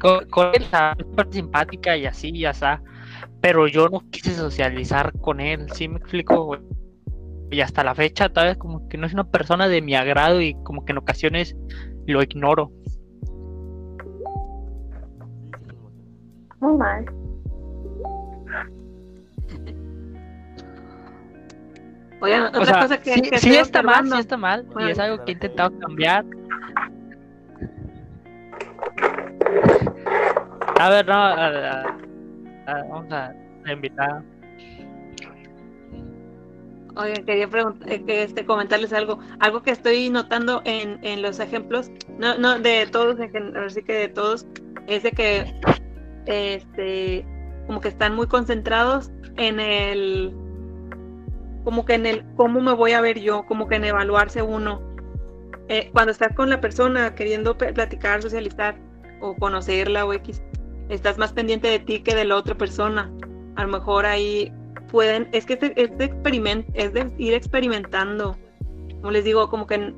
con, 0.00 0.26
con 0.30 0.46
él, 0.54 0.62
está 0.62 0.96
súper 0.98 1.30
simpática 1.30 1.94
y 1.94 2.06
así, 2.06 2.38
ya 2.38 2.50
está. 2.50 2.82
Pero 3.42 3.68
yo 3.68 3.90
no 3.90 4.02
quise 4.10 4.32
socializar 4.32 5.12
con 5.20 5.40
él, 5.40 5.70
¿sí 5.74 5.88
me 5.88 5.98
explico? 5.98 6.46
güey? 6.46 6.60
Y 7.50 7.60
hasta 7.60 7.84
la 7.84 7.94
fecha, 7.94 8.30
tal 8.30 8.46
vez 8.46 8.56
como 8.56 8.88
que 8.88 8.96
no 8.96 9.06
es 9.06 9.12
una 9.12 9.24
persona 9.24 9.68
de 9.68 9.82
mi 9.82 9.94
agrado 9.94 10.40
y 10.40 10.54
como 10.62 10.86
que 10.86 10.92
en 10.92 10.98
ocasiones 10.98 11.54
lo 12.06 12.22
ignoro. 12.22 12.72
Muy 16.60 16.78
mal. 16.78 17.19
Oigan, 22.20 22.44
otra 22.46 22.60
O 22.60 22.64
sea, 22.64 22.80
cosa 22.80 23.00
que, 23.00 23.14
sí, 23.14 23.22
que 23.22 23.38
sí 23.38 23.56
está 23.56 23.82
mal, 23.82 24.06
sí 24.08 24.18
está 24.18 24.36
mal, 24.36 24.66
y 24.70 24.72
Bueno, 24.72 24.88
es 24.90 24.98
algo 24.98 25.24
que 25.24 25.32
he 25.32 25.34
intentado 25.34 25.76
cambiar. 25.78 26.24
A 30.78 30.90
ver, 30.90 31.06
no, 31.06 31.14
a- 31.14 31.46
a- 31.46 31.96
a- 32.66 32.84
vamos 32.88 33.12
a, 33.12 33.34
invitar. 33.72 34.22
Oigan, 36.96 37.24
quería 37.24 37.48
preguntar, 37.48 37.88
que 38.04 38.22
este, 38.24 38.44
comentarles 38.44 38.92
algo, 38.92 39.18
algo 39.38 39.62
que 39.62 39.70
estoy 39.70 40.10
notando 40.10 40.60
en, 40.64 40.98
en 41.04 41.22
los 41.22 41.38
ejemplos, 41.38 41.90
no, 42.18 42.36
no 42.36 42.58
de 42.58 42.86
todos, 42.86 43.16
ahora 43.20 43.70
sí 43.70 43.82
que 43.82 43.92
de 43.92 44.08
todos, 44.08 44.46
es 44.86 45.02
de 45.04 45.12
que, 45.12 45.54
este, 46.26 47.24
como 47.66 47.80
que 47.80 47.88
están 47.88 48.14
muy 48.16 48.26
concentrados 48.26 49.10
en 49.36 49.60
el, 49.60 50.34
como 51.64 51.84
que 51.84 51.94
en 51.94 52.06
el 52.06 52.24
cómo 52.36 52.60
me 52.60 52.72
voy 52.72 52.92
a 52.92 53.00
ver 53.00 53.20
yo, 53.20 53.44
como 53.46 53.68
que 53.68 53.76
en 53.76 53.84
evaluarse 53.84 54.42
uno. 54.42 54.82
Eh, 55.68 55.90
cuando 55.92 56.12
estás 56.12 56.34
con 56.34 56.50
la 56.50 56.60
persona 56.60 57.14
queriendo 57.14 57.56
platicar, 57.56 58.22
socializar 58.22 58.76
o 59.20 59.36
conocerla 59.36 60.04
o 60.04 60.12
X, 60.12 60.42
estás 60.88 61.18
más 61.18 61.32
pendiente 61.32 61.68
de 61.68 61.78
ti 61.78 62.00
que 62.00 62.14
de 62.14 62.24
la 62.24 62.36
otra 62.36 62.56
persona. 62.56 63.10
A 63.56 63.64
lo 63.64 63.68
mejor 63.68 64.06
ahí 64.06 64.52
pueden, 64.90 65.28
es 65.32 65.46
que 65.46 65.54
este, 65.54 65.80
este 65.80 66.04
experiment, 66.04 66.66
es 66.74 66.92
de 66.92 67.12
ir 67.18 67.34
experimentando. 67.34 68.36
Como 69.00 69.12
les 69.12 69.24
digo, 69.24 69.48
como 69.48 69.66
que 69.66 69.94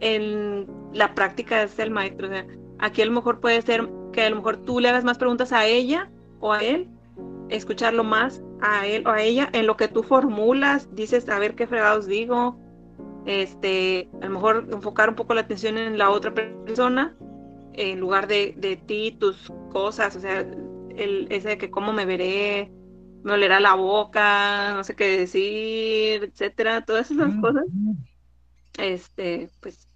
en, 0.00 0.66
la 0.92 1.14
práctica 1.14 1.62
es 1.62 1.78
el 1.78 1.90
maestro. 1.90 2.28
Aquí 2.78 3.02
a 3.02 3.06
lo 3.06 3.12
mejor 3.12 3.40
puede 3.40 3.62
ser 3.62 3.88
que 4.12 4.22
a 4.22 4.30
lo 4.30 4.36
mejor 4.36 4.58
tú 4.58 4.80
le 4.80 4.88
hagas 4.88 5.04
más 5.04 5.18
preguntas 5.18 5.52
a 5.52 5.66
ella 5.66 6.10
o 6.40 6.52
a 6.52 6.62
él, 6.62 6.88
escucharlo 7.48 8.04
más 8.04 8.42
a 8.60 8.86
él 8.86 9.06
o 9.06 9.10
a 9.10 9.22
ella 9.22 9.48
en 9.52 9.66
lo 9.66 9.76
que 9.76 9.88
tú 9.88 10.02
formulas, 10.02 10.88
dices 10.94 11.28
a 11.28 11.38
ver 11.38 11.54
qué 11.54 11.66
fregados 11.66 12.06
digo, 12.06 12.58
este, 13.26 14.08
a 14.20 14.26
lo 14.26 14.32
mejor 14.32 14.68
enfocar 14.70 15.10
un 15.10 15.14
poco 15.14 15.34
la 15.34 15.42
atención 15.42 15.78
en 15.78 15.98
la 15.98 16.10
otra 16.10 16.32
persona 16.32 17.16
en 17.78 18.00
lugar 18.00 18.26
de, 18.26 18.54
de 18.56 18.76
ti, 18.76 19.16
tus 19.18 19.52
cosas, 19.70 20.16
o 20.16 20.20
sea, 20.20 20.40
el, 20.40 21.28
ese 21.30 21.50
de 21.50 21.58
que 21.58 21.70
cómo 21.70 21.92
me 21.92 22.06
veré, 22.06 22.72
me 23.22 23.32
olerá 23.32 23.60
la 23.60 23.74
boca, 23.74 24.74
no 24.74 24.82
sé 24.82 24.96
qué 24.96 25.18
decir, 25.18 26.24
etcétera, 26.24 26.84
todas 26.84 27.10
esas 27.10 27.32
cosas, 27.40 27.64
este, 28.78 29.48
pues, 29.60 29.88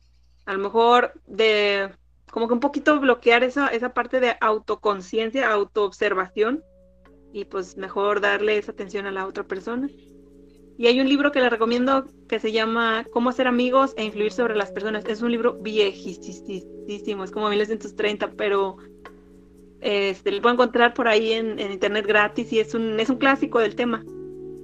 a 0.47 0.53
lo 0.53 0.61
mejor 0.61 1.13
de, 1.27 1.91
como 2.31 2.47
que 2.47 2.55
un 2.55 2.61
poquito 2.61 3.01
bloquear 3.01 3.43
esa, 3.43 3.67
esa 3.69 3.93
parte 3.93 4.21
de 4.21 4.37
autoconciencia, 4.41 5.51
autoobservación, 5.51 6.63
y 7.33 7.45
pues 7.45 7.77
mejor 7.77 8.21
darle 8.21 8.59
esa 8.59 8.73
atención 8.73 9.07
a 9.07 9.11
la 9.11 9.27
otra 9.27 9.45
persona. 9.45 9.89
Y 10.79 10.87
hay 10.87 11.01
un 11.01 11.09
libro 11.09 11.33
que 11.33 11.41
le 11.41 11.51
recomiendo 11.51 12.07
que 12.29 12.41
se 12.41 12.53
llama 12.53 13.05
Cómo 13.13 13.31
hacer 13.31 13.47
amigos 13.47 13.95
e 13.97 14.05
influir 14.05 14.33
sobre 14.33 14.57
las 14.57 14.73
personas. 14.73 15.05
Es 15.05 15.23
un 15.23 15.31
libro 15.31 15.55
viejísimo, 15.55 17.25
es 17.25 17.31
como 17.31 17.49
1930, 17.51 18.33
pero 18.33 18.77
este, 19.81 20.33
lo 20.33 20.41
puedo 20.41 20.55
encontrar 20.55 20.95
por 20.95 21.09
ahí 21.09 21.33
en, 21.33 21.59
en 21.59 21.73
internet 21.73 22.07
gratis 22.07 22.53
y 22.53 22.61
es 22.61 22.75
un, 22.75 22.99
es 22.99 23.11
un 23.11 23.17
clásico 23.17 23.59
del 23.59 23.75
tema. 23.75 24.03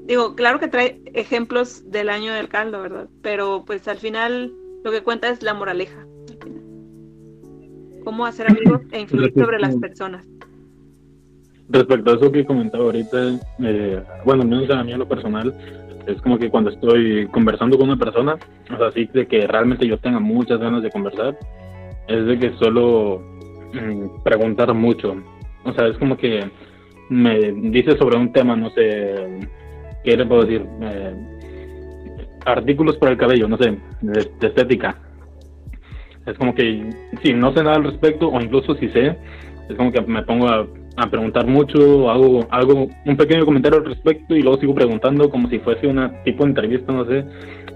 Digo, 0.06 0.34
claro 0.34 0.58
que 0.58 0.68
trae 0.68 1.02
ejemplos 1.12 1.90
del 1.90 2.08
año 2.08 2.32
del 2.32 2.48
caldo, 2.48 2.80
¿verdad? 2.80 3.08
Pero 3.20 3.64
pues 3.66 3.86
al 3.88 3.98
final 3.98 4.54
lo 4.82 4.90
que 4.90 5.02
cuenta 5.02 5.28
es 5.28 5.42
la 5.42 5.52
moraleja. 5.52 6.00
al 6.00 6.38
final. 6.42 6.64
Cómo 8.04 8.24
hacer 8.24 8.50
amigos 8.50 8.80
e 8.90 9.00
influir 9.00 9.34
sobre 9.34 9.58
las 9.58 9.76
personas. 9.76 10.26
Respecto 11.70 12.10
a 12.10 12.14
eso 12.14 12.32
que 12.32 12.46
comentaba 12.46 12.84
ahorita, 12.84 13.38
eh, 13.62 14.02
bueno, 14.24 14.44
menos 14.44 14.70
a 14.70 14.82
mí 14.82 14.92
en 14.92 14.98
lo 14.98 15.08
personal, 15.08 15.54
es 16.06 16.20
como 16.22 16.38
que 16.38 16.48
cuando 16.48 16.70
estoy 16.70 17.26
conversando 17.28 17.76
con 17.76 17.90
una 17.90 17.98
persona, 17.98 18.38
o 18.72 18.76
sea, 18.78 18.86
así 18.86 19.08
de 19.12 19.26
que 19.26 19.46
realmente 19.46 19.86
yo 19.86 19.98
tenga 19.98 20.18
muchas 20.18 20.58
ganas 20.58 20.82
de 20.82 20.90
conversar, 20.90 21.36
es 22.06 22.24
de 22.24 22.38
que 22.38 22.52
suelo 22.54 23.20
mm, 23.74 24.22
preguntar 24.24 24.72
mucho. 24.72 25.16
O 25.64 25.72
sea, 25.74 25.88
es 25.88 25.98
como 25.98 26.16
que 26.16 26.50
me 27.10 27.52
dice 27.52 27.98
sobre 27.98 28.16
un 28.16 28.32
tema, 28.32 28.56
no 28.56 28.70
sé, 28.70 29.40
¿qué 30.04 30.16
le 30.16 30.24
puedo 30.24 30.44
decir? 30.44 30.64
Eh, 30.80 31.14
artículos 32.46 32.96
para 32.96 33.12
el 33.12 33.18
cabello, 33.18 33.46
no 33.46 33.58
sé, 33.58 33.76
de, 34.00 34.30
de 34.40 34.46
estética. 34.46 34.96
Es 36.24 36.38
como 36.38 36.54
que 36.54 36.88
si 37.22 37.34
no 37.34 37.52
sé 37.52 37.62
nada 37.62 37.76
al 37.76 37.84
respecto, 37.84 38.28
o 38.28 38.40
incluso 38.40 38.74
si 38.76 38.88
sé, 38.88 39.18
es 39.68 39.76
como 39.76 39.92
que 39.92 40.00
me 40.00 40.22
pongo 40.22 40.48
a, 40.48 40.66
a 40.98 41.10
preguntar 41.10 41.46
mucho, 41.46 42.10
hago, 42.10 42.46
hago 42.50 42.88
un 43.06 43.16
pequeño 43.16 43.44
comentario 43.44 43.78
al 43.78 43.84
respecto 43.86 44.34
y 44.34 44.42
luego 44.42 44.58
sigo 44.58 44.74
preguntando 44.74 45.30
como 45.30 45.48
si 45.48 45.58
fuese 45.60 45.86
una 45.86 46.22
tipo 46.24 46.44
de 46.44 46.50
entrevista, 46.50 46.92
no 46.92 47.04
sé. 47.06 47.24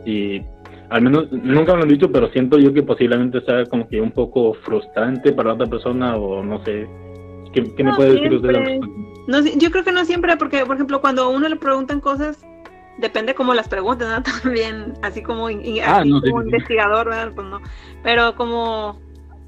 Y 0.04 0.42
al 0.90 1.02
menos 1.02 1.30
nunca 1.32 1.72
me 1.72 1.78
lo 1.78 1.82
han 1.84 1.88
dicho, 1.88 2.10
pero 2.10 2.28
siento 2.30 2.58
yo 2.58 2.72
que 2.72 2.82
posiblemente 2.82 3.40
sea 3.42 3.64
como 3.66 3.88
que 3.88 4.00
un 4.00 4.10
poco 4.10 4.54
frustrante 4.64 5.32
para 5.32 5.48
la 5.50 5.54
otra 5.54 5.66
persona 5.66 6.16
o 6.16 6.42
no 6.42 6.62
sé. 6.64 6.86
¿Qué, 7.52 7.62
qué 7.76 7.84
me 7.84 7.90
No, 7.90 7.96
puede 7.96 8.12
decir 8.14 8.32
usted 8.34 8.48
al 8.48 8.54
siempre. 8.54 8.72
respecto? 8.80 9.22
No, 9.28 9.40
yo 9.60 9.70
creo 9.70 9.84
que 9.84 9.92
no 9.92 10.04
siempre, 10.04 10.36
porque, 10.36 10.64
por 10.66 10.74
ejemplo, 10.76 11.00
cuando 11.00 11.22
a 11.22 11.28
uno 11.28 11.48
le 11.48 11.56
preguntan 11.56 12.00
cosas, 12.00 12.44
depende 12.98 13.34
cómo 13.34 13.54
las 13.54 13.68
pregunten, 13.68 14.08
¿no? 14.08 14.22
También, 14.42 14.94
así 15.02 15.22
como, 15.22 15.48
in- 15.50 15.80
Ah, 15.84 15.98
así 16.00 16.10
no, 16.10 16.20
como 16.20 16.42
sí. 16.42 16.48
investigador, 16.48 17.06
¿verdad? 17.10 17.32
Pues 17.34 17.46
no. 17.46 17.60
Pero 18.02 18.34
como, 18.36 18.98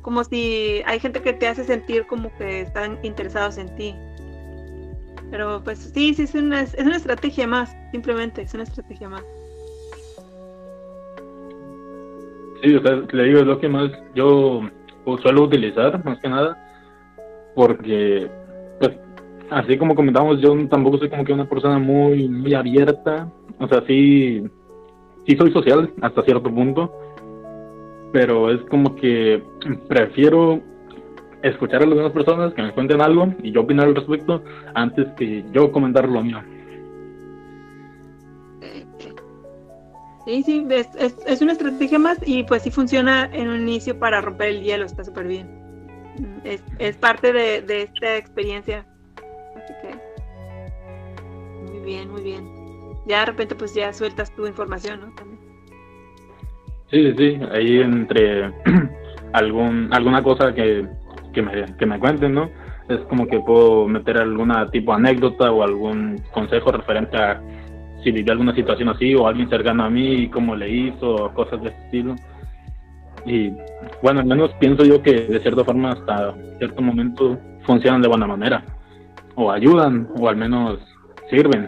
como 0.05 0.23
si 0.23 0.83
hay 0.85 1.01
gente 1.01 1.23
que 1.23 1.33
te 1.33 1.49
hace 1.49 1.65
sentir 1.65 2.07
como 2.07 2.31
que 2.37 2.61
están 2.61 2.99
interesados 3.03 3.57
en 3.57 3.75
ti. 3.75 3.95
Pero 5.31 5.63
pues 5.65 5.79
sí, 5.79 6.13
sí, 6.13 6.25
es 6.25 6.35
una, 6.35 6.61
es 6.61 6.79
una 6.79 6.97
estrategia 6.97 7.47
más, 7.47 7.75
simplemente, 7.91 8.43
es 8.43 8.53
una 8.53 8.65
estrategia 8.65 9.09
más. 9.09 9.25
Sí, 12.63 12.75
o 12.75 12.83
sea, 12.83 13.03
le 13.13 13.25
digo, 13.25 13.41
es 13.41 13.47
lo 13.47 13.59
que 13.59 13.69
más 13.69 13.91
yo 14.15 14.61
pues, 15.05 15.23
suelo 15.23 15.45
utilizar, 15.45 16.05
más 16.05 16.19
que 16.21 16.29
nada, 16.29 16.57
porque, 17.55 18.31
pues, 18.81 18.93
así 19.51 19.79
como 19.79 19.95
comentamos, 19.95 20.39
yo 20.43 20.55
tampoco 20.69 20.99
soy 20.99 21.09
como 21.09 21.25
que 21.25 21.33
una 21.33 21.49
persona 21.49 21.79
muy, 21.79 22.29
muy 22.29 22.53
abierta, 22.53 23.33
o 23.59 23.67
sea, 23.69 23.83
sí, 23.87 24.45
sí 25.27 25.37
soy 25.37 25.51
social 25.51 25.91
hasta 26.03 26.23
cierto 26.23 26.55
punto, 26.55 26.93
pero 28.15 28.49
es 28.49 28.63
como 28.71 28.95
que 28.95 29.43
prefiero 29.89 30.63
escuchar 31.43 31.83
a 31.83 31.87
las 31.87 31.97
demás 31.97 32.13
personas 32.13 32.55
que 32.55 32.63
me 32.63 32.73
cuenten 32.73 33.01
algo 33.01 33.35
y 33.43 33.51
yo 33.51 33.63
opinar 33.63 33.89
al 33.89 33.97
respecto 33.97 34.41
antes 34.77 35.09
que 35.17 35.45
yo 35.51 35.73
comentar 35.73 36.09
lo 36.09 36.23
mío. 36.23 36.41
Sí, 40.25 40.45
sí, 40.45 40.65
es, 40.71 40.89
es, 41.27 41.43
una 41.43 41.53
estrategia 41.53 41.99
más 41.99 42.19
y 42.25 42.45
pues 42.45 42.63
sí 42.63 42.71
funciona 42.71 43.29
en 43.33 43.49
un 43.49 43.63
inicio 43.63 43.99
para 43.99 44.21
romper 44.21 44.51
el 44.51 44.63
hielo, 44.63 44.87
está 44.87 45.03
súper 45.03 45.27
bien. 45.27 45.49
Mm, 46.17 46.47
Es, 46.47 46.63
es 46.79 46.97
parte 46.97 47.33
de, 47.33 47.63
de 47.63 47.83
esta 47.83 48.17
experiencia. 48.17 48.87
Así 49.57 49.75
que 49.83 51.73
muy 51.73 51.81
bien, 51.85 52.09
muy 52.13 52.23
bien. 52.23 52.49
Ya 53.09 53.21
de 53.21 53.27
repente 53.27 53.57
pues 53.57 53.75
ya 53.75 53.93
sueltas 53.93 54.33
tu 54.37 54.47
información, 54.47 55.01
¿no? 55.01 55.15
También. 55.17 55.34
Sí, 56.95 57.03
sí, 57.03 57.15
sí, 57.19 57.41
ahí 57.51 57.81
entre 57.81 58.53
algún, 59.33 59.89
alguna 59.93 60.23
cosa 60.23 60.55
que, 60.55 60.87
que, 61.33 61.43
me, 61.43 61.65
que 61.77 61.87
me 61.87 61.99
cuenten, 61.99 62.35
¿no? 62.35 62.49
Es 62.89 63.01
como 63.09 63.27
que 63.27 63.41
puedo 63.41 63.89
meter 63.89 64.19
alguna 64.19 64.71
tipo 64.71 64.93
de 64.93 64.99
anécdota 64.99 65.51
o 65.51 65.65
algún 65.65 66.23
consejo 66.33 66.71
referente 66.71 67.17
a 67.17 67.43
si 68.05 68.13
viví 68.13 68.31
alguna 68.31 68.55
situación 68.55 68.91
así 68.91 69.13
o 69.13 69.27
alguien 69.27 69.51
cercano 69.51 69.83
a 69.83 69.91
mí 69.91 70.29
cómo 70.29 70.55
le 70.55 70.71
hizo 70.71 71.33
cosas 71.35 71.61
de 71.63 71.71
ese 71.71 71.79
estilo. 71.87 72.15
Y 73.27 73.51
bueno, 74.01 74.21
al 74.21 74.27
menos 74.27 74.53
pienso 74.61 74.85
yo 74.85 75.03
que 75.03 75.15
de 75.15 75.41
cierta 75.41 75.65
forma 75.65 75.91
hasta 75.91 76.33
cierto 76.59 76.81
momento 76.81 77.37
funcionan 77.67 78.03
de 78.03 78.09
buena 78.09 78.29
manera 78.29 78.63
o 79.35 79.51
ayudan 79.51 80.07
o 80.17 80.29
al 80.29 80.37
menos 80.37 80.79
sirven. 81.29 81.67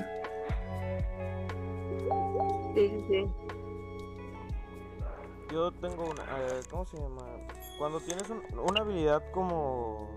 Yo 5.56 5.72
tengo 5.72 6.04
una. 6.10 6.22
eh, 6.22 6.60
¿Cómo 6.70 6.84
se 6.84 6.98
llama? 6.98 7.22
Cuando 7.78 7.98
tienes 8.00 8.28
un- 8.28 8.42
una 8.58 8.82
habilidad 8.82 9.22
como. 9.32 10.10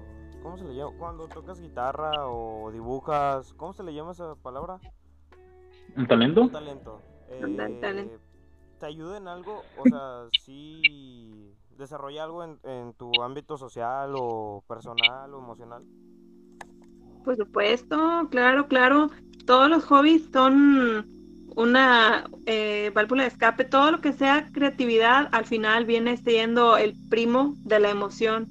¿Cómo 0.44 0.58
se 0.58 0.66
le 0.66 0.76
llama? 0.76 0.92
Cuando 1.00 1.30
tocas 1.30 1.62
guitarra 1.62 2.28
o 2.28 2.70
dibujas. 2.74 3.54
¿Cómo 3.54 3.72
se 3.72 3.84
le 3.84 3.94
llama 3.94 4.12
esa 4.12 4.36
palabra? 4.36 4.82
¿Un 5.96 6.08
talento? 6.10 6.42
Un 6.42 6.52
talento. 6.52 7.02
Eh, 7.30 7.78
talento. 7.80 8.20
¿Te 8.80 8.86
ayuda 8.86 9.16
en 9.16 9.30
algo? 9.30 9.64
O 9.78 9.84
sea, 9.88 10.28
sí. 10.42 11.56
desarrolla 11.78 12.26
algo 12.26 12.44
en, 12.44 12.60
en 12.64 12.94
tu 12.96 13.10
ámbito 13.22 13.58
social 13.58 14.16
o 14.18 14.62
personal 14.68 15.34
o 15.34 15.40
emocional? 15.40 15.86
Por 17.24 17.38
supuesto, 17.38 18.28
claro, 18.30 18.68
claro. 18.68 19.08
Todos 19.46 19.70
los 19.70 19.86
hobbies 19.86 20.30
son 20.34 21.19
una 21.56 22.30
eh, 22.46 22.92
válvula 22.94 23.24
de 23.24 23.30
escape. 23.30 23.64
Todo 23.66 23.92
lo 23.92 24.02
que 24.02 24.14
sea 24.14 24.50
creatividad 24.52 25.30
al 25.32 25.46
final 25.46 25.86
viene 25.86 26.18
siendo 26.18 26.78
el 26.78 26.96
primo 27.10 27.56
de 27.64 27.80
la 27.80 27.90
emoción. 27.90 28.48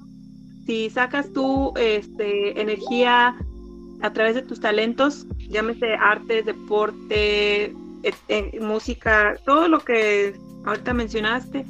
Si 0.66 0.90
sacas 0.90 1.32
tu 1.32 1.72
este, 1.76 2.60
energía 2.60 3.36
a 4.02 4.12
través 4.12 4.34
de 4.34 4.42
tus 4.42 4.60
talentos, 4.60 5.26
llámese 5.48 5.94
arte, 5.94 6.42
deporte, 6.42 7.74
eh, 8.02 8.60
música, 8.60 9.36
todo 9.44 9.68
lo 9.68 9.80
que 9.80 10.34
ahorita 10.64 10.92
mencionaste, 10.94 11.64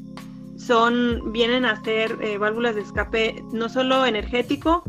son, 0.58 1.32
vienen 1.32 1.64
a 1.64 1.82
ser 1.82 2.18
eh, 2.20 2.36
válvulas 2.36 2.74
de 2.74 2.82
escape 2.82 3.42
no 3.52 3.68
solo 3.68 4.04
energético, 4.04 4.82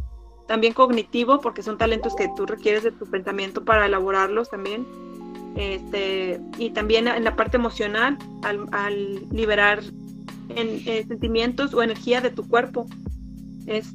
también 0.48 0.74
cognitivo, 0.74 1.40
porque 1.42 1.62
son 1.62 1.78
talentos 1.78 2.16
que 2.16 2.28
tú 2.36 2.46
requieres 2.48 2.84
de 2.84 2.92
tu 2.92 3.06
pensamiento 3.06 3.64
para 3.64 3.86
elaborarlos 3.86 4.50
también. 4.50 4.86
Este, 5.56 6.40
y 6.58 6.70
también 6.72 7.08
en 7.08 7.24
la 7.24 7.36
parte 7.36 7.58
emocional, 7.58 8.18
al, 8.44 9.30
liberar 9.32 9.82
eh, 10.50 11.06
sentimientos 11.08 11.74
o 11.74 11.82
energía 11.82 12.22
de 12.22 12.30
tu 12.30 12.48
cuerpo, 12.48 12.86
es, 13.68 13.94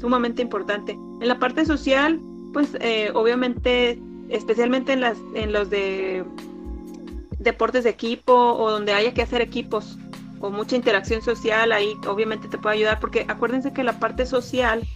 sumamente 0.00 0.42
importante. 0.42 0.92
En 0.92 1.28
la 1.28 1.38
parte 1.38 1.64
social, 1.64 2.20
pues 2.52 2.76
eh, 2.80 3.10
obviamente, 3.14 3.98
especialmente 4.28 4.92
en, 4.92 5.00
las, 5.00 5.18
los 5.48 5.70
de 5.70 6.24
deportes 7.38 7.84
de 7.84 7.90
equipo 7.90 8.32
o 8.32 8.70
donde 8.70 8.92
haya 8.92 9.14
que 9.14 9.22
hacer 9.22 9.40
equipos 9.40 9.98
con 10.40 10.52
mucha 10.52 10.76
interacción 10.76 11.22
social, 11.22 11.72
ahí 11.72 11.94
obviamente 12.06 12.48
te 12.48 12.58
puede 12.58 12.76
ayudar, 12.76 13.00
porque 13.00 13.24
acuérdense 13.28 13.72
que 13.72 13.82
la 13.82 13.98
parte 13.98 14.26
social 14.26 14.86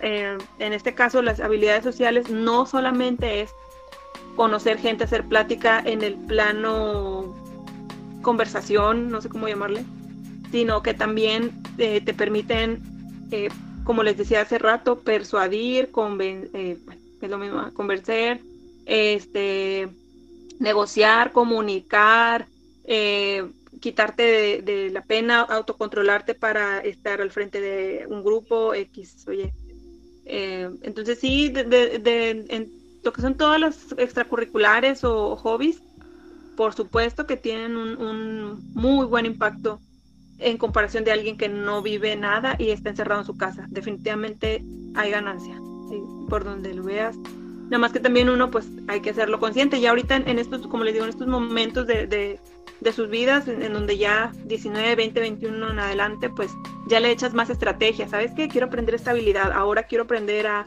eh, 0.00 0.36
en 0.58 0.72
este 0.74 0.94
caso 0.94 1.22
las 1.22 1.40
habilidades 1.40 1.82
sociales 1.82 2.28
no 2.28 2.66
solamente 2.66 3.40
es 3.40 3.50
conocer 4.36 4.78
gente, 4.78 5.04
hacer 5.04 5.24
plática 5.24 5.82
en 5.84 6.02
el 6.02 6.14
plano 6.14 7.34
conversación, 8.22 9.10
no 9.10 9.20
sé 9.20 9.28
cómo 9.28 9.48
llamarle, 9.48 9.84
sino 10.50 10.82
que 10.82 10.94
también 10.94 11.52
eh, 11.78 12.00
te 12.00 12.14
permiten, 12.14 12.82
eh, 13.30 13.48
como 13.84 14.02
les 14.02 14.16
decía 14.16 14.42
hace 14.42 14.58
rato, 14.58 15.00
persuadir, 15.00 15.90
es 15.90 17.30
lo 17.30 17.38
mismo, 17.38 17.72
convencer, 17.74 18.40
este, 18.84 19.88
negociar, 20.58 21.32
comunicar, 21.32 22.46
quitarte 23.80 24.62
de, 24.62 24.90
la 24.90 25.02
pena, 25.02 25.40
autocontrolarte 25.40 26.34
para 26.34 26.80
estar 26.80 27.20
al 27.20 27.30
frente 27.30 27.60
de 27.60 28.06
un 28.08 28.22
grupo 28.22 28.74
X, 28.74 29.26
oye. 29.28 29.52
Eh, 30.24 30.68
entonces 30.82 31.20
sí, 31.20 31.50
de, 31.50 32.74
lo 33.06 33.12
que 33.12 33.22
son 33.22 33.36
todas 33.36 33.58
las 33.58 33.94
extracurriculares 33.96 35.04
o, 35.04 35.36
hobbies, 35.36 35.80
por 36.56 36.74
supuesto 36.74 37.26
que 37.26 37.36
tienen 37.36 37.76
un, 37.76 38.72
muy 38.74 39.06
buen 39.06 39.24
impacto 39.24 39.80
en 40.38 40.58
comparación 40.58 41.04
de 41.04 41.12
alguien 41.12 41.38
que 41.38 41.48
no 41.48 41.80
vive 41.80 42.14
nada 42.16 42.56
y 42.58 42.70
está 42.70 42.90
encerrado 42.90 43.22
en 43.22 43.26
su 43.26 43.36
casa. 43.36 43.66
Definitivamente 43.70 44.62
hay 44.94 45.10
ganancia, 45.10 45.58
por 46.28 46.44
donde 46.44 46.74
lo 46.74 46.82
veas. 46.82 47.16
Nada 47.16 47.78
más 47.78 47.92
que 47.92 48.00
también 48.00 48.28
uno 48.28 48.50
pues 48.50 48.66
hay 48.88 49.00
que 49.00 49.10
hacerlo 49.10 49.40
consciente. 49.40 49.78
Y 49.78 49.86
ahorita 49.86 50.16
en, 50.16 50.38
estos, 50.38 50.66
como 50.66 50.84
les 50.84 50.92
digo, 50.92 51.04
en 51.04 51.10
estos 51.10 51.26
momentos 51.26 51.86
de, 51.86 52.06
de 52.80 52.92
sus 52.92 53.08
vidas, 53.08 53.48
en, 53.48 53.72
donde 53.72 53.96
ya 53.96 54.32
19, 54.44 54.96
20, 54.96 55.20
21 55.20 55.70
en 55.70 55.78
adelante, 55.78 56.28
pues 56.28 56.50
ya 56.86 57.00
le 57.00 57.10
echas 57.10 57.34
más 57.34 57.50
estrategia. 57.50 58.08
¿Sabes 58.08 58.32
qué? 58.34 58.48
Quiero 58.48 58.66
aprender 58.66 58.94
esta 58.94 59.12
habilidad, 59.12 59.52
ahora 59.52 59.84
quiero 59.84 60.04
aprender 60.04 60.46
a 60.46 60.66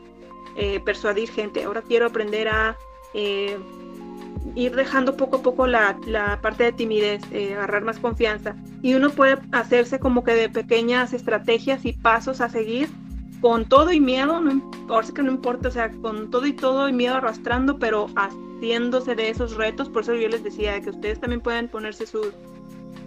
eh, 0.56 0.80
persuadir 0.80 1.30
gente, 1.30 1.64
ahora 1.64 1.82
quiero 1.82 2.08
aprender 2.08 2.48
a 2.48 2.78
eh, 3.14 3.58
ir 4.56 4.76
dejando 4.76 5.16
poco 5.16 5.38
a 5.38 5.42
poco 5.42 5.68
la, 5.68 5.98
la 6.06 6.40
parte 6.42 6.66
de 6.66 6.72
timidez, 6.72 7.22
eh, 7.32 7.54
agarrar 7.56 7.84
más 7.84 8.00
confianza. 8.00 8.56
Y 8.82 8.94
uno 8.94 9.10
puede 9.10 9.38
hacerse 9.52 10.00
como 10.00 10.24
que 10.24 10.34
de 10.34 10.50
pequeñas 10.50 11.14
estrategias 11.14 11.86
y 11.86 11.94
pasos 11.94 12.42
a 12.42 12.50
seguir 12.50 12.90
con 13.42 13.66
todo 13.66 13.92
y 13.92 14.00
miedo, 14.00 14.42
no, 14.42 14.62
ahora 14.90 15.08
sí 15.08 15.14
que 15.14 15.24
no 15.24 15.32
importa, 15.32 15.70
o 15.70 15.72
sea, 15.72 15.90
con 15.92 16.30
todo 16.30 16.46
y 16.46 16.54
todo 16.54 16.90
y 16.90 16.94
miedo 16.94 17.16
arrastrando, 17.16 17.80
pero 17.80 18.08
haciéndose 18.16 19.16
de 19.16 19.30
esos 19.30 19.56
retos, 19.56 19.90
por 19.90 20.04
eso 20.04 20.14
yo 20.14 20.28
les 20.28 20.44
decía 20.44 20.80
que 20.82 20.90
ustedes 20.90 21.20
también 21.20 21.42
pueden 21.42 21.70
ponerse 21.70 22.06
sus, 22.06 22.34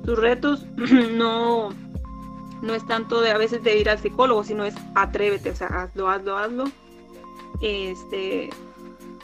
sus 0.04 0.18
retos, 0.18 0.66
no, 1.12 1.70
no 2.62 2.74
es 2.74 2.86
tanto 2.86 3.20
de 3.20 3.30
a 3.30 3.36
veces 3.36 3.62
de 3.62 3.78
ir 3.78 3.90
al 3.90 3.98
psicólogo, 3.98 4.42
sino 4.42 4.64
es 4.64 4.74
atrévete, 4.94 5.50
o 5.50 5.56
sea, 5.56 5.66
hazlo, 5.66 6.08
hazlo, 6.08 6.38
hazlo, 6.38 6.64
este, 7.60 8.50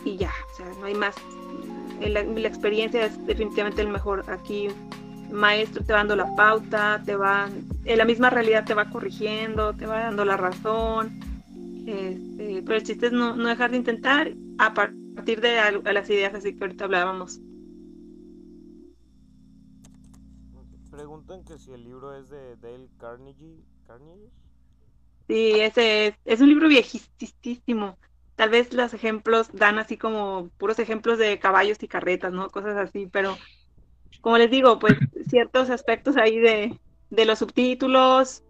y 0.05 0.17
ya, 0.17 0.33
o 0.53 0.57
sea, 0.57 0.67
no 0.79 0.87
hay 0.87 0.95
más, 0.95 1.15
la, 2.01 2.23
la 2.23 2.49
experiencia 2.49 3.07
es 3.07 3.27
definitivamente 3.27 3.83
el 3.83 3.89
mejor, 3.89 4.25
aquí 4.29 4.69
maestro 5.31 5.85
te 5.85 5.93
va 5.93 5.99
dando 5.99 6.17
la 6.17 6.35
pauta, 6.35 7.03
te 7.05 7.17
va, 7.17 7.49
en 7.85 7.99
la 7.99 8.05
misma 8.05 8.31
realidad 8.31 8.65
te 8.65 8.75
va 8.75 8.91
corrigiendo, 8.91 9.75
te 9.75 9.87
va 9.87 10.01
dando 10.01 10.25
la 10.25 10.37
razón. 10.37 11.21
Este, 11.87 12.63
pero 12.65 12.77
el 12.77 12.83
chiste 12.83 13.07
es 13.07 13.13
no, 13.13 13.35
dejar 13.37 13.71
de 13.71 13.79
intentar 13.79 14.33
a 14.59 14.75
partir 14.75 15.41
de 15.41 15.81
las 15.83 16.11
ideas 16.11 16.35
así 16.35 16.55
que 16.55 16.65
ahorita 16.65 16.85
hablábamos. 16.85 17.41
Preguntan 20.91 21.45
que 21.45 21.59
si 21.59 21.73
el 21.73 21.85
libro 21.85 22.15
es 22.15 22.29
de 22.29 22.57
Dale 22.57 22.89
Carnegie. 22.99 23.63
¿Carnegie? 23.87 24.31
Sí, 25.29 25.61
ese 25.61 26.09
es, 26.09 26.15
es 26.25 26.41
un 26.41 26.49
libro 26.49 26.69
viejísimo. 26.69 27.97
Tal 28.39 28.51
vez 28.51 28.73
los 28.73 28.95
ejemplos 28.95 29.51
dan 29.53 29.81
así 29.81 29.97
como 29.97 30.49
puros 30.59 30.79
ejemplos 30.79 31.19
de 31.19 31.41
caballos 31.41 31.83
y 31.83 31.89
carretas, 31.89 32.33
¿no? 32.33 32.49
Cosas 32.51 32.77
así, 32.77 33.09
pero 33.11 33.37
como 34.21 34.39
les 34.39 34.49
digo, 34.49 34.79
pues 34.79 34.97
ciertos 35.29 35.71
aspectos 35.71 36.17
ahí 36.17 36.39
de, 36.39 36.79
los 37.11 37.41
subtítulos, 37.41 38.45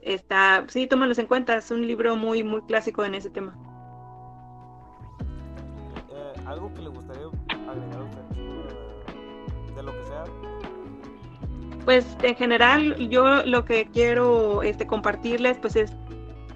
está, 0.00 0.64
sí, 0.66 0.88
tómalos 0.88 1.20
en 1.20 1.26
cuenta, 1.26 1.56
es 1.56 1.70
un 1.70 1.86
libro 1.86 2.16
muy, 2.16 2.42
muy 2.42 2.62
clásico 2.62 3.04
en 3.04 3.14
ese 3.14 3.30
tema. 3.30 3.56
Eh, 6.10 6.32
¿Algo 6.46 6.74
que 6.74 6.82
le 6.82 6.88
gustaría 6.88 7.26
agregar 7.68 8.00
a 8.00 8.04
usted 8.04 8.22
eh, 8.34 9.74
de 9.76 9.82
lo 9.84 9.92
que 9.92 10.06
sea? 10.06 10.24
Pues 11.84 12.16
en 12.24 12.34
general 12.34 13.08
yo 13.08 13.46
lo 13.46 13.64
que 13.64 13.86
quiero 13.92 14.64
este, 14.64 14.88
compartirles 14.88 15.56
pues 15.58 15.76
es, 15.76 15.92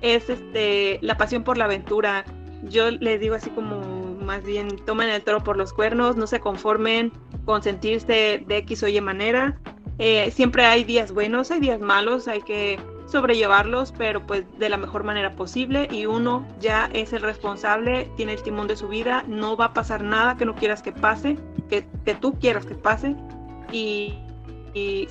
es 0.00 0.28
este, 0.28 0.98
la 1.02 1.16
pasión 1.16 1.44
por 1.44 1.56
la 1.56 1.66
aventura. 1.66 2.24
Yo 2.68 2.90
les 2.90 3.20
digo 3.20 3.34
así 3.34 3.50
como 3.50 3.80
más 4.24 4.42
bien 4.42 4.76
tomen 4.84 5.08
el 5.08 5.22
toro 5.22 5.44
por 5.44 5.56
los 5.56 5.72
cuernos, 5.72 6.16
no 6.16 6.26
se 6.26 6.40
conformen 6.40 7.12
con 7.44 7.62
sentirse 7.62 8.42
de 8.46 8.56
X 8.58 8.82
o 8.82 8.88
Y 8.88 9.00
manera. 9.00 9.58
Eh, 9.98 10.30
siempre 10.32 10.64
hay 10.64 10.82
días 10.84 11.12
buenos, 11.12 11.50
hay 11.50 11.60
días 11.60 11.80
malos, 11.80 12.26
hay 12.26 12.42
que 12.42 12.80
sobrellevarlos, 13.06 13.92
pero 13.92 14.26
pues 14.26 14.44
de 14.58 14.68
la 14.68 14.76
mejor 14.76 15.04
manera 15.04 15.36
posible 15.36 15.88
y 15.90 16.06
uno 16.06 16.46
ya 16.58 16.90
es 16.92 17.12
el 17.12 17.22
responsable, 17.22 18.10
tiene 18.16 18.32
el 18.32 18.42
timón 18.42 18.66
de 18.66 18.76
su 18.76 18.88
vida, 18.88 19.24
no 19.28 19.56
va 19.56 19.66
a 19.66 19.72
pasar 19.74 20.02
nada 20.02 20.36
que 20.36 20.46
no 20.46 20.54
quieras 20.54 20.82
que 20.82 20.90
pase, 20.90 21.38
que, 21.68 21.86
que 22.04 22.14
tú 22.14 22.38
quieras 22.38 22.66
que 22.66 22.74
pase 22.74 23.14
y, 23.70 24.14
y 24.72 25.06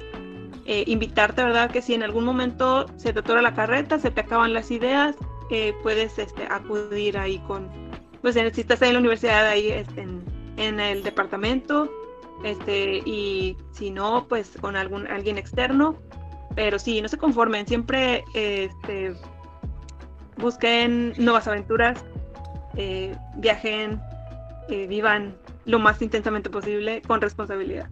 eh, 0.66 0.84
invitarte, 0.88 1.44
¿verdad? 1.44 1.72
Que 1.72 1.82
si 1.82 1.94
en 1.94 2.04
algún 2.04 2.26
momento 2.26 2.88
se 2.98 3.14
te 3.14 3.20
atora 3.20 3.42
la 3.42 3.54
carreta, 3.54 4.00
se 4.00 4.12
te 4.12 4.22
acaban 4.22 4.54
las 4.54 4.72
ideas, 4.72 5.16
puedes 5.82 6.18
este, 6.20 6.46
acudir 6.50 7.18
ahí 7.18 7.40
con, 7.40 7.70
pues 8.22 8.36
si 8.36 8.62
estás 8.62 8.82
ahí 8.82 8.90
en 8.90 8.94
la 8.96 9.00
universidad, 9.00 9.48
ahí 9.48 9.70
este, 9.70 10.02
en, 10.58 10.80
el 10.80 11.04
departamento, 11.04 11.90
este, 12.44 12.98
y 13.06 13.58
si 13.72 13.90
no, 13.90 14.28
pues 14.28 14.52
con 14.60 14.76
algún 14.76 15.08
alguien 15.08 15.38
externo, 15.38 15.98
pero 16.56 16.80
sí, 16.80 17.02
no 17.02 17.08
se 17.08 17.18
conformen, 17.18 17.68
siempre 17.68 18.24
este, 18.34 19.14
busquen 20.38 21.14
nuevas 21.18 21.48
aventuras, 21.48 22.04
eh, 22.76 23.16
viajen, 23.38 24.02
eh, 24.70 24.88
vivan 24.88 25.36
lo 25.66 25.80
más 25.80 26.02
intensamente 26.02 26.50
posible 26.50 27.02
con 27.08 27.22
responsabilidad. 27.22 27.90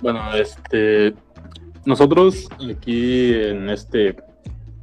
Bueno, 0.00 0.34
este, 0.34 1.14
nosotros 1.84 2.48
aquí 2.70 3.34
en 3.34 3.68
este 3.70 4.16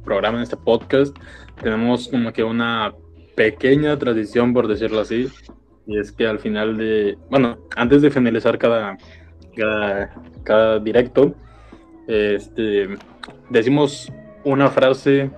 programa, 0.04 0.38
en 0.38 0.42
este 0.42 0.56
podcast, 0.56 1.16
tenemos 1.62 2.08
como 2.08 2.32
que 2.32 2.44
una 2.44 2.94
pequeña 3.34 3.98
tradición, 3.98 4.52
por 4.52 4.68
decirlo 4.68 5.00
así, 5.00 5.28
y 5.86 5.98
es 5.98 6.12
que 6.12 6.26
al 6.26 6.38
final 6.38 6.76
de, 6.76 7.16
bueno, 7.30 7.58
antes 7.76 8.02
de 8.02 8.10
finalizar 8.10 8.58
cada, 8.58 8.98
cada, 10.44 10.78
directo, 10.78 11.34
este, 12.06 12.88
decimos 13.48 14.12
una 14.44 14.68
frase 14.68 15.30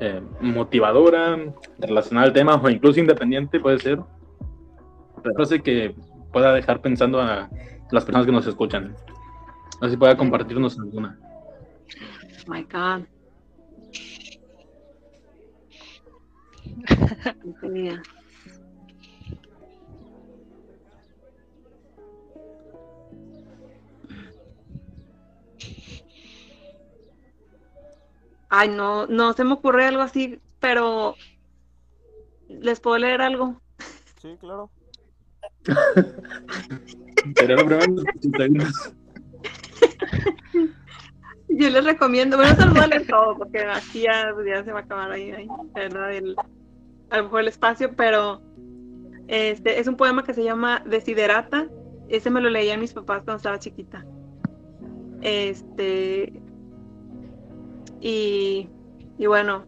eh, 0.00 0.20
motivadora, 0.40 1.38
relacionada 1.78 2.28
al 2.28 2.32
tema, 2.32 2.54
o 2.54 2.70
incluso 2.70 3.00
independiente, 3.00 3.60
puede 3.60 3.78
ser, 3.78 3.98
una 3.98 5.34
frase 5.34 5.60
que 5.60 5.94
pueda 6.32 6.54
dejar 6.54 6.80
pensando 6.80 7.20
a 7.20 7.48
las 7.90 8.04
personas 8.04 8.26
que 8.26 8.32
nos 8.32 8.46
escuchan. 8.46 8.94
Así 9.80 9.96
pueda 9.96 10.16
compartirnos 10.16 10.78
alguna. 10.78 11.18
Oh 12.46 12.52
my 12.52 12.62
God. 12.64 13.06
No 17.44 17.54
tenía. 17.60 18.02
Ay, 28.50 28.68
no, 28.68 29.06
no 29.06 29.32
se 29.32 29.44
me 29.44 29.52
ocurre 29.52 29.86
algo 29.86 30.02
así, 30.02 30.40
pero 30.58 31.14
les 32.48 32.80
puedo 32.80 32.98
leer 32.98 33.22
algo. 33.22 33.60
Sí, 34.20 34.36
claro. 34.40 34.70
Será 37.36 37.56
Yo 41.48 41.68
les 41.68 41.84
recomiendo, 41.84 42.36
bueno, 42.36 42.86
leer 42.86 43.06
todo, 43.08 43.36
porque 43.36 43.58
así 43.60 44.02
ya, 44.02 44.32
se 44.64 44.72
va 44.72 44.78
a 44.78 44.82
acabar 44.82 45.10
ahí, 45.10 45.32
ahí, 45.32 45.48
¿verdad? 45.74 46.12
El- 46.12 46.36
a 47.10 47.16
lo 47.18 47.24
mejor 47.24 47.40
el 47.40 47.48
espacio, 47.48 47.94
pero 47.96 48.40
este 49.26 49.80
es 49.80 49.88
un 49.88 49.96
poema 49.96 50.22
que 50.22 50.32
se 50.32 50.44
llama 50.44 50.82
Desiderata. 50.86 51.66
Ese 52.08 52.30
me 52.30 52.40
lo 52.40 52.50
leían 52.50 52.80
mis 52.80 52.92
papás 52.92 53.22
cuando 53.24 53.38
estaba 53.38 53.58
chiquita. 53.58 54.04
Este. 55.22 56.32
Y, 58.00 58.68
y 59.18 59.26
bueno, 59.26 59.64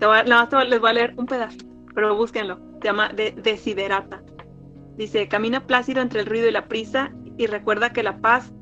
nada 0.00 0.24
más 0.24 0.48
te 0.48 0.64
les 0.64 0.80
voy 0.80 0.90
a 0.90 0.94
leer 0.94 1.14
un 1.16 1.26
pedazo, 1.26 1.58
pero 1.94 2.14
búsquenlo. 2.16 2.58
Se 2.80 2.88
llama 2.88 3.08
De- 3.10 3.32
Desiderata. 3.32 4.22
Dice: 4.96 5.28
Camina 5.28 5.66
plácido 5.66 6.02
entre 6.02 6.20
el 6.20 6.26
ruido 6.26 6.48
y 6.48 6.52
la 6.52 6.66
prisa 6.68 7.12
y 7.36 7.46
recuerda 7.46 7.92
que 7.92 8.02
la 8.02 8.18
paz 8.18 8.52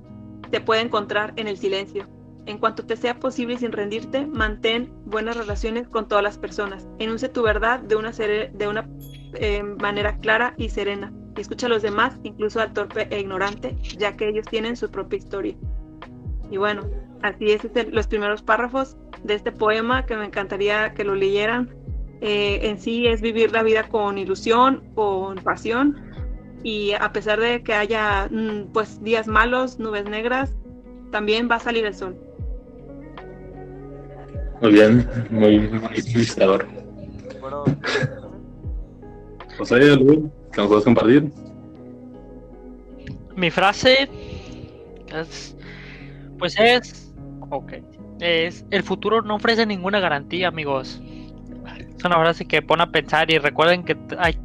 te 0.50 0.60
puede 0.60 0.82
encontrar 0.82 1.32
en 1.36 1.48
el 1.48 1.56
silencio. 1.56 2.08
En 2.46 2.58
cuanto 2.58 2.86
te 2.86 2.96
sea 2.96 3.18
posible 3.18 3.58
sin 3.58 3.72
rendirte, 3.72 4.24
mantén 4.26 4.92
buenas 5.04 5.36
relaciones 5.36 5.88
con 5.88 6.06
todas 6.06 6.22
las 6.22 6.38
personas. 6.38 6.88
Enuncie 6.98 7.28
tu 7.28 7.42
verdad 7.42 7.80
de 7.80 7.96
una, 7.96 8.12
de 8.12 8.68
una 8.68 8.88
eh, 9.34 9.62
manera 9.62 10.16
clara 10.18 10.54
y 10.56 10.68
serena. 10.68 11.12
Escucha 11.36 11.66
a 11.66 11.70
los 11.70 11.82
demás, 11.82 12.18
incluso 12.22 12.60
al 12.60 12.72
torpe 12.72 13.08
e 13.10 13.20
ignorante, 13.20 13.76
ya 13.98 14.16
que 14.16 14.28
ellos 14.28 14.46
tienen 14.48 14.76
su 14.76 14.90
propia 14.90 15.18
historia. 15.18 15.56
Y 16.50 16.56
bueno, 16.56 16.82
así 17.22 17.50
es 17.50 17.64
este- 17.64 17.90
los 17.90 18.06
primeros 18.06 18.42
párrafos 18.42 18.96
de 19.24 19.34
este 19.34 19.50
poema 19.50 20.06
que 20.06 20.16
me 20.16 20.26
encantaría 20.26 20.94
que 20.94 21.04
lo 21.04 21.16
leyeran. 21.16 21.74
Eh, 22.20 22.60
en 22.62 22.78
sí 22.78 23.06
es 23.06 23.20
vivir 23.20 23.52
la 23.52 23.62
vida 23.62 23.88
con 23.88 24.16
ilusión, 24.16 24.84
con 24.94 25.36
pasión 25.38 26.00
y 26.66 26.94
a 26.94 27.12
pesar 27.12 27.38
de 27.38 27.62
que 27.62 27.72
haya 27.74 28.26
mm, 28.28 28.72
pues 28.72 29.00
días 29.00 29.28
malos, 29.28 29.78
nubes 29.78 30.04
negras, 30.04 30.52
también 31.12 31.48
va 31.48 31.54
a 31.54 31.60
salir 31.60 31.86
el 31.86 31.94
sol. 31.94 32.16
Muy 34.60 34.72
bien, 34.72 35.08
muy, 35.30 35.70
inspirador. 35.94 36.66
Bueno, 37.40 37.62
José, 39.56 39.76
algo 39.92 40.28
que 40.50 40.60
nos 40.60 40.66
puedas 40.66 40.82
compartir. 40.82 41.30
Mi 43.36 43.52
frase 43.52 44.10
es, 45.14 45.56
pues 46.36 46.56
es, 46.58 47.14
ok, 47.48 47.74
es, 48.18 48.66
el 48.72 48.82
futuro 48.82 49.22
no 49.22 49.36
ofrece 49.36 49.66
ninguna 49.66 50.00
garantía, 50.00 50.48
amigos. 50.48 51.00
Es 51.96 52.04
una 52.04 52.16
frase 52.16 52.44
que 52.44 52.60
pone 52.60 52.82
a 52.82 52.90
pensar 52.90 53.30
y 53.30 53.38
recuerden 53.38 53.84
que 53.84 53.96
hay 54.18 54.36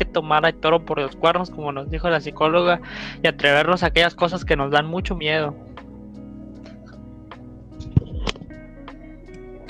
que 0.00 0.06
tomar 0.06 0.46
al 0.46 0.54
toro 0.54 0.82
por 0.86 0.98
los 0.98 1.14
cuernos, 1.14 1.50
como 1.50 1.72
nos 1.72 1.90
dijo 1.90 2.08
la 2.08 2.22
psicóloga, 2.22 2.80
y 3.22 3.26
atrevernos 3.26 3.82
a 3.82 3.88
aquellas 3.88 4.14
cosas 4.14 4.46
que 4.46 4.56
nos 4.56 4.70
dan 4.70 4.86
mucho 4.86 5.14
miedo. 5.14 5.54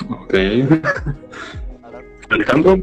Ok. 0.08 0.34
Alejandro, 2.30 2.78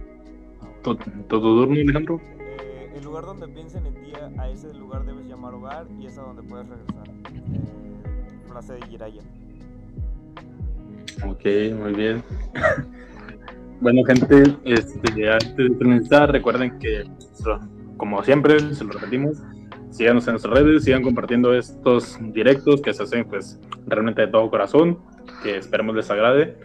¿tu, 0.83 0.95
tu 0.95 1.39
turno, 1.39 1.73
Alejandro? 1.73 2.19
eh, 2.59 2.91
el 2.97 3.03
lugar 3.05 3.23
donde 3.23 3.47
piensen 3.47 3.85
en 3.85 3.93
ti, 3.93 4.11
a 4.37 4.49
ese 4.49 4.73
lugar 4.73 5.05
debes 5.05 5.25
llamar 5.25 5.53
hogar 5.53 5.85
y 5.97 6.07
es 6.07 6.17
a 6.17 6.23
donde 6.23 6.43
puedes 6.43 6.67
regresar. 6.67 7.07
Eh, 7.53 8.41
frase 8.49 8.73
de 8.73 8.81
Jiraya. 8.87 9.21
Ok, 11.25 11.45
muy 11.81 11.93
bien. 11.93 12.21
Bueno, 13.79 14.03
gente, 14.05 14.57
este, 14.65 15.29
antes 15.31 15.55
de 15.55 15.69
finalizar, 15.77 16.31
recuerden 16.31 16.79
que, 16.79 17.03
como 17.97 18.23
siempre, 18.23 18.59
se 18.73 18.83
lo 18.83 18.91
repetimos, 18.91 19.41
síganos 19.89 20.27
en 20.27 20.33
nuestras 20.33 20.53
redes, 20.53 20.83
sigan 20.83 21.01
compartiendo 21.01 21.53
estos 21.53 22.17
directos 22.33 22.81
que 22.81 22.93
se 22.93 23.03
hacen, 23.03 23.25
pues, 23.25 23.59
realmente 23.85 24.21
de 24.21 24.27
todo 24.27 24.49
corazón, 24.49 24.99
que 25.43 25.57
esperemos 25.57 25.95
les 25.95 26.09
agrade. 26.09 26.57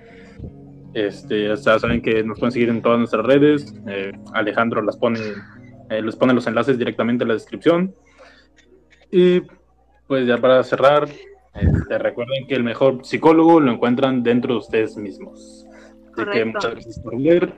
Este, 0.95 1.49
ya 1.49 1.57
saben 1.57 2.03
que 2.03 2.23
nos 2.23 2.39
pueden 2.39 2.53
seguir 2.53 2.69
en 2.69 2.83
todas 2.83 2.99
nuestras 2.99 3.25
redes. 3.25 3.75
eh, 3.87 4.13
Alejandro 4.35 4.83
las 4.83 4.97
pone, 4.97 5.21
eh, 5.89 6.03
les 6.03 6.17
pone 6.17 6.35
los 6.35 6.47
enlaces 6.47 6.79
directamente 6.79 7.25
en 7.25 7.29
la 7.29 7.35
descripción. 7.35 7.95
Y 9.11 9.43
pues 10.07 10.27
ya 10.27 10.39
para 10.39 10.63
cerrar, 10.63 11.09
este, 11.55 11.99
recuerden 11.99 12.47
que 12.47 12.55
el 12.55 12.65
mejor 12.65 13.05
psicólogo 13.05 13.61
lo 13.61 13.73
encuentran 13.73 14.23
dentro 14.23 14.55
de 14.55 14.59
ustedes 14.59 14.97
mismos. 14.97 15.67
Así 16.15 16.31
que 16.31 16.45
muchas 16.45 16.73
gracias 16.73 16.99
por 16.99 17.19
leer 17.19 17.53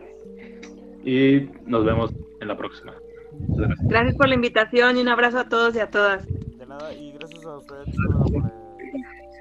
y 1.05 1.51
nos 1.66 1.85
vemos 1.85 2.12
en 2.41 2.49
la 2.49 2.57
próxima. 2.57 2.95
Gracias. 3.40 3.89
Gracias 3.89 4.15
por 4.16 4.28
la 4.28 4.35
invitación 4.35 4.97
y 4.98 5.01
un 5.01 5.09
abrazo 5.09 5.39
a 5.39 5.48
todos 5.48 5.74
y 5.74 5.81
a 5.81 5.90
todas. 5.90 6.27
De 6.27 6.66
nada, 6.66 6.93
y 6.93 7.12
gracias 7.12 7.44
a 7.44 7.56
ustedes 7.59 7.94
por 7.94 8.36
eh, 8.36 8.52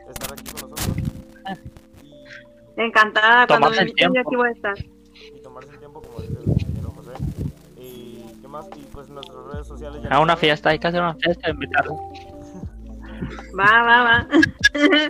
estar 0.09 0.33
aquí 0.33 0.43
con 0.51 0.69
nosotros 0.69 0.97
y, 0.97 2.81
Encantada, 2.81 3.47
cuando 3.47 3.69
me 3.69 3.77
inviten 3.77 4.13
yo 4.13 4.21
aquí 4.21 4.35
voy 4.35 4.49
a 4.49 4.51
estar. 4.51 4.73
y 4.79 5.41
tomarse 5.41 5.71
el 5.71 5.79
tiempo, 5.79 6.01
como 6.01 6.19
dice 6.19 6.33
el 6.39 6.45
compañero 6.45 6.91
José. 6.91 7.11
Y 7.77 8.23
qué 8.41 8.47
más, 8.47 8.67
y 8.75 8.81
pues 8.91 9.09
nuestras 9.09 9.45
redes 9.45 9.67
sociales 9.67 10.01
ya 10.01 10.09
A 10.09 10.19
una 10.19 10.35
fiesta, 10.35 10.69
hay 10.69 10.79
que 10.79 10.87
hacer 10.87 11.01
una 11.01 11.15
fiesta, 11.15 11.49
invitarlos. 11.49 11.99
Va, 13.57 13.83
va, 13.83 14.03
va. 14.03 14.27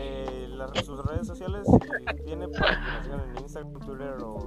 Eh, 0.00 0.46
las, 0.50 0.70
sus 0.84 1.04
redes 1.04 1.26
sociales, 1.26 1.66
si 1.66 2.24
tiene 2.24 2.46
para 2.48 2.70
que 2.70 2.92
nos 2.92 3.04
sigan 3.04 3.20
en 3.30 3.42
Instagram, 3.42 3.72
Twitter 3.80 4.14
o... 4.22 4.37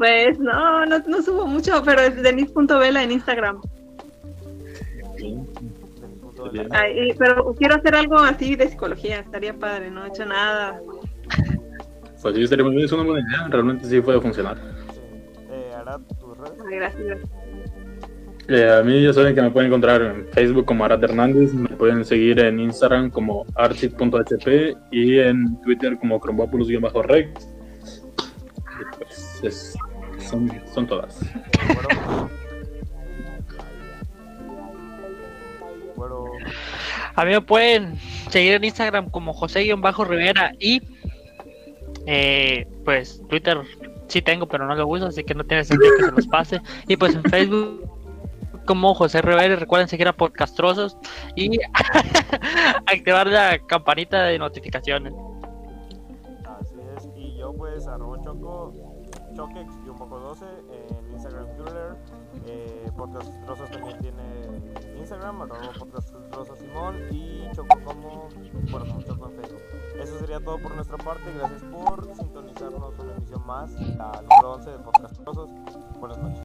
Pues 0.00 0.38
no, 0.38 0.86
no, 0.86 0.98
no 0.98 1.20
subo 1.20 1.46
mucho, 1.46 1.82
pero 1.84 2.00
es 2.00 2.16
denis.vela 2.22 3.02
en 3.02 3.12
Instagram. 3.12 3.60
Ay, 6.70 7.12
pero 7.18 7.54
quiero 7.58 7.74
hacer 7.74 7.94
algo 7.94 8.16
así 8.16 8.56
de 8.56 8.70
psicología, 8.70 9.18
estaría 9.20 9.52
padre, 9.52 9.90
no 9.90 10.06
he 10.06 10.08
hecho 10.08 10.24
nada. 10.24 10.80
Pues 12.22 12.34
sí, 12.34 12.42
estaría 12.42 12.64
muy 12.64 12.76
bien, 12.76 12.86
es 12.86 12.92
una 12.92 13.02
buena 13.02 13.28
idea, 13.28 13.48
realmente 13.48 13.84
sí 13.84 14.00
puede 14.00 14.22
funcionar. 14.22 14.56
Sí. 14.56 15.00
Eh, 15.50 15.74
Arad. 15.78 16.00
Ay, 16.66 16.76
gracias. 16.76 17.18
Eh, 18.48 18.70
a 18.80 18.82
mí 18.82 19.02
ya 19.02 19.12
saben 19.12 19.34
que 19.34 19.42
me 19.42 19.50
pueden 19.50 19.68
encontrar 19.68 20.00
en 20.00 20.26
Facebook 20.28 20.64
como 20.64 20.86
Arad 20.86 21.04
Hernández, 21.04 21.52
me 21.52 21.68
pueden 21.68 22.06
seguir 22.06 22.38
en 22.40 22.58
Instagram 22.58 23.10
como 23.10 23.44
artit.hp 23.54 24.76
y 24.92 25.18
en 25.18 25.60
Twitter 25.60 25.98
como 25.98 26.18
cromopoulos-rec. 26.18 27.28
Y 27.38 28.96
Pues 28.96 29.40
es- 29.42 29.76
son, 30.30 30.50
son 30.72 30.86
todas. 30.86 31.20
Bueno. 31.66 32.30
Bueno, 35.96 36.24
A 37.14 37.24
mí 37.24 37.32
me 37.32 37.40
pueden 37.40 37.98
seguir 38.30 38.54
en 38.54 38.64
Instagram 38.64 39.10
como 39.10 39.34
José-Rivera 39.34 40.52
y 40.58 40.80
eh, 42.06 42.66
pues 42.84 43.22
Twitter 43.28 43.58
sí 44.08 44.22
tengo, 44.22 44.46
pero 44.46 44.66
no 44.66 44.74
lo 44.74 44.86
uso, 44.86 45.06
así 45.06 45.22
que 45.24 45.34
no 45.34 45.44
tiene 45.44 45.64
sentido 45.64 45.92
que 45.98 46.04
se 46.04 46.12
los 46.12 46.26
pase. 46.26 46.60
Y 46.88 46.96
pues 46.96 47.14
en 47.14 47.22
Facebook 47.24 47.90
como 48.66 48.94
José 48.94 49.20
Rivera, 49.22 49.54
y 49.54 49.56
recuerden 49.56 49.88
seguir 49.88 50.06
a 50.08 50.12
Podcastrosos 50.12 50.96
y 51.34 51.58
activar 52.86 53.26
la 53.26 53.58
campanita 53.66 54.24
de 54.24 54.38
notificaciones. 54.38 55.12
así 56.44 56.74
es. 56.96 57.08
Y 57.16 57.36
yo 57.36 57.52
pues 57.52 57.86
arroba 57.86 58.09
Podcast 63.00 63.32
Trozos 63.46 63.70
también 63.70 63.98
tiene 63.98 64.98
Instagram, 64.98 65.40
arroba 65.40 65.72
Podcast 65.78 66.14
Trozos 66.32 66.58
Simón 66.58 66.96
y 67.10 67.50
choco 67.54 67.80
como, 67.82 68.28
bueno, 68.70 69.02
choco 69.06 69.30
en 69.30 69.40
Facebook. 69.40 69.62
Eso 69.98 70.18
sería 70.18 70.38
todo 70.38 70.58
por 70.58 70.74
nuestra 70.74 70.98
parte. 70.98 71.32
Gracias 71.32 71.62
por 71.62 72.14
sintonizarnos 72.14 72.98
una 72.98 73.12
emisión 73.16 73.46
más, 73.46 73.72
la 73.72 74.20
número 74.20 74.52
11 74.52 74.70
de 74.70 74.78
Podcast 74.80 75.18
Trozos. 75.22 75.50
Buenas 75.98 76.18
noches. 76.18 76.38